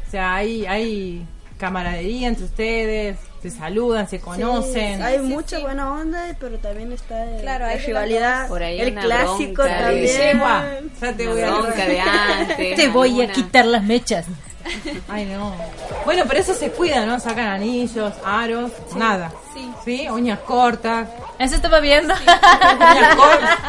O 0.08 0.12
sea, 0.12 0.36
hay, 0.36 0.66
hay 0.66 1.26
camaradería 1.68 2.28
entre 2.28 2.44
ustedes, 2.44 3.18
se 3.42 3.50
saludan, 3.50 4.10
se 4.10 4.20
conocen. 4.20 4.98
Sí, 4.98 5.02
hay 5.02 5.20
mucha 5.20 5.60
buena 5.60 5.94
onda, 5.94 6.36
pero 6.42 6.58
también 6.58 6.92
está 6.92 7.24
el- 7.24 7.42
Claro, 7.42 7.66
la 7.68 7.76
rivalidad, 7.76 8.40
dos. 8.42 8.50
Por 8.50 8.64
ahí 8.64 8.82
el 8.82 8.94
clásico 8.96 9.64
también. 9.64 10.42
Ya 11.02 11.14
te 11.14 11.26
voy 11.28 11.42
a 11.42 11.52
bronca 11.52 11.86
de 11.86 12.00
antes. 12.02 12.76
Te 12.76 12.88
voy 12.90 13.10
a 13.10 13.24
alguna- 13.24 13.34
quitar 13.34 13.66
las 13.66 13.82
mechas. 13.84 14.26
Ay, 15.08 15.24
no. 15.26 15.54
Bueno, 16.04 16.24
pero 16.28 16.42
eso 16.42 16.54
se 16.54 16.70
cuida, 16.72 17.06
¿no? 17.06 17.18
Sacan 17.22 17.48
anillos, 17.48 18.14
aros, 18.26 18.72
nada. 18.98 19.32
Sí. 19.54 19.72
¿Sí? 19.86 20.10
Uñas 20.10 20.40
cortas. 20.40 21.08
Eso 21.40 21.56
estaba 21.56 21.80
viendo. 21.80 22.14
Uñas 22.14 23.16
cortas. 23.16 23.60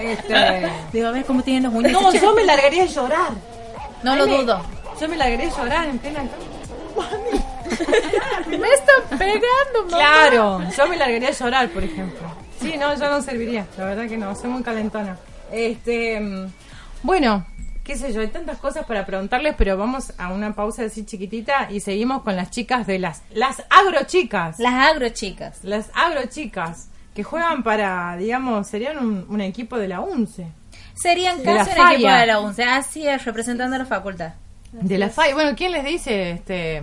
Este... 0.00 0.70
Digo, 0.92 1.08
a 1.08 1.10
ver 1.10 1.24
cómo 1.24 1.42
tienen 1.42 1.64
los 1.64 1.74
uñas. 1.74 1.92
No, 1.92 2.12
yo 2.12 2.32
me 2.34 2.44
largaría 2.44 2.84
a 2.84 2.86
llorar. 2.86 3.30
No 4.04 4.12
Ay, 4.12 4.18
lo 4.18 4.26
me- 4.26 4.36
dudo. 4.38 4.60
Yo 5.00 5.08
me 5.08 5.16
largaría 5.16 5.48
a 5.48 5.56
llorar 5.56 5.88
en 5.88 5.98
plena... 5.98 6.22
Me 8.48 8.68
están 8.68 9.18
pegando, 9.18 9.84
mamá. 9.90 9.96
Claro, 9.96 10.62
yo 10.76 10.86
me 10.86 10.96
largaría 10.96 11.28
a 11.28 11.32
llorar, 11.32 11.68
por 11.70 11.82
ejemplo. 11.82 12.20
Sí, 12.60 12.76
no, 12.78 12.94
yo 12.94 13.10
no 13.10 13.20
serviría, 13.20 13.66
la 13.76 13.84
verdad 13.84 14.08
que 14.08 14.16
no, 14.16 14.34
soy 14.34 14.50
muy 14.50 14.62
calentona. 14.62 15.18
Este, 15.50 16.20
mm, 16.20 16.46
bueno, 17.02 17.44
qué 17.82 17.96
sé 17.96 18.12
yo, 18.12 18.20
hay 18.20 18.28
tantas 18.28 18.58
cosas 18.58 18.86
para 18.86 19.04
preguntarles, 19.04 19.54
pero 19.58 19.76
vamos 19.76 20.12
a 20.18 20.32
una 20.32 20.54
pausa 20.54 20.84
así 20.84 21.04
chiquitita 21.04 21.68
y 21.70 21.80
seguimos 21.80 22.22
con 22.22 22.36
las 22.36 22.50
chicas 22.50 22.86
de 22.86 22.98
las 22.98 23.22
las 23.30 23.62
agrochicas. 23.68 24.58
Las 24.58 24.90
agrochicas. 24.90 25.64
Las 25.64 25.90
agrochicas 25.94 26.88
que 27.14 27.22
juegan 27.22 27.62
para, 27.62 28.16
digamos, 28.16 28.66
serían 28.66 28.98
un, 28.98 29.26
un 29.28 29.40
equipo 29.40 29.76
de 29.76 29.88
la 29.88 30.00
UNCE. 30.00 30.46
Serían 30.94 31.44
la 31.44 31.56
casi 31.56 31.78
un 31.78 31.92
equipo 31.92 32.10
de 32.10 32.26
la 32.26 32.40
UNCE. 32.40 32.64
Así 32.64 33.06
es, 33.06 33.24
representando 33.24 33.76
a 33.76 33.80
la 33.80 33.84
facultad. 33.84 34.32
De 34.80 34.98
la 34.98 35.08
FAI. 35.08 35.34
Bueno, 35.34 35.56
¿quién 35.56 35.72
les 35.72 35.84
dice? 35.84 36.32
Este, 36.32 36.82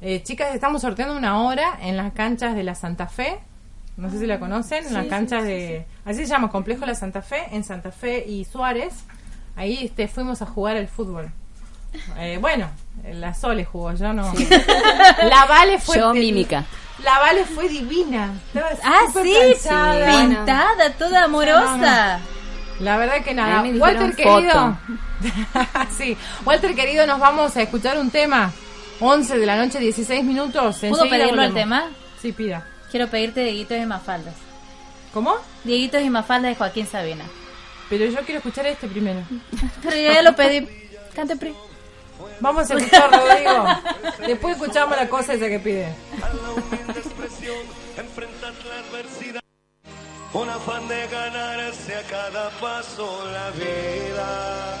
eh, 0.00 0.22
chicas, 0.22 0.54
estamos 0.54 0.80
sorteando 0.80 1.16
una 1.16 1.42
hora 1.42 1.78
en 1.82 1.96
las 1.96 2.12
canchas 2.12 2.54
de 2.54 2.62
la 2.62 2.74
Santa 2.74 3.06
Fe. 3.06 3.38
No 3.96 4.10
sé 4.10 4.18
si 4.18 4.26
la 4.26 4.38
conocen, 4.38 4.86
en 4.86 4.94
las 4.94 5.06
canchas 5.06 5.44
de... 5.44 5.84
Así 6.06 6.20
se 6.20 6.26
llama, 6.26 6.48
Complejo 6.48 6.86
La 6.86 6.94
Santa 6.94 7.20
Fe, 7.20 7.48
en 7.52 7.64
Santa 7.64 7.92
Fe 7.92 8.24
y 8.26 8.46
Suárez. 8.46 8.94
Ahí 9.56 9.84
este, 9.84 10.08
fuimos 10.08 10.40
a 10.40 10.46
jugar 10.46 10.78
al 10.78 10.88
fútbol. 10.88 11.30
Eh, 12.16 12.38
bueno, 12.40 12.70
la 13.12 13.34
Sole 13.34 13.66
jugó, 13.66 13.92
yo 13.92 14.14
no. 14.14 14.32
La 15.28 15.44
Vale 15.46 15.78
fue... 15.78 15.98
Yo 15.98 16.14
mímica. 16.14 16.64
La 17.04 17.18
Vale 17.18 17.44
fue 17.44 17.68
divina. 17.68 18.32
Ah, 18.82 19.00
sí, 19.12 19.34
pintada, 19.66 20.92
toda 20.96 21.24
amorosa. 21.24 22.20
La 22.78 22.96
verdad 22.96 23.22
que 23.22 23.34
nada. 23.34 23.62
Walter 23.62 24.16
querido. 24.16 24.78
sí, 25.96 26.16
Walter 26.44 26.74
querido, 26.74 27.06
nos 27.06 27.18
vamos 27.18 27.56
a 27.56 27.62
escuchar 27.62 27.98
un 27.98 28.10
tema. 28.10 28.52
11 29.00 29.38
de 29.38 29.46
la 29.46 29.56
noche, 29.56 29.78
16 29.78 30.24
minutos. 30.24 30.78
¿Puedo 30.80 31.02
pedirlo 31.04 31.24
al 31.24 31.30
volvemos. 31.30 31.54
tema? 31.54 31.90
Sí, 32.20 32.32
pida. 32.32 32.66
Quiero 32.90 33.08
pedirte 33.08 33.42
Dieguitos 33.42 33.78
y 33.78 33.86
Mafaldas. 33.86 34.34
¿Cómo? 35.14 35.34
Dieguitos 35.64 36.02
y 36.02 36.10
Mafaldas 36.10 36.50
de 36.50 36.56
Joaquín 36.56 36.86
Sabina. 36.86 37.24
Pero 37.88 38.04
yo 38.06 38.18
quiero 38.20 38.38
escuchar 38.38 38.66
este 38.66 38.88
primero. 38.88 39.20
Pero 39.82 39.96
ya 39.96 40.22
lo 40.22 40.36
pedí. 40.36 40.68
Cante 41.14 41.36
pri. 41.36 41.54
Vamos 42.40 42.70
a 42.70 42.74
escuchar, 42.74 43.10
Rodrigo. 43.10 43.66
Después 44.26 44.56
escuchamos 44.56 44.96
la 44.96 45.08
cosa 45.08 45.34
esa 45.34 45.48
que 45.48 45.58
pide. 45.58 45.94
enfrentar 47.96 48.52
la 48.66 48.78
adversidad 48.88 49.40
con 50.32 50.48
afán 50.48 50.86
de 50.86 51.06
ganarse 51.08 51.94
a 51.96 52.02
cada 52.02 52.50
paso 52.60 53.24
la 53.32 53.50
vida. 53.50 54.80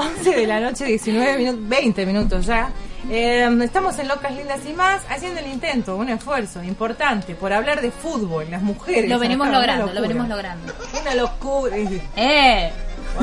11 0.00 0.30
de 0.36 0.46
la 0.46 0.60
noche, 0.60 0.84
19 0.84 1.38
minutos, 1.38 1.68
20 1.68 2.06
minutos 2.06 2.46
ya. 2.46 2.70
Eh, 3.10 3.48
estamos 3.62 3.98
en 3.98 4.08
Locas 4.08 4.32
Lindas 4.34 4.60
y 4.68 4.72
más, 4.72 5.02
haciendo 5.08 5.40
el 5.40 5.46
intento, 5.46 5.96
un 5.96 6.08
esfuerzo 6.10 6.62
importante 6.62 7.34
por 7.34 7.52
hablar 7.52 7.80
de 7.80 7.90
fútbol, 7.90 8.46
las 8.50 8.62
mujeres. 8.62 9.08
Lo 9.08 9.18
venimos 9.18 9.48
Acá, 9.48 9.56
logrando, 9.58 9.92
lo 9.92 10.00
venimos 10.02 10.28
logrando. 10.28 10.72
Una 11.00 11.14
locura. 11.14 11.76
¡Eh! 12.16 12.70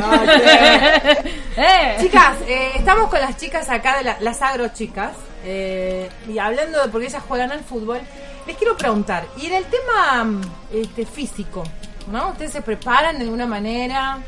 Eh. 1.57 1.97
Chicas, 1.99 2.35
eh, 2.47 2.71
estamos 2.75 3.09
con 3.09 3.19
las 3.19 3.37
chicas 3.37 3.67
acá 3.69 3.97
de 3.97 4.03
la- 4.03 4.17
las 4.19 4.41
agro 4.41 4.67
chicas 4.69 5.11
eh, 5.43 6.09
y 6.27 6.37
hablando 6.37 6.81
de 6.83 6.89
porque 6.89 7.07
ellas 7.07 7.23
juegan 7.27 7.51
al 7.51 7.61
fútbol, 7.61 7.99
les 8.45 8.57
quiero 8.57 8.77
preguntar, 8.77 9.25
y 9.41 9.47
en 9.47 9.53
el 9.53 9.63
tema 9.65 10.41
este, 10.73 11.05
físico, 11.05 11.63
¿no? 12.11 12.29
¿Ustedes 12.29 12.51
se 12.51 12.61
preparan 12.61 13.17
de 13.17 13.23
alguna 13.23 13.45
manera? 13.47 14.19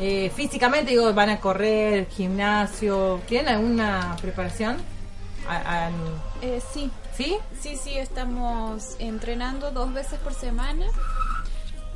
Eh, 0.00 0.30
físicamente, 0.34 0.90
digo, 0.92 1.12
van 1.12 1.30
a 1.30 1.40
correr, 1.40 2.06
gimnasio, 2.08 3.20
¿tienen 3.26 3.54
alguna 3.54 4.16
preparación? 4.20 4.76
A- 5.48 5.86
a- 5.86 5.90
Eh, 6.42 6.60
sí. 6.72 6.90
¿Sí? 7.16 7.36
Sí, 7.60 7.76
sí, 7.76 7.98
estamos 7.98 8.94
entrenando 9.00 9.72
dos 9.72 9.92
veces 9.92 10.18
por 10.20 10.34
semana. 10.34 10.86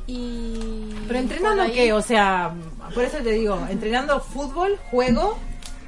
Y. 0.05 0.93
¿Pero 1.07 1.19
entrenando 1.19 1.63
ahí, 1.63 1.71
qué? 1.71 1.93
O 1.93 2.01
sea, 2.01 2.53
por 2.93 3.05
eso 3.05 3.17
te 3.19 3.31
digo, 3.31 3.57
¿entrenando 3.69 4.19
fútbol, 4.19 4.77
juego? 4.91 5.37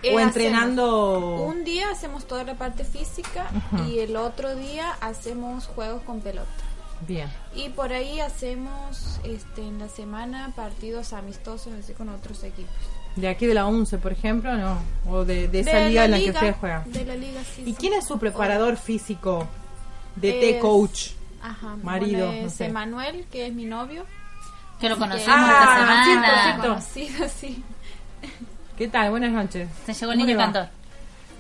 eh, 0.03 0.15
¿O 0.15 0.19
entrenando...? 0.19 1.35
Un 1.47 1.63
día 1.65 1.89
hacemos 1.91 2.25
toda 2.25 2.43
la 2.43 2.53
parte 2.53 2.85
física 2.85 3.47
y 3.87 3.99
el 3.99 4.15
otro 4.15 4.55
día 4.55 4.95
hacemos 5.01 5.65
juegos 5.65 6.01
con 6.03 6.21
pelota. 6.21 6.47
Bien. 7.01 7.29
Y 7.55 7.69
por 7.69 7.91
ahí 7.93 8.19
hacemos 8.19 9.19
este, 9.23 9.61
en 9.61 9.79
la 9.79 9.87
semana 9.89 10.51
partidos 10.55 11.13
amistosos 11.13 11.73
así 11.73 11.93
con 11.93 12.09
otros 12.09 12.43
equipos. 12.43 12.73
De 13.15 13.27
aquí 13.29 13.45
de 13.45 13.53
la 13.53 13.65
11, 13.67 13.97
por 13.99 14.11
ejemplo, 14.11 14.53
no. 14.57 14.77
O 15.09 15.23
de, 15.25 15.47
de 15.47 15.59
esa 15.61 15.77
De 15.77 15.89
liga 15.89 16.01
la 16.01 16.05
en 16.05 16.11
la 16.11 16.19
que 16.19 16.31
ustedes 16.31 16.55
juegan. 16.57 16.91
de 16.91 17.05
la 17.05 17.15
liga, 17.15 17.41
sí, 17.55 17.61
¿Y 17.63 17.71
sí. 17.71 17.75
quién 17.79 17.93
es 17.93 18.05
su 18.07 18.17
preparador 18.19 18.77
físico? 18.77 19.47
DT 20.15 20.55
Es- 20.55 20.61
coach. 20.61 21.09
Ajá, 21.41 21.75
Marido, 21.83 22.25
bueno, 22.27 22.41
no 22.41 22.47
es 22.47 22.53
sé. 22.53 22.65
Emanuel, 22.65 23.25
que 23.31 23.47
es 23.47 23.53
mi 23.53 23.65
novio. 23.65 24.05
Que 24.79 24.89
lo 24.89 24.97
conocimos 24.97 25.29
Ah, 25.37 25.59
esta 25.61 25.77
semana. 25.77 26.43
cierto. 26.43 26.61
Conocido, 26.67 27.29
sí. 27.39 27.63
¿Qué 28.77 28.87
tal? 28.87 29.11
Buenas 29.11 29.31
noches. 29.31 29.69
Se 29.85 29.93
llegó 29.93 30.11
el 30.11 30.17
¿Cómo 30.17 30.25
niño 30.27 30.37
cantor. 30.37 30.67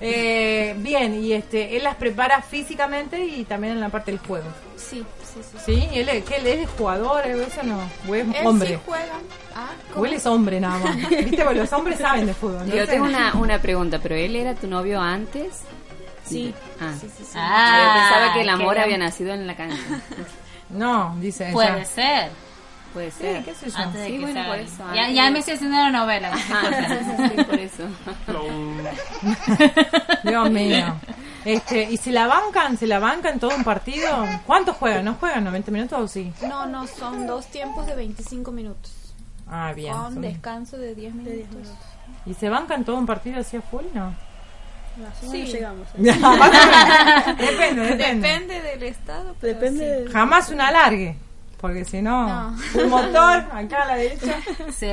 Eh, 0.07 0.75
bien, 0.77 1.23
y 1.23 1.33
este, 1.33 1.75
él 1.77 1.83
las 1.83 1.95
prepara 1.95 2.41
físicamente 2.41 3.23
y 3.25 3.43
también 3.45 3.73
en 3.73 3.79
la 3.81 3.89
parte 3.89 4.11
del 4.11 4.19
juego. 4.19 4.45
Sí, 4.75 5.03
sí, 5.23 5.41
sí. 5.51 5.57
¿Sí? 5.65 5.89
¿Él, 5.93 6.09
es- 6.09 6.23
que 6.25 6.35
él 6.37 6.47
es 6.47 6.69
jugador? 6.77 7.23
¿Algo 7.23 7.39
de 7.39 7.47
eso 7.47 7.63
no? 7.63 7.79
¿O 8.07 8.15
es 8.15 8.25
Él 8.27 8.45
hombre? 8.45 8.67
sí 8.69 8.79
juega. 8.85 9.13
Ah, 9.55 9.69
¿O 9.95 10.05
él 10.05 10.13
es 10.13 10.25
hombre 10.25 10.59
nada 10.59 10.77
más? 10.79 10.97
¿Viste? 11.09 11.43
Porque 11.43 11.59
los 11.59 11.73
hombres 11.73 11.97
saben 11.99 12.25
de 12.27 12.33
fútbol. 12.33 12.65
Yo 12.69 12.81
¿no? 12.81 12.87
tengo 12.87 13.05
una, 13.05 13.33
una 13.35 13.59
pregunta, 13.59 13.99
¿pero 13.99 14.15
él 14.15 14.35
era 14.35 14.53
tu 14.55 14.67
novio 14.67 14.99
antes? 15.01 15.61
Sí. 16.25 16.53
Ah. 16.79 16.93
Sí, 16.99 17.07
sí, 17.17 17.23
sí. 17.23 17.31
Ah, 17.35 17.79
yo 17.85 17.99
pensaba 18.01 18.33
que 18.33 18.41
el 18.41 18.45
qué 18.47 18.51
amor 18.51 18.79
había 18.79 18.97
nacido 18.97 19.33
en 19.33 19.47
la 19.47 19.55
cancha. 19.55 19.77
No, 20.69 21.15
dice 21.21 21.51
Puede 21.53 21.69
ella. 21.75 21.85
ser. 21.85 22.31
Puede 22.95 23.11
Sí, 23.11 23.17
ser. 23.19 23.43
qué 23.43 23.53
sé 23.53 23.69
yo. 23.69 23.77
Antes 23.77 23.99
de 24.01 24.07
Sí, 24.07 24.13
que 24.13 24.19
bueno, 24.21 24.41
sea- 24.41 24.47
por 24.49 24.57
eso. 24.59 24.83
Ya, 24.95 25.09
ya 25.11 25.29
me 25.29 25.39
estoy 25.39 25.53
haciendo 25.55 25.77
la 25.77 25.91
novela. 25.91 26.31
Ajá, 26.33 27.29
sí, 27.29 27.43
por 27.43 27.59
eso. 27.59 27.83
Dios 30.23 30.49
mío. 30.51 30.95
Este, 31.43 31.83
¿Y 31.91 31.97
se 31.97 32.11
la 32.11 32.25
bancan? 32.27 32.77
¿Se 32.77 32.87
la 32.87 32.99
bancan 32.99 33.39
todo 33.39 33.55
un 33.55 33.63
partido? 33.63 34.07
¿Cuánto 34.47 34.73
juegan? 34.73 35.05
¿No 35.05 35.13
juegan 35.15 35.43
90 35.43 35.71
minutos 35.71 35.99
o 35.99 36.07
sí? 36.07 36.33
No, 36.47 36.65
no, 36.65 36.87
son 36.87 37.27
dos 37.27 37.45
tiempos 37.47 37.85
de 37.85 37.95
25 37.95 38.51
minutos. 38.51 38.91
Ah, 39.47 39.71
bien. 39.75 39.93
Con 39.93 40.13
son- 40.13 40.21
descanso 40.21 40.77
de 40.77 40.95
10 40.95 41.13
minutos. 41.13 41.67
¿Y 42.25 42.33
se 42.33 42.49
bancan 42.49 42.83
todo 42.83 42.95
un 42.97 43.05
partido 43.05 43.39
así 43.41 43.57
a 43.57 43.61
full? 43.61 43.83
No. 43.93 44.15
Sí, 45.29 45.43
llegamos. 45.43 45.85
depende, 45.97 47.81
depende. 47.81 47.95
Depende 47.97 48.61
del 48.61 48.83
estado. 48.83 49.35
pero 49.41 49.53
Depende 49.53 50.05
sí. 50.07 50.11
Jamás 50.13 50.49
una 50.49 50.69
alargue. 50.69 51.17
Porque 51.59 51.85
si 51.85 52.01
no, 52.01 52.27
No. 52.27 52.57
un 52.83 52.89
motor 52.89 53.45
acá 53.51 53.83
a 53.83 53.85
la 53.87 53.95
derecha. 53.95 54.35
Sí. 54.77 54.87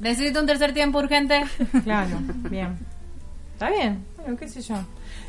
Necesito 0.00 0.40
un 0.40 0.46
tercer 0.46 0.72
tiempo 0.72 0.98
urgente. 0.98 1.42
Claro, 1.84 2.16
bien. 2.50 2.78
Está 3.52 3.68
bien, 3.70 4.04
bueno, 4.16 4.36
qué 4.38 4.48
sé 4.48 4.62
yo. 4.62 4.76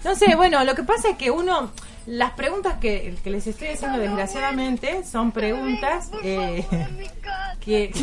No 0.06 0.16
sé, 0.16 0.36
bueno, 0.36 0.64
lo 0.64 0.74
que 0.74 0.84
pasa 0.84 1.10
es 1.10 1.18
que 1.18 1.30
uno, 1.32 1.72
las 2.06 2.32
preguntas 2.32 2.76
que, 2.80 3.18
que 3.22 3.30
les 3.30 3.46
estoy 3.46 3.68
haciendo 3.70 3.98
desgraciadamente 4.00 5.04
son 5.04 5.32
preguntas 5.34 6.10
eh, 6.24 6.66
que, 7.60 7.92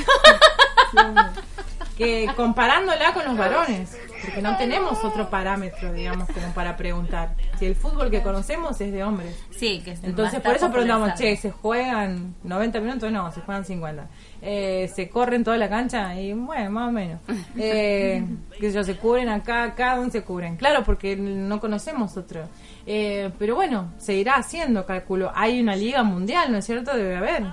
que 1.99 2.31
comparándola 2.37 3.13
con 3.13 3.25
los 3.25 3.37
varones, 3.37 3.99
porque 4.23 4.41
no 4.41 4.57
tenemos 4.57 5.03
otro 5.03 5.29
parámetro, 5.29 5.93
digamos, 5.93 6.29
como 6.29 6.55
para 6.55 6.77
preguntar. 6.77 7.35
Si 7.59 7.67
el 7.67 7.75
fútbol 7.75 8.09
que 8.09 8.23
conocemos 8.23 8.81
es 8.81 8.93
de 8.93 9.03
hombres. 9.03 9.37
Sí, 9.51 9.83
que 9.85 9.91
es 9.91 10.05
Entonces, 10.05 10.41
por 10.41 10.55
eso 10.55 10.71
preguntamos, 10.71 11.15
che, 11.15 11.37
¿se 11.37 11.51
juegan 11.51 12.37
90 12.45 12.81
minutos? 12.81 13.11
No, 13.11 13.33
se 13.33 13.41
juegan 13.41 13.65
50. 13.65 14.07
Eh, 14.41 14.89
¿Se 14.95 15.09
corren 15.09 15.43
toda 15.43 15.59
la 15.59 15.69
cancha? 15.69 16.15
Y 16.21 16.33
bueno, 16.33 16.71
más 16.71 16.89
o 16.89 16.93
menos. 16.93 17.21
Eh, 17.61 18.25
sé 18.61 18.73
yo, 18.73 18.85
se 18.85 18.97
cubren 18.97 19.29
acá, 19.29 19.65
acá, 19.65 19.97
¿dónde 19.97 20.13
se 20.13 20.23
cubren? 20.23 20.57
Claro, 20.57 20.85
porque 20.85 21.17
no 21.17 21.59
conocemos 21.59 22.17
otro. 22.17 22.43
Eh, 22.87 23.31
pero 23.39 23.57
bueno, 23.57 23.93
se 23.99 24.15
irá 24.15 24.37
haciendo, 24.37 24.87
calculo. 24.87 25.33
Hay 25.35 25.61
una 25.61 25.75
liga 25.75 26.05
mundial, 26.05 26.53
¿no 26.53 26.59
es 26.59 26.67
cierto? 26.67 26.95
Debe 26.95 27.17
haber. 27.17 27.45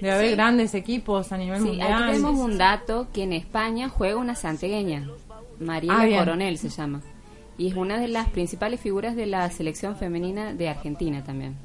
Debe 0.00 0.12
haber 0.12 0.28
Sí. 0.30 0.34
grandes 0.34 0.74
equipos 0.74 1.32
a 1.32 1.36
nivel 1.38 1.60
Sí, 1.60 1.66
mundial. 1.68 1.92
aquí 1.92 2.02
tenemos 2.12 2.38
un 2.38 2.58
dato 2.58 3.08
que 3.12 3.22
en 3.24 3.32
España 3.32 3.88
juega 3.88 4.16
una 4.16 4.34
santegueña, 4.34 5.08
Mariela 5.60 6.00
Ah, 6.00 6.04
bien. 6.04 6.18
Coronel 6.20 6.58
se 6.58 6.68
llama, 6.68 7.00
y 7.56 7.68
es 7.68 7.74
una 7.74 7.98
de 7.98 8.08
las 8.08 8.28
principales 8.28 8.80
figuras 8.80 9.16
de 9.16 9.26
la 9.26 9.50
selección 9.50 9.96
femenina 9.96 10.52
de 10.54 10.68
Argentina 10.68 11.24
también. 11.24 11.56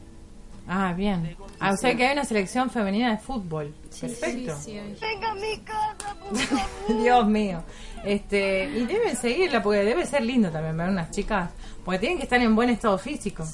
Ah, 0.65 0.93
bien. 0.95 1.35
Ah, 1.59 1.71
o 1.73 1.77
sea 1.77 1.91
Sí. 1.91 1.97
que 1.97 2.05
hay 2.07 2.13
una 2.13 2.23
selección 2.23 2.69
femenina 2.69 3.11
de 3.11 3.17
fútbol. 3.17 3.73
Perfecto. 3.99 4.55
Venga 5.01 5.35
mi 5.35 5.57
casa, 5.59 6.15
por 6.19 6.37
favor. 6.37 7.03
Dios 7.03 7.27
mío. 7.27 7.61
Este, 8.05 8.69
y 8.69 8.85
deben 8.85 9.15
seguirla 9.17 9.61
porque 9.61 9.79
debe 9.83 10.05
ser 10.05 10.23
lindo 10.23 10.49
también 10.49 10.77
ver 10.77 10.89
unas 10.89 11.11
chicas, 11.11 11.51
porque 11.83 11.99
tienen 11.99 12.17
que 12.17 12.23
estar 12.23 12.39
en 12.41 12.55
buen 12.55 12.69
estado 12.69 12.97
físico. 12.97 13.45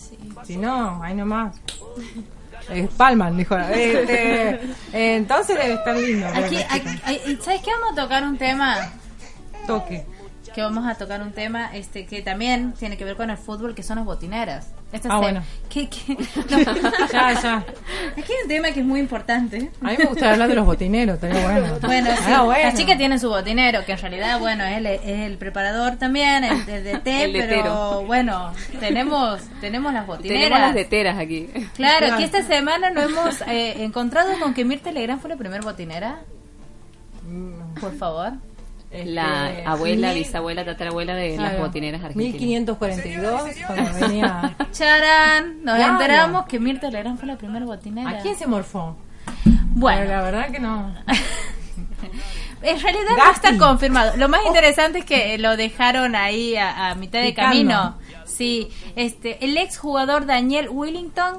Si 0.44 0.56
no, 0.58 1.02
ahí 1.04 1.16
nomás. 1.16 1.60
Eh, 2.72 2.88
Palman, 2.98 3.36
dijo. 3.38 3.56
Este, 3.74 4.60
entonces 4.94 5.58
debe 5.58 5.74
estar 5.74 5.96
lindo. 5.96 6.28
Aquí, 6.28 6.58
aquí- 6.70 7.38
¿Sabes 7.42 7.62
qué? 7.62 7.72
Vamos 7.72 7.98
a 7.98 8.02
tocar 8.04 8.24
un 8.24 8.38
tema. 8.38 8.78
Toque. 9.68 10.06
Que 10.54 10.62
vamos 10.62 10.86
a 10.88 10.96
tocar 10.96 11.22
un 11.22 11.32
tema 11.32 11.70
este 11.74 12.06
que 12.06 12.22
también 12.22 12.74
tiene 12.74 12.98
que 12.98 13.06
ver 13.06 13.16
con 13.16 13.30
el 13.30 13.38
fútbol, 13.38 13.76
que 13.76 13.84
son 13.84 13.98
las 13.98 14.06
botineras. 14.06 14.72
Esto 14.92 15.08
Ah, 15.12 15.16
es- 15.18 15.22
bueno. 15.22 15.44
¿qué- 15.70 15.88
qué? 15.88 16.18
No. 16.50 17.08
Ya, 17.12 17.40
ya. 17.42 17.58
Aquí 18.18 18.32
hay 18.34 18.44
un 18.44 18.48
tema 18.50 18.72
que 18.72 18.80
es 18.80 18.86
muy 18.86 19.00
importante. 19.00 19.70
A 19.82 19.86
mí 19.92 19.96
me 19.98 20.06
gusta 20.06 20.32
hablar 20.32 20.50
de 20.50 20.56
los 20.56 20.66
botineros, 20.66 21.16
estaría 21.16 21.42
bueno. 21.44 21.78
Bueno, 21.82 22.10
sí, 22.18 22.24
Ah, 22.34 22.42
bueno. 22.44 22.64
las 22.66 22.76
chicas 22.76 22.98
tienen 22.98 23.20
su 23.20 23.30
botinero, 23.30 23.86
que 23.86 23.92
en 23.92 23.98
realidad, 24.00 24.40
bueno, 24.40 24.64
es 24.66 24.78
el, 24.78 24.86
es 24.88 25.02
el 25.06 25.38
preparador 25.38 25.98
también, 25.98 26.44
el, 26.44 26.66
de- 26.66 26.82
de 26.82 26.98
té, 27.00 27.26
El 27.26 27.32
pero 27.34 27.46
letero. 27.48 28.04
bueno, 28.08 28.52
tenemos 28.80 29.42
tenemos 29.62 29.94
las 29.94 30.08
botineras. 30.08 30.42
Tenemos 30.44 30.60
las 30.60 30.74
teteras 30.76 31.18
aquí. 31.20 31.48
Claro, 31.76 32.18
que 32.18 32.24
esta 32.24 32.42
semana 32.44 32.90
nos 32.90 33.04
hemos 33.06 33.42
eh, 33.42 33.84
encontrado 33.84 34.32
con 34.40 34.54
que 34.56 34.66
Mirta 34.66 34.92
Legrand 34.92 35.22
fue 35.22 35.30
la 35.30 35.36
primera 35.38 35.62
botinera. 35.62 36.20
Por 37.80 37.96
favor. 37.96 38.34
La 38.92 39.50
Este, 39.52 39.66
abuela, 39.68 40.08
mil- 40.14 40.24
bisabuela, 40.24 40.66
tatarabuela 40.66 41.14
de 41.16 41.38
las 41.38 41.60
botineras 41.60 42.02
argentinas. 42.04 42.34
1542, 42.42 43.42
cuando 43.68 43.94
venía. 44.08 44.56
Charán, 44.72 45.64
nos 45.64 45.76
Claro. 45.76 45.94
enteramos 45.94 46.46
que 46.48 46.60
Mirta 46.60 46.90
Legrand 46.90 47.20
fue 47.20 47.28
la 47.28 47.38
primera 47.38 47.66
botinera. 47.66 48.10
¿A 48.10 48.18
quién 48.20 48.36
se 48.36 48.48
morfó? 48.48 48.96
Bueno. 49.72 50.00
Pero 50.02 50.12
la 50.18 50.22
verdad 50.24 50.50
que 50.52 50.60
no. 50.60 50.94
En 52.62 52.78
realidad 52.82 53.12
no 53.18 53.32
está 53.32 53.58
confirmado. 53.58 54.18
Lo 54.18 54.28
más 54.28 54.42
interesante 54.46 55.00
es 55.00 55.06
que 55.06 55.38
lo 55.38 55.56
dejaron 55.56 56.14
ahí 56.16 56.56
a, 56.58 56.90
a 56.90 56.96
mitad 56.96 57.20
de 57.20 57.28
Picando. 57.30 57.52
camino. 57.52 57.98
Sí, 58.26 58.70
este, 58.98 59.44
el 59.46 59.58
ex 59.58 59.78
jugador 59.78 60.26
Daniel 60.26 60.68
Willington, 60.70 61.38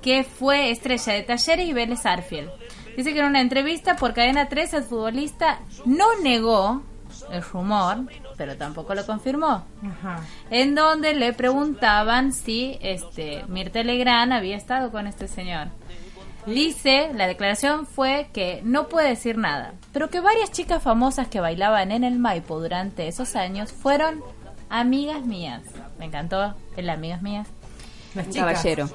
que 0.00 0.24
fue 0.24 0.70
estrella 0.70 1.12
de 1.12 1.22
Talleres 1.22 1.68
y 1.68 1.72
Vélez 1.74 2.06
Arfield. 2.06 2.48
Dice 2.96 3.12
que 3.12 3.20
en 3.20 3.26
una 3.26 3.40
entrevista 3.40 3.96
por 3.96 4.14
Cadena 4.14 4.48
3 4.48 4.74
el 4.74 4.82
futbolista 4.84 5.60
no 5.84 6.06
negó 6.22 6.82
el 7.30 7.42
rumor, 7.42 7.98
pero 8.36 8.56
tampoco 8.56 8.94
lo 8.94 9.04
confirmó. 9.06 9.64
Ajá. 9.84 10.20
En 10.50 10.74
donde 10.74 11.14
le 11.14 11.32
preguntaban 11.32 12.32
si 12.32 12.78
este 12.80 13.44
Mirta 13.48 13.82
Legrand 13.82 14.32
había 14.32 14.56
estado 14.56 14.90
con 14.90 15.06
este 15.06 15.28
señor. 15.28 15.68
Dice, 16.46 17.10
la 17.14 17.26
declaración 17.26 17.86
fue 17.86 18.28
que 18.34 18.60
no 18.64 18.88
puede 18.88 19.08
decir 19.08 19.38
nada, 19.38 19.72
pero 19.92 20.10
que 20.10 20.20
varias 20.20 20.52
chicas 20.52 20.82
famosas 20.82 21.28
que 21.28 21.40
bailaban 21.40 21.90
en 21.90 22.04
el 22.04 22.18
Maipo 22.18 22.60
durante 22.60 23.08
esos 23.08 23.34
años 23.34 23.72
fueron 23.72 24.22
amigas 24.68 25.24
mías. 25.24 25.62
Me 25.98 26.04
encantó 26.04 26.54
el 26.76 26.90
amigas 26.90 27.22
mías. 27.22 27.48
Las 28.14 28.26
Un 28.26 28.32
chicas. 28.32 28.46
caballero. 28.52 28.90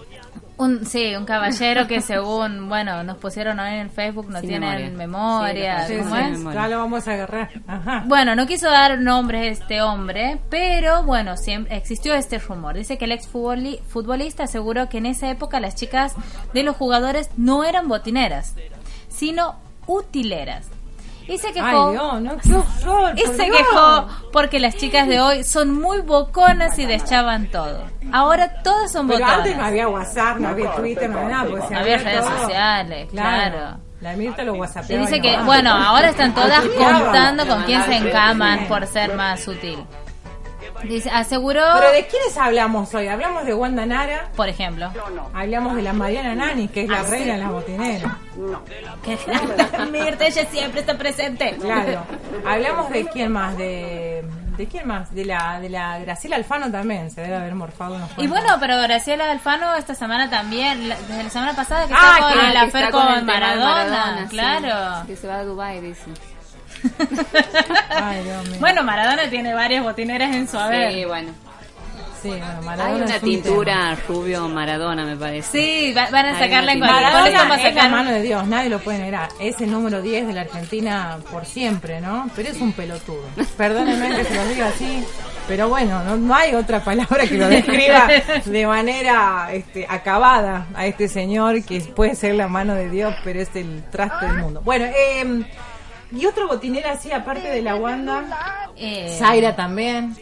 Un, 0.59 0.85
sí, 0.85 1.15
un 1.15 1.23
caballero 1.25 1.87
que 1.87 2.01
según, 2.01 2.67
bueno, 2.67 3.01
nos 3.03 3.17
pusieron 3.17 3.59
ahí 3.61 3.75
en 3.75 3.79
el 3.81 3.89
Facebook, 3.89 4.29
no 4.29 4.41
Sin 4.41 4.49
tienen 4.49 4.97
memoria. 4.97 5.77
memoria. 5.77 5.87
Sí, 5.87 5.97
¿cómo 5.97 6.15
sí, 6.15 6.21
es? 6.21 6.43
Ya 6.53 6.67
lo 6.67 6.77
vamos 6.79 7.07
a 7.07 7.13
agarrar. 7.13 7.49
Ajá. 7.65 8.03
Bueno, 8.07 8.35
no 8.35 8.45
quiso 8.45 8.69
dar 8.69 8.99
nombres 8.99 9.57
este 9.59 9.81
hombre, 9.81 10.39
pero 10.49 11.03
bueno, 11.03 11.37
siempre 11.37 11.77
existió 11.77 12.13
este 12.13 12.39
rumor. 12.39 12.75
Dice 12.75 12.97
que 12.97 13.05
el 13.05 13.13
ex 13.13 13.31
futboli- 13.31 13.79
futbolista 13.87 14.43
aseguró 14.43 14.89
que 14.89 14.97
en 14.97 15.05
esa 15.05 15.29
época 15.29 15.61
las 15.61 15.75
chicas 15.75 16.13
de 16.53 16.63
los 16.63 16.75
jugadores 16.75 17.29
no 17.37 17.63
eran 17.63 17.87
botineras, 17.87 18.53
sino 19.07 19.55
utileras. 19.87 20.67
Y 21.29 21.37
se 21.37 21.53
quejó. 21.53 21.65
Ay, 21.87 21.91
Dios, 21.91 22.21
no, 22.21 22.37
qué 22.37 22.53
horror, 22.87 23.13
y 23.17 23.21
se 23.21 23.43
Dios. 23.43 23.57
quejó 23.57 24.07
porque 24.33 24.59
las 24.59 24.75
chicas 24.75 25.07
de 25.07 25.21
hoy 25.21 25.43
son 25.43 25.79
muy 25.79 25.99
boconas 26.01 26.77
y 26.79 26.85
deschaban 26.85 27.47
todo. 27.51 27.83
Ahora 28.11 28.61
todas 28.63 28.91
son 28.91 29.07
Pero 29.07 29.19
boconas. 29.19 29.37
antes 29.39 29.57
no 29.57 29.65
había 29.65 29.87
WhatsApp, 29.87 30.37
no 30.39 30.47
había 30.49 30.71
Twitter, 30.75 31.09
no 31.09 31.19
había 31.19 31.29
nada. 31.37 31.49
Pues 31.51 31.63
Había 31.65 31.97
redes 31.97 32.21
todo. 32.25 32.39
sociales, 32.41 33.07
claro. 33.11 33.77
La 34.01 34.13
Mirta 34.13 34.43
lo 34.43 34.55
Y 34.55 34.97
dice 34.97 35.19
que, 35.21 35.37
bueno, 35.43 35.71
ahora 35.71 36.09
están 36.09 36.33
todas 36.33 36.63
contando 36.65 37.45
con 37.45 37.63
quién 37.63 37.83
se 37.83 37.95
encaman 37.97 38.65
por 38.67 38.87
ser 38.87 39.13
más 39.15 39.41
sutil. 39.41 39.77
Dice, 40.83 41.09
aseguró, 41.09 41.61
Pero 41.77 41.91
¿de 41.91 42.07
quiénes 42.07 42.37
hablamos 42.37 42.93
hoy? 42.93 43.07
Hablamos 43.07 43.45
de 43.45 43.53
Wanda 43.53 43.85
Nara. 43.85 44.29
por 44.35 44.47
ejemplo, 44.49 44.91
Hablamos 45.33 45.75
de 45.75 45.81
la 45.81 45.93
Mariana 45.93 46.35
Nani, 46.35 46.67
que 46.67 46.83
es 46.83 46.89
la 46.89 46.99
Ah, 47.01 47.03
reina 47.09 47.33
de 47.33 47.39
las 47.39 47.51
botineras. 47.51 48.13
que 49.03 49.17
Mirta 49.91 50.25
ella 50.27 50.45
siempre 50.49 50.81
está 50.81 50.97
presente. 50.97 51.57
Claro. 51.59 52.03
Hablamos 52.47 52.89
de 52.89 53.05
quién 53.07 53.31
más, 53.31 53.57
de 53.57 54.23
de 54.57 54.67
quién 54.67 54.85
más, 54.87 55.15
de 55.15 55.23
la 55.23 55.57
de 55.61 55.69
la 55.69 55.99
Graciela 55.99 56.35
Alfano 56.35 56.69
también, 56.69 57.09
se 57.11 57.21
debe 57.21 57.35
haber 57.37 57.55
morfado 57.55 57.95
unos 57.95 58.09
Y 58.17 58.27
bueno, 58.27 58.57
pero 58.59 58.77
Graciela 58.81 59.31
Alfano 59.31 59.73
esta 59.75 59.95
semana 59.95 60.29
también, 60.29 60.89
la- 60.89 60.97
desde 61.07 61.23
la 61.23 61.29
semana 61.29 61.53
pasada 61.55 61.87
que 61.87 61.93
Ah, 61.93 62.15
está 62.17 62.23
con 62.29 62.33
que- 62.33 62.45
el 62.47 62.51
que 62.51 62.57
afer 62.57 62.83
está 62.83 62.91
con, 62.91 63.13
el 63.13 63.23
Maradona, 63.25 64.17
sí. 64.23 64.27
claro. 64.29 65.07
Que 65.07 65.15
se 65.15 65.27
va 65.27 65.35
a 65.37 65.43
Dubai 65.45 65.79
dice. 65.79 66.03
Ay, 67.89 68.23
Dios 68.23 68.47
mío. 68.49 68.57
Bueno, 68.59 68.83
Maradona 68.83 69.29
tiene 69.29 69.53
varias 69.53 69.83
botineras 69.83 70.35
en 70.35 70.47
su 70.47 70.57
haber. 70.57 70.93
Sí, 70.93 71.05
bueno. 71.05 71.31
Sí, 72.21 72.27
bueno, 72.27 72.83
Hay 72.83 72.95
una 72.95 73.15
un 73.15 73.21
tintura 73.21 73.95
rubio 74.05 74.49
Maradona, 74.49 75.05
me 75.05 75.15
parece. 75.15 75.51
Sí, 75.51 75.93
va- 75.93 76.09
van 76.11 76.25
a 76.25 76.29
Hay 76.37 76.43
sacarla 76.43 76.73
en 76.73 76.79
cualquier 76.79 77.01
Maradona 77.01 77.29
es 77.69 77.75
la 77.75 77.87
mano 77.87 78.11
de 78.11 78.21
Dios, 78.21 78.45
nadie 78.45 78.69
lo 78.69 78.79
puede 78.79 78.99
negar. 78.99 79.29
Es 79.39 79.61
el 79.61 79.71
número 79.71 80.01
10 80.01 80.27
de 80.27 80.33
la 80.33 80.41
Argentina 80.41 81.17
por 81.31 81.45
siempre, 81.45 82.01
¿no? 82.01 82.29
Pero 82.35 82.49
es 82.49 82.59
un 82.59 82.73
pelotudo. 82.73 83.23
Perdónenme 83.55 84.17
que 84.17 84.25
se 84.25 84.35
lo 84.35 84.45
diga 84.47 84.67
así, 84.67 85.01
pero 85.47 85.69
bueno, 85.69 86.03
no, 86.03 86.17
no 86.17 86.35
hay 86.35 86.55
otra 86.55 86.83
palabra 86.83 87.25
que 87.25 87.37
lo 87.37 87.47
describa 87.47 88.09
de 88.43 88.67
manera 88.67 89.47
este, 89.53 89.85
acabada 89.89 90.65
a 90.75 90.85
este 90.87 91.07
señor 91.07 91.63
que 91.63 91.79
puede 91.79 92.15
ser 92.15 92.35
la 92.35 92.49
mano 92.49 92.73
de 92.75 92.89
Dios, 92.89 93.15
pero 93.23 93.39
es 93.39 93.55
el 93.55 93.81
traste 93.89 94.25
del 94.25 94.39
mundo. 94.39 94.61
Bueno, 94.65 94.83
eh, 94.87 95.45
y 96.11 96.25
otro 96.25 96.47
botinera 96.47 96.91
así, 96.93 97.11
aparte 97.11 97.47
de 97.49 97.61
la 97.61 97.75
Wanda, 97.75 98.23
Eh, 98.75 99.15
Zaira 99.19 99.55
también, 99.55 100.15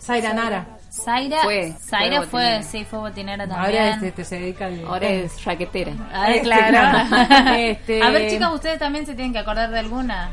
Zaira 0.00 0.32
Nara. 0.34 0.66
Zaira 0.90 1.42
Fue, 1.44 1.72
Zaira 1.78 2.22
fue 2.22 2.26
fue, 2.26 2.62
sí, 2.64 2.84
fue 2.84 2.98
botinera 2.98 3.46
también. 3.46 3.60
Ahora 3.64 3.90
este, 3.94 4.08
este, 4.08 4.24
se 4.24 4.40
dedica 4.40 4.66
al... 4.66 4.84
Ahora 4.84 5.06
es 5.08 5.44
raquetera. 5.44 5.92
Ah, 6.12 6.30
Este, 6.30 6.42
claro. 6.42 6.68
claro. 7.08 7.50
Este- 7.56 8.02
A 8.02 8.10
ver, 8.10 8.30
chicas, 8.30 8.52
ustedes 8.52 8.78
también 8.80 9.06
se 9.06 9.14
tienen 9.14 9.32
que 9.32 9.38
acordar 9.38 9.70
de 9.70 9.78
alguna. 9.78 10.32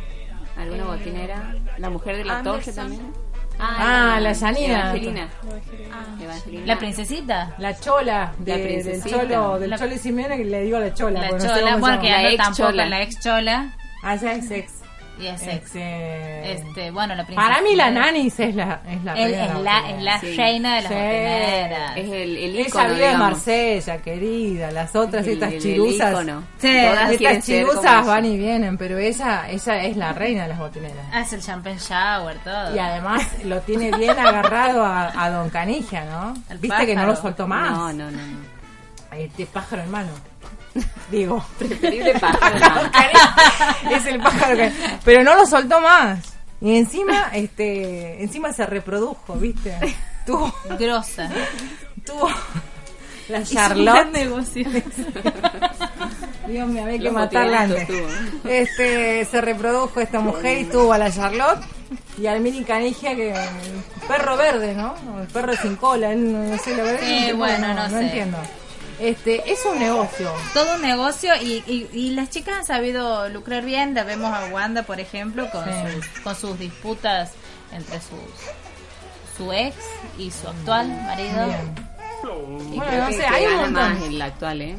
¿Alguna 0.58 0.86
botinera? 0.86 1.54
¿La 1.78 1.90
mujer 1.90 2.18
de 2.18 2.26
la 2.26 2.42
torre 2.42 2.72
también? 2.72 3.14
Ah, 3.60 4.18
la 4.22 4.32
Yanina. 4.34 4.80
Evangelina. 4.80 5.28
Evangelina. 6.22 6.66
La 6.66 6.78
princesita. 6.80 7.56
La 7.58 7.78
chola 7.80 8.34
de, 8.40 8.52
La 8.52 8.58
del 8.58 8.68
princesita. 8.68 9.10
cholo, 9.22 9.60
del 9.60 9.70
La- 9.70 9.78
cholo 9.78 9.94
y 9.94 9.98
Simeone 9.98 10.38
que 10.38 10.46
le 10.46 10.62
digo 10.64 10.80
la 10.80 10.94
chola. 10.94 11.22
La 11.22 11.30
porque 11.30 11.44
no 11.48 11.54
sé 11.54 11.60
chola, 11.62 11.76
bueno, 11.78 12.02
que 12.02 12.10
no 12.10 12.18
ex 12.18 12.38
tampoco, 12.38 12.70
chola. 12.70 12.86
la 12.88 13.02
ex 13.02 13.20
chola. 13.22 13.74
Ah, 14.04 14.16
ya 14.16 14.34
es 14.34 14.52
ex. 14.52 14.72
Y 15.18 15.28
es 15.28 15.42
ex. 15.44 15.54
Este, 15.68 16.52
Este, 16.52 16.92
bueno, 16.92 17.16
la 17.16 17.26
princesa. 17.26 17.48
para 17.48 17.62
mí 17.62 17.74
la 17.74 17.90
Nanis 17.90 18.38
es 18.38 18.54
la 18.54 18.82
es 18.86 19.02
la 19.02 19.14
Es, 19.14 19.24
reina 19.32 19.46
es 19.46 19.54
de 19.56 19.64
la, 19.64 19.90
es 19.90 20.04
la 20.04 20.20
Sí. 20.20 20.36
reina 20.36 20.76
de 20.76 20.82
las 20.82 20.92
Sí. 20.92 20.98
botineras. 20.98 21.92
Es 21.98 22.06
el, 22.06 22.12
el 22.38 22.56
Ella 22.56 22.68
ícono, 22.68 22.84
vive 22.84 22.94
en 22.96 23.00
digamos. 23.12 23.30
Marsella, 23.30 23.98
querida. 24.00 24.72
Las 24.72 24.94
otras, 24.96 25.26
El- 25.26 25.34
estas 25.34 25.50
el- 25.50 25.56
el 25.56 25.62
chiruzas. 25.62 26.26
Sí, 26.60 26.68
Todas 26.86 27.12
Estas 27.12 27.46
chiruzas 27.46 27.84
ella. 27.86 28.02
van 28.02 28.26
y 28.26 28.38
vienen, 28.38 28.78
pero 28.78 28.98
ella, 28.98 29.46
ella 29.50 29.84
es 29.86 29.96
la 29.96 30.12
reina 30.12 30.44
de 30.44 30.50
las 30.50 30.60
botineras. 30.60 31.06
Hace 31.14 31.36
el 31.38 31.42
champagne 31.42 31.80
shower, 31.80 32.38
todo. 32.44 32.76
Y 32.76 32.80
además 32.80 33.26
lo 33.46 33.62
tiene 33.62 33.92
bien 33.98 34.20
agarrado 34.20 34.84
a, 34.84 35.14
a 35.24 35.30
Don 35.30 35.50
Canigia, 35.50 36.04
¿no? 36.04 36.34
El 36.50 36.58
Viste 36.58 36.86
que 36.86 36.94
no 36.94 37.02
pájaro. 37.04 37.14
lo 37.16 37.22
soltó 37.22 37.48
más. 37.48 37.72
No, 37.72 37.94
no, 37.94 38.12
no. 38.12 38.18
no. 38.18 38.56
Este 39.18 39.46
pájaro 39.46 39.82
hermano. 39.84 40.10
Digo. 41.12 41.46
Preferible 41.58 42.20
pájaro. 42.20 42.90
es 43.92 44.06
el 44.06 44.20
pájaro 44.20 44.56
que... 44.56 44.72
Pero 45.04 45.24
no 45.24 45.36
lo 45.36 45.46
soltó 45.46 45.80
más. 45.82 46.20
Y 46.62 46.78
encima, 46.78 47.30
este, 47.34 48.22
encima 48.24 48.52
se 48.54 48.66
reprodujo, 48.66 49.36
¿viste? 49.36 49.76
Tuvo, 50.26 50.54
Grosa. 50.80 51.30
tuvo 52.06 52.30
la 53.28 53.44
Charlotte. 53.44 54.08
negocio. 54.12 54.66
Dios 56.48 56.68
mío, 56.68 56.84
había 56.84 57.00
que 57.00 57.12
matarla 57.12 57.62
antes. 57.62 57.88
Este, 58.46 59.26
se 59.26 59.42
reprodujo 59.42 60.00
esta 60.00 60.20
mujer 60.20 60.60
y 60.60 60.66
tuvo 60.66 60.94
a 60.94 60.98
la 60.98 61.12
Charlotte 61.12 61.64
y 62.18 62.28
al 62.28 62.40
mini 62.40 62.64
canigia 62.64 63.16
que 63.16 63.34
perro 64.08 64.38
verde, 64.38 64.74
¿no? 64.74 64.96
El 65.22 65.28
perro 65.28 65.54
sin 65.62 65.76
cola, 65.76 66.16
no, 66.16 66.44
no 66.44 66.58
sé, 66.58 66.76
la 66.76 66.84
verdad 66.84 67.04
Eh, 67.04 67.32
no, 67.32 67.38
bueno, 67.38 67.74
no 67.74 67.90
sé. 67.90 68.02
entiendo. 68.02 68.38
Este, 69.00 69.52
es 69.52 69.60
un 69.66 69.78
negocio. 69.80 70.32
Todo 70.54 70.76
un 70.76 70.82
negocio 70.82 71.34
y, 71.42 71.64
y, 71.68 71.90
y 71.94 72.12
las 72.12 72.30
chicas 72.30 72.56
han 72.60 72.66
sabido 72.66 73.28
lucrar 73.30 73.64
bien. 73.66 73.94
La 73.94 74.04
vemos 74.04 74.34
a 74.34 74.46
Wanda, 74.48 74.84
por 74.84 75.00
ejemplo, 75.00 75.50
con, 75.52 75.66
Sí. 75.66 75.72
sus, 75.94 76.08
con 76.24 76.36
sus 76.36 76.60
disputas 76.60 77.32
entre 77.72 78.00
sus 78.00 78.20
su 79.38 79.52
ex 79.52 79.76
y 80.18 80.32
su 80.32 80.48
actual 80.48 80.88
marido. 80.88 81.48
Y 82.72 82.76
Bueno, 82.78 82.86
creo 82.88 83.02
no 83.04 83.08
que, 83.10 83.14
sé, 83.14 83.20
que 83.20 83.26
hay 83.28 83.46
un 83.48 83.56
montón. 83.56 83.74
más 83.74 84.02
el 84.04 84.22
actual, 84.22 84.62
¿eh? 84.62 84.76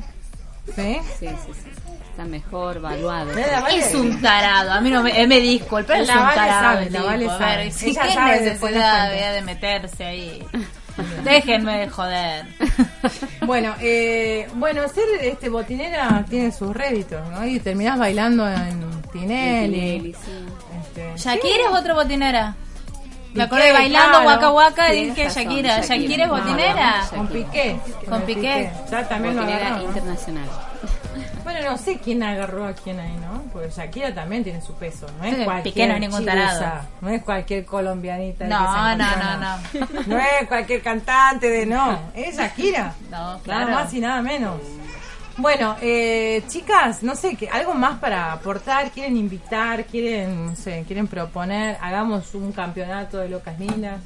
¿Sí? 0.74 0.98
Sí, 1.20 1.28
sí, 1.28 1.52
sí. 1.54 1.70
Está 2.10 2.24
mejor 2.24 2.80
valuado. 2.80 3.30
Vale. 3.34 3.78
Es 3.78 3.94
un 3.94 4.20
tarado, 4.22 4.72
a 4.72 4.80
mí 4.80 4.88
no 4.90 5.02
me, 5.02 5.20
eh, 5.20 5.26
me 5.26 5.38
disculpa, 5.40 5.88
pero 5.88 6.02
es 6.02 6.08
La 6.08 6.14
un 6.14 6.20
Vale 6.22 6.34
tarado. 6.36 6.62
sabe, 6.74 6.86
el 6.86 6.92
la 6.94 6.98
tipo, 7.00 7.10
Vale 7.10 7.26
a 7.26 7.38
sabe. 7.38 7.56
ver, 7.58 7.72
¿sí, 7.72 7.90
Ella 7.90 8.02
¿Qué 8.02 8.14
sabe, 8.14 8.40
después 8.40 8.72
nos 8.74 8.82
necesidad 8.82 9.10
había 9.10 9.32
de 9.32 9.42
meterse 9.42 10.04
ahí? 10.06 10.46
Déjenme 11.24 11.78
de 11.78 11.88
joder. 11.88 12.46
Bueno, 13.46 13.74
eh, 13.80 14.48
bueno, 14.54 14.82
ser 14.88 15.04
este 15.22 15.48
botinera 15.48 16.24
tiene 16.28 16.50
sus 16.52 16.74
réditos, 16.74 17.20
¿no? 17.30 17.46
Y 17.46 17.60
terminás 17.60 17.98
bailando 17.98 18.48
en 18.48 18.80
Tinelli. 19.12 19.72
Tinelli, 19.72 20.12
sí. 20.14 20.46
Este, 20.80 21.12
Shakira 21.16 21.64
es 21.72 21.78
otra 21.80 21.94
botinera. 21.94 22.54
Me 23.34 23.42
acordé 23.42 23.70
bailando 23.72 24.20
claro. 24.22 24.26
Waka 24.26 24.50
Waka 24.50 24.86
Tienes 24.90 25.14
dije 25.14 25.28
razón, 25.28 25.42
Shakira. 25.44 25.80
Shakira. 25.82 26.24
Es 26.24 26.30
No, 26.30 26.36
botinera. 26.38 27.02
no, 27.12 27.16
Con 27.18 27.26
Piqué. 27.28 27.76
Con 28.08 28.22
Piqué. 28.22 28.70
Ya 28.90 29.08
también 29.08 29.36
lo 29.36 29.42
Botinera 29.42 29.66
agarró. 29.68 29.84
internacional. 29.86 30.48
Bueno, 31.46 31.70
no 31.70 31.78
sé 31.78 31.98
quién 32.02 32.24
agarró 32.24 32.66
a 32.66 32.72
quién 32.72 32.98
ahí, 32.98 33.16
¿no? 33.20 33.42
Porque 33.52 33.70
Shakira 33.70 34.12
también 34.12 34.42
tiene 34.42 34.60
su 34.60 34.72
peso. 34.74 35.06
No 35.20 35.24
es 35.24 35.36
Sí, 35.36 35.44
cualquier 35.44 35.88
no 35.88 35.94
es 35.94 36.00
ningún. 36.00 36.26
No 37.00 37.08
es 37.08 37.22
cualquier 37.22 37.64
colombianita. 37.64 38.46
No, 38.46 38.96
no, 38.96 39.04
encontró, 39.04 39.22
no, 39.22 39.38
no. 39.38 40.02
No 40.08 40.18
es 40.18 40.48
cualquier 40.48 40.82
cantante 40.82 41.48
de 41.48 41.64
no. 41.64 42.00
Es 42.14 42.36
Shakira. 42.36 42.94
No, 43.12 43.16
Nada 43.16 43.38
claro. 43.44 43.70
más 43.70 43.94
y 43.94 44.00
nada 44.00 44.20
menos. 44.22 44.60
Bueno, 45.36 45.76
eh, 45.82 46.42
chicas, 46.48 47.04
no 47.04 47.14
sé, 47.14 47.36
¿qué- 47.36 47.48
algo 47.48 47.74
más 47.74 47.98
para 48.00 48.32
aportar, 48.32 48.90
quieren 48.90 49.16
invitar, 49.16 49.84
quieren, 49.84 50.46
no 50.46 50.56
sé, 50.56 50.82
quieren 50.84 51.06
proponer, 51.06 51.76
hagamos 51.80 52.34
un 52.34 52.50
campeonato 52.52 53.18
de 53.18 53.28
locas 53.28 53.56
lindas. 53.60 54.00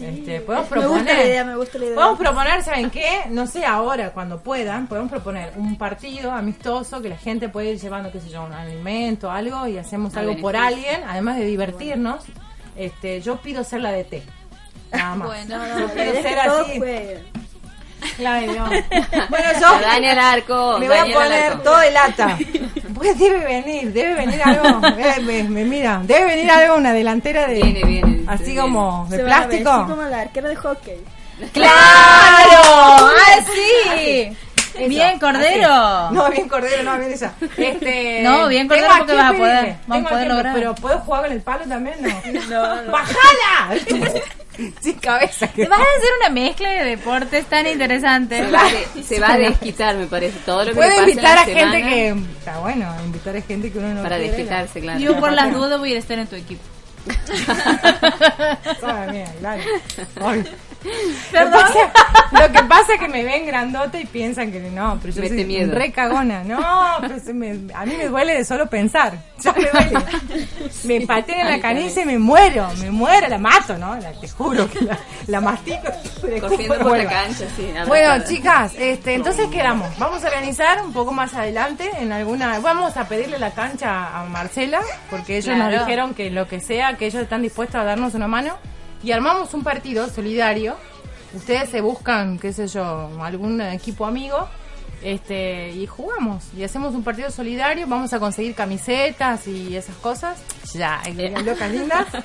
Este, 0.00 0.40
podemos 0.40 0.70
Me 0.70 0.76
gusta 0.78 0.88
proponer. 0.88 1.16
la 1.16 1.24
idea, 1.24 1.44
me 1.44 1.56
gusta 1.56 1.78
la 1.78 1.84
idea. 1.84 1.94
Podemos 1.94 2.18
proponer, 2.18 2.62
¿saben 2.62 2.90
qué? 2.90 3.08
No 3.30 3.46
sé, 3.46 3.64
ahora, 3.66 4.10
cuando 4.10 4.40
puedan, 4.42 4.86
podemos 4.86 5.10
proponer 5.10 5.52
un 5.56 5.76
partido 5.76 6.32
amistoso 6.32 7.00
que 7.02 7.08
la 7.10 7.16
gente 7.18 7.48
puede 7.48 7.72
ir 7.72 7.80
llevando, 7.80 8.10
qué 8.10 8.20
sé 8.20 8.30
yo, 8.30 8.42
un 8.44 8.52
alimento, 8.52 9.30
algo, 9.30 9.66
y 9.66 9.78
hacemos 9.78 10.16
algo 10.16 10.36
por 10.38 10.56
alguien, 10.56 11.02
además 11.06 11.36
de 11.36 11.44
divertirnos. 11.44 12.24
Este, 12.76 13.20
yo 13.20 13.36
pido 13.36 13.62
ser 13.64 13.80
la 13.82 13.92
de 13.92 14.04
té. 14.04 14.22
Nada 14.92 15.14
más. 15.16 15.28
Bueno, 15.28 15.58
No, 15.58 15.78
yo 15.80 15.88
pido 15.92 16.12
ser 16.22 16.38
así. 16.38 16.80
Claro, 18.16 18.46
no. 18.54 18.64
Bueno, 19.28 19.48
yo 19.60 19.80
La 19.80 19.88
Dani 19.88 20.06
Alarco. 20.08 20.78
me 20.78 20.88
voy 20.88 20.96
a 20.96 21.02
poner 21.04 21.32
Alarco. 21.44 21.62
todo 21.62 21.78
de 21.80 21.90
lata. 21.90 22.38
Pues 22.94 23.18
debe 23.18 23.44
venir, 23.44 23.92
debe 23.92 24.14
venir 24.14 24.42
algo. 24.42 24.80
me, 25.22 25.42
me 25.44 25.64
mira, 25.64 26.00
debe 26.04 26.24
venir 26.26 26.50
algo, 26.50 26.76
una 26.76 26.92
delantera 26.92 27.46
de. 27.46 27.54
Viene, 27.62 27.84
viene, 27.84 28.09
Así 28.32 28.56
como 28.56 29.06
de 29.10 29.16
Se 29.16 29.22
van 29.22 29.32
a 29.32 29.36
plástico. 29.46 29.70
vestir 29.76 29.96
como 29.96 30.08
la 30.08 30.20
arquera 30.20 30.48
de 30.48 30.56
hockey. 30.56 31.04
¡Claro! 31.52 31.70
¡Ah, 32.62 33.44
sí! 33.54 34.36
Bien, 34.88 35.18
Cordero. 35.18 35.72
Así. 35.72 36.14
No, 36.14 36.30
bien 36.30 36.48
Cordero, 36.48 36.82
no, 36.84 36.98
bien 36.98 37.12
esa. 37.12 37.32
Este, 37.56 38.20
No, 38.24 38.46
bien 38.48 38.68
Cordero 38.68 38.86
tengo 38.88 38.98
porque 38.98 39.14
vas 39.14 39.24
a 39.24 39.30
pedirle, 39.32 39.48
poder, 39.50 39.76
vamos 39.86 39.94
tengo 39.96 40.06
a 40.06 40.10
poder 40.10 40.28
lograr. 40.28 40.54
Pero 40.54 40.74
¿puedo 40.76 40.98
jugar 41.00 41.22
con 41.24 41.32
el 41.32 41.40
palo 41.42 41.64
también? 41.66 41.96
No. 42.00 42.08
No, 42.48 42.82
no. 42.82 42.92
¡Bajala! 42.92 43.74
Sin 44.80 44.94
cabeza. 44.98 45.48
que- 45.48 45.66
Vas 45.66 45.78
a 45.80 45.82
hacer 45.82 46.10
una 46.20 46.28
mezcla 46.30 46.68
de 46.70 46.84
deportes 46.84 47.46
tan 47.46 47.66
interesante. 47.66 48.44
Se 48.44 48.50
va, 48.50 48.60
a- 48.62 49.02
se 49.02 49.20
va 49.20 49.32
a 49.32 49.38
desquitar, 49.38 49.96
me 49.96 50.06
parece. 50.06 50.38
Todo 50.46 50.64
lo 50.64 50.70
que 50.70 50.76
Puedo 50.76 50.90
en 50.92 51.08
invitar 51.08 51.34
la 51.34 51.40
a 51.40 51.44
gente 51.44 51.60
semana 51.60 51.88
que. 51.88 52.08
Está 52.38 52.58
bueno, 52.60 52.94
invitar 53.04 53.36
a 53.36 53.40
gente 53.42 53.72
que 53.72 53.78
uno 53.78 53.88
no 53.94 54.02
Para 54.02 54.16
quiere, 54.18 54.32
desquitarse, 54.32 54.80
claro. 54.80 54.98
Yo 55.00 55.18
por 55.18 55.32
las 55.32 55.52
dudas 55.52 55.78
voy 55.78 55.94
a 55.94 55.98
estar 55.98 56.18
en 56.18 56.26
tu 56.26 56.36
equipo. 56.36 56.62
Sabe, 58.80 59.12
mira. 59.12 59.58
Ay. 60.20 60.44
Perdón. 61.32 61.62
Lo 61.62 61.72
que, 61.72 61.82
pasa, 61.82 62.46
lo 62.46 62.52
que 62.52 62.62
pasa 62.68 62.94
es 62.94 63.00
que 63.00 63.08
me 63.08 63.24
ven 63.24 63.44
grandota 63.46 63.98
y 64.00 64.06
piensan 64.06 64.52
que 64.52 64.60
no, 64.70 64.98
pero 65.02 65.12
yo 65.12 65.20
Mete 65.20 65.34
soy 65.34 65.44
miedo. 65.44 65.74
re 65.74 65.90
cagona. 65.90 66.44
No, 66.44 67.00
me- 67.34 67.58
a 67.74 67.84
mí 67.84 67.94
me 67.98 68.06
duele 68.06 68.34
de 68.34 68.44
solo 68.44 68.66
pensar. 68.68 69.14
Ya 69.40 69.52
me 69.54 69.64
duele. 69.64 70.04
Me 70.84 71.00
patean 71.06 71.40
en 71.40 71.50
la 71.52 71.60
canilla 71.60 72.02
y 72.02 72.04
me 72.04 72.18
muero, 72.18 72.68
me 72.78 72.90
muero, 72.90 73.26
la 73.28 73.38
mato, 73.38 73.76
¿no? 73.78 73.96
La- 73.96 74.12
te 74.12 74.28
juro 74.28 74.68
que 74.70 74.84
la, 74.84 74.98
la 75.26 75.40
mastico. 75.40 75.88
Corriendo 76.40 76.78
por 76.78 76.96
la 76.98 77.06
cancha, 77.08 77.46
sí. 77.56 77.72
Bueno, 77.86 78.22
chicas, 78.24 78.72
este, 78.78 79.14
entonces 79.14 79.46
quedamos. 79.48 79.88
Vamos 79.98 80.22
a 80.24 80.28
organizar 80.28 80.82
un 80.84 80.92
poco 80.92 81.10
más 81.12 81.32
adelante 81.34 81.90
en 81.98 82.12
alguna. 82.12 82.58
Vamos 82.60 82.96
a 82.96 83.08
pedirle 83.08 83.38
la 83.38 83.50
cancha 83.52 84.18
a 84.20 84.24
Marcela, 84.24 84.80
porque 85.10 85.38
ellos 85.38 85.56
nos 85.56 85.70
dijeron 85.72 86.14
que 86.14 86.30
lo 86.30 86.46
que 86.46 86.60
sea, 86.60 86.96
que 86.96 87.06
ellos 87.06 87.22
están 87.22 87.42
dispuestos 87.42 87.76
a 87.80 87.84
darnos 87.84 88.14
una 88.14 88.28
mano. 88.28 88.56
Y 89.02 89.12
armamos 89.12 89.54
un 89.54 89.62
partido 89.62 90.08
solidario. 90.08 90.76
Ustedes 91.34 91.70
se 91.70 91.80
buscan, 91.80 92.38
qué 92.38 92.52
sé 92.52 92.66
yo, 92.68 93.10
algún 93.22 93.60
equipo 93.60 94.04
amigo. 94.06 94.48
Este, 95.02 95.70
y 95.70 95.86
jugamos 95.86 96.44
y 96.54 96.62
hacemos 96.62 96.94
un 96.94 97.02
partido 97.02 97.30
solidario, 97.30 97.86
vamos 97.86 98.12
a 98.12 98.20
conseguir 98.20 98.54
camisetas 98.54 99.46
y 99.48 99.74
esas 99.74 99.96
cosas. 99.96 100.38
Ya, 100.74 101.00
locas 101.44 101.70
lindas. 101.70 102.06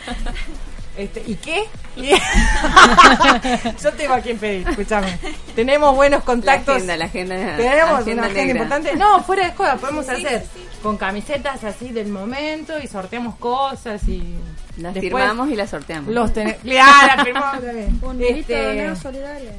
Este, 0.97 1.21
¿Y 1.27 1.35
qué? 1.35 1.65
Yo 3.83 3.91
tengo 3.93 4.13
a 4.13 4.21
quien 4.21 4.37
pedir, 4.37 4.65
escúchame. 4.67 5.17
Tenemos 5.53 5.93
buenos 5.93 6.21
La 6.21 6.25
contactos. 6.25 6.75
agenda, 6.75 6.95
la 6.95 7.05
agenda. 7.05 7.35
Tenemos 7.57 7.99
agenda 7.99 8.11
una 8.23 8.31
agenda 8.31 8.33
negra. 8.33 8.51
importante. 8.63 8.95
No, 8.95 9.21
fuera 9.23 9.43
de 9.43 9.49
escuela 9.49 9.75
podemos 9.75 10.07
hacer 10.07 10.45
con 10.81 10.95
camisetas 10.97 11.63
así 11.65 11.89
del 11.89 12.07
momento 12.07 12.79
y 12.81 12.87
sorteamos 12.87 13.35
cosas 13.35 14.07
y 14.07 14.35
Las 14.77 14.93
después 14.93 15.23
firmamos 15.23 15.49
y 15.49 15.55
las 15.55 15.69
sorteamos. 15.69 16.13
Los 16.13 16.33
tenemos. 16.33 16.59
Claro, 16.63 17.23
firmamos 17.23 17.61
también. 17.63 17.99
Un 18.01 18.21
Este, 18.21 18.33
mini 18.33 18.43
torneo 18.43 18.95
solidario. 18.95 19.51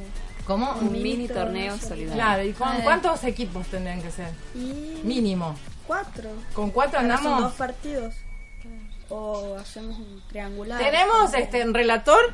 ¿Cómo? 0.45 0.71
Un 0.79 0.91
mini 0.91 1.27
torneo 1.27 1.77
solidario. 1.77 2.13
Claro, 2.13 2.43
¿y 2.43 2.53
con 2.53 2.81
cuántos 2.83 3.23
equipos 3.23 3.67
tendrían 3.67 4.01
que 4.01 4.11
ser? 4.11 4.29
Y 4.55 5.01
Mínimo. 5.03 5.55
cuatro. 5.85 6.29
¿Con 6.53 6.69
cuatro 6.71 6.99
Ahora 6.99 7.15
Son 7.17 7.23
dos 7.25 7.33
andamos? 7.33 7.53
partidos. 7.53 8.13
O 9.09 9.55
hacemos 9.57 9.97
un 9.97 10.21
triangular. 10.27 10.79
¿Tenemos 10.79 11.33
este 11.33 11.63
un 11.65 11.73
relator? 11.73 12.33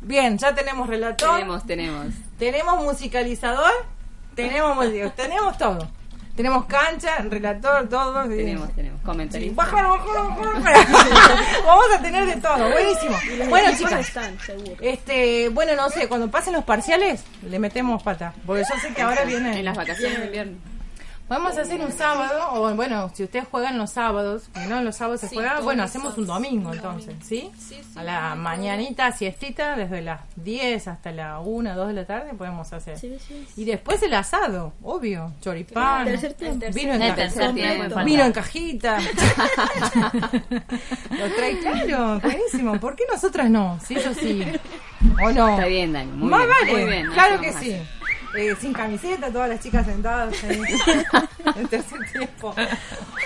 Bien, 0.00 0.38
ya 0.38 0.54
tenemos 0.54 0.88
relator. 0.88 1.34
Tenemos, 1.36 1.66
tenemos. 1.66 2.06
Tenemos 2.38 2.82
musicalizador, 2.82 3.72
tenemos 4.34 4.74
música, 4.76 5.10
tenemos 5.16 5.58
todo. 5.58 5.88
Tenemos 6.40 6.64
cancha, 6.64 7.18
relator, 7.18 7.86
todo. 7.90 8.22
Tenemos, 8.26 8.74
tenemos. 8.74 8.98
Comentarios. 9.02 9.54
Bájalo, 9.54 9.90
bájalo, 9.90 10.28
bájalo. 10.30 10.62
Vamos 11.66 11.84
a 11.94 12.00
tener 12.00 12.24
de 12.24 12.36
todo, 12.40 12.70
buenísimo. 12.70 13.14
Bueno, 13.50 13.76
chicas, 13.76 14.08
están, 14.08 14.38
seguro. 14.40 14.74
este, 14.80 15.50
bueno, 15.50 15.76
no 15.76 15.90
sé, 15.90 16.08
cuando 16.08 16.30
pasen 16.30 16.54
los 16.54 16.64
parciales, 16.64 17.24
le 17.46 17.58
metemos 17.58 18.02
pata. 18.02 18.32
Porque 18.46 18.62
yo 18.62 18.80
sé 18.80 18.94
que 18.94 19.02
ahora 19.02 19.24
viene. 19.24 19.58
En 19.58 19.66
las 19.66 19.76
vacaciones 19.76 20.18
de 20.18 20.24
invierno. 20.24 20.56
Podemos 21.30 21.56
hacer 21.56 21.80
un 21.80 21.92
sábado, 21.92 22.48
o 22.54 22.74
bueno, 22.74 23.08
si 23.14 23.22
ustedes 23.22 23.46
juegan 23.48 23.78
los 23.78 23.90
sábados, 23.90 24.50
que 24.52 24.66
no 24.66 24.82
los 24.82 24.96
sábados 24.96 25.20
se 25.20 25.28
Sí, 25.28 25.36
juega, 25.36 25.60
bueno, 25.60 25.84
hacemos 25.84 26.18
un 26.18 26.26
domingo 26.26 26.70
Un 26.70 26.74
entonces, 26.74 27.06
domingo. 27.06 27.24
¿sí? 27.24 27.52
Sí, 27.56 27.80
sí, 27.80 27.98
A 27.98 28.02
la 28.02 28.34
mañanita, 28.34 29.12
siestita, 29.12 29.76
desde 29.76 30.02
las 30.02 30.22
10 30.34 30.88
hasta 30.88 31.12
la 31.12 31.38
1, 31.38 31.76
2 31.76 31.86
de 31.86 31.94
la 31.94 32.04
tarde 32.04 32.34
podemos 32.34 32.72
hacer. 32.72 32.98
Sí, 32.98 33.16
sí. 33.24 33.46
Y 33.56 33.64
después 33.64 34.02
el 34.02 34.12
asado, 34.14 34.72
obvio, 34.82 35.32
choripán, 35.40 36.08
El 36.08 36.14
tercer 36.20 36.34
tiempo. 36.34 36.66
vino 36.74 36.94
en, 36.94 37.02
El 37.02 37.08
ca- 37.10 37.14
tercer 37.14 37.54
tiempo, 37.54 38.00
vino 38.04 38.24
en 38.24 38.32
cajita. 38.32 38.98
Lo 41.10 41.34
trae 41.36 41.58
claro, 41.60 42.18
buenísimo. 42.20 42.80
¿Por 42.80 42.96
qué 42.96 43.04
nosotras 43.08 43.48
no? 43.48 43.78
Sí, 43.86 43.94
yo 43.94 44.12
sí. 44.14 44.44
¿O 45.24 45.30
no? 45.32 45.48
Está 45.50 45.66
bien, 45.66 45.92
Dani. 45.92 46.10
Muy 46.12 46.28
Más 46.28 46.40
bien. 46.40 46.50
vale, 46.60 46.72
Muy 46.72 46.84
bien. 46.90 47.06
claro 47.12 47.40
que 47.40 47.46
vamos 47.50 47.60
a 47.62 47.64
sí. 47.64 47.76
Eh, 48.34 48.54
sin 48.60 48.72
camiseta, 48.72 49.30
todas 49.30 49.48
las 49.48 49.60
chicas 49.60 49.84
sentadas 49.84 50.32
ahí 50.44 50.60
en 51.56 51.68
tercer 51.68 51.98
tiempo. 52.12 52.54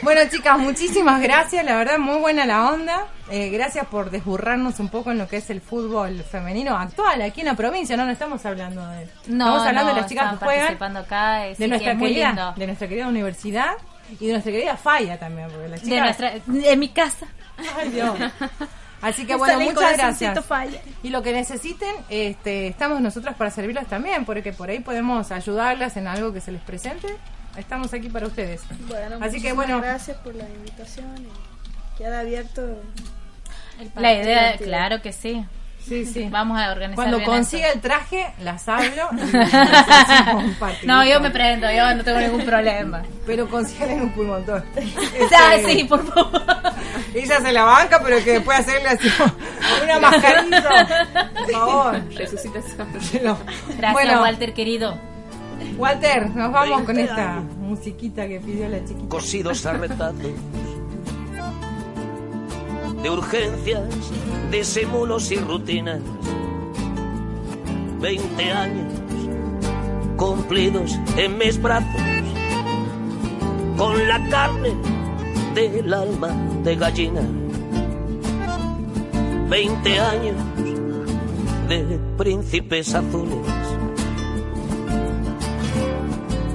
Bueno, 0.03 0.23
chicas, 0.31 0.59
muchísimas 0.59 1.21
gracias. 1.21 1.65
La 1.65 1.77
verdad, 1.77 1.99
muy 1.99 2.19
buena 2.19 2.47
la 2.47 2.71
onda. 2.71 3.07
Eh, 3.31 3.51
gracias 3.51 3.87
por 3.87 4.11
desburrarnos 4.11 4.81
un 4.81 4.89
poco 4.89 5.11
en 5.11 5.19
lo 5.19 5.29
que 5.29 5.39
es 5.39 5.51
el 5.51 5.61
fútbol 5.61 6.23
femenino 6.23 6.77
actual 6.77 7.21
aquí 7.21 7.41
en 7.41 7.47
la 7.47 7.55
provincia. 7.55 7.97
No, 7.97 8.07
no 8.07 8.13
estamos 8.13 8.45
hablando 8.47 8.87
de. 8.89 9.07
No, 9.27 9.45
estamos 9.47 9.67
hablando 9.67 9.91
no, 9.91 9.95
de 9.95 10.01
las 10.01 10.11
chicas 10.11 10.31
que 10.31 10.37
juegan 10.45 10.61
participando 10.61 10.99
acá, 11.01 11.47
eh, 11.49 11.55
de 11.59 11.69
nuestra 11.69 11.97
querida, 11.99 12.29
lindo. 12.29 12.55
de 12.57 12.67
nuestra 12.67 12.89
querida 12.89 13.09
universidad 13.09 13.73
y 14.19 14.27
de 14.27 14.33
nuestra 14.33 14.53
querida 14.53 14.77
falla 14.77 15.19
también, 15.19 15.49
porque 15.51 15.69
las 15.69 15.83
De 15.83 15.87
chicas 15.87 16.05
nuestra, 16.05 16.33
de 16.47 16.77
mi 16.77 16.89
casa. 16.89 17.27
Ay, 17.77 17.91
Dios. 17.91 18.17
Así 19.05 19.27
que 19.27 19.37
bueno, 19.37 19.61
muchas 19.61 19.99
gracias. 19.99 20.45
falla. 20.47 20.81
Y 21.03 21.11
lo 21.11 21.23
que 21.23 21.33
necesiten, 21.33 21.95
este, 22.09 22.69
estamos 22.69 23.03
nosotros 23.03 23.35
para 23.37 23.51
servirlos 23.51 23.87
también, 23.87 24.25
porque 24.25 24.55
por 24.55 24.71
ahí 24.71 24.81
podemos 24.81 25.31
ayudarlas 25.31 25.99
en 25.99 26.07
algo 26.07 26.33
que 26.33 26.41
se 26.41 26.53
les 26.53 26.63
presente. 26.63 27.15
Estamos 27.55 27.93
aquí 27.93 28.09
para 28.09 28.27
ustedes. 28.27 28.63
Bueno, 28.89 29.19
Así 29.21 29.43
que 29.43 29.53
bueno, 29.53 29.81
gracias 29.81 30.17
por 30.19 30.35
la 30.35 30.49
invitación 30.49 31.07
y 31.19 31.99
queda 31.99 32.21
abierto 32.21 32.63
el 33.79 33.91
La 33.95 34.15
idea, 34.15 34.57
claro 34.57 35.03
que 35.03 35.13
sí. 35.13 35.45
Sí, 35.87 36.07
sí. 36.07 36.29
Vamos 36.31 36.59
a 36.59 36.71
organizar 36.73 36.95
cuando 36.95 37.19
bien 37.19 37.29
consiga 37.31 37.67
eso. 37.67 37.75
el 37.75 37.81
traje, 37.83 38.27
las 38.41 38.67
hablo. 38.69 39.09
y. 39.13 40.87
No, 40.87 41.05
yo 41.05 41.21
me 41.21 41.31
presento, 41.31 41.67
yo 41.71 41.95
no 41.95 42.03
tengo 42.05 42.21
ningún 42.21 42.45
problema. 42.45 43.03
Pero 43.27 43.49
consigan 43.49 44.01
un 44.01 44.11
pulmontón. 44.13 44.65
Ya, 45.31 45.55
Este, 45.57 45.73
sí, 45.75 45.85
por 45.85 46.05
favor. 46.07 46.43
Ella 47.15 47.41
se 47.41 47.53
la 47.53 47.65
banca, 47.65 48.01
pero 48.03 48.23
que 48.25 48.33
después 48.33 48.59
hacerle 48.61 48.89
así 48.89 49.09
una 49.83 49.99
mascarilla. 50.01 50.87
Por 51.35 51.51
favor. 51.53 52.03
Resucita 52.15 52.59
esa 52.59 52.85
Gracias, 52.85 53.93
Bueno. 53.93 54.21
Walter, 54.23 54.55
querido. 54.55 54.99
Walter, 55.77 56.29
nos 56.31 56.53
vamos 56.53 56.83
con 56.83 56.95
20 56.97 57.03
esta 57.03 57.33
años. 57.35 57.45
musiquita 57.59 58.27
que 58.27 58.41
pidió 58.41 58.69
la 58.69 58.79
chiquita. 58.85 59.09
cosidos 59.09 59.65
a 59.67 59.73
retazos 59.75 60.17
de 63.05 63.11
urgencias, 63.11 63.83
disimulos 64.51 65.31
y 65.31 65.37
rutinas. 65.37 66.01
Veinte 68.01 68.51
años 68.51 68.95
cumplidos 70.17 70.99
en 71.19 71.37
mis 71.37 71.61
brazos, 71.61 72.01
con 73.77 74.09
la 74.09 74.27
carne 74.31 74.73
del 75.55 75.93
alma 75.93 76.29
de 76.63 76.77
gallina. 76.77 77.21
Veinte 79.51 80.01
años 80.01 80.37
de 81.69 82.01
príncipes 82.17 82.95
azules 82.95 83.47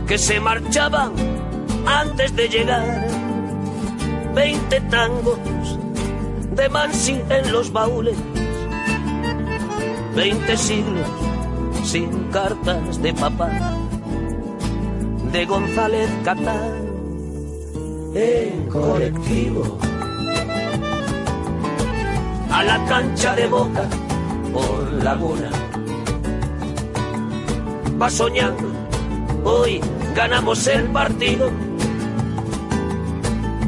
que 0.07 0.17
se 0.17 0.39
marchaban 0.39 1.13
antes 1.85 2.35
de 2.35 2.49
llegar. 2.49 3.07
Veinte 4.33 4.81
tangos 4.89 5.37
de 6.59 6.67
Mansi 6.67 7.21
en 7.29 7.51
los 7.53 7.71
baúles. 7.71 8.17
Veinte 10.13 10.57
siglos 10.57 11.07
sin 11.85 12.25
cartas 12.31 13.01
de 13.01 13.13
papá. 13.13 13.49
De 15.31 15.45
González 15.45 16.09
Catán 16.25 16.73
en 18.13 18.67
colectivo. 18.67 19.77
A 22.51 22.63
la 22.63 22.85
cancha 22.87 23.35
de 23.35 23.47
boca 23.47 23.87
por 24.51 24.91
Laguna. 25.01 25.49
Va 28.01 28.09
soñando, 28.09 28.69
hoy 29.45 29.79
ganamos 30.13 30.67
el 30.67 30.87
partido. 30.87 31.49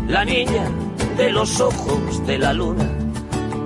La 0.07 0.25
niña 0.25 0.80
de 1.21 1.29
los 1.29 1.61
ojos 1.61 2.25
de 2.25 2.39
la 2.39 2.51
luna, 2.51 2.89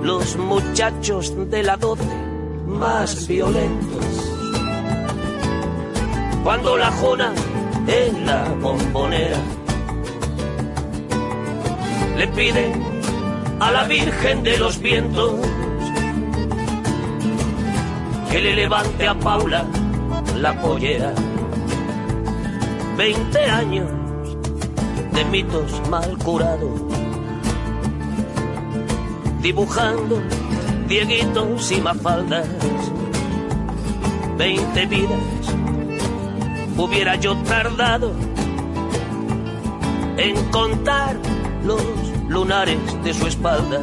los 0.02 0.36
muchachos 0.36 1.32
de 1.50 1.62
la 1.62 1.78
doce 1.78 2.04
más 2.66 3.26
violentos. 3.26 4.04
Cuando 6.44 6.76
la 6.76 6.90
jona 6.90 7.32
en 7.86 8.26
la 8.26 8.44
bombonera 8.60 9.38
le 12.18 12.28
pide 12.28 12.74
a 13.58 13.70
la 13.70 13.84
Virgen 13.84 14.42
de 14.42 14.58
los 14.58 14.78
Vientos 14.78 15.40
que 18.30 18.38
le 18.38 18.54
levante 18.54 19.08
a 19.08 19.14
Paula 19.14 19.64
la 20.36 20.60
pollera. 20.60 21.14
Veinte 22.98 23.44
años 23.46 23.90
de 25.14 25.24
mitos 25.24 25.88
mal 25.88 26.18
curados, 26.18 26.85
dibujando 29.46 30.20
dieguitos 30.88 31.70
y 31.70 31.80
mafaldas. 31.80 32.48
Veinte 34.36 34.86
vidas 34.86 35.20
hubiera 36.76 37.14
yo 37.14 37.36
tardado 37.44 38.10
en 40.16 40.34
contar 40.50 41.16
los 41.64 41.80
lunares 42.28 42.80
de 43.04 43.14
su 43.14 43.28
espalda. 43.28 43.82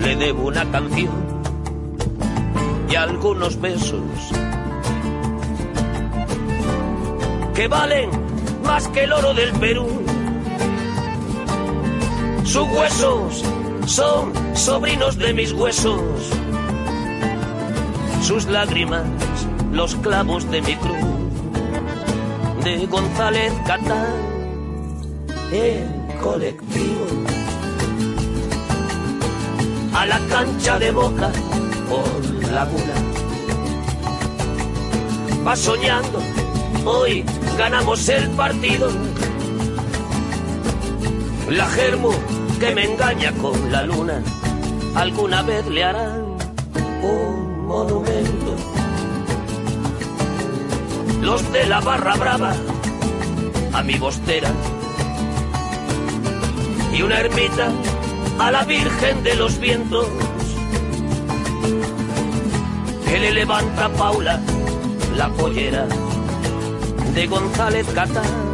Le 0.00 0.14
debo 0.14 0.48
una 0.48 0.70
canción 0.70 1.14
y 2.90 2.96
algunos 2.96 3.58
besos 3.58 4.02
que 7.54 7.66
valen 7.66 8.10
más 8.62 8.88
que 8.88 9.04
el 9.04 9.12
oro 9.14 9.32
del 9.32 9.52
Perú. 9.52 9.88
Sus 12.44 12.68
huesos 12.68 13.42
son 13.86 14.32
sobrinos 14.56 15.16
de 15.16 15.32
mis 15.32 15.52
huesos. 15.52 16.00
Sus 18.22 18.46
lágrimas, 18.46 19.04
los 19.72 19.94
clavos 19.96 20.50
de 20.50 20.60
mi 20.60 20.74
cruz. 20.76 20.96
De 22.64 22.84
González 22.86 23.52
Catán, 23.64 24.06
en 25.52 26.18
colectivo. 26.20 27.06
A 29.94 30.06
la 30.06 30.18
cancha 30.28 30.78
de 30.78 30.90
boca 30.90 31.30
por 31.88 32.50
laguna. 32.50 32.94
Va 35.46 35.54
soñando, 35.54 36.20
hoy 36.84 37.24
ganamos 37.56 38.08
el 38.08 38.28
partido. 38.30 38.90
La 41.48 41.66
germo 41.66 42.10
que 42.58 42.74
me 42.74 42.84
engaña 42.84 43.32
con 43.32 43.70
la 43.70 43.82
luna, 43.82 44.22
alguna 44.94 45.42
vez 45.42 45.66
le 45.66 45.84
harán 45.84 46.36
un 47.02 47.66
monumento. 47.66 48.56
Los 51.20 51.52
de 51.52 51.66
la 51.66 51.80
barra 51.80 52.14
brava, 52.16 52.54
a 53.72 53.82
mi 53.82 53.98
bostera, 53.98 54.50
y 56.92 57.02
una 57.02 57.20
ermita 57.20 57.70
a 58.38 58.50
la 58.50 58.64
Virgen 58.64 59.22
de 59.22 59.34
los 59.34 59.58
Vientos, 59.58 60.06
que 63.06 63.18
le 63.18 63.32
levanta 63.32 63.88
Paula 63.90 64.40
la 65.16 65.28
pollera 65.30 65.86
de 67.14 67.26
González 67.26 67.86
Catán 67.94 68.46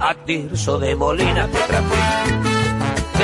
a 0.00 0.14
Tirso 0.24 0.78
de 0.78 0.96
Molina 0.96 1.46
que 1.46 2.49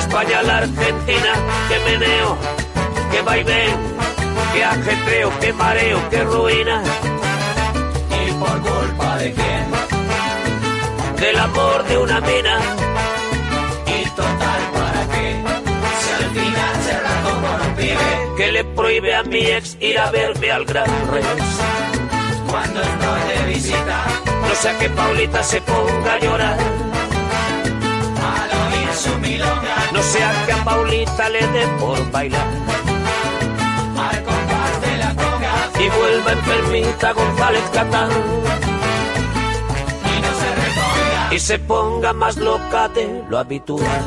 España 0.07 0.43
la 0.43 0.59
Argentina 0.59 1.33
que 1.69 1.79
meneo 1.81 2.39
que 3.11 3.23
vaivén 3.23 3.77
que 4.53 4.65
ajetreo 4.65 5.39
que 5.41 5.53
mareo 5.53 6.09
que 6.11 6.23
ruina 6.23 6.83
y 8.21 8.31
por 8.33 8.61
culpa 8.61 9.17
de 9.19 9.33
quién 9.33 9.67
del 11.17 11.39
amor 11.39 11.85
de 11.89 11.99
una 11.99 12.21
mina 12.21 12.57
y 13.87 14.09
total 14.11 14.63
para 14.77 15.03
qué 15.13 15.29
si 16.01 16.09
al 16.19 16.31
final 16.39 16.75
se 16.85 16.93
arrancó 16.93 17.33
con 17.45 17.69
un 17.69 17.75
pibe 17.75 18.11
que 18.37 18.53
le 18.53 18.65
prohíbe 18.65 19.15
a 19.17 19.23
mi 19.25 19.41
ex 19.41 19.77
ir 19.81 19.99
a 19.99 20.11
verme 20.11 20.53
al 20.53 20.65
Gran 20.67 20.91
Rex 21.13 21.27
cuando 22.49 22.81
estoy 22.81 23.21
de 23.29 23.55
visita. 23.55 24.05
No 24.49 24.55
sea 24.55 24.79
que 24.79 24.89
Paulita 24.89 25.43
se 25.43 25.61
ponga 25.63 26.13
a 26.13 26.19
llorar. 26.21 26.59
Al 28.33 28.51
oír 28.63 28.95
su 28.95 29.19
milonga. 29.19 29.56
Sea 30.13 30.47
que 30.47 30.53
a 30.53 30.65
Paulita 30.65 31.29
le 31.29 31.41
dé 31.49 31.67
por 31.81 32.11
bailar. 32.13 32.47
Al 34.09 34.23
compás 34.23 34.81
de 34.81 34.97
la 34.99 35.11
conga. 35.15 35.55
Y 35.85 35.89
vuelva 35.89 36.33
enfermita 36.33 37.13
González 37.13 37.65
Catán. 37.73 38.11
Y 40.13 40.21
no 40.25 40.31
se 40.41 40.49
reponga. 40.63 41.35
Y 41.35 41.39
se 41.41 41.59
ponga 41.59 42.13
más 42.13 42.37
loca 42.37 42.89
de 42.89 43.25
lo 43.29 43.39
habitual. 43.39 44.03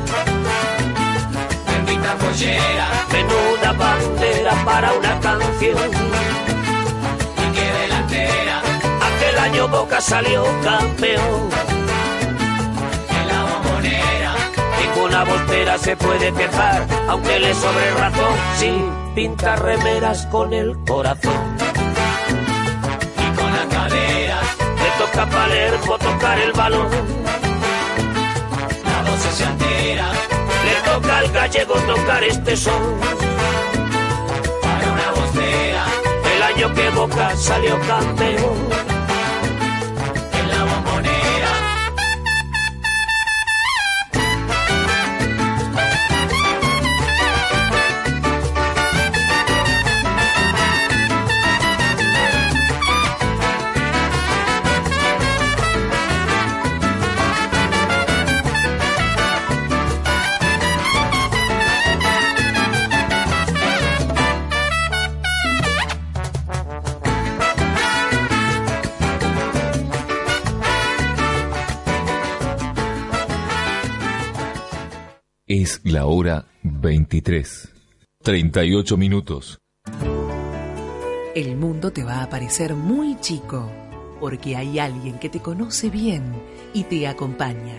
Bendita 1.67 2.15
pollera. 2.15 2.87
Menuda 3.11 3.73
bandera 3.73 4.53
para 4.63 4.93
una 4.93 5.19
canción 5.19 5.77
y 7.37 7.55
que 7.55 7.71
delantera. 7.81 8.61
Aquel 9.09 9.37
año 9.37 9.67
Boca 9.67 9.99
salió 9.99 10.45
campeón. 10.63 11.68
Ninguna 14.79 15.23
voltera 15.23 15.77
se 15.77 15.95
puede 15.95 16.31
quejar, 16.33 16.85
aunque 17.07 17.39
le 17.39 17.53
sobre 17.53 17.91
razón. 17.91 18.33
Sí, 18.57 18.71
pinta 19.15 19.55
remeras 19.55 20.25
con 20.27 20.53
el 20.53 20.77
corazón. 20.85 21.57
Y 23.17 23.37
con 23.37 23.51
la 23.51 23.65
cadera. 23.75 24.39
Le 24.81 25.05
toca 25.05 25.23
a 25.23 25.29
Palermo 25.29 25.97
tocar 25.97 26.39
el 26.39 26.51
balón. 26.53 26.89
La 28.85 29.09
voz 29.09 29.21
se 29.21 29.45
altera. 29.45 30.11
Le 30.65 30.91
toca 30.91 31.17
al 31.17 31.31
gallego 31.31 31.73
tocar 31.75 32.23
este 32.23 32.55
son. 32.55 32.99
Para 34.61 34.91
una 34.91 35.11
vocera, 35.11 35.85
el 36.35 36.43
año 36.43 36.73
que 36.73 36.89
Boca 36.89 37.35
salió 37.35 37.79
campeón. 37.81 38.88
Es 75.51 75.81
la 75.83 76.05
hora 76.05 76.45
23. 76.61 77.73
38 78.23 78.97
minutos. 78.97 79.57
El 81.33 81.55
mundo 81.55 81.91
te 81.91 82.03
va 82.03 82.21
a 82.21 82.29
parecer 82.29 82.75
muy 82.75 83.19
chico 83.19 83.67
porque 84.19 84.55
hay 84.55 84.77
alguien 84.77 85.17
que 85.17 85.27
te 85.27 85.39
conoce 85.39 85.89
bien 85.89 86.39
y 86.71 86.83
te 86.83 87.07
acompaña. 87.07 87.77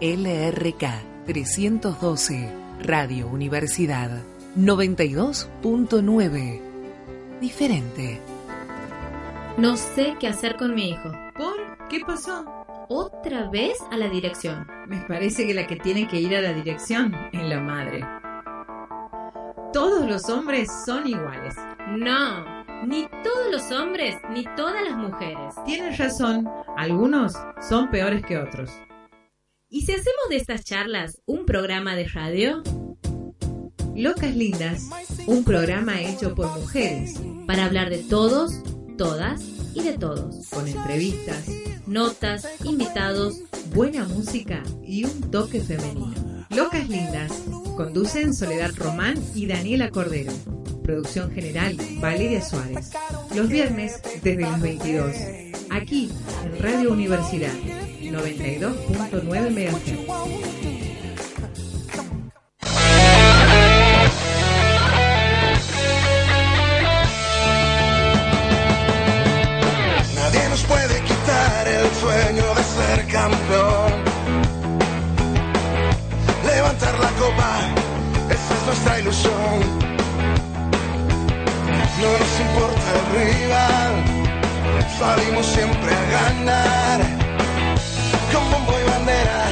LRK 0.00 1.26
312, 1.26 2.48
Radio 2.80 3.28
Universidad 3.28 4.22
92.9. 4.56 6.60
Diferente. 7.38 8.18
No 9.58 9.76
sé 9.76 10.16
qué 10.18 10.28
hacer 10.28 10.56
con 10.56 10.74
mi 10.74 10.88
hijo. 10.88 11.12
¿Por? 11.36 11.86
¿Qué 11.90 12.00
pasó? 12.00 12.63
Otra 12.88 13.48
vez 13.48 13.78
a 13.90 13.96
la 13.96 14.08
dirección. 14.08 14.66
Me 14.86 15.00
parece 15.08 15.46
que 15.46 15.54
la 15.54 15.66
que 15.66 15.76
tiene 15.76 16.06
que 16.06 16.20
ir 16.20 16.36
a 16.36 16.42
la 16.42 16.52
dirección 16.52 17.14
es 17.32 17.42
la 17.42 17.60
madre. 17.60 18.04
Todos 19.72 20.08
los 20.08 20.28
hombres 20.28 20.68
son 20.84 21.06
iguales. 21.06 21.54
No, 21.88 22.64
ni 22.86 23.08
todos 23.22 23.50
los 23.50 23.70
hombres 23.72 24.16
ni 24.30 24.44
todas 24.56 24.84
las 24.84 24.96
mujeres. 24.96 25.54
Tienes 25.64 25.96
razón, 25.98 26.46
algunos 26.76 27.32
son 27.66 27.90
peores 27.90 28.24
que 28.24 28.36
otros. 28.36 28.70
¿Y 29.70 29.82
si 29.82 29.92
hacemos 29.92 30.28
de 30.28 30.36
estas 30.36 30.64
charlas 30.64 31.22
un 31.24 31.46
programa 31.46 31.96
de 31.96 32.06
radio? 32.08 32.62
Locas 33.96 34.36
Lindas, 34.36 34.90
un 35.26 35.44
programa 35.44 36.02
hecho 36.02 36.34
por 36.34 36.48
mujeres. 36.58 37.18
Para 37.46 37.64
hablar 37.64 37.88
de 37.88 38.02
todos, 38.04 38.62
todas 38.98 39.53
y 39.74 39.82
de 39.82 39.98
todos. 39.98 40.48
Con 40.48 40.66
entrevistas, 40.66 41.46
notas, 41.86 42.48
invitados, 42.64 43.40
buena 43.74 44.04
música 44.04 44.62
y 44.86 45.04
un 45.04 45.30
toque 45.30 45.60
femenino. 45.60 46.14
Locas 46.50 46.88
Lindas, 46.88 47.32
conducen 47.76 48.32
Soledad 48.34 48.72
Román 48.76 49.22
y 49.34 49.46
Daniela 49.46 49.90
Cordero. 49.90 50.32
Producción 50.82 51.32
general, 51.32 51.76
Valeria 52.00 52.42
Suárez. 52.42 52.92
Los 53.34 53.48
viernes 53.48 54.00
desde 54.22 54.42
las 54.42 54.60
22. 54.60 55.16
Aquí, 55.70 56.10
en 56.44 56.62
Radio 56.62 56.92
Universidad, 56.92 57.52
92.9 57.52 59.50
MHz. 59.50 60.73
Sueño 72.04 72.46
de 72.58 72.64
ser 72.76 73.06
campeón. 73.06 73.92
Levantar 76.44 76.94
la 76.98 77.10
copa, 77.22 77.50
esa 78.34 78.54
es 78.56 78.62
nuestra 78.66 78.98
ilusión. 79.00 79.56
No 82.00 82.10
nos 82.20 82.34
importa 82.46 82.90
rival, 83.16 83.92
salimos 84.98 85.46
siempre 85.46 85.90
a 86.02 86.04
ganar. 86.18 87.00
Con 88.32 88.44
bombo 88.52 88.72
y 88.82 88.84
bandera, 88.90 89.42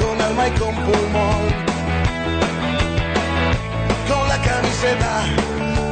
con 0.00 0.14
alma 0.20 0.48
y 0.48 0.52
con 0.60 0.74
pulmón. 0.86 1.42
Con 4.10 4.28
la 4.32 4.38
camiseta 4.48 5.12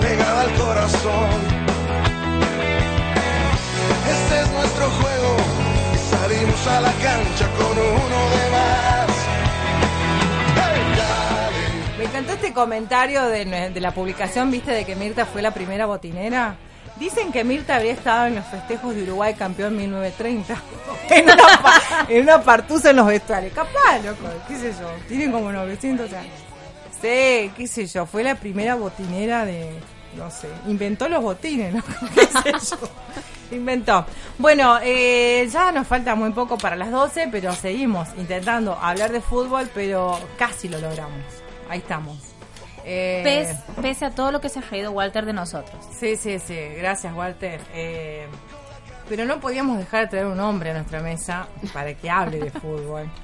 pegada 0.02 0.40
al 0.43 0.52
corazón. 0.62 1.31
Este 4.14 4.45
a 6.68 6.80
la 6.80 6.93
cancha 6.93 7.48
con 7.56 7.78
uno 7.78 8.30
de 8.30 8.51
más. 8.51 9.06
Me 11.98 12.05
encantó 12.05 12.32
este 12.32 12.52
comentario 12.52 13.24
de, 13.26 13.80
la 13.80 13.93
publicación, 13.93 14.51
viste, 14.51 14.72
de 14.72 14.84
que 14.84 14.97
Mirta 14.97 15.26
fue 15.26 15.43
la 15.43 15.52
primera 15.52 15.86
botinera. 15.86 16.56
Dicen 16.98 17.30
que 17.30 17.44
Mirta 17.44 17.76
habría 17.76 17.93
estado 17.93 18.26
en 18.26 18.36
los 18.36 18.47
festejos 18.47 18.94
de 18.94 19.02
Uruguay 19.02 19.34
campeón 19.34 19.76
1930. 19.76 20.56
en, 21.10 21.24
una 21.24 22.06
en 22.09 22.22
una 22.22 22.43
partusa 22.43 22.90
en 22.90 22.97
los 22.97 23.06
vestuarios. 23.06 23.52
Capaz, 23.52 24.02
loco, 24.05 24.26
qué 24.48 24.56
sé 24.56 24.72
yo. 24.72 24.90
Tienen 25.09 25.30
como 25.30 25.52
900 25.52 26.12
años. 26.12 26.34
Sí, 27.01 27.52
qué 27.56 27.66
sé 27.66 27.86
yo. 27.86 28.06
Fue 28.06 28.24
la 28.24 28.34
primera 28.34 28.74
botinera 28.74 29.44
de. 29.44 29.70
No 30.16 30.30
sé. 30.30 30.48
Inventó 30.66 31.09
los 31.09 31.22
botines, 31.22 31.74
¿no? 31.74 31.82
qué 32.14 32.26
sé 32.26 32.52
yo. 32.70 32.88
Inventó. 33.51 34.05
Bueno, 34.39 34.78
eh, 34.82 35.48
ya 35.51 35.73
nos 35.73 35.86
falta 35.86 36.14
muy 36.14 36.31
poco 36.32 36.59
para 36.59 36.77
las 36.77 36.90
12, 36.90 37.28
pero 37.31 37.52
seguimos 37.52 38.09
intentando 38.16 38.74
hablar 38.74 39.12
de 39.12 39.20
fútbol, 39.20 39.68
pero 39.74 40.18
casi 40.36 40.68
lo 40.68 40.78
logramos. 40.78 41.20
Ahí 41.68 41.78
estamos. 41.78 42.18
Eh, 42.85 43.20
Pese, 43.24 43.82
pese 43.82 44.05
a 44.05 44.10
todo 44.10 44.31
lo 44.31 44.40
que 44.40 44.48
se 44.48 44.60
ha 44.60 44.62
reído 44.62 44.93
Walter 44.93 45.24
de 45.27 45.32
nosotros. 45.32 45.85
Sí, 45.98 46.16
sí, 46.16 46.39
sí. 46.39 46.56
Gracias, 46.77 47.12
Walter. 47.14 47.60
Eh, 47.74 48.27
pero 49.09 49.24
no 49.24 49.40
podíamos 49.40 49.78
dejar 49.78 50.02
de 50.02 50.06
traer 50.09 50.27
un 50.27 50.39
hombre 50.40 50.70
a 50.70 50.74
nuestra 50.74 51.01
mesa 51.01 51.48
para 51.73 51.94
que 51.94 52.09
hable 52.10 52.39
de 52.40 52.51
fútbol. 52.51 53.09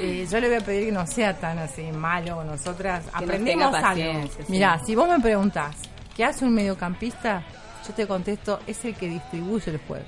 Eh, 0.00 0.26
yo 0.28 0.40
le 0.40 0.48
voy 0.48 0.56
a 0.56 0.60
pedir 0.62 0.86
que 0.86 0.92
no 0.92 1.06
sea 1.06 1.34
tan 1.38 1.58
así 1.60 1.92
malo 1.92 2.36
con 2.36 2.48
nosotras. 2.48 3.04
Que 3.20 3.26
tenga 3.38 3.68
algo. 3.68 4.22
sí. 4.36 4.44
Mira, 4.48 4.80
si 4.84 4.96
vos 4.96 5.08
me 5.08 5.20
preguntás 5.20 5.76
qué 6.16 6.24
hace 6.24 6.44
un 6.44 6.54
mediocampista, 6.54 7.44
yo 7.86 7.94
te 7.94 8.06
contesto, 8.06 8.60
es 8.66 8.84
el 8.84 8.94
que 8.94 9.08
distribuye 9.08 9.70
el 9.72 9.78
juego. 9.78 10.04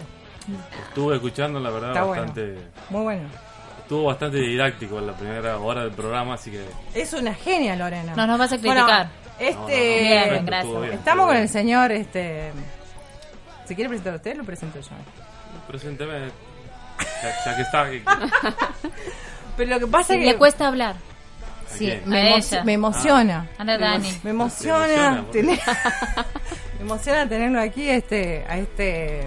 Estuve 0.88 1.16
escuchando, 1.16 1.60
la 1.60 1.70
verdad, 1.70 1.90
Está 1.90 2.04
bueno. 2.04 2.22
bastante. 2.22 2.58
Muy 2.90 3.02
bueno. 3.02 3.28
Estuvo 3.82 4.04
bastante 4.04 4.38
didáctico 4.38 4.98
en 4.98 5.06
la 5.06 5.12
primera 5.14 5.58
hora 5.58 5.82
del 5.82 5.92
programa, 5.92 6.34
así 6.34 6.50
que. 6.50 6.64
Es 6.94 7.12
una 7.12 7.34
genia, 7.34 7.74
Lorena. 7.76 8.14
No 8.14 8.26
nos 8.26 8.38
vas 8.38 8.52
a 8.52 8.56
Bueno, 8.58 8.84
criticar. 8.84 9.08
este. 9.38 9.54
No, 9.54 9.60
no, 9.60 10.26
no, 10.26 10.30
Bien, 10.32 10.46
gracias. 10.46 10.80
bien, 10.82 10.92
Estamos 10.94 11.24
con 11.26 11.34
bien. 11.34 11.42
el 11.44 11.48
señor, 11.48 11.92
este. 11.92 12.52
¿Se 13.66 13.74
quiere 13.74 13.88
presentar 13.88 14.14
usted? 14.16 14.36
Lo 14.36 14.44
presento 14.44 14.80
yo. 14.80 14.88
Presénteme. 15.66 16.30
Ya, 17.22 17.44
ya 17.44 17.56
que 17.56 17.62
está. 17.62 17.90
que- 17.90 18.02
Pero 19.56 19.70
lo 19.70 19.80
que 19.80 19.86
pasa 19.86 20.08
Sí, 20.08 20.14
es 20.14 20.20
que. 20.20 20.32
le 20.32 20.38
cuesta 20.38 20.66
hablar. 20.68 20.96
Sí, 21.66 21.92
me, 22.06 22.30
emo- 22.32 22.36
ella. 22.38 22.64
me 22.64 22.72
emociona. 22.72 23.46
Ah. 23.58 23.64
Me 23.64 23.76
Dani. 23.78 24.08
Me 24.10 24.18
Te 24.20 24.28
emociona 24.30 24.86
emociona, 24.86 25.22
¿por 25.22 25.30
qué? 25.32 25.40
tener, 25.40 25.60
me 26.78 26.84
emociona 26.84 27.28
tenerlo 27.28 27.60
aquí, 27.60 27.88
este, 27.88 28.44
a 28.48 28.58
este 28.58 29.26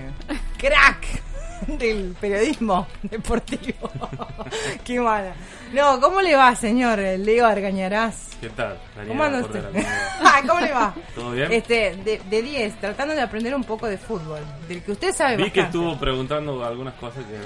crack 0.58 1.22
del 1.68 2.16
periodismo 2.20 2.88
deportivo. 3.04 3.92
Qué 4.84 5.00
mala. 5.00 5.34
No, 5.74 6.00
¿cómo 6.00 6.22
le 6.22 6.36
va, 6.36 6.56
señor 6.56 7.00
Leo 7.00 7.46
Argañarás? 7.46 8.30
¿Qué 8.40 8.50
tal? 8.50 8.80
¿Cómo 9.08 9.24
anda 9.24 9.40
usted? 9.40 9.64
Ah, 10.24 10.42
¿Cómo 10.48 10.62
le 10.62 10.72
va? 10.72 10.94
¿Todo 11.14 11.32
bien? 11.32 11.52
Este, 11.52 11.96
de 11.96 12.22
de 12.30 12.42
10, 12.42 12.80
tratando 12.80 13.14
de 13.14 13.22
aprender 13.22 13.54
un 13.54 13.64
poco 13.64 13.88
de 13.88 13.98
fútbol, 13.98 14.40
del 14.68 14.82
que 14.84 14.92
usted 14.92 15.14
sabe 15.14 15.36
Vi 15.36 15.52
que 15.52 15.62
estuvo 15.62 15.98
preguntando 15.98 16.64
algunas 16.64 16.94
cosas 16.96 17.26
que, 17.26 17.38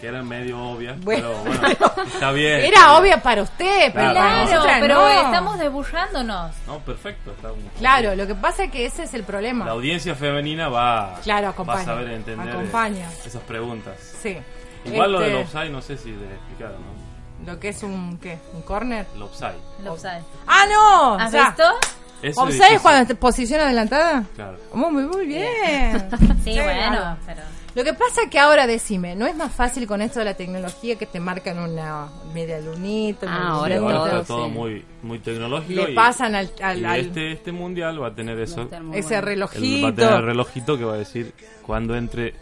que 0.00 0.06
eran 0.08 0.28
medio 0.28 0.60
obvias, 0.60 1.00
Bueno, 1.00 1.28
pero 1.44 1.58
bueno, 1.58 2.04
está 2.06 2.32
bien. 2.32 2.60
Era 2.64 2.96
obvia 2.98 3.22
para 3.22 3.42
usted, 3.42 3.92
pero 3.94 4.10
Claro. 4.12 4.62
pero 4.80 4.94
no. 4.96 5.08
estamos 5.08 5.58
desburrándonos. 5.58 6.52
No, 6.66 6.78
perfecto. 6.80 7.30
Está 7.32 7.52
un- 7.52 7.70
Claro, 7.78 8.14
lo 8.14 8.26
que 8.26 8.34
pasa 8.34 8.64
es 8.64 8.70
que 8.70 8.84
ese 8.86 9.04
es 9.04 9.14
el 9.14 9.24
problema. 9.24 9.64
La 9.64 9.72
audiencia 9.72 10.14
femenina 10.14 10.68
va, 10.68 11.18
Claro, 11.22 11.44
va 11.46 11.50
acompaña, 11.52 11.80
a 11.80 11.84
saber 11.84 12.10
entender 12.10 12.48
acompaña. 12.50 13.08
esas 13.24 13.42
preguntas. 13.42 13.94
Sí. 14.22 14.36
Igual 14.84 15.12
lo 15.12 15.20
Este, 15.20 15.32
del 15.34 15.42
offside, 15.44 15.70
no 15.70 15.82
sé 15.82 15.96
si 15.96 16.10
le 16.10 16.26
explicaron, 16.34 16.76
¿no? 16.80 17.52
Lo 17.52 17.60
que 17.60 17.68
es 17.70 17.82
un, 17.82 18.18
¿qué? 18.18 18.38
¿Un 18.54 18.62
corner? 18.62 19.06
El 19.14 19.22
offside. 19.22 19.56
El 19.80 19.88
offside. 19.88 20.22
¡Ah, 20.46 20.64
no! 20.70 21.14
¿Has 21.14 21.28
O 21.28 21.30
sea, 21.30 21.48
visto? 21.48 22.40
¿Offside 22.42 22.74
es 22.76 22.80
cuando 22.80 23.06
te 23.06 23.14
posiciona 23.14 23.64
adelantada? 23.64 24.24
Claro. 24.34 24.58
Muy, 24.72 24.90
muy, 24.90 25.02
muy 25.04 25.26
bien. 25.26 26.08
Sí, 26.44 26.52
Sí, 26.54 26.60
bueno, 26.60 26.96
claro. 26.96 27.16
pero... 27.26 27.42
Lo 27.76 27.84
que 27.84 27.92
pasa 27.92 28.22
que 28.30 28.38
ahora 28.38 28.66
decime, 28.66 29.14
¿no 29.14 29.26
es 29.26 29.36
más 29.36 29.52
fácil 29.52 29.86
con 29.86 30.00
esto 30.00 30.18
de 30.18 30.24
la 30.24 30.34
tecnología 30.34 30.96
que 30.96 31.04
te 31.04 31.20
marcan 31.20 31.58
una 31.58 32.08
media 32.32 32.58
lunita? 32.58 33.26
Ah, 33.28 33.48
ahora 33.50 33.76
está 33.76 34.24
todo 34.24 34.48
muy, 34.48 34.82
muy 35.02 35.18
tecnológico. 35.18 35.84
Le 35.84 35.92
y- 35.92 35.94
pasan 35.94 36.34
al- 36.34 36.50
al- 36.62 36.80
y 36.80 36.84
al- 36.86 37.00
este, 37.00 37.32
este 37.32 37.52
mundial 37.52 38.02
va 38.02 38.08
a 38.08 38.14
tener 38.14 38.40
eso. 38.40 38.66
Ese 38.94 39.16
El- 39.16 39.22
relojito. 39.22 39.84
va 39.86 39.90
a 39.90 39.94
tener 39.94 40.12
el 40.14 40.22
relojito 40.24 40.78
que 40.78 40.84
va 40.84 40.94
a 40.94 40.96
decir 40.96 41.34
cuando 41.60 41.94
entre 41.94 42.32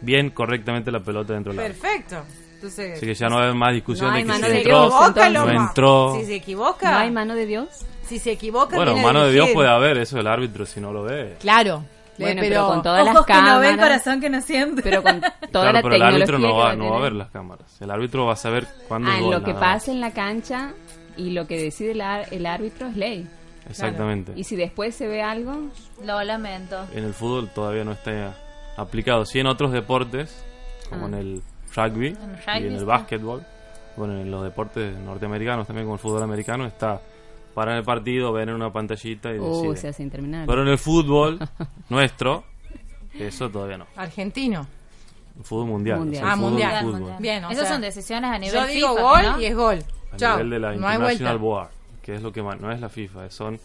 bien, 0.00 0.30
correctamente 0.30 0.90
la 0.90 0.98
pelota 0.98 1.34
dentro 1.34 1.52
del 1.52 1.60
área. 1.60 1.72
Perfecto. 1.72 2.16
Entonces, 2.54 2.96
Así 2.96 3.06
que 3.06 3.14
ya 3.14 3.28
no 3.28 3.38
hay 3.38 3.54
más 3.54 3.74
discusión 3.74 4.08
No 4.08 4.12
de 4.14 4.18
hay 4.18 4.24
que 4.24 4.28
mano 4.32 4.46
si 4.46 4.52
de 4.52 4.58
entró, 4.58 4.88
Dios, 4.88 5.32
no 5.32 5.50
entró. 5.50 6.14
Si 6.18 6.24
se 6.26 6.34
equivoca. 6.34 6.90
¿No 6.90 6.98
hay 6.98 7.10
mano 7.12 7.34
de 7.36 7.46
Dios? 7.46 7.68
Si 8.02 8.18
se 8.18 8.32
equivoca. 8.32 8.74
Bueno, 8.76 8.96
mano 8.96 9.24
de 9.24 9.32
Dios 9.32 9.50
puede 9.50 9.68
haber, 9.68 9.98
eso 9.98 10.18
el 10.18 10.26
árbitro 10.26 10.66
si 10.66 10.80
no 10.80 10.92
lo 10.92 11.04
ve. 11.04 11.36
Claro. 11.38 11.84
Bueno, 12.18 12.42
Eh, 12.42 12.46
pero 12.48 12.66
con 12.68 12.82
todas 12.82 13.04
las 13.04 13.14
Ojos 13.14 13.26
que 13.26 13.32
no 13.34 13.58
ven, 13.60 13.76
cámaras. 13.76 14.02
corazón 14.02 14.20
que 14.20 14.30
no 14.30 14.40
siente. 14.40 14.82
Pero 14.82 15.02
con 15.02 15.20
toda 15.20 15.70
Claro, 15.70 15.72
la 15.72 15.82
pero 15.82 15.94
el 15.96 16.02
árbitro 16.02 16.38
no 16.38 16.56
va, 16.56 16.70
a 16.70 16.76
no 16.76 16.90
va 16.90 16.98
a 16.98 17.00
ver 17.02 17.12
las 17.12 17.30
cámaras. 17.30 17.80
El 17.80 17.90
árbitro 17.90 18.26
va 18.26 18.34
a 18.34 18.36
saber 18.36 18.66
cuándo 18.88 19.10
Ah, 19.10 19.16
es 19.16 19.20
gol, 19.22 19.30
lo 19.32 19.42
que 19.42 19.54
pasa 19.54 19.90
en 19.90 20.00
la 20.00 20.12
cancha 20.12 20.72
y 21.16 21.30
lo 21.30 21.46
que 21.46 21.58
decide 21.60 21.92
el, 21.92 22.00
ar- 22.00 22.26
el 22.30 22.46
árbitro 22.46 22.86
es 22.88 22.96
ley. 22.96 23.28
Exactamente. 23.68 24.32
Y 24.36 24.44
si 24.44 24.56
después 24.56 24.94
se 24.94 25.08
ve 25.08 25.22
algo, 25.22 25.70
Lo 26.04 26.22
lamento. 26.22 26.84
En 26.94 27.04
el 27.04 27.14
fútbol 27.14 27.48
todavía 27.48 27.82
no 27.84 27.92
está 27.92 28.34
aplicado. 28.76 29.24
Sí 29.24 29.38
en 29.40 29.46
otros 29.46 29.72
deportes, 29.72 30.44
como 30.90 31.06
Ah. 31.06 31.08
en 31.08 31.14
el 31.14 31.42
rugby, 31.74 32.08
En 32.08 32.14
y 32.14 32.16
rugby 32.16 32.58
en 32.58 32.64
el 32.66 32.72
está. 32.74 32.84
básquetbol. 32.84 33.44
Bueno, 33.96 34.20
en 34.20 34.30
los 34.30 34.42
deportes 34.42 34.96
norteamericanos 34.98 35.66
también, 35.66 35.86
como 35.86 35.94
el 35.94 36.00
fútbol 36.00 36.22
americano, 36.22 36.66
está 36.66 37.00
paran 37.54 37.76
el 37.76 37.84
partido, 37.84 38.32
ven 38.32 38.48
en 38.48 38.54
una 38.56 38.72
pantallita 38.72 39.32
y 39.34 39.38
uh, 39.38 39.48
deciden. 39.50 39.76
se 39.76 39.88
hace 39.88 40.02
interminable. 40.02 40.46
Pero 40.46 40.62
en 40.62 40.68
el 40.68 40.78
fútbol 40.78 41.38
nuestro, 41.88 42.44
eso 43.18 43.48
todavía 43.50 43.78
no. 43.78 43.86
Argentino. 43.96 44.66
El 45.38 45.44
fútbol 45.44 45.66
mundial. 45.66 45.98
Mundial. 45.98 46.22
o 46.22 46.26
sea, 46.26 46.32
el 46.32 46.32
Ah, 46.32 46.36
fútbol, 46.36 46.50
mundial. 46.50 46.84
fútbol. 46.84 47.12
Bien, 47.20 47.44
o 47.44 47.50
Esas 47.50 47.64
sea, 47.66 47.72
son 47.74 47.80
decisiones 47.82 48.30
a 48.30 48.38
nivel 48.38 48.54
Yo 48.60 48.66
digo 48.66 48.88
FIFA, 48.90 49.02
gol 49.02 49.22
¿no? 49.22 49.40
y 49.40 49.44
es 49.46 49.56
gol. 49.56 49.78
A 50.12 50.16
Chao. 50.16 50.32
nivel 50.36 50.50
de 50.50 50.58
la 50.60 50.68
no 50.68 50.74
International. 50.92 51.38
Board, 51.38 51.68
que 52.02 52.14
es 52.14 52.22
lo 52.22 52.32
que 52.32 52.42
más, 52.42 52.60
no 52.60 52.70
es 52.70 52.80
la 52.80 52.88
FIFA, 52.88 53.30
son 53.30 53.58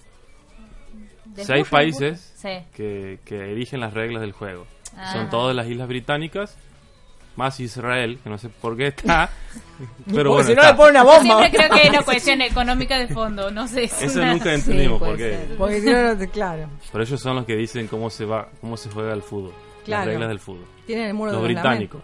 De 1.25 1.43
seis 1.45 1.67
países 1.69 2.33
Sí. 2.37 2.49
que, 2.73 3.19
que 3.25 3.51
erigen 3.51 3.79
las 3.81 3.93
reglas 3.93 4.21
del 4.21 4.31
juego. 4.31 4.65
Ah. 4.97 5.13
Son 5.13 5.29
todas 5.29 5.55
las 5.55 5.67
islas 5.67 5.87
británicas, 5.87 6.57
más 7.35 7.59
Israel, 7.59 8.19
que 8.23 8.29
no 8.29 8.37
sé 8.37 8.49
por 8.49 8.75
qué 8.75 8.87
está. 8.87 9.29
pero 10.13 10.31
bueno, 10.31 10.47
si 10.47 10.53
no 10.55 10.61
está. 10.61 10.71
le 10.71 10.77
pone 10.77 10.89
una 10.91 11.03
bomba. 11.03 11.21
Siempre 11.21 11.51
creo 11.51 11.69
que 11.69 11.81
hay 11.81 11.89
una 11.89 12.01
cuestión 12.03 12.41
económica 12.41 12.97
de 12.99 13.07
fondo, 13.07 13.49
no 13.51 13.67
sé. 13.67 13.83
es 13.85 14.01
Eso 14.01 14.19
una- 14.19 14.33
nunca 14.33 14.53
entendimos 14.53 14.99
por 14.99 15.15
qué. 15.15 15.29
ser. 15.31 15.57
Porque 15.57 15.81
si 15.81 15.89
no, 16.25 16.31
claro. 16.31 16.69
Pero 16.91 17.03
ellos 17.03 17.21
son 17.21 17.35
los 17.37 17.45
que 17.45 17.55
dicen 17.55 17.87
cómo 17.87 18.09
se 18.09 18.25
va, 18.25 18.49
cómo 18.61 18.75
se 18.77 18.89
juega 18.89 19.13
el 19.13 19.21
fútbol, 19.21 19.53
Claro. 19.85 20.01
las 20.05 20.07
reglas 20.13 20.29
del 20.29 20.39
fútbol. 20.39 20.65
Tienen 20.85 21.07
el 21.07 21.13
muro 21.13 21.31
Los 21.31 21.41
de 21.41 21.47
británicos. 21.47 22.01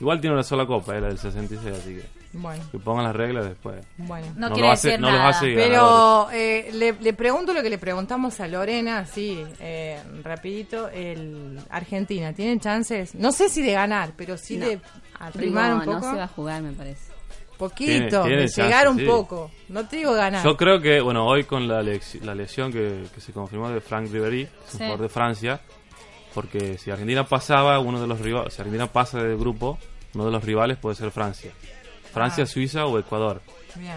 Igual 0.00 0.20
tiene 0.20 0.34
una 0.34 0.44
sola 0.44 0.64
copa, 0.64 0.96
era 0.96 1.08
del 1.08 1.18
66, 1.18 1.76
así 1.76 1.94
que 1.96 2.17
Bueno, 2.32 2.62
que 2.70 2.78
pongan 2.78 3.04
las 3.04 3.16
reglas 3.16 3.46
después. 3.48 3.84
bueno. 3.96 4.26
No 4.36 4.48
lo 4.48 4.54
quiere 4.54 4.70
hace- 4.70 4.88
decir 4.88 5.00
no 5.00 5.10
los 5.10 5.16
nada. 5.18 5.30
hace. 5.30 5.54
Pero 5.54 6.28
eh, 6.30 6.68
le, 6.74 6.92
le 6.92 7.12
pregunto 7.14 7.52
lo 7.54 7.62
que 7.62 7.70
le 7.70 7.78
preguntamos 7.78 8.38
a 8.40 8.46
Lorena, 8.48 9.06
sí, 9.06 9.42
eh, 9.60 9.98
rapidito, 10.22 10.88
el 10.90 11.58
Argentina, 11.70 12.32
¿tiene 12.34 12.60
chances? 12.60 13.14
No 13.14 13.32
sé 13.32 13.48
si 13.48 13.62
de 13.62 13.72
ganar, 13.72 14.12
pero 14.16 14.36
sí 14.36 14.58
No. 14.58 14.66
de 14.66 14.80
arrimar 15.18 15.72
un 15.74 15.80
poco. 15.80 15.92
no 16.00 16.10
se 16.10 16.16
va 16.16 16.24
a 16.24 16.28
jugar, 16.28 16.62
me 16.62 16.72
parece. 16.72 17.08
Poquito, 17.56 18.22
Tiene- 18.22 18.28
tiene 18.28 18.42
de 18.42 18.48
llegar 18.48 18.88
un 18.88 18.98
sí. 18.98 19.04
poco. 19.04 19.50
No 19.68 19.88
te 19.88 19.96
digo 19.96 20.12
ganar. 20.12 20.44
Yo 20.44 20.56
creo 20.56 20.80
que, 20.80 21.00
bueno, 21.00 21.26
hoy 21.26 21.42
con 21.44 21.66
la, 21.66 21.82
la 21.82 22.34
lesión 22.34 22.70
que, 22.72 23.04
que 23.12 23.20
se 23.20 23.32
confirmó 23.32 23.68
de 23.70 23.80
Frank 23.80 24.10
que 24.12 24.18
es 24.18 24.24
un 24.44 24.48
Sí. 24.68 24.76
jugador 24.78 25.00
de 25.00 25.08
Francia, 25.08 25.60
porque 26.34 26.78
si 26.78 26.90
Argentina 26.90 27.24
pasaba, 27.26 27.78
uno 27.80 28.00
de 28.00 28.06
los 28.06 28.20
rivales, 28.20 28.54
si 28.54 28.60
Argentina 28.60 28.86
pasa 28.86 29.18
del 29.22 29.36
grupo, 29.36 29.76
uno 30.14 30.26
de 30.26 30.30
los 30.30 30.44
rivales 30.44 30.76
puede 30.78 30.94
ser 30.94 31.10
Francia. 31.10 31.50
Francia, 32.12 32.44
Ah. 32.44 32.46
Suiza 32.46 32.86
o 32.86 32.98
Ecuador. 32.98 33.40
Bien. 33.76 33.96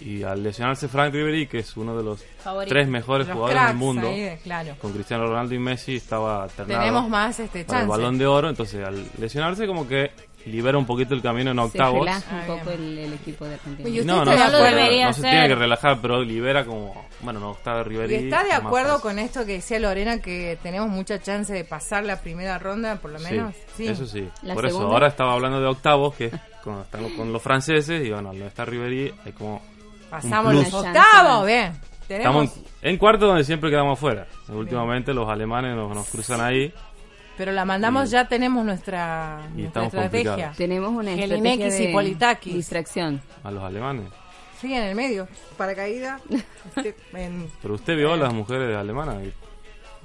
Y 0.00 0.24
al 0.24 0.42
lesionarse 0.42 0.88
Frank 0.88 1.12
Ribéry, 1.14 1.46
que 1.46 1.60
es 1.60 1.76
uno 1.76 1.96
de 1.96 2.02
los 2.02 2.24
Favorito. 2.42 2.74
tres 2.74 2.88
mejores 2.88 3.28
Los 3.28 3.36
jugadores 3.36 3.66
del 3.68 3.76
mundo, 3.76 4.08
ahí, 4.08 4.20
eh, 4.22 4.40
claro. 4.42 4.74
con 4.80 4.92
Cristiano 4.92 5.26
Ronaldo 5.26 5.54
y 5.54 5.58
Messi, 5.60 5.94
estaba 5.96 6.48
ternado 6.48 6.80
Tenemos 6.80 7.08
más 7.08 7.38
este 7.38 7.64
para 7.64 7.80
el 7.82 7.86
chance. 7.86 7.98
balón 7.98 8.18
de 8.18 8.26
oro. 8.26 8.48
Entonces, 8.48 8.84
al 8.84 9.06
lesionarse, 9.18 9.64
como 9.66 9.86
que 9.86 10.10
libera 10.46 10.76
un 10.78 10.86
poquito 10.86 11.14
el 11.14 11.22
camino 11.22 11.50
en 11.50 11.56
Se 11.56 11.62
octavos. 11.62 12.00
relaja 12.00 12.24
Ah, 12.30 12.40
un 12.40 12.46
poco 12.58 12.70
bien. 12.76 12.82
el, 12.82 12.98
el 12.98 13.12
equipo 13.14 13.44
de 13.44 13.54
Argentina. 13.54 13.88
No, 13.88 13.92
está 13.92 14.02
se 14.02 14.14
lo 14.14 14.22
acuerdo- 14.44 14.58
puede- 14.58 14.74
debería 14.76 15.06
no 15.06 15.12
se 15.12 15.20
hacer. 15.20 15.30
tiene 15.30 15.48
que 15.48 15.54
relajar, 15.54 15.98
pero 16.00 16.22
libera 16.22 16.64
como. 16.64 17.06
Bueno, 17.20 17.40
no 17.40 17.52
está 17.52 17.82
Ribéry. 17.82 18.14
¿Y 18.14 18.18
está 18.24 18.42
de 18.44 18.52
acuerdo 18.52 19.00
con 19.00 19.18
esto 19.18 19.46
que 19.46 19.52
decía 19.54 19.78
Lorena 19.78 20.18
que 20.18 20.58
tenemos 20.62 20.88
mucha 20.88 21.20
chance 21.20 21.52
de 21.52 21.64
pasar 21.64 22.04
la 22.04 22.20
primera 22.20 22.58
ronda, 22.58 22.96
por 22.96 23.12
lo 23.12 23.20
menos? 23.20 23.54
Sí, 23.76 23.86
eso 23.86 24.06
sí. 24.06 24.28
Por 24.54 24.66
eso, 24.66 24.82
ahora 24.82 25.08
estaba 25.08 25.32
hablando 25.34 25.60
de 25.60 25.66
octavos, 25.68 26.14
que 26.14 26.30
cuando 26.64 26.82
están 26.82 27.08
con 27.16 27.32
los 27.32 27.40
franceses, 27.42 28.04
y 28.04 28.10
bueno, 28.10 28.32
no 28.32 28.46
estar 28.46 28.68
Ribéry, 28.68 29.14
hay 29.24 29.32
como. 29.32 29.62
Pasamos 30.10 30.54
los 30.54 30.72
octavos, 30.74 31.46
bien. 31.46 31.72
Tenemos, 32.08 32.44
Estamos 32.44 32.66
en, 32.82 32.90
en 32.90 32.96
cuarto 32.98 33.26
donde 33.26 33.44
siempre 33.44 33.70
quedamos 33.70 33.98
fuera. 33.98 34.26
Últimamente 34.48 35.14
los 35.14 35.28
alemanes 35.30 35.74
nos, 35.76 35.94
nos 35.94 36.06
cruzan 36.08 36.40
ahí. 36.42 36.74
Pero 37.36 37.52
la 37.52 37.64
mandamos, 37.64 38.10
ya 38.10 38.28
tenemos 38.28 38.64
nuestra, 38.64 39.40
nuestra 39.54 39.84
estrategia. 39.84 40.30
complicados. 40.32 40.56
Tenemos 40.56 40.90
una 40.90 41.12
Jelinek 41.14 41.60
estrategia 41.60 42.38
y 42.44 42.54
distracción. 42.54 43.20
A 43.44 43.50
los 43.50 43.62
alemanes. 43.62 44.08
Sí, 44.60 44.72
en 44.72 44.82
el 44.84 44.94
medio. 44.94 45.26
Paracaídas. 45.56 46.20
Este, 46.76 46.94
en- 47.14 47.50
Pero 47.60 47.74
usted 47.74 47.96
vio 47.96 48.12
a 48.12 48.16
las 48.16 48.32
mujeres 48.32 48.76
alemanas. 48.76 49.16
y 49.24 49.32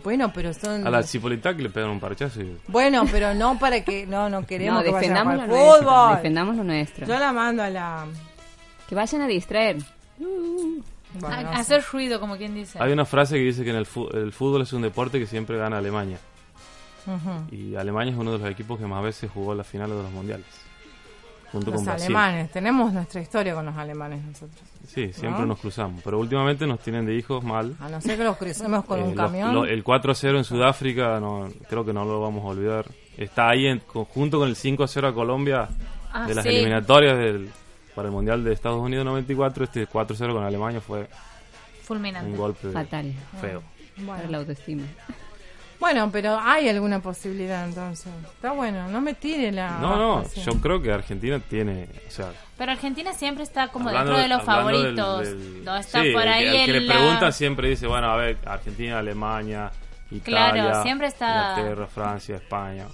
Bueno, 0.03 0.31
pero 0.33 0.53
son... 0.53 0.85
A 0.85 0.89
la 0.89 1.03
Cipolitac 1.03 1.59
le 1.59 1.69
pegan 1.69 1.91
un 1.91 1.99
parchazo 1.99 2.41
y. 2.41 2.57
Bueno, 2.67 3.03
pero 3.11 3.33
no 3.35 3.57
para 3.59 3.83
que... 3.83 4.05
No, 4.07 4.29
no 4.29 4.45
queremos 4.45 4.79
No, 4.79 4.83
que 4.83 4.91
vayan 4.91 5.01
defendamos 5.13 5.33
lo 5.35 5.41
jugar 5.45 5.59
nuestro. 5.59 5.79
fútbol. 5.89 6.15
Defendamos 6.17 6.55
lo 6.55 6.63
nuestro. 6.63 7.05
Yo 7.07 7.19
la 7.19 7.31
mando 7.33 7.61
a 7.63 7.69
la... 7.69 8.05
Que 8.89 8.95
vayan 8.95 9.21
a 9.21 9.27
distraer. 9.27 9.77
Bueno, 10.17 11.35
A- 11.35 11.43
no 11.43 11.53
sé. 11.53 11.59
hacer 11.59 11.83
ruido, 11.91 12.19
como 12.19 12.37
quien 12.37 12.53
dice. 12.55 12.79
Hay 12.81 12.91
una 12.91 13.05
frase 13.05 13.35
que 13.35 13.41
dice 13.43 13.63
que 13.63 13.69
en 13.69 13.75
el, 13.77 13.87
el 14.13 14.31
fútbol 14.31 14.61
es 14.63 14.73
un 14.73 14.81
deporte 14.81 15.19
que 15.19 15.25
siempre 15.27 15.57
gana 15.57 15.77
Alemania. 15.77 16.17
Y 17.51 17.75
Alemania 17.75 18.13
es 18.13 18.19
uno 18.19 18.33
de 18.33 18.39
los 18.39 18.49
equipos 18.49 18.79
que 18.79 18.85
más 18.85 19.03
veces 19.03 19.29
jugó 19.31 19.53
las 19.55 19.65
finales 19.67 19.95
de 19.95 20.03
los 20.03 20.11
mundiales. 20.11 20.45
Junto 21.51 21.71
Los 21.71 21.77
con 21.77 21.85
Brasil. 21.85 22.05
alemanes. 22.07 22.51
Tenemos 22.51 22.91
nuestra 22.91 23.21
historia 23.21 23.53
con 23.55 23.65
los 23.65 23.77
alemanes 23.77 24.21
nosotros. 24.21 24.59
Sí, 24.85 25.13
siempre 25.13 25.41
¿No? 25.41 25.45
nos 25.47 25.59
cruzamos. 25.59 26.01
Pero 26.03 26.19
últimamente 26.19 26.67
nos 26.67 26.79
tienen 26.81 27.05
de 27.05 27.15
hijos 27.15 27.41
mal. 27.41 27.73
A 27.79 27.87
no 27.87 28.01
ser 28.01 28.17
que 28.17 28.25
los 28.25 28.35
crucemos 28.35 28.83
con 28.83 28.99
Eh, 28.99 29.03
un 29.03 29.15
los- 29.15 29.25
camión. 29.25 29.53
lo- 29.55 29.63
el 29.65 29.81
4-0 29.81 30.37
en 30.37 30.43
Sudáfrica, 30.43 31.19
no, 31.21 31.47
creo 31.69 31.85
que 31.85 31.93
no 31.93 32.03
lo 32.03 32.19
vamos 32.19 32.43
a 32.43 32.47
olvidar. 32.49 32.85
Está 33.15 33.49
ahí 33.49 33.65
en 33.65 33.79
conjunto 33.79 34.39
con 34.39 34.49
el 34.49 34.57
5-0 34.57 35.07
a 35.07 35.13
Colombia 35.13 35.69
Ah, 36.11 36.27
de 36.27 36.35
las 36.35 36.43
sí. 36.43 36.49
eliminatorias 36.49 37.17
del, 37.17 37.49
para 37.95 38.09
el 38.09 38.13
Mundial 38.13 38.43
de 38.43 38.51
Estados 38.51 38.81
Unidos 38.81 39.05
94. 39.05 39.63
Este 39.63 39.87
4-0 39.87 40.33
con 40.33 40.43
Alemania 40.43 40.81
fue 40.81 41.07
Fulminante. 41.83 42.29
un 42.29 42.37
golpe 42.37 42.69
Fatal. 42.71 43.13
feo. 43.39 43.63
Para 44.05 44.27
la 44.29 44.37
autoestima. 44.39 44.83
Bueno, 45.79 46.09
pero 46.11 46.39
hay 46.39 46.67
alguna 46.69 46.99
posibilidad 47.01 47.63
entonces. 47.67 48.11
Está 48.33 48.51
bueno, 48.51 48.87
no 48.89 48.99
me 48.99 49.13
tire 49.13 49.51
la... 49.51 49.77
No, 49.79 49.95
no, 49.95 50.17
así. 50.19 50.41
yo 50.41 50.53
creo 50.59 50.81
que 50.81 50.91
Argentina 50.91 51.39
tiene, 51.39 51.87
o 52.07 52.11
sea, 52.11 52.31
Pero 52.57 52.71
Argentina 52.71 53.13
siempre 53.13 53.43
está 53.43 53.67
como 53.67 53.89
hablando 53.89 54.13
dentro 54.17 54.23
de 54.23 54.27
los 54.29 54.37
del- 54.39 54.45
favoritos. 54.55 55.23
del- 55.27 55.63
no 55.63 55.75
está 55.77 56.01
sí, 56.01 56.11
por 56.13 56.23
el- 56.23 56.27
ahí 56.29 56.47
el 56.47 56.65
que 56.65 56.71
le 56.73 56.81
la- 56.81 56.93
preguntan 56.95 57.31
siempre 57.33 57.69
dice, 57.69 57.85
bueno, 57.85 58.09
a 58.09 58.15
ver, 58.15 58.37
Argentina, 58.45 58.97
Alemania, 58.97 59.71
Italia, 60.09 60.63
Claro, 60.63 60.81
siempre 60.83 61.07
está- 61.07 61.51
Inglaterra, 61.59 61.85
Francia, 61.87 62.35
España. 62.37 62.87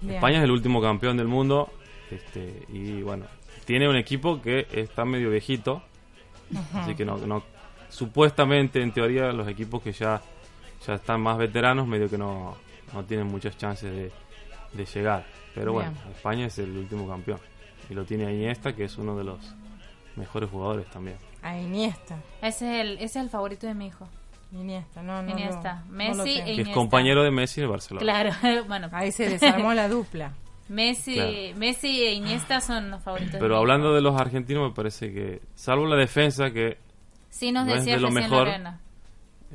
Bien. 0.00 0.14
España 0.16 0.38
es 0.38 0.44
el 0.44 0.52
último 0.52 0.80
campeón 0.80 1.16
del 1.16 1.26
mundo 1.26 1.72
este, 2.12 2.62
y 2.68 3.02
bueno, 3.02 3.24
tiene 3.64 3.88
un 3.88 3.96
equipo 3.96 4.40
que 4.40 4.68
está 4.72 5.04
medio 5.04 5.30
viejito, 5.30 5.82
así 6.74 6.94
que 6.94 7.04
no, 7.04 7.16
no 7.18 7.42
supuestamente 7.88 8.80
en 8.82 8.92
teoría 8.92 9.32
los 9.32 9.48
equipos 9.48 9.82
que 9.82 9.92
ya 9.92 10.20
ya 10.86 10.94
están 10.94 11.20
más 11.20 11.38
veteranos 11.38 11.86
medio 11.86 12.08
que 12.08 12.18
no, 12.18 12.56
no 12.92 13.04
tienen 13.04 13.26
muchas 13.26 13.56
chances 13.56 13.90
de, 13.92 14.12
de 14.72 14.84
llegar. 14.84 15.24
Pero 15.54 15.72
bueno. 15.72 15.92
España 16.10 16.46
es 16.46 16.58
el 16.58 16.76
último 16.76 17.08
campeón 17.08 17.40
y 17.90 17.94
lo 17.94 18.04
tiene 18.04 18.32
Iniesta 18.32 18.74
que 18.74 18.84
es 18.84 18.96
uno 18.98 19.16
de 19.16 19.24
los 19.24 19.38
mejores 20.16 20.50
jugadores 20.50 20.86
también. 20.90 21.16
A 21.42 21.56
Iniesta. 21.58 22.16
Ese 22.42 22.80
es 22.80 22.80
el, 22.86 22.92
ese 22.94 23.04
es 23.04 23.16
el 23.16 23.30
favorito 23.30 23.66
de 23.66 23.74
mi 23.74 23.86
hijo. 23.86 24.08
Iniesta, 24.52 25.02
no, 25.02 25.22
no. 25.22 25.30
Iniesta. 25.30 25.84
Messi 25.88 26.16
no 26.16 26.24
e 26.24 26.54
Que 26.56 26.62
es 26.62 26.68
compañero 26.70 27.22
de 27.22 27.30
Messi 27.30 27.60
en 27.60 27.64
el 27.64 27.70
Barcelona. 27.70 28.02
Claro, 28.02 28.64
bueno. 28.68 28.88
Ahí 28.92 29.12
se 29.12 29.28
desarmó 29.28 29.74
la 29.74 29.88
dupla. 29.90 30.32
Messi, 30.68 31.14
Claro. 31.14 31.32
Messi 31.58 32.02
e 32.02 32.12
Iniesta 32.12 32.60
son 32.60 32.90
los 32.90 33.02
favoritos. 33.02 33.34
de 33.34 33.38
Pero 33.38 33.56
hablando 33.56 33.94
de 33.94 34.00
los 34.00 34.18
argentinos 34.20 34.68
me 34.68 34.74
parece 34.74 35.12
que, 35.12 35.42
salvo 35.54 35.86
la 35.86 35.96
defensa 35.96 36.50
que 36.50 36.78
Sí 37.30 37.52
nos 37.52 37.66
no 37.66 37.72
es 37.72 37.78
decía 37.80 37.94
de 37.94 38.00
lo 38.00 38.10
mejor, 38.10 38.46
Lorena. 38.46 38.80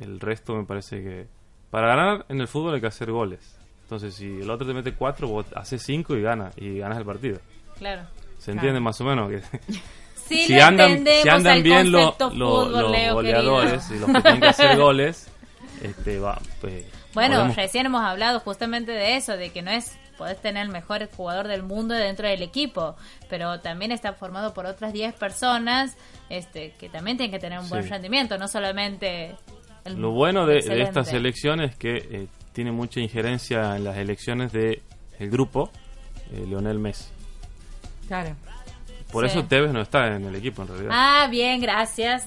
El 0.00 0.20
resto 0.20 0.54
me 0.54 0.64
parece 0.64 1.02
que 1.02 1.26
para 1.70 1.88
ganar 1.88 2.26
en 2.28 2.40
el 2.40 2.48
fútbol 2.48 2.74
hay 2.74 2.80
que 2.80 2.86
hacer 2.86 3.10
goles. 3.10 3.56
Entonces 3.82 4.14
si 4.14 4.26
el 4.40 4.48
otro 4.50 4.66
te 4.66 4.74
mete 4.74 4.94
cuatro, 4.94 5.28
vos 5.28 5.46
haces 5.54 5.82
cinco 5.82 6.16
y 6.16 6.22
ganas 6.22 6.54
y 6.56 6.78
ganas 6.78 6.98
el 6.98 7.04
partido. 7.04 7.38
Claro. 7.78 8.02
¿Se 8.38 8.52
entiende 8.52 8.80
más 8.80 9.00
o 9.00 9.04
menos? 9.04 9.30
Que 9.30 9.42
Sí, 10.28 10.46
si 10.46 10.58
andan, 10.58 11.04
si 11.22 11.28
andan 11.28 11.62
bien 11.62 11.92
los 11.92 12.14
Leo, 12.34 13.14
goleadores 13.14 13.84
querido. 13.86 13.94
y 13.94 13.98
los 14.00 14.10
que 14.16 14.22
tienen 14.22 14.40
que 14.40 14.46
hacer 14.48 14.76
goles, 14.78 15.28
este, 15.82 16.18
va, 16.18 16.40
pues, 16.62 16.86
Bueno, 17.12 17.36
podemos- 17.36 17.56
recién 17.56 17.84
hemos 17.86 18.02
hablado 18.02 18.40
justamente 18.40 18.92
de 18.92 19.16
eso, 19.16 19.36
de 19.36 19.50
que 19.50 19.60
no 19.60 19.70
es 19.70 19.98
podés 20.16 20.40
tener 20.40 20.62
el 20.64 20.70
mejor 20.72 21.06
jugador 21.14 21.46
del 21.48 21.62
mundo 21.64 21.92
dentro 21.92 22.26
del 22.28 22.40
equipo, 22.40 22.96
pero 23.28 23.60
también 23.60 23.90
está 23.92 24.12
formado 24.14 24.54
por 24.54 24.64
otras 24.64 24.92
10 24.94 25.12
personas 25.14 25.96
este, 26.30 26.70
que 26.78 26.88
también 26.88 27.16
tienen 27.18 27.32
que 27.32 27.40
tener 27.40 27.58
un 27.58 27.68
buen 27.68 27.82
Sí. 27.82 27.90
rendimiento, 27.90 28.38
no 28.38 28.46
solamente... 28.48 29.34
el- 29.84 30.00
Lo 30.00 30.10
bueno 30.12 30.46
de, 30.46 30.54
de 30.54 30.58
excelente. 30.60 30.82
esta 30.88 31.04
selección 31.04 31.60
es 31.60 31.76
que 31.76 31.96
eh, 31.96 32.26
tiene 32.52 32.72
mucha 32.72 33.00
injerencia 33.00 33.76
en 33.76 33.84
las 33.84 33.96
elecciones 33.96 34.52
del 34.52 34.82
el 35.18 35.30
grupo 35.30 35.70
eh, 36.32 36.44
Lionel 36.46 36.78
Messi. 36.78 37.06
Claro. 38.08 38.34
Por 39.12 39.24
Sí. 39.28 39.38
eso 39.38 39.46
Tevez 39.46 39.72
no 39.72 39.80
está 39.80 40.08
en 40.16 40.24
el 40.24 40.34
equipo 40.34 40.62
en 40.62 40.68
realidad. 40.68 40.90
Ah, 40.92 41.28
bien, 41.30 41.60
gracias. 41.60 42.26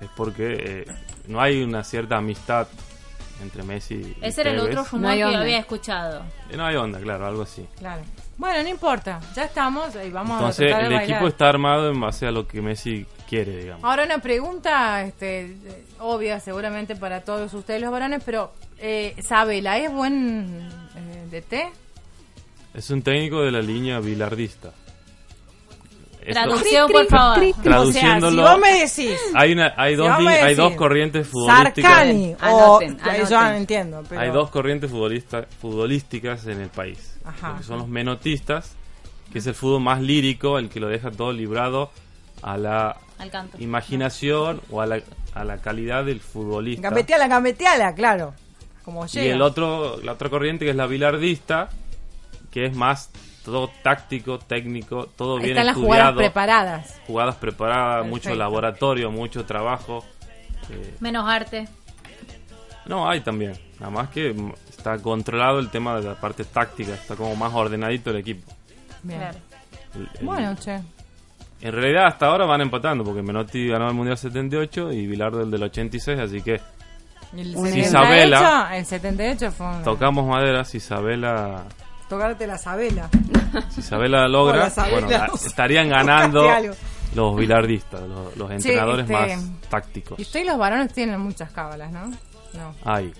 Es 0.00 0.08
porque 0.16 0.54
eh, 0.58 0.84
no 1.28 1.40
hay 1.40 1.62
una 1.62 1.84
cierta 1.84 2.16
amistad 2.18 2.68
entre 3.42 3.62
Messi 3.62 3.94
y 3.94 4.16
Ese 4.24 4.42
era 4.42 4.50
el 4.50 4.60
otro 4.60 4.84
rumor 4.84 5.12
que 5.12 5.18
yo 5.20 5.28
había 5.28 5.58
escuchado. 5.58 6.22
Eh, 6.50 6.56
No 6.56 6.64
hay 6.66 6.76
onda, 6.76 7.00
claro, 7.00 7.26
algo 7.26 7.42
así. 7.42 7.66
Claro. 7.78 8.02
Bueno, 8.36 8.62
no 8.62 8.68
importa. 8.68 9.20
Ya 9.34 9.44
estamos 9.44 9.94
y 10.04 10.10
vamos 10.10 10.32
Entonces 10.38 10.72
a 10.72 10.78
de 10.78 10.82
el 10.84 10.88
bailar. 10.94 11.02
equipo 11.10 11.28
está 11.28 11.48
armado 11.48 11.90
en 11.90 12.00
base 12.00 12.26
a 12.26 12.30
lo 12.30 12.46
que 12.46 12.60
Messi 12.60 13.06
quiere, 13.36 13.56
digamos. 13.62 13.82
Ahora 13.84 14.04
una 14.04 14.18
pregunta 14.18 15.02
este, 15.02 15.56
obvia 16.00 16.38
seguramente 16.40 16.96
para 16.96 17.22
todos 17.22 17.52
ustedes 17.54 17.80
los 17.80 17.90
varones, 17.90 18.22
pero 18.24 18.52
eh, 18.78 19.14
Sabela, 19.26 19.78
¿es 19.78 19.90
buen 19.90 20.68
eh, 20.96 21.40
DT? 21.40 21.54
Es 22.76 22.90
un 22.90 23.00
técnico 23.02 23.40
de 23.42 23.50
la 23.52 23.60
línea 23.62 24.00
bilardista. 24.00 24.72
Traducción, 26.30 26.88
por 26.90 27.06
favor. 27.06 27.40
Traduciéndolo, 27.62 28.42
O 28.42 28.46
sea, 28.46 28.54
si 28.54 28.60
vos 28.60 28.60
me 28.60 28.80
decís, 29.10 29.20
hay, 29.34 29.52
una, 29.52 29.74
hay, 29.76 29.94
si 29.94 29.96
dos, 29.96 30.18
li- 30.20 30.26
hay 30.28 30.54
dos 30.54 30.74
corrientes 30.74 31.26
futbolísticas. 31.26 31.90
Sarcani 31.92 32.36
Anoten, 32.38 32.96
o 33.00 33.02
anoten. 33.02 33.26
yo 33.28 33.40
no 33.40 33.50
entiendo, 33.54 34.02
pero 34.08 34.20
Hay 34.20 34.30
dos 34.30 34.50
corrientes 34.50 34.90
futbolista, 34.90 35.46
futbolísticas 35.60 36.46
en 36.46 36.60
el 36.60 36.68
país. 36.68 37.18
Ajá. 37.24 37.56
Que 37.58 37.64
son 37.64 37.78
los 37.78 37.88
menotistas, 37.88 38.76
que 39.32 39.38
es 39.40 39.46
el 39.48 39.54
fútbol 39.54 39.80
más 39.82 40.00
lírico, 40.00 40.58
el 40.60 40.68
que 40.68 40.78
lo 40.78 40.86
deja 40.88 41.10
todo 41.10 41.32
librado 41.32 41.90
a 42.42 42.56
la 42.56 42.96
Al 43.22 43.30
canto. 43.30 43.56
imaginación 43.60 44.60
o 44.70 44.80
a 44.80 44.86
la, 44.86 45.00
a 45.34 45.44
la 45.44 45.58
calidad 45.58 46.04
del 46.04 46.20
futbolista. 46.20 46.82
Gambeteala, 46.82 47.28
gambeteala, 47.28 47.94
claro. 47.94 48.34
Como 48.84 49.06
Y 49.12 49.18
el 49.20 49.40
otro, 49.42 50.00
la 50.02 50.12
otra 50.12 50.28
corriente 50.28 50.64
que 50.64 50.72
es 50.72 50.76
la 50.76 50.86
bilardista, 50.86 51.68
que 52.50 52.66
es 52.66 52.74
más 52.74 53.10
todo 53.44 53.70
táctico, 53.82 54.38
técnico, 54.40 55.06
todo 55.16 55.36
Ahí 55.36 55.44
bien 55.44 55.50
están 55.56 55.66
las 55.66 55.76
jugadas 55.76 56.08
estudiado. 56.08 56.16
preparadas. 56.18 57.00
Jugadas 57.06 57.36
preparadas, 57.36 58.02
Perfecto. 58.02 58.10
mucho 58.28 58.34
laboratorio, 58.34 59.10
mucho 59.12 59.44
trabajo. 59.44 60.04
Eh, 60.70 60.94
Menos 61.00 61.28
arte. 61.28 61.68
no, 62.86 63.08
hay 63.08 63.20
también. 63.20 63.52
Nada 63.78 63.90
más 63.90 64.08
que 64.10 64.34
está 64.68 64.98
controlado 64.98 65.58
el 65.60 65.70
tema 65.70 65.98
de 66.00 66.08
la 66.08 66.14
parte 66.20 66.44
táctica, 66.44 66.94
está 66.94 67.14
como 67.16 67.34
más 67.36 67.52
ordenadito 67.54 68.10
el 68.10 68.16
equipo. 68.16 68.52
Bien. 69.02 69.22
El- 69.22 70.08
el- 70.18 70.24
Bueno, 70.26 70.54
che. 70.56 70.80
En 71.62 71.72
realidad 71.72 72.06
hasta 72.06 72.26
ahora 72.26 72.44
van 72.44 72.60
empatando, 72.60 73.04
porque 73.04 73.22
Menotti 73.22 73.68
ganó 73.68 73.88
el 73.88 73.94
Mundial 73.94 74.18
78 74.18 74.92
y 74.92 75.06
Bilardo 75.06 75.42
el 75.42 75.50
del 75.50 75.62
86, 75.62 76.18
así 76.18 76.42
que 76.42 76.60
el 77.36 77.54
Si 77.54 77.84
78, 77.84 77.88
Isabela- 77.88 78.76
el 78.76 78.84
78 78.84 79.52
fue 79.52 79.66
tocamos 79.84 80.26
madera, 80.26 80.64
si 80.64 80.78
Isabela, 80.78 81.62
tocarte 82.08 82.46
la 82.46 82.58
sabela. 82.58 83.08
si 83.70 83.80
Isabela 83.80 84.26
logra, 84.28 84.70
bueno, 84.90 85.08
estarían 85.46 85.88
ganando 85.88 86.46
los 87.14 87.36
bilardistas, 87.36 88.00
los, 88.02 88.36
los 88.36 88.48
Sí, 88.48 88.54
entrenadores 88.54 89.08
este, 89.08 89.12
más 89.36 89.44
tácticos. 89.70 90.18
Y 90.18 90.22
ustedes 90.22 90.46
los 90.46 90.58
varones 90.58 90.92
tienen 90.92 91.20
muchas 91.20 91.50
cábalas, 91.52 91.92
¿no? 91.92 92.06
No. 92.08 92.74
Hay, 92.84 93.12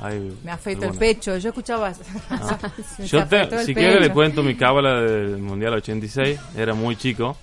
hay 0.00 0.36
Me 0.42 0.50
afeito 0.50 0.84
el 0.86 0.98
pecho, 0.98 1.36
yo 1.38 1.50
escuchaba... 1.50 1.92
Ah. 2.30 2.58
Yo 2.98 3.24
te- 3.26 3.64
si 3.64 3.72
quiere 3.74 4.00
le 4.00 4.10
cuento 4.10 4.42
mi 4.42 4.56
cábala 4.56 5.00
del 5.00 5.38
Mundial 5.38 5.74
86, 5.74 6.38
era 6.56 6.74
muy 6.74 6.96
chico, 6.96 7.36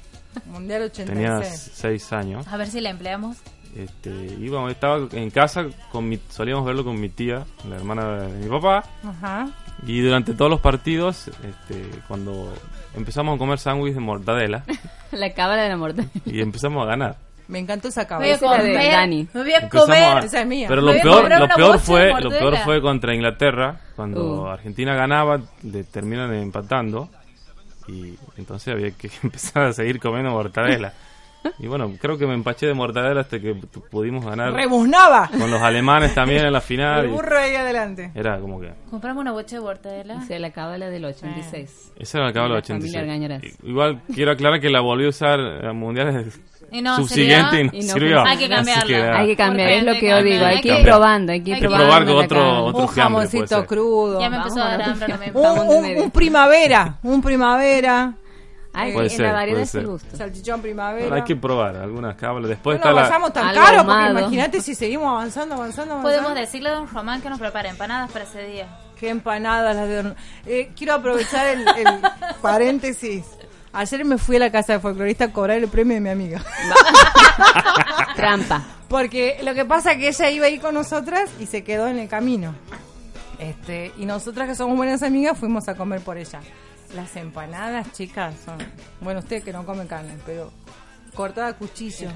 Mundial 0.46 0.84
86. 0.84 1.06
tenía 1.08 1.42
6 1.44 2.14
años. 2.14 2.48
A 2.48 2.58
ver 2.58 2.68
si 2.68 2.82
la 2.82 2.90
empleamos. 2.90 3.38
Este, 3.76 4.10
íbamos, 4.40 4.70
estaba 4.72 5.00
en 5.14 5.30
casa, 5.30 5.66
con 5.92 6.10
mi, 6.10 6.20
solíamos 6.30 6.66
verlo 6.66 6.84
con 6.84 7.00
mi 7.00 7.08
tía, 7.08 7.46
la 7.70 7.78
hermana 7.78 8.24
de 8.24 8.28
mi 8.44 8.50
papá, 8.50 8.84
Ajá. 9.02 9.48
y 9.88 10.02
durante 10.02 10.34
todos 10.34 10.52
los 10.52 10.60
partidos, 10.60 11.30
este, 11.30 11.82
cuando 12.10 12.54
empezamos 12.96 13.36
a 13.36 13.38
comer 13.38 13.60
sándwich 13.60 13.94
de 13.94 14.02
mortadela, 14.02 14.66
La 15.14 15.34
cábala 15.34 15.64
de 15.64 15.70
la 15.70 15.78
muerte. 15.78 16.06
y 16.26 16.42
empezamos 16.42 16.84
a 16.84 16.86
ganar. 16.88 17.16
Me 17.48 17.60
encantó 17.60 17.88
esa 17.88 18.02
Voy 18.02 18.06
a 18.06 18.08
cábala. 18.10 18.28
Esa 18.34 18.46
es 18.46 18.64
la 18.76 18.82
de 18.82 18.88
Dani. 18.92 19.28
me 19.34 19.42
voy 19.42 19.54
a 19.54 19.70
comer. 19.70 20.04
a- 20.04 20.20
Esa 20.20 20.42
es 20.42 20.48
mía. 20.48 20.68
Pero 20.70 20.82
lo 20.82 20.92
peor, 20.92 21.30
lo 21.40 21.48
peor 21.50 21.80
fue, 21.80 22.08
lo 22.08 22.14
mortadela. 22.14 22.40
peor 22.40 22.58
fue 22.66 22.82
contra 22.82 23.16
Inglaterra, 23.16 23.80
cuando 23.96 24.42
Uh. 24.44 24.48
Argentina 24.48 24.96
ganaba, 24.96 25.40
le 25.64 25.84
terminan 25.86 26.34
empatando, 26.34 27.10
y 27.88 28.18
entonces 28.38 28.74
había 28.74 28.92
que 28.92 29.10
empezar 29.24 29.64
a 29.64 29.74
seguir 29.74 30.00
comiendo 30.00 30.32
mortadela. 30.32 30.94
Y 31.60 31.68
bueno, 31.68 31.92
creo 32.00 32.18
que 32.18 32.26
me 32.28 32.34
empaché 32.34 32.68
de 32.68 32.74
mortadela 32.74 33.22
hasta 33.22 33.40
que 33.40 33.56
pudimos 33.90 34.24
ganar 34.26 34.54
Rebuznaba. 34.54 35.28
con 35.30 35.50
los 35.50 35.62
alemanes 35.62 36.14
también 36.14 36.46
en 36.46 36.54
la 36.54 36.62
final. 36.62 37.06
El 37.06 37.12
burro 37.12 37.38
ahí 37.38 37.56
adelante. 37.56 38.12
Era 38.16 38.40
como 38.40 38.60
que 38.62 38.72
Compramos 38.90 39.22
una 39.22 39.32
bocha 39.32 39.56
de 39.56 39.62
mortadela. 39.62 40.18
O 40.18 40.22
sea, 40.22 40.38
la 40.40 40.52
cábala 40.52 40.90
del 40.90 41.06
86. 41.06 41.94
Esa 41.98 42.18
era 42.20 42.28
la 42.28 42.34
cábala 42.34 42.54
La 42.56 42.60
86. 42.60 42.94
familia 42.94 43.14
Argañarás. 43.14 43.44
I- 43.44 43.70
Igual 43.70 44.02
quiero 44.14 44.32
aclarar 44.32 44.60
que 44.60 44.70
la 44.70 44.82
volví 44.82 45.06
a 45.06 45.10
usar 45.10 45.40
en 45.40 45.76
mundiales 45.78 46.40
Y 46.72 46.82
no 46.82 46.96
subsiguiente 46.98 47.58
sirvió. 47.58 47.72
y 47.72 47.78
no, 47.78 47.84
Y 47.84 47.88
no 47.88 47.94
sirvió. 47.94 48.22
Hay 48.24 48.38
que 48.38 48.50
cambiarla. 48.50 48.98
era- 48.98 49.20
Hay 49.20 49.28
que 49.28 49.36
cambiar, 49.36 49.68
Porque 49.70 49.78
es 49.80 49.86
lo 49.86 49.94
que 50.00 50.10
yo 50.10 50.24
digo. 50.24 50.46
Hay 50.46 50.62
que 50.62 50.78
ir 50.80 50.84
probando, 50.84 51.32
hay 51.32 51.42
que 51.44 51.52
ir 51.52 51.60
probar 51.60 52.06
con 52.06 52.16
la 52.18 52.22
otro- 52.24 52.64
otro 52.66 52.82
Un 52.82 52.88
jamoncito 52.88 53.66
crudo. 53.66 54.20
Ya 54.20 54.30
me 54.30 54.38
empezó 54.38 54.62
a 54.62 54.78
dar 54.78 54.82
hambre. 54.84 56.02
un 56.02 56.12
primavera. 56.12 56.98
Un 57.04 57.22
primavera. 57.22 58.14
Ay, 58.74 58.94
Puede 58.94 59.08
en 59.08 59.18
ser, 59.18 59.26
la 59.28 59.34
variedad 59.34 59.62
es 59.62 59.76
el 59.76 59.88
gusto. 59.88 60.16
Salchichón 60.16 60.62
primavera. 60.62 61.14
Hay 61.14 61.24
que 61.24 61.36
probar 61.36 61.76
algunas 61.76 62.16
cábalas. 62.16 62.50
Después 62.50 62.76
no 62.76 62.86
está 62.86 62.92
la... 62.94 63.02
vayamos 63.02 63.34
tan 63.34 63.48
Algo 63.48 63.62
caro 63.62 63.86
porque 63.86 64.10
imagínate 64.10 64.62
si 64.62 64.76
seguimos 64.76 65.08
avanzando, 65.08 65.56
avanzando, 65.56 65.96
avanzando. 65.96 66.22
Podemos 66.22 66.40
decirle 66.40 66.70
a 66.70 66.74
don 66.74 66.88
Román 66.88 67.22
que 67.22 67.30
nos 67.30 67.40
prepare 67.40 67.70
empanadas 67.70 68.12
para 68.12 68.26
ese 68.26 68.44
día. 68.44 68.68
Qué 68.98 69.10
empanadas 69.10 69.76
las 69.76 69.88
de... 69.90 70.16
Eh, 70.46 70.72
quiero 70.76 70.94
aprovechar 70.94 71.48
el, 71.48 71.68
el 71.68 72.02
paréntesis. 72.42 73.26
Ayer 73.74 74.06
me 74.06 74.18
fui 74.18 74.36
a 74.36 74.40
la 74.40 74.52
casa 74.52 74.74
de 74.74 74.80
folclorista 74.80 75.26
a 75.26 75.34
cobrar 75.34 75.58
el 75.58 75.68
premio 75.68 75.96
de 75.96 76.02
mi 76.02 76.10
amiga. 76.10 76.42
Trampa. 78.16 78.62
Porque 78.88 79.40
lo 79.44 79.54
que 79.54 79.66
pasa 79.66 79.94
es 79.94 79.98
que 79.98 80.08
ella 80.10 80.30
iba 80.30 80.46
ahí 80.46 80.60
con 80.60 80.74
nosotras 80.74 81.30
y 81.40 81.46
se 81.46 81.64
quedó 81.64 81.88
en 81.88 81.98
el 81.98 82.10
camino. 82.10 82.54
Este, 83.42 83.92
y 83.98 84.06
nosotras 84.06 84.48
que 84.48 84.56
somos 84.56 84.78
buenas 84.78 85.02
amigas 85.04 85.38
fuimos 85.38 85.68
a 85.68 85.76
comer 85.76 86.00
por 86.02 86.18
ella. 86.18 86.40
Las 86.96 87.16
empanadas, 87.16 87.92
chicas, 87.92 88.36
son... 88.46 88.58
Bueno, 89.02 89.20
ustedes 89.20 89.44
que 89.44 89.52
no 89.52 89.66
comen 89.66 89.88
carne, 89.88 90.16
pero 90.26 90.52
cortada 91.16 91.48
a 91.48 91.54
cuchillo. 91.54 92.08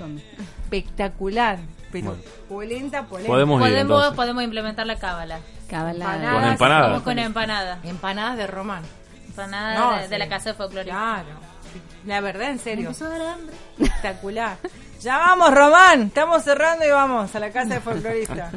Espectacular. 0.64 1.60
Pero 1.92 2.08
Bueno. 2.10 2.24
polenta, 2.50 3.04
polenta. 3.04 3.32
Podemos 3.32 3.62
ir 3.62 3.68
Podemos, 3.68 4.14
podemos 4.16 4.44
implementar 4.44 4.86
la 4.86 4.98
cábala. 4.98 5.40
Cábala. 5.70 6.06
Con 6.06 6.14
Empanadas. 6.16 6.52
empanadas. 6.52 6.88
Vamos 6.90 7.04
con 7.04 7.20
empanada. 7.20 7.80
Empanadas 7.84 8.38
de 8.38 8.48
Román. 8.48 8.84
Empanada 9.28 9.80
No, 9.80 9.98
de, 9.98 10.04
sí. 10.04 10.10
de 10.10 10.18
la 10.20 10.30
casa 10.30 10.50
de 10.50 10.56
folclore. 10.56 10.86
Claro. 10.86 11.30
La 12.06 12.22
verdad, 12.22 12.52
en 12.52 12.60
serio. 12.60 12.88
empezó 12.90 13.06
a 13.06 13.10
dar 13.10 13.22
hambre. 13.22 13.56
Espectacular. 13.80 14.58
Ya 15.02 15.18
vamos, 15.18 15.54
Román. 15.54 16.04
Estamos 16.04 16.44
cerrando 16.44 16.86
y 16.86 16.90
vamos 16.92 17.34
a 17.36 17.40
la 17.40 17.50
casa 17.52 17.76
de 17.76 17.80
folclorista. 17.82 18.52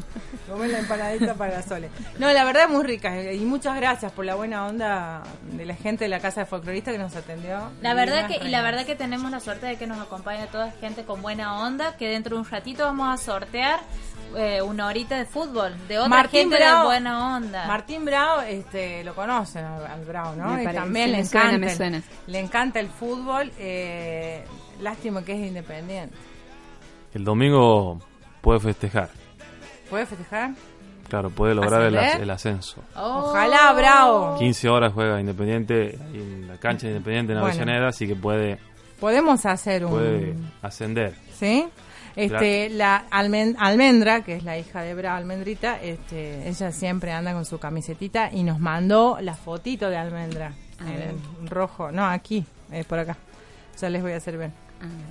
Comer 0.49 0.71
la 0.71 0.79
empanadita 0.79 1.35
para 1.35 1.63
Sole. 1.63 1.91
No, 2.19 2.33
la 2.33 2.45
verdad 2.45 2.65
es 2.65 2.71
muy 2.71 2.83
rica. 2.85 3.33
Y 3.33 3.41
muchas 3.41 3.77
gracias 3.77 4.11
por 4.13 4.25
la 4.25 4.35
buena 4.35 4.67
onda 4.67 5.23
de 5.53 5.67
la 5.67 5.75
gente 5.75 6.05
de 6.05 6.09
la 6.09 6.21
casa 6.21 6.41
de 6.41 6.47
folclorista 6.47 6.91
que 6.93 6.99
nos 6.99 7.15
atendió. 7.15 7.71
La 7.83 7.95
verdad 7.95 8.27
que 8.27 8.37
y 8.45 8.49
la 8.49 8.63
verdad 8.63 8.87
que 8.87 8.97
tenemos 8.97 9.31
la 9.31 9.41
suerte 9.41 9.67
de 9.67 9.77
que 9.77 9.87
nos 9.87 9.99
acompaña 10.01 10.47
toda 10.47 10.71
gente 10.73 11.05
con 11.05 11.21
buena 11.23 11.61
onda, 11.61 11.97
que 11.97 12.09
dentro 12.09 12.37
de 12.37 12.43
un 12.43 12.49
ratito 12.49 12.85
vamos 12.85 13.09
a 13.13 13.23
sortear 13.23 13.81
eh, 14.37 14.61
una 14.63 14.87
horita 14.87 15.17
de 15.17 15.25
fútbol 15.25 15.75
de 15.89 15.99
otra 15.99 16.09
Martín 16.11 16.51
gente 16.51 16.65
de 16.65 16.85
buena 16.85 17.37
onda. 17.37 17.67
Martín 17.67 18.05
Bravo, 18.05 18.43
este, 18.43 19.03
lo 19.05 19.15
conocen 19.15 19.65
al, 19.65 19.87
al 19.87 20.05
Bravo, 20.05 20.35
¿no? 20.37 20.49
Me 20.55 20.63
Y 20.63 20.65
parece, 20.67 20.83
también 20.85 21.13
le 21.13 21.25
suena, 21.25 21.47
encanta, 21.47 21.59
me 21.67 21.71
el- 21.73 21.77
suena. 21.77 22.03
le 22.27 22.39
encanta 22.41 22.81
el 22.81 22.89
fútbol. 22.89 23.53
eh, 23.59 24.45
lástima 24.81 25.25
que 25.25 25.33
es 25.33 25.49
independiente. 25.49 26.15
El 27.15 27.25
domingo 27.25 28.01
puede 28.41 28.61
festejar. 28.61 29.09
¿Puede 29.91 30.07
festejar? 30.07 30.51
Claro, 31.09 31.31
puede 31.31 31.55
lograr 31.55 31.83
el, 31.83 31.97
as- 31.97 32.05
¿Ascender? 32.05 32.23
el 32.23 32.31
ascenso. 32.31 32.83
Oh. 32.95 33.25
Ojalá, 33.31 33.73
Bravo. 33.73 34.37
15 34.39 34.69
horas 34.69 34.93
juega 34.93 35.19
Independiente 35.21 35.95
en 36.13 36.47
la 36.49 36.57
cancha 36.59 36.87
de 36.87 36.93
Independiente 36.95 37.33
en 37.33 37.41
Bueno. 37.41 37.55
Avellaneda, 37.55 37.89
así 37.89 38.07
que 38.07 38.15
puede, 38.15 38.59
Podemos 39.01 39.47
hacer 39.47 39.85
un... 39.87 39.91
puede 39.93 40.35
ascender. 40.61 41.15
¿Sí? 41.39 41.67
Este, 42.17 42.69
la 42.71 43.05
almen- 43.11 43.55
Almendra, 43.59 44.23
que 44.23 44.35
es 44.37 44.43
la 44.43 44.59
hija 44.59 44.83
de 44.83 44.93
Bra 44.95 45.17
Almendrita, 45.17 45.81
este, 45.81 46.49
ella 46.49 46.73
siempre 46.73 47.13
anda 47.13 47.33
con 47.33 47.45
su 47.45 47.59
camisetita 47.61 48.31
y 48.33 48.43
nos 48.43 48.59
mandó 48.59 49.19
la 49.21 49.35
fotito 49.35 49.89
de 49.89 49.97
Almendra 49.97 50.53
en 50.85 51.49
rojo. 51.49 51.91
No, 51.93 52.05
aquí, 52.05 52.45
eh, 52.73 52.85
por 52.87 52.99
acá. 52.99 53.17
Ya 53.81 53.89
les 53.89 54.03
voy 54.03 54.13
a 54.13 54.17
hacer 54.17 54.37
ver. 54.37 54.51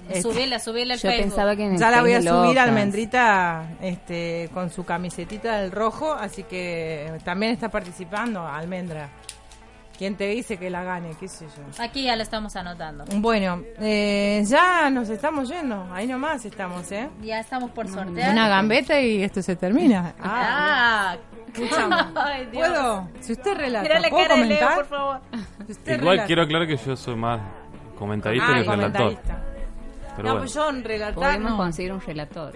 Este, 0.07 0.21
Subirla, 0.21 0.59
subirla 0.59 0.93
al 0.93 0.99
Yo 0.99 1.09
Facebook. 1.09 1.23
pensaba 1.29 1.55
que 1.55 1.65
en 1.65 1.73
el 1.73 1.79
ya 1.79 1.91
la 1.91 2.01
voy 2.01 2.13
a 2.13 2.21
subir 2.21 2.31
Locas. 2.33 2.67
Almendrita 2.67 3.67
este, 3.81 4.49
con 4.53 4.69
su 4.69 4.85
camisetita 4.85 5.59
del 5.59 5.71
rojo, 5.71 6.13
así 6.13 6.43
que 6.43 7.11
también 7.25 7.51
está 7.51 7.67
participando 7.69 8.47
Almendra. 8.47 9.09
¿Quién 9.97 10.15
te 10.15 10.27
dice 10.27 10.57
que 10.57 10.69
la 10.69 10.83
gane? 10.83 11.15
¿Qué 11.19 11.27
sé 11.27 11.47
yo? 11.47 11.83
Aquí 11.83 12.03
ya 12.03 12.15
lo 12.15 12.21
estamos 12.21 12.55
anotando. 12.55 13.03
Bueno, 13.15 13.63
eh, 13.79 14.43
ya 14.45 14.91
nos 14.91 15.09
estamos 15.09 15.49
yendo. 15.49 15.87
Ahí 15.91 16.05
nomás 16.05 16.45
estamos, 16.45 16.91
¿eh? 16.91 17.09
Ya 17.23 17.39
estamos 17.39 17.71
por 17.71 17.87
sortear. 17.87 18.31
Una 18.31 18.47
gambeta 18.47 19.01
y 19.01 19.23
esto 19.23 19.41
se 19.41 19.55
termina. 19.55 20.13
Ah. 20.23 21.17
Ay, 22.15 22.45
Dios. 22.51 22.67
¿Puedo? 22.69 23.09
Si 23.21 23.31
usted 23.33 23.57
relata, 23.57 23.83
Mira 23.83 23.99
la 23.99 24.09
¿puedo 24.09 24.27
cara 24.27 24.35
de 24.39 24.45
Leo, 24.47 24.59
comentar? 24.59 24.75
por 24.75 24.85
favor. 24.85 25.21
Si 25.65 25.71
usted 25.71 25.91
Igual 25.93 26.09
relata. 26.11 26.27
quiero 26.27 26.41
aclarar 26.43 26.67
que 26.67 26.77
yo 26.77 26.95
soy 26.95 27.15
más 27.15 27.41
comentarista 27.97 28.45
Ah, 28.45 28.53
que 28.53 28.59
relator. 28.63 28.91
comentarista. 28.93 29.43
Pero 30.17 30.27
no, 30.27 30.33
bueno, 30.33 30.39
pues 30.41 30.53
yo 30.53 30.69
en 30.69 30.83
relatar 30.83 31.13
Podemos 31.15 31.51
no. 31.51 31.57
conseguir 31.57 31.93
un 31.93 32.01
relator. 32.01 32.53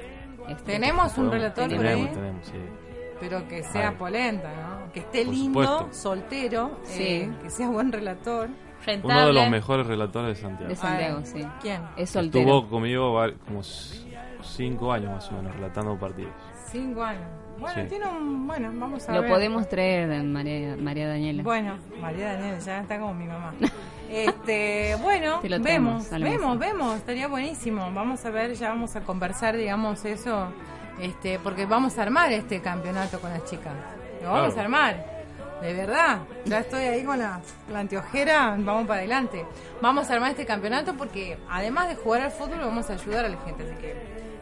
Este, 0.49 0.63
Tenemos 0.73 1.17
un 1.17 1.31
relator 1.31 1.69
por 1.69 1.77
tenemos, 1.77 2.07
ahí. 2.09 2.13
tenemos, 2.13 2.45
sí. 2.45 2.53
Pero 3.19 3.47
que 3.47 3.63
sea 3.63 3.97
polenta, 3.97 4.49
¿no? 4.51 4.91
Que 4.91 4.99
esté 5.01 5.23
Por 5.25 5.33
lindo, 5.33 5.63
supuesto. 5.63 5.87
soltero, 5.93 6.79
Sí. 6.83 7.03
eh, 7.03 7.31
que 7.43 7.49
sea 7.49 7.69
buen 7.69 7.91
relator. 7.91 8.49
Uno 9.03 9.25
de 9.27 9.33
los 9.33 9.47
mejores 9.49 9.85
relatores 9.85 10.35
de 10.35 10.41
Santiago. 10.41 10.69
De 10.69 10.75
Santiago, 10.75 11.17
Ay, 11.19 11.25
sí. 11.25 11.47
¿quién? 11.61 11.81
Es 11.95 12.09
soltero. 12.09 12.39
Estuvo 12.43 12.67
conmigo 12.67 13.15
como 13.47 13.61
cinco 14.41 14.91
años 14.91 15.11
más 15.11 15.29
o 15.31 15.33
menos 15.33 15.55
relatando 15.55 15.97
partidos. 15.99 16.31
Cinco 16.71 17.03
años. 17.03 17.23
Bueno, 17.59 17.83
Sí. 17.83 17.89
tiene 17.89 18.07
un... 18.07 18.47
Bueno, 18.47 18.71
vamos 18.73 19.07
a 19.07 19.13
Lo 19.13 19.21
ver. 19.21 19.29
podemos 19.29 19.69
traer, 19.69 20.23
María, 20.23 20.75
María 20.77 21.07
Daniela. 21.09 21.43
Bueno, 21.43 21.77
María 22.01 22.33
Daniela 22.33 22.57
ya 22.57 22.79
está 22.81 22.99
como 22.99 23.13
mi 23.13 23.25
mamá. 23.25 23.53
Este, 24.11 24.95
bueno, 25.01 25.39
Te 25.39 25.47
lo 25.47 25.59
vemos, 25.61 26.09
vemos, 26.09 26.59
vemos, 26.59 26.97
estaría 26.97 27.27
buenísimo. 27.29 27.89
Vamos 27.93 28.25
a 28.25 28.29
ver, 28.29 28.53
ya 28.55 28.67
vamos 28.69 28.93
a 28.97 29.01
conversar, 29.01 29.55
digamos, 29.55 30.03
eso, 30.03 30.47
este, 30.99 31.39
porque 31.39 31.65
vamos 31.65 31.97
a 31.97 32.01
armar 32.01 32.29
este 32.33 32.59
campeonato 32.61 33.21
con 33.21 33.29
las 33.31 33.45
chicas. 33.45 33.71
Lo 34.21 34.31
vamos 34.31 34.53
Claro. 34.53 34.59
a 34.59 34.63
armar, 34.65 35.05
de 35.61 35.73
verdad. 35.73 36.17
Ya 36.43 36.59
estoy 36.59 36.81
ahí 36.83 37.03
con 37.05 37.19
la, 37.19 37.39
la 37.71 37.79
anteojera, 37.79 38.55
vamos 38.59 38.85
para 38.85 38.99
adelante. 38.99 39.45
Vamos 39.81 40.09
a 40.09 40.13
armar 40.13 40.31
este 40.31 40.45
campeonato 40.45 40.93
porque 40.95 41.37
además 41.49 41.87
de 41.87 41.95
jugar 41.95 42.23
al 42.23 42.31
fútbol, 42.31 42.59
vamos 42.59 42.89
a 42.89 42.93
ayudar 42.93 43.23
a 43.23 43.29
la 43.29 43.37
gente, 43.45 43.63
así 43.63 43.75
que 43.79 43.95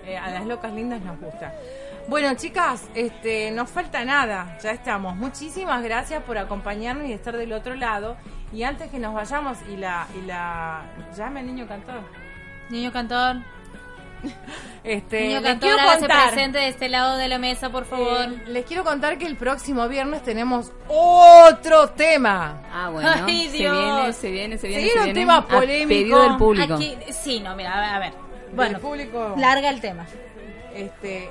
eh, 0.08 0.18
a 0.18 0.32
las 0.32 0.48
locas 0.48 0.74
lindas 0.74 1.00
nos 1.02 1.20
gusta. 1.20 1.54
Bueno, 2.08 2.34
chicas, 2.34 2.86
este, 2.96 3.52
nos 3.52 3.70
falta 3.70 4.04
nada, 4.04 4.58
ya 4.64 4.72
estamos. 4.72 5.16
Muchísimas 5.16 5.84
gracias 5.84 6.24
por 6.24 6.40
acompañarnos 6.40 7.06
y 7.08 7.14
estar 7.14 7.38
del 7.38 7.54
otro 7.54 7.76
lado. 7.76 8.18
Y 8.52 8.64
antes 8.64 8.90
que 8.90 9.00
nos 9.00 9.14
vayamos 9.14 9.58
y 9.72 9.78
la, 9.78 10.08
y 10.22 10.26
la, 10.26 10.82
llame 11.16 11.42
al 11.42 11.46
niño 11.48 11.68
cantor. 11.68 12.02
Niño 12.70 12.92
cantor. 12.92 13.38
Este, 14.84 15.28
Niño 15.28 15.42
les 15.42 15.44
cantor, 15.44 15.70
quiero 15.70 15.82
hágase 15.82 16.00
contar, 16.00 16.32
presente 16.32 16.58
de 16.60 16.68
este 16.70 16.88
lado 16.90 17.18
de 17.18 17.28
la 17.28 17.38
mesa, 17.38 17.70
por 17.70 17.86
favor. 17.86 18.32
eh, 18.32 18.44
les 18.48 18.66
quiero 18.66 18.84
contar 18.86 19.18
que 19.18 19.26
el 19.26 19.36
próximo 19.36 19.88
viernes 19.90 20.24
tenemos 20.24 20.72
otro 20.88 21.90
tema. 21.92 22.62
Ah, 22.72 22.90
bueno. 22.90 23.10
Ay, 23.26 23.50
se 23.50 23.58
Dios. 23.58 23.78
viene, 23.78 24.14
se 24.14 24.32
viene, 24.32 24.58
se 24.58 24.68
viene. 24.70 24.88
Se 24.90 24.98
un 24.98 25.04
viene. 25.06 25.20
tema 25.20 25.38
A 25.38 25.48
polémico. 25.48 25.90
pedido 25.90 26.22
del 26.24 26.38
público. 26.38 26.74
Aquí, 26.76 26.98
sí, 27.12 27.40
no, 27.42 27.56
mira, 27.58 27.74
a 27.78 27.80
ver, 27.82 27.90
a 27.90 28.00
ver. 28.00 28.14
Bueno, 28.54 28.80
público. 28.80 29.36
larga 29.38 29.70
el 29.70 29.82
tema. 29.82 30.06
Este, 30.74 31.30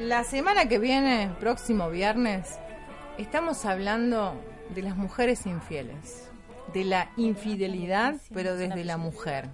la 0.00 0.24
semana 0.24 0.66
que 0.68 0.78
viene, 0.80 1.30
próximo 1.40 1.88
viernes, 1.90 2.58
estamos 3.16 3.64
hablando 3.64 4.34
de 4.70 4.82
las 4.82 4.96
mujeres 4.96 5.46
infieles, 5.46 6.27
de 6.78 6.84
la 6.84 7.10
infidelidad, 7.16 8.14
pero 8.32 8.56
desde 8.56 8.84
la 8.84 8.96
mujer. 8.96 9.48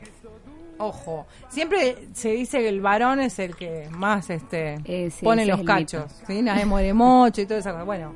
Ojo, 0.77 1.27
siempre 1.49 2.09
se 2.13 2.31
dice 2.31 2.59
que 2.59 2.69
el 2.69 2.81
varón 2.81 3.21
es 3.21 3.39
el 3.39 3.55
que 3.55 3.89
más 3.91 4.29
este 4.29 4.79
Eh, 4.85 5.11
sí, 5.11 5.25
pone 5.25 5.43
ese 5.43 5.53
los 5.53 5.63
cachos, 5.63 6.13
¿sí? 6.27 6.43
Nadie 6.43 6.67
muere 6.67 6.93
mocho 6.93 7.41
y 7.41 7.47
todo 7.47 7.59
eso. 7.59 7.85
Bueno, 7.85 8.15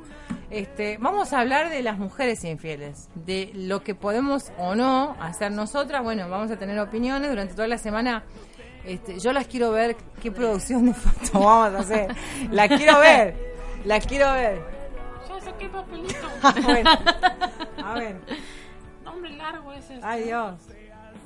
este, 0.51 0.97
vamos 0.99 1.33
a 1.33 1.39
hablar 1.39 1.69
de 1.69 1.81
las 1.81 1.97
mujeres 1.97 2.43
infieles, 2.43 3.09
de 3.15 3.49
lo 3.53 3.81
que 3.81 3.95
podemos 3.95 4.51
o 4.57 4.75
no 4.75 5.15
hacer 5.19 5.51
nosotras. 5.51 6.03
Bueno, 6.03 6.29
vamos 6.29 6.51
a 6.51 6.57
tener 6.57 6.77
opiniones 6.79 7.29
durante 7.29 7.53
toda 7.53 7.67
la 7.67 7.77
semana. 7.77 8.23
Este, 8.85 9.19
yo 9.19 9.33
las 9.33 9.47
quiero 9.47 9.71
ver, 9.71 9.95
qué 10.21 10.31
producción 10.31 10.85
de 10.85 10.93
fotos 10.93 11.31
vamos 11.33 11.75
a 11.75 11.79
hacer. 11.79 12.15
La 12.51 12.67
quiero 12.67 12.99
ver, 12.99 13.35
la 13.85 13.99
quiero 13.99 14.31
ver. 14.33 14.61
Ya 15.27 15.41
saqué 15.41 15.69
papelito. 15.69 16.27
Bueno, 16.63 16.91
a 17.83 17.93
ver, 17.93 18.15
Nombre 19.19 19.37
largo 19.37 19.73
ese. 19.73 19.99
ay 20.01 20.23
Dios. 20.23 20.55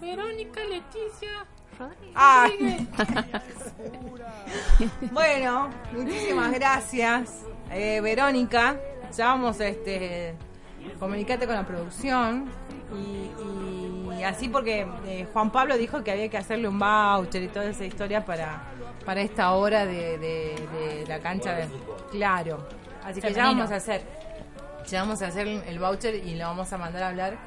Verónica 0.01 0.61
Leticia 0.65 1.45
Ah. 2.15 2.47
Bueno, 5.11 5.69
muchísimas 5.91 6.51
gracias, 6.51 7.31
eh, 7.71 7.99
Verónica. 8.01 8.77
Ya 9.15 9.27
vamos 9.27 9.59
a 9.59 9.67
este, 9.67 10.35
comunicarte 10.99 11.45
con 11.45 11.55
la 11.55 11.65
producción. 11.65 12.49
Y, 12.95 14.19
y 14.19 14.23
así 14.23 14.49
porque 14.49 14.87
eh, 15.05 15.27
Juan 15.33 15.51
Pablo 15.51 15.77
dijo 15.77 16.03
que 16.03 16.11
había 16.11 16.29
que 16.29 16.37
hacerle 16.37 16.67
un 16.67 16.79
voucher 16.79 17.43
y 17.43 17.47
toda 17.47 17.65
esa 17.65 17.85
historia 17.85 18.23
para, 18.25 18.63
para 19.05 19.21
esta 19.21 19.51
hora 19.53 19.85
de, 19.85 20.17
de- 20.17 20.67
de 20.73 21.05
la 21.07 21.19
cancha 21.19 21.53
de 21.53 21.67
Claro. 22.11 22.67
Así 23.03 23.21
que 23.21 23.33
ya 23.33 23.45
vamos 23.45 23.71
a 23.71 23.75
hacer. 23.75 24.01
Ya 24.87 25.01
vamos 25.01 25.21
a 25.21 25.27
hacer 25.27 25.47
el 25.47 25.79
voucher 25.79 26.15
y 26.15 26.35
lo 26.35 26.45
vamos 26.45 26.71
a 26.73 26.77
mandar 26.77 27.03
a 27.03 27.09
hablar 27.09 27.37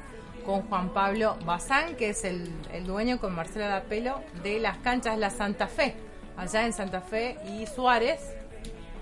con 0.47 0.61
Juan 0.69 0.93
Pablo 0.93 1.37
Bazán, 1.43 1.97
que 1.97 2.11
es 2.11 2.23
el, 2.23 2.49
el 2.71 2.87
dueño 2.87 3.19
con 3.19 3.35
Marcela 3.35 3.67
Dapelo 3.67 4.21
de 4.43 4.61
las 4.61 4.77
canchas 4.77 5.17
La 5.17 5.29
Santa 5.29 5.67
Fe, 5.67 5.93
allá 6.37 6.65
en 6.65 6.71
Santa 6.71 7.01
Fe 7.01 7.37
y 7.49 7.67
Suárez, 7.67 8.33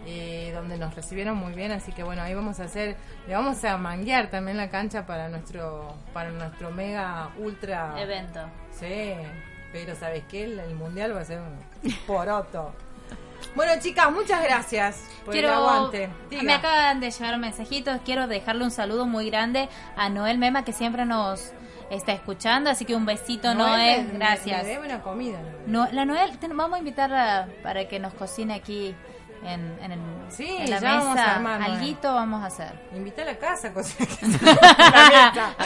eh, 0.07 0.51
donde 0.55 0.75
nos 0.79 0.95
recibieron 0.95 1.37
muy 1.37 1.53
bien, 1.53 1.71
así 1.71 1.91
que 1.91 2.01
bueno, 2.01 2.23
ahí 2.23 2.33
vamos 2.33 2.59
a 2.59 2.63
hacer, 2.63 2.95
le 3.27 3.35
vamos 3.35 3.63
a 3.63 3.77
manguear 3.77 4.31
también 4.31 4.57
la 4.57 4.71
cancha 4.71 5.05
para 5.05 5.29
nuestro, 5.29 5.93
para 6.13 6.31
nuestro 6.31 6.71
mega 6.71 7.29
ultra 7.37 7.93
Evento. 8.01 8.39
Sí, 8.71 9.13
pero 9.71 9.95
¿sabes 9.95 10.23
qué? 10.27 10.45
El, 10.45 10.59
el 10.59 10.73
mundial 10.73 11.15
va 11.15 11.21
a 11.21 11.25
ser 11.25 11.41
un 11.41 11.91
poroto. 12.07 12.73
Bueno, 13.55 13.71
chicas, 13.79 14.11
muchas 14.11 14.43
gracias 14.43 15.01
por 15.23 15.33
Quiero, 15.33 15.47
el 15.49 15.53
aguante. 15.55 16.09
Diga. 16.29 16.43
me 16.43 16.53
acaban 16.53 16.99
de 16.99 17.09
llegar 17.11 17.37
mensajitos. 17.37 17.99
Quiero 18.03 18.27
dejarle 18.27 18.63
un 18.65 18.71
saludo 18.71 19.05
muy 19.05 19.29
grande 19.29 19.69
a 19.95 20.09
Noel 20.09 20.37
Mema, 20.37 20.65
que 20.65 20.73
siempre 20.73 21.05
nos 21.05 21.53
está 21.89 22.11
escuchando. 22.11 22.69
Así 22.69 22.83
que 22.83 22.95
un 22.95 23.05
besito, 23.05 23.53
Noel. 23.53 24.07
me- 24.07 24.13
me- 24.13 24.19
gracias. 24.19 24.63
Me 24.63 24.69
debe 24.69 24.85
una 24.85 25.01
comida. 25.01 25.39
No, 25.67 25.87
la 25.91 26.03
Noel, 26.03 26.37
ten- 26.37 26.55
vamos 26.57 26.75
a 26.75 26.79
invitarla 26.79 27.47
para 27.63 27.87
que 27.87 27.97
nos 27.99 28.13
cocine 28.13 28.55
aquí 28.55 28.93
en, 29.45 29.77
en, 29.81 29.91
el- 29.93 29.99
Sí, 30.29 30.47
en 30.59 30.69
la 30.69 30.79
ya 30.81 30.89
vamos 30.91 31.07
a 31.07 31.13
mesa. 31.15 31.35
armar, 31.35 31.59
Noel. 31.61 31.71
Alguito 31.73 32.13
vamos 32.13 32.43
a 32.43 32.47
hacer. 32.47 32.73
Invita 32.93 33.21
a 33.21 33.25
la 33.25 33.37
casa, 33.37 33.71
cosa 33.73 33.95
a 34.03 34.05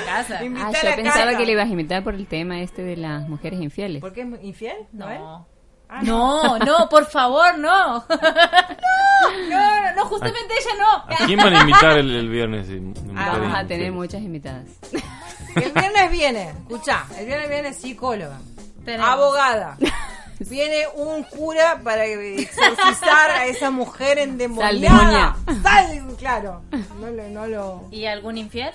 casa. 0.06 0.44
Invita 0.44 0.68
Ah, 0.68 0.70
a 0.70 0.74
yo 0.84 0.90
la 0.90 0.96
pensaba 0.96 1.26
casa. 1.26 1.38
que 1.38 1.46
le 1.46 1.52
ibas 1.54 1.66
a 1.66 1.70
invitar 1.72 2.04
por 2.04 2.14
el 2.14 2.28
tema 2.28 2.62
este 2.62 2.84
de 2.84 2.98
las 2.98 3.28
mujeres 3.28 3.60
infieles. 3.60 4.00
¿Por 4.02 4.14
qué 4.14 4.22
es 4.22 4.28
infiel? 4.44 4.76
No. 4.92 5.48
Ah, 5.92 6.02
No, 6.04 6.58
no, 6.60 6.88
por 6.88 7.06
favor, 7.08 7.58
no. 7.58 8.06
no, 8.10 9.50
no, 9.50 9.96
no, 9.96 10.06
justamente 10.06 10.54
ella 10.54 10.76
no. 10.80 11.14
¿A 11.16 11.26
quién 11.26 11.40
van 11.40 11.56
a 11.56 11.62
invitar 11.62 11.98
el, 11.98 12.16
el 12.16 12.30
viernes? 12.30 12.68
mujeres 12.68 13.14
Vamos 13.14 13.56
a 13.58 13.66
tener 13.66 13.92
muchas 13.92 14.22
invitadas. 14.22 14.66
El 15.56 15.72
viernes 15.72 16.12
viene, 16.12 16.50
escucha, 16.50 17.06
el 17.18 17.26
viernes 17.26 17.50
viene 17.50 17.74
psicóloga, 17.74 18.38
Tenemos. 18.86 19.10
abogada. 19.10 19.78
Viene 20.48 20.86
un 20.96 21.24
cura 21.24 21.82
para 21.84 22.06
exorcizar 22.06 23.32
a 23.32 23.46
esa 23.48 23.72
mujer 23.72 24.20
endemoniada. 24.20 25.36
Sal, 25.64 26.16
claro. 26.18 26.62
No 27.02 27.10
lo, 27.10 27.28
no 27.30 27.48
lo, 27.48 27.88
¿Y 27.92 28.06
algún 28.06 28.38
infiel? 28.38 28.72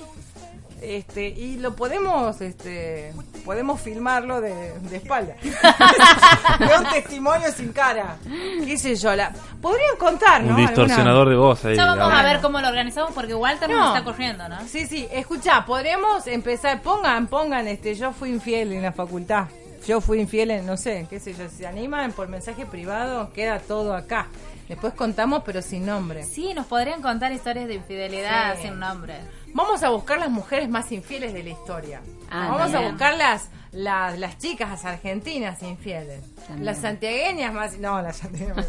Este, 0.85 1.29
y 1.29 1.57
lo 1.57 1.75
podemos, 1.75 2.41
este, 2.41 3.13
podemos 3.45 3.81
filmarlo 3.81 4.41
de, 4.41 4.79
de 4.81 4.97
espalda. 4.97 5.35
de 6.59 6.79
un 6.79 6.85
testimonio 6.93 7.51
sin 7.53 7.73
cara. 7.73 8.17
¿Qué 8.65 8.77
sé 8.77 8.95
yo? 8.97 9.15
La, 9.17 9.33
podrían 9.61 9.97
contar, 9.99 10.43
¿no? 10.43 10.51
Un 10.55 10.57
distorsionador 10.57 11.29
de 11.29 11.37
voz 11.37 11.65
ahí. 11.65 11.77
Ya 11.77 11.87
vamos 11.87 12.13
a 12.13 12.23
ver 12.23 12.41
cómo 12.41 12.61
lo 12.61 12.69
organizamos 12.69 13.13
porque 13.13 13.35
Walter 13.35 13.69
No. 13.69 13.79
nos 13.79 13.97
está 13.97 14.05
corriendo, 14.05 14.49
¿no? 14.49 14.57
Sí, 14.69 14.87
sí, 14.87 15.09
escucha, 15.11 15.65
podremos 15.65 16.27
empezar, 16.27 16.81
pongan, 16.83 17.27
pongan, 17.27 17.67
este, 17.69 17.95
yo 17.95 18.13
fui 18.13 18.31
infiel 18.31 18.73
en 18.73 18.83
la 18.83 18.93
facultad. 18.93 19.47
Yo 19.87 20.01
fui 20.01 20.19
infiel 20.21 20.51
en, 20.51 20.67
no 20.67 20.77
sé, 20.79 21.07
qué 21.11 21.21
sé 21.21 21.35
yo, 21.35 21.49
si 21.51 21.57
se 21.57 21.67
animan 21.67 22.13
por 22.13 22.29
mensaje 22.29 22.65
privado, 22.65 23.33
queda 23.35 23.59
todo 23.59 23.95
acá. 23.95 24.29
Después 24.69 24.95
contamos, 24.95 25.43
pero 25.45 25.61
sin 25.63 25.85
nombre. 25.87 26.25
Sí, 26.25 26.55
nos 26.55 26.67
podrían 26.67 27.03
contar 27.03 27.33
historias 27.33 27.69
de 27.69 27.75
infidelidad 27.75 28.57
Sí. 28.57 28.63
sin 28.63 28.79
nombre. 28.79 29.15
Vamos 29.53 29.83
a 29.83 29.91
buscar 29.91 30.19
las 30.19 30.31
mujeres 30.31 30.69
más 30.69 30.91
infieles 30.91 31.33
de 31.33 31.43
la 31.45 31.51
historia. 31.51 32.01
Ah, 32.31 32.49
Vamos 32.51 32.75
a 32.75 32.81
buscar 32.81 33.17
las, 33.17 33.51
las, 33.71 34.19
las 34.19 34.37
chicas 34.39 34.69
las 34.71 34.85
argentinas 34.85 35.63
infieles. 35.63 36.23
También. 36.47 36.65
Las 36.65 36.79
santiagueñas 36.79 37.53
más... 37.55 37.79
No, 37.79 38.03
las 38.03 38.17
santiagueñas 38.17 38.67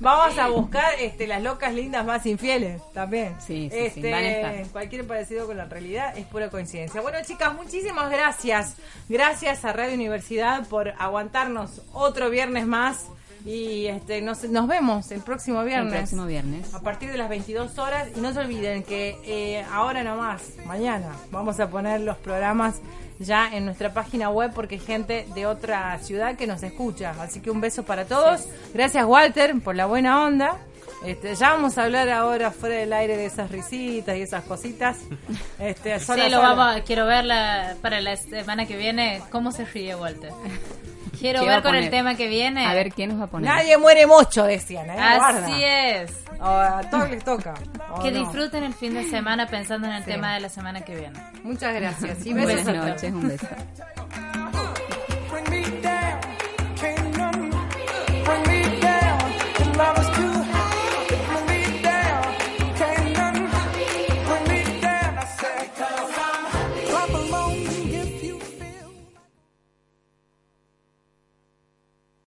Vamos 0.00 0.38
a 0.38 0.48
buscar 0.48 0.94
este, 1.00 1.26
las 1.26 1.42
locas 1.42 1.74
lindas 1.74 2.06
más 2.06 2.24
infieles 2.24 2.80
también. 2.94 3.36
Sí, 3.40 3.68
sí, 3.70 3.90
sí, 3.90 4.00
este, 4.00 4.38
estar. 4.38 4.72
Cualquier 4.72 5.06
parecido 5.06 5.46
con 5.46 5.58
la 5.58 5.66
realidad 5.66 6.16
es 6.16 6.24
pura 6.26 6.48
coincidencia. 6.48 7.00
Bueno, 7.02 7.18
chicas, 7.26 7.52
muchísimas 7.54 8.10
gracias. 8.10 8.76
Gracias 9.10 9.64
a 9.66 9.72
Radio 9.74 9.94
Universidad 9.94 10.66
por 10.68 10.94
aguantarnos 10.98 11.82
otro 11.92 12.30
viernes 12.30 12.66
más. 12.66 13.06
Y 13.44 13.86
este, 13.86 14.22
nos, 14.22 14.44
nos 14.44 14.68
vemos 14.68 15.10
el 15.10 15.20
próximo 15.20 15.64
viernes. 15.64 15.92
El 15.92 15.98
próximo 16.00 16.26
viernes. 16.26 16.72
A 16.74 16.80
partir 16.80 17.10
de 17.10 17.18
las 17.18 17.28
22 17.28 17.76
horas. 17.78 18.08
Y 18.16 18.20
no 18.20 18.32
se 18.32 18.38
olviden 18.40 18.82
que 18.84 19.18
eh, 19.24 19.64
ahora 19.72 20.04
nomás, 20.04 20.42
mañana, 20.64 21.08
vamos 21.30 21.58
a 21.60 21.68
poner 21.68 22.00
los 22.02 22.16
programas 22.18 22.76
ya 23.18 23.48
en 23.54 23.64
nuestra 23.64 23.92
página 23.92 24.30
web 24.30 24.52
porque 24.54 24.76
hay 24.76 24.80
gente 24.80 25.26
de 25.34 25.46
otra 25.46 25.98
ciudad 25.98 26.36
que 26.36 26.46
nos 26.46 26.62
escucha. 26.62 27.14
Así 27.20 27.40
que 27.40 27.50
un 27.50 27.60
beso 27.60 27.82
para 27.84 28.04
todos. 28.04 28.46
Gracias 28.74 29.04
Walter 29.04 29.60
por 29.60 29.74
la 29.76 29.86
buena 29.86 30.24
onda. 30.24 30.58
Este, 31.04 31.34
ya 31.34 31.50
vamos 31.50 31.78
a 31.78 31.84
hablar 31.84 32.08
ahora 32.10 32.52
fuera 32.52 32.76
del 32.76 32.92
aire 32.92 33.16
de 33.16 33.26
esas 33.26 33.50
risitas 33.50 34.16
y 34.16 34.22
esas 34.22 34.44
cositas. 34.44 34.98
Este, 35.58 35.98
sola, 36.00 36.24
Sí, 36.24 36.30
lo 36.30 36.36
sola. 36.38 36.54
vamos, 36.54 36.82
quiero 36.84 37.06
ver 37.06 37.24
la- 37.24 37.74
para 37.82 38.00
la 38.00 38.16
semana 38.16 38.66
que 38.66 38.76
viene 38.76 39.20
cómo 39.30 39.50
se 39.52 39.64
ríe 39.64 39.94
Walter. 39.96 40.30
Quiero 41.22 41.40
¿Qué 41.40 41.46
va 41.46 41.54
ver 41.54 41.62
con 41.62 41.74
el 41.76 41.88
tema 41.88 42.14
que 42.16 42.26
viene. 42.28 42.66
A 42.66 42.74
ver 42.74 42.92
quién 42.92 43.10
nos 43.10 43.20
va 43.20 43.24
a 43.24 43.26
poner. 43.28 43.48
Nadie 43.48 43.78
muere 43.78 44.06
mucho, 44.06 44.44
decían, 44.44 44.90
¿eh? 44.90 44.96
Así 44.98 45.18
Guarda. 45.18 45.58
es. 46.02 46.12
O 46.40 46.44
a 46.46 46.80
todos 46.90 47.08
les 47.10 47.24
toca. 47.24 47.54
¿o 47.90 48.02
Que 48.02 48.10
no? 48.10 48.18
disfruten 48.20 48.64
el 48.64 48.74
fin 48.74 48.92
de 48.94 49.08
semana 49.08 49.46
pensando 49.46 49.86
en 49.86 49.94
el 49.94 50.04
Sí. 50.04 50.10
tema 50.10 50.34
de 50.34 50.40
la 50.40 50.48
semana 50.48 50.80
que 50.80 50.96
viene. 50.96 51.18
Muchas 51.44 51.72
gracias. 51.74 52.26
Y 52.26 52.32
Buenas 52.34 52.64
besos 52.64 52.74
noches, 52.74 53.12
un 53.12 53.28
beso. 53.28 53.46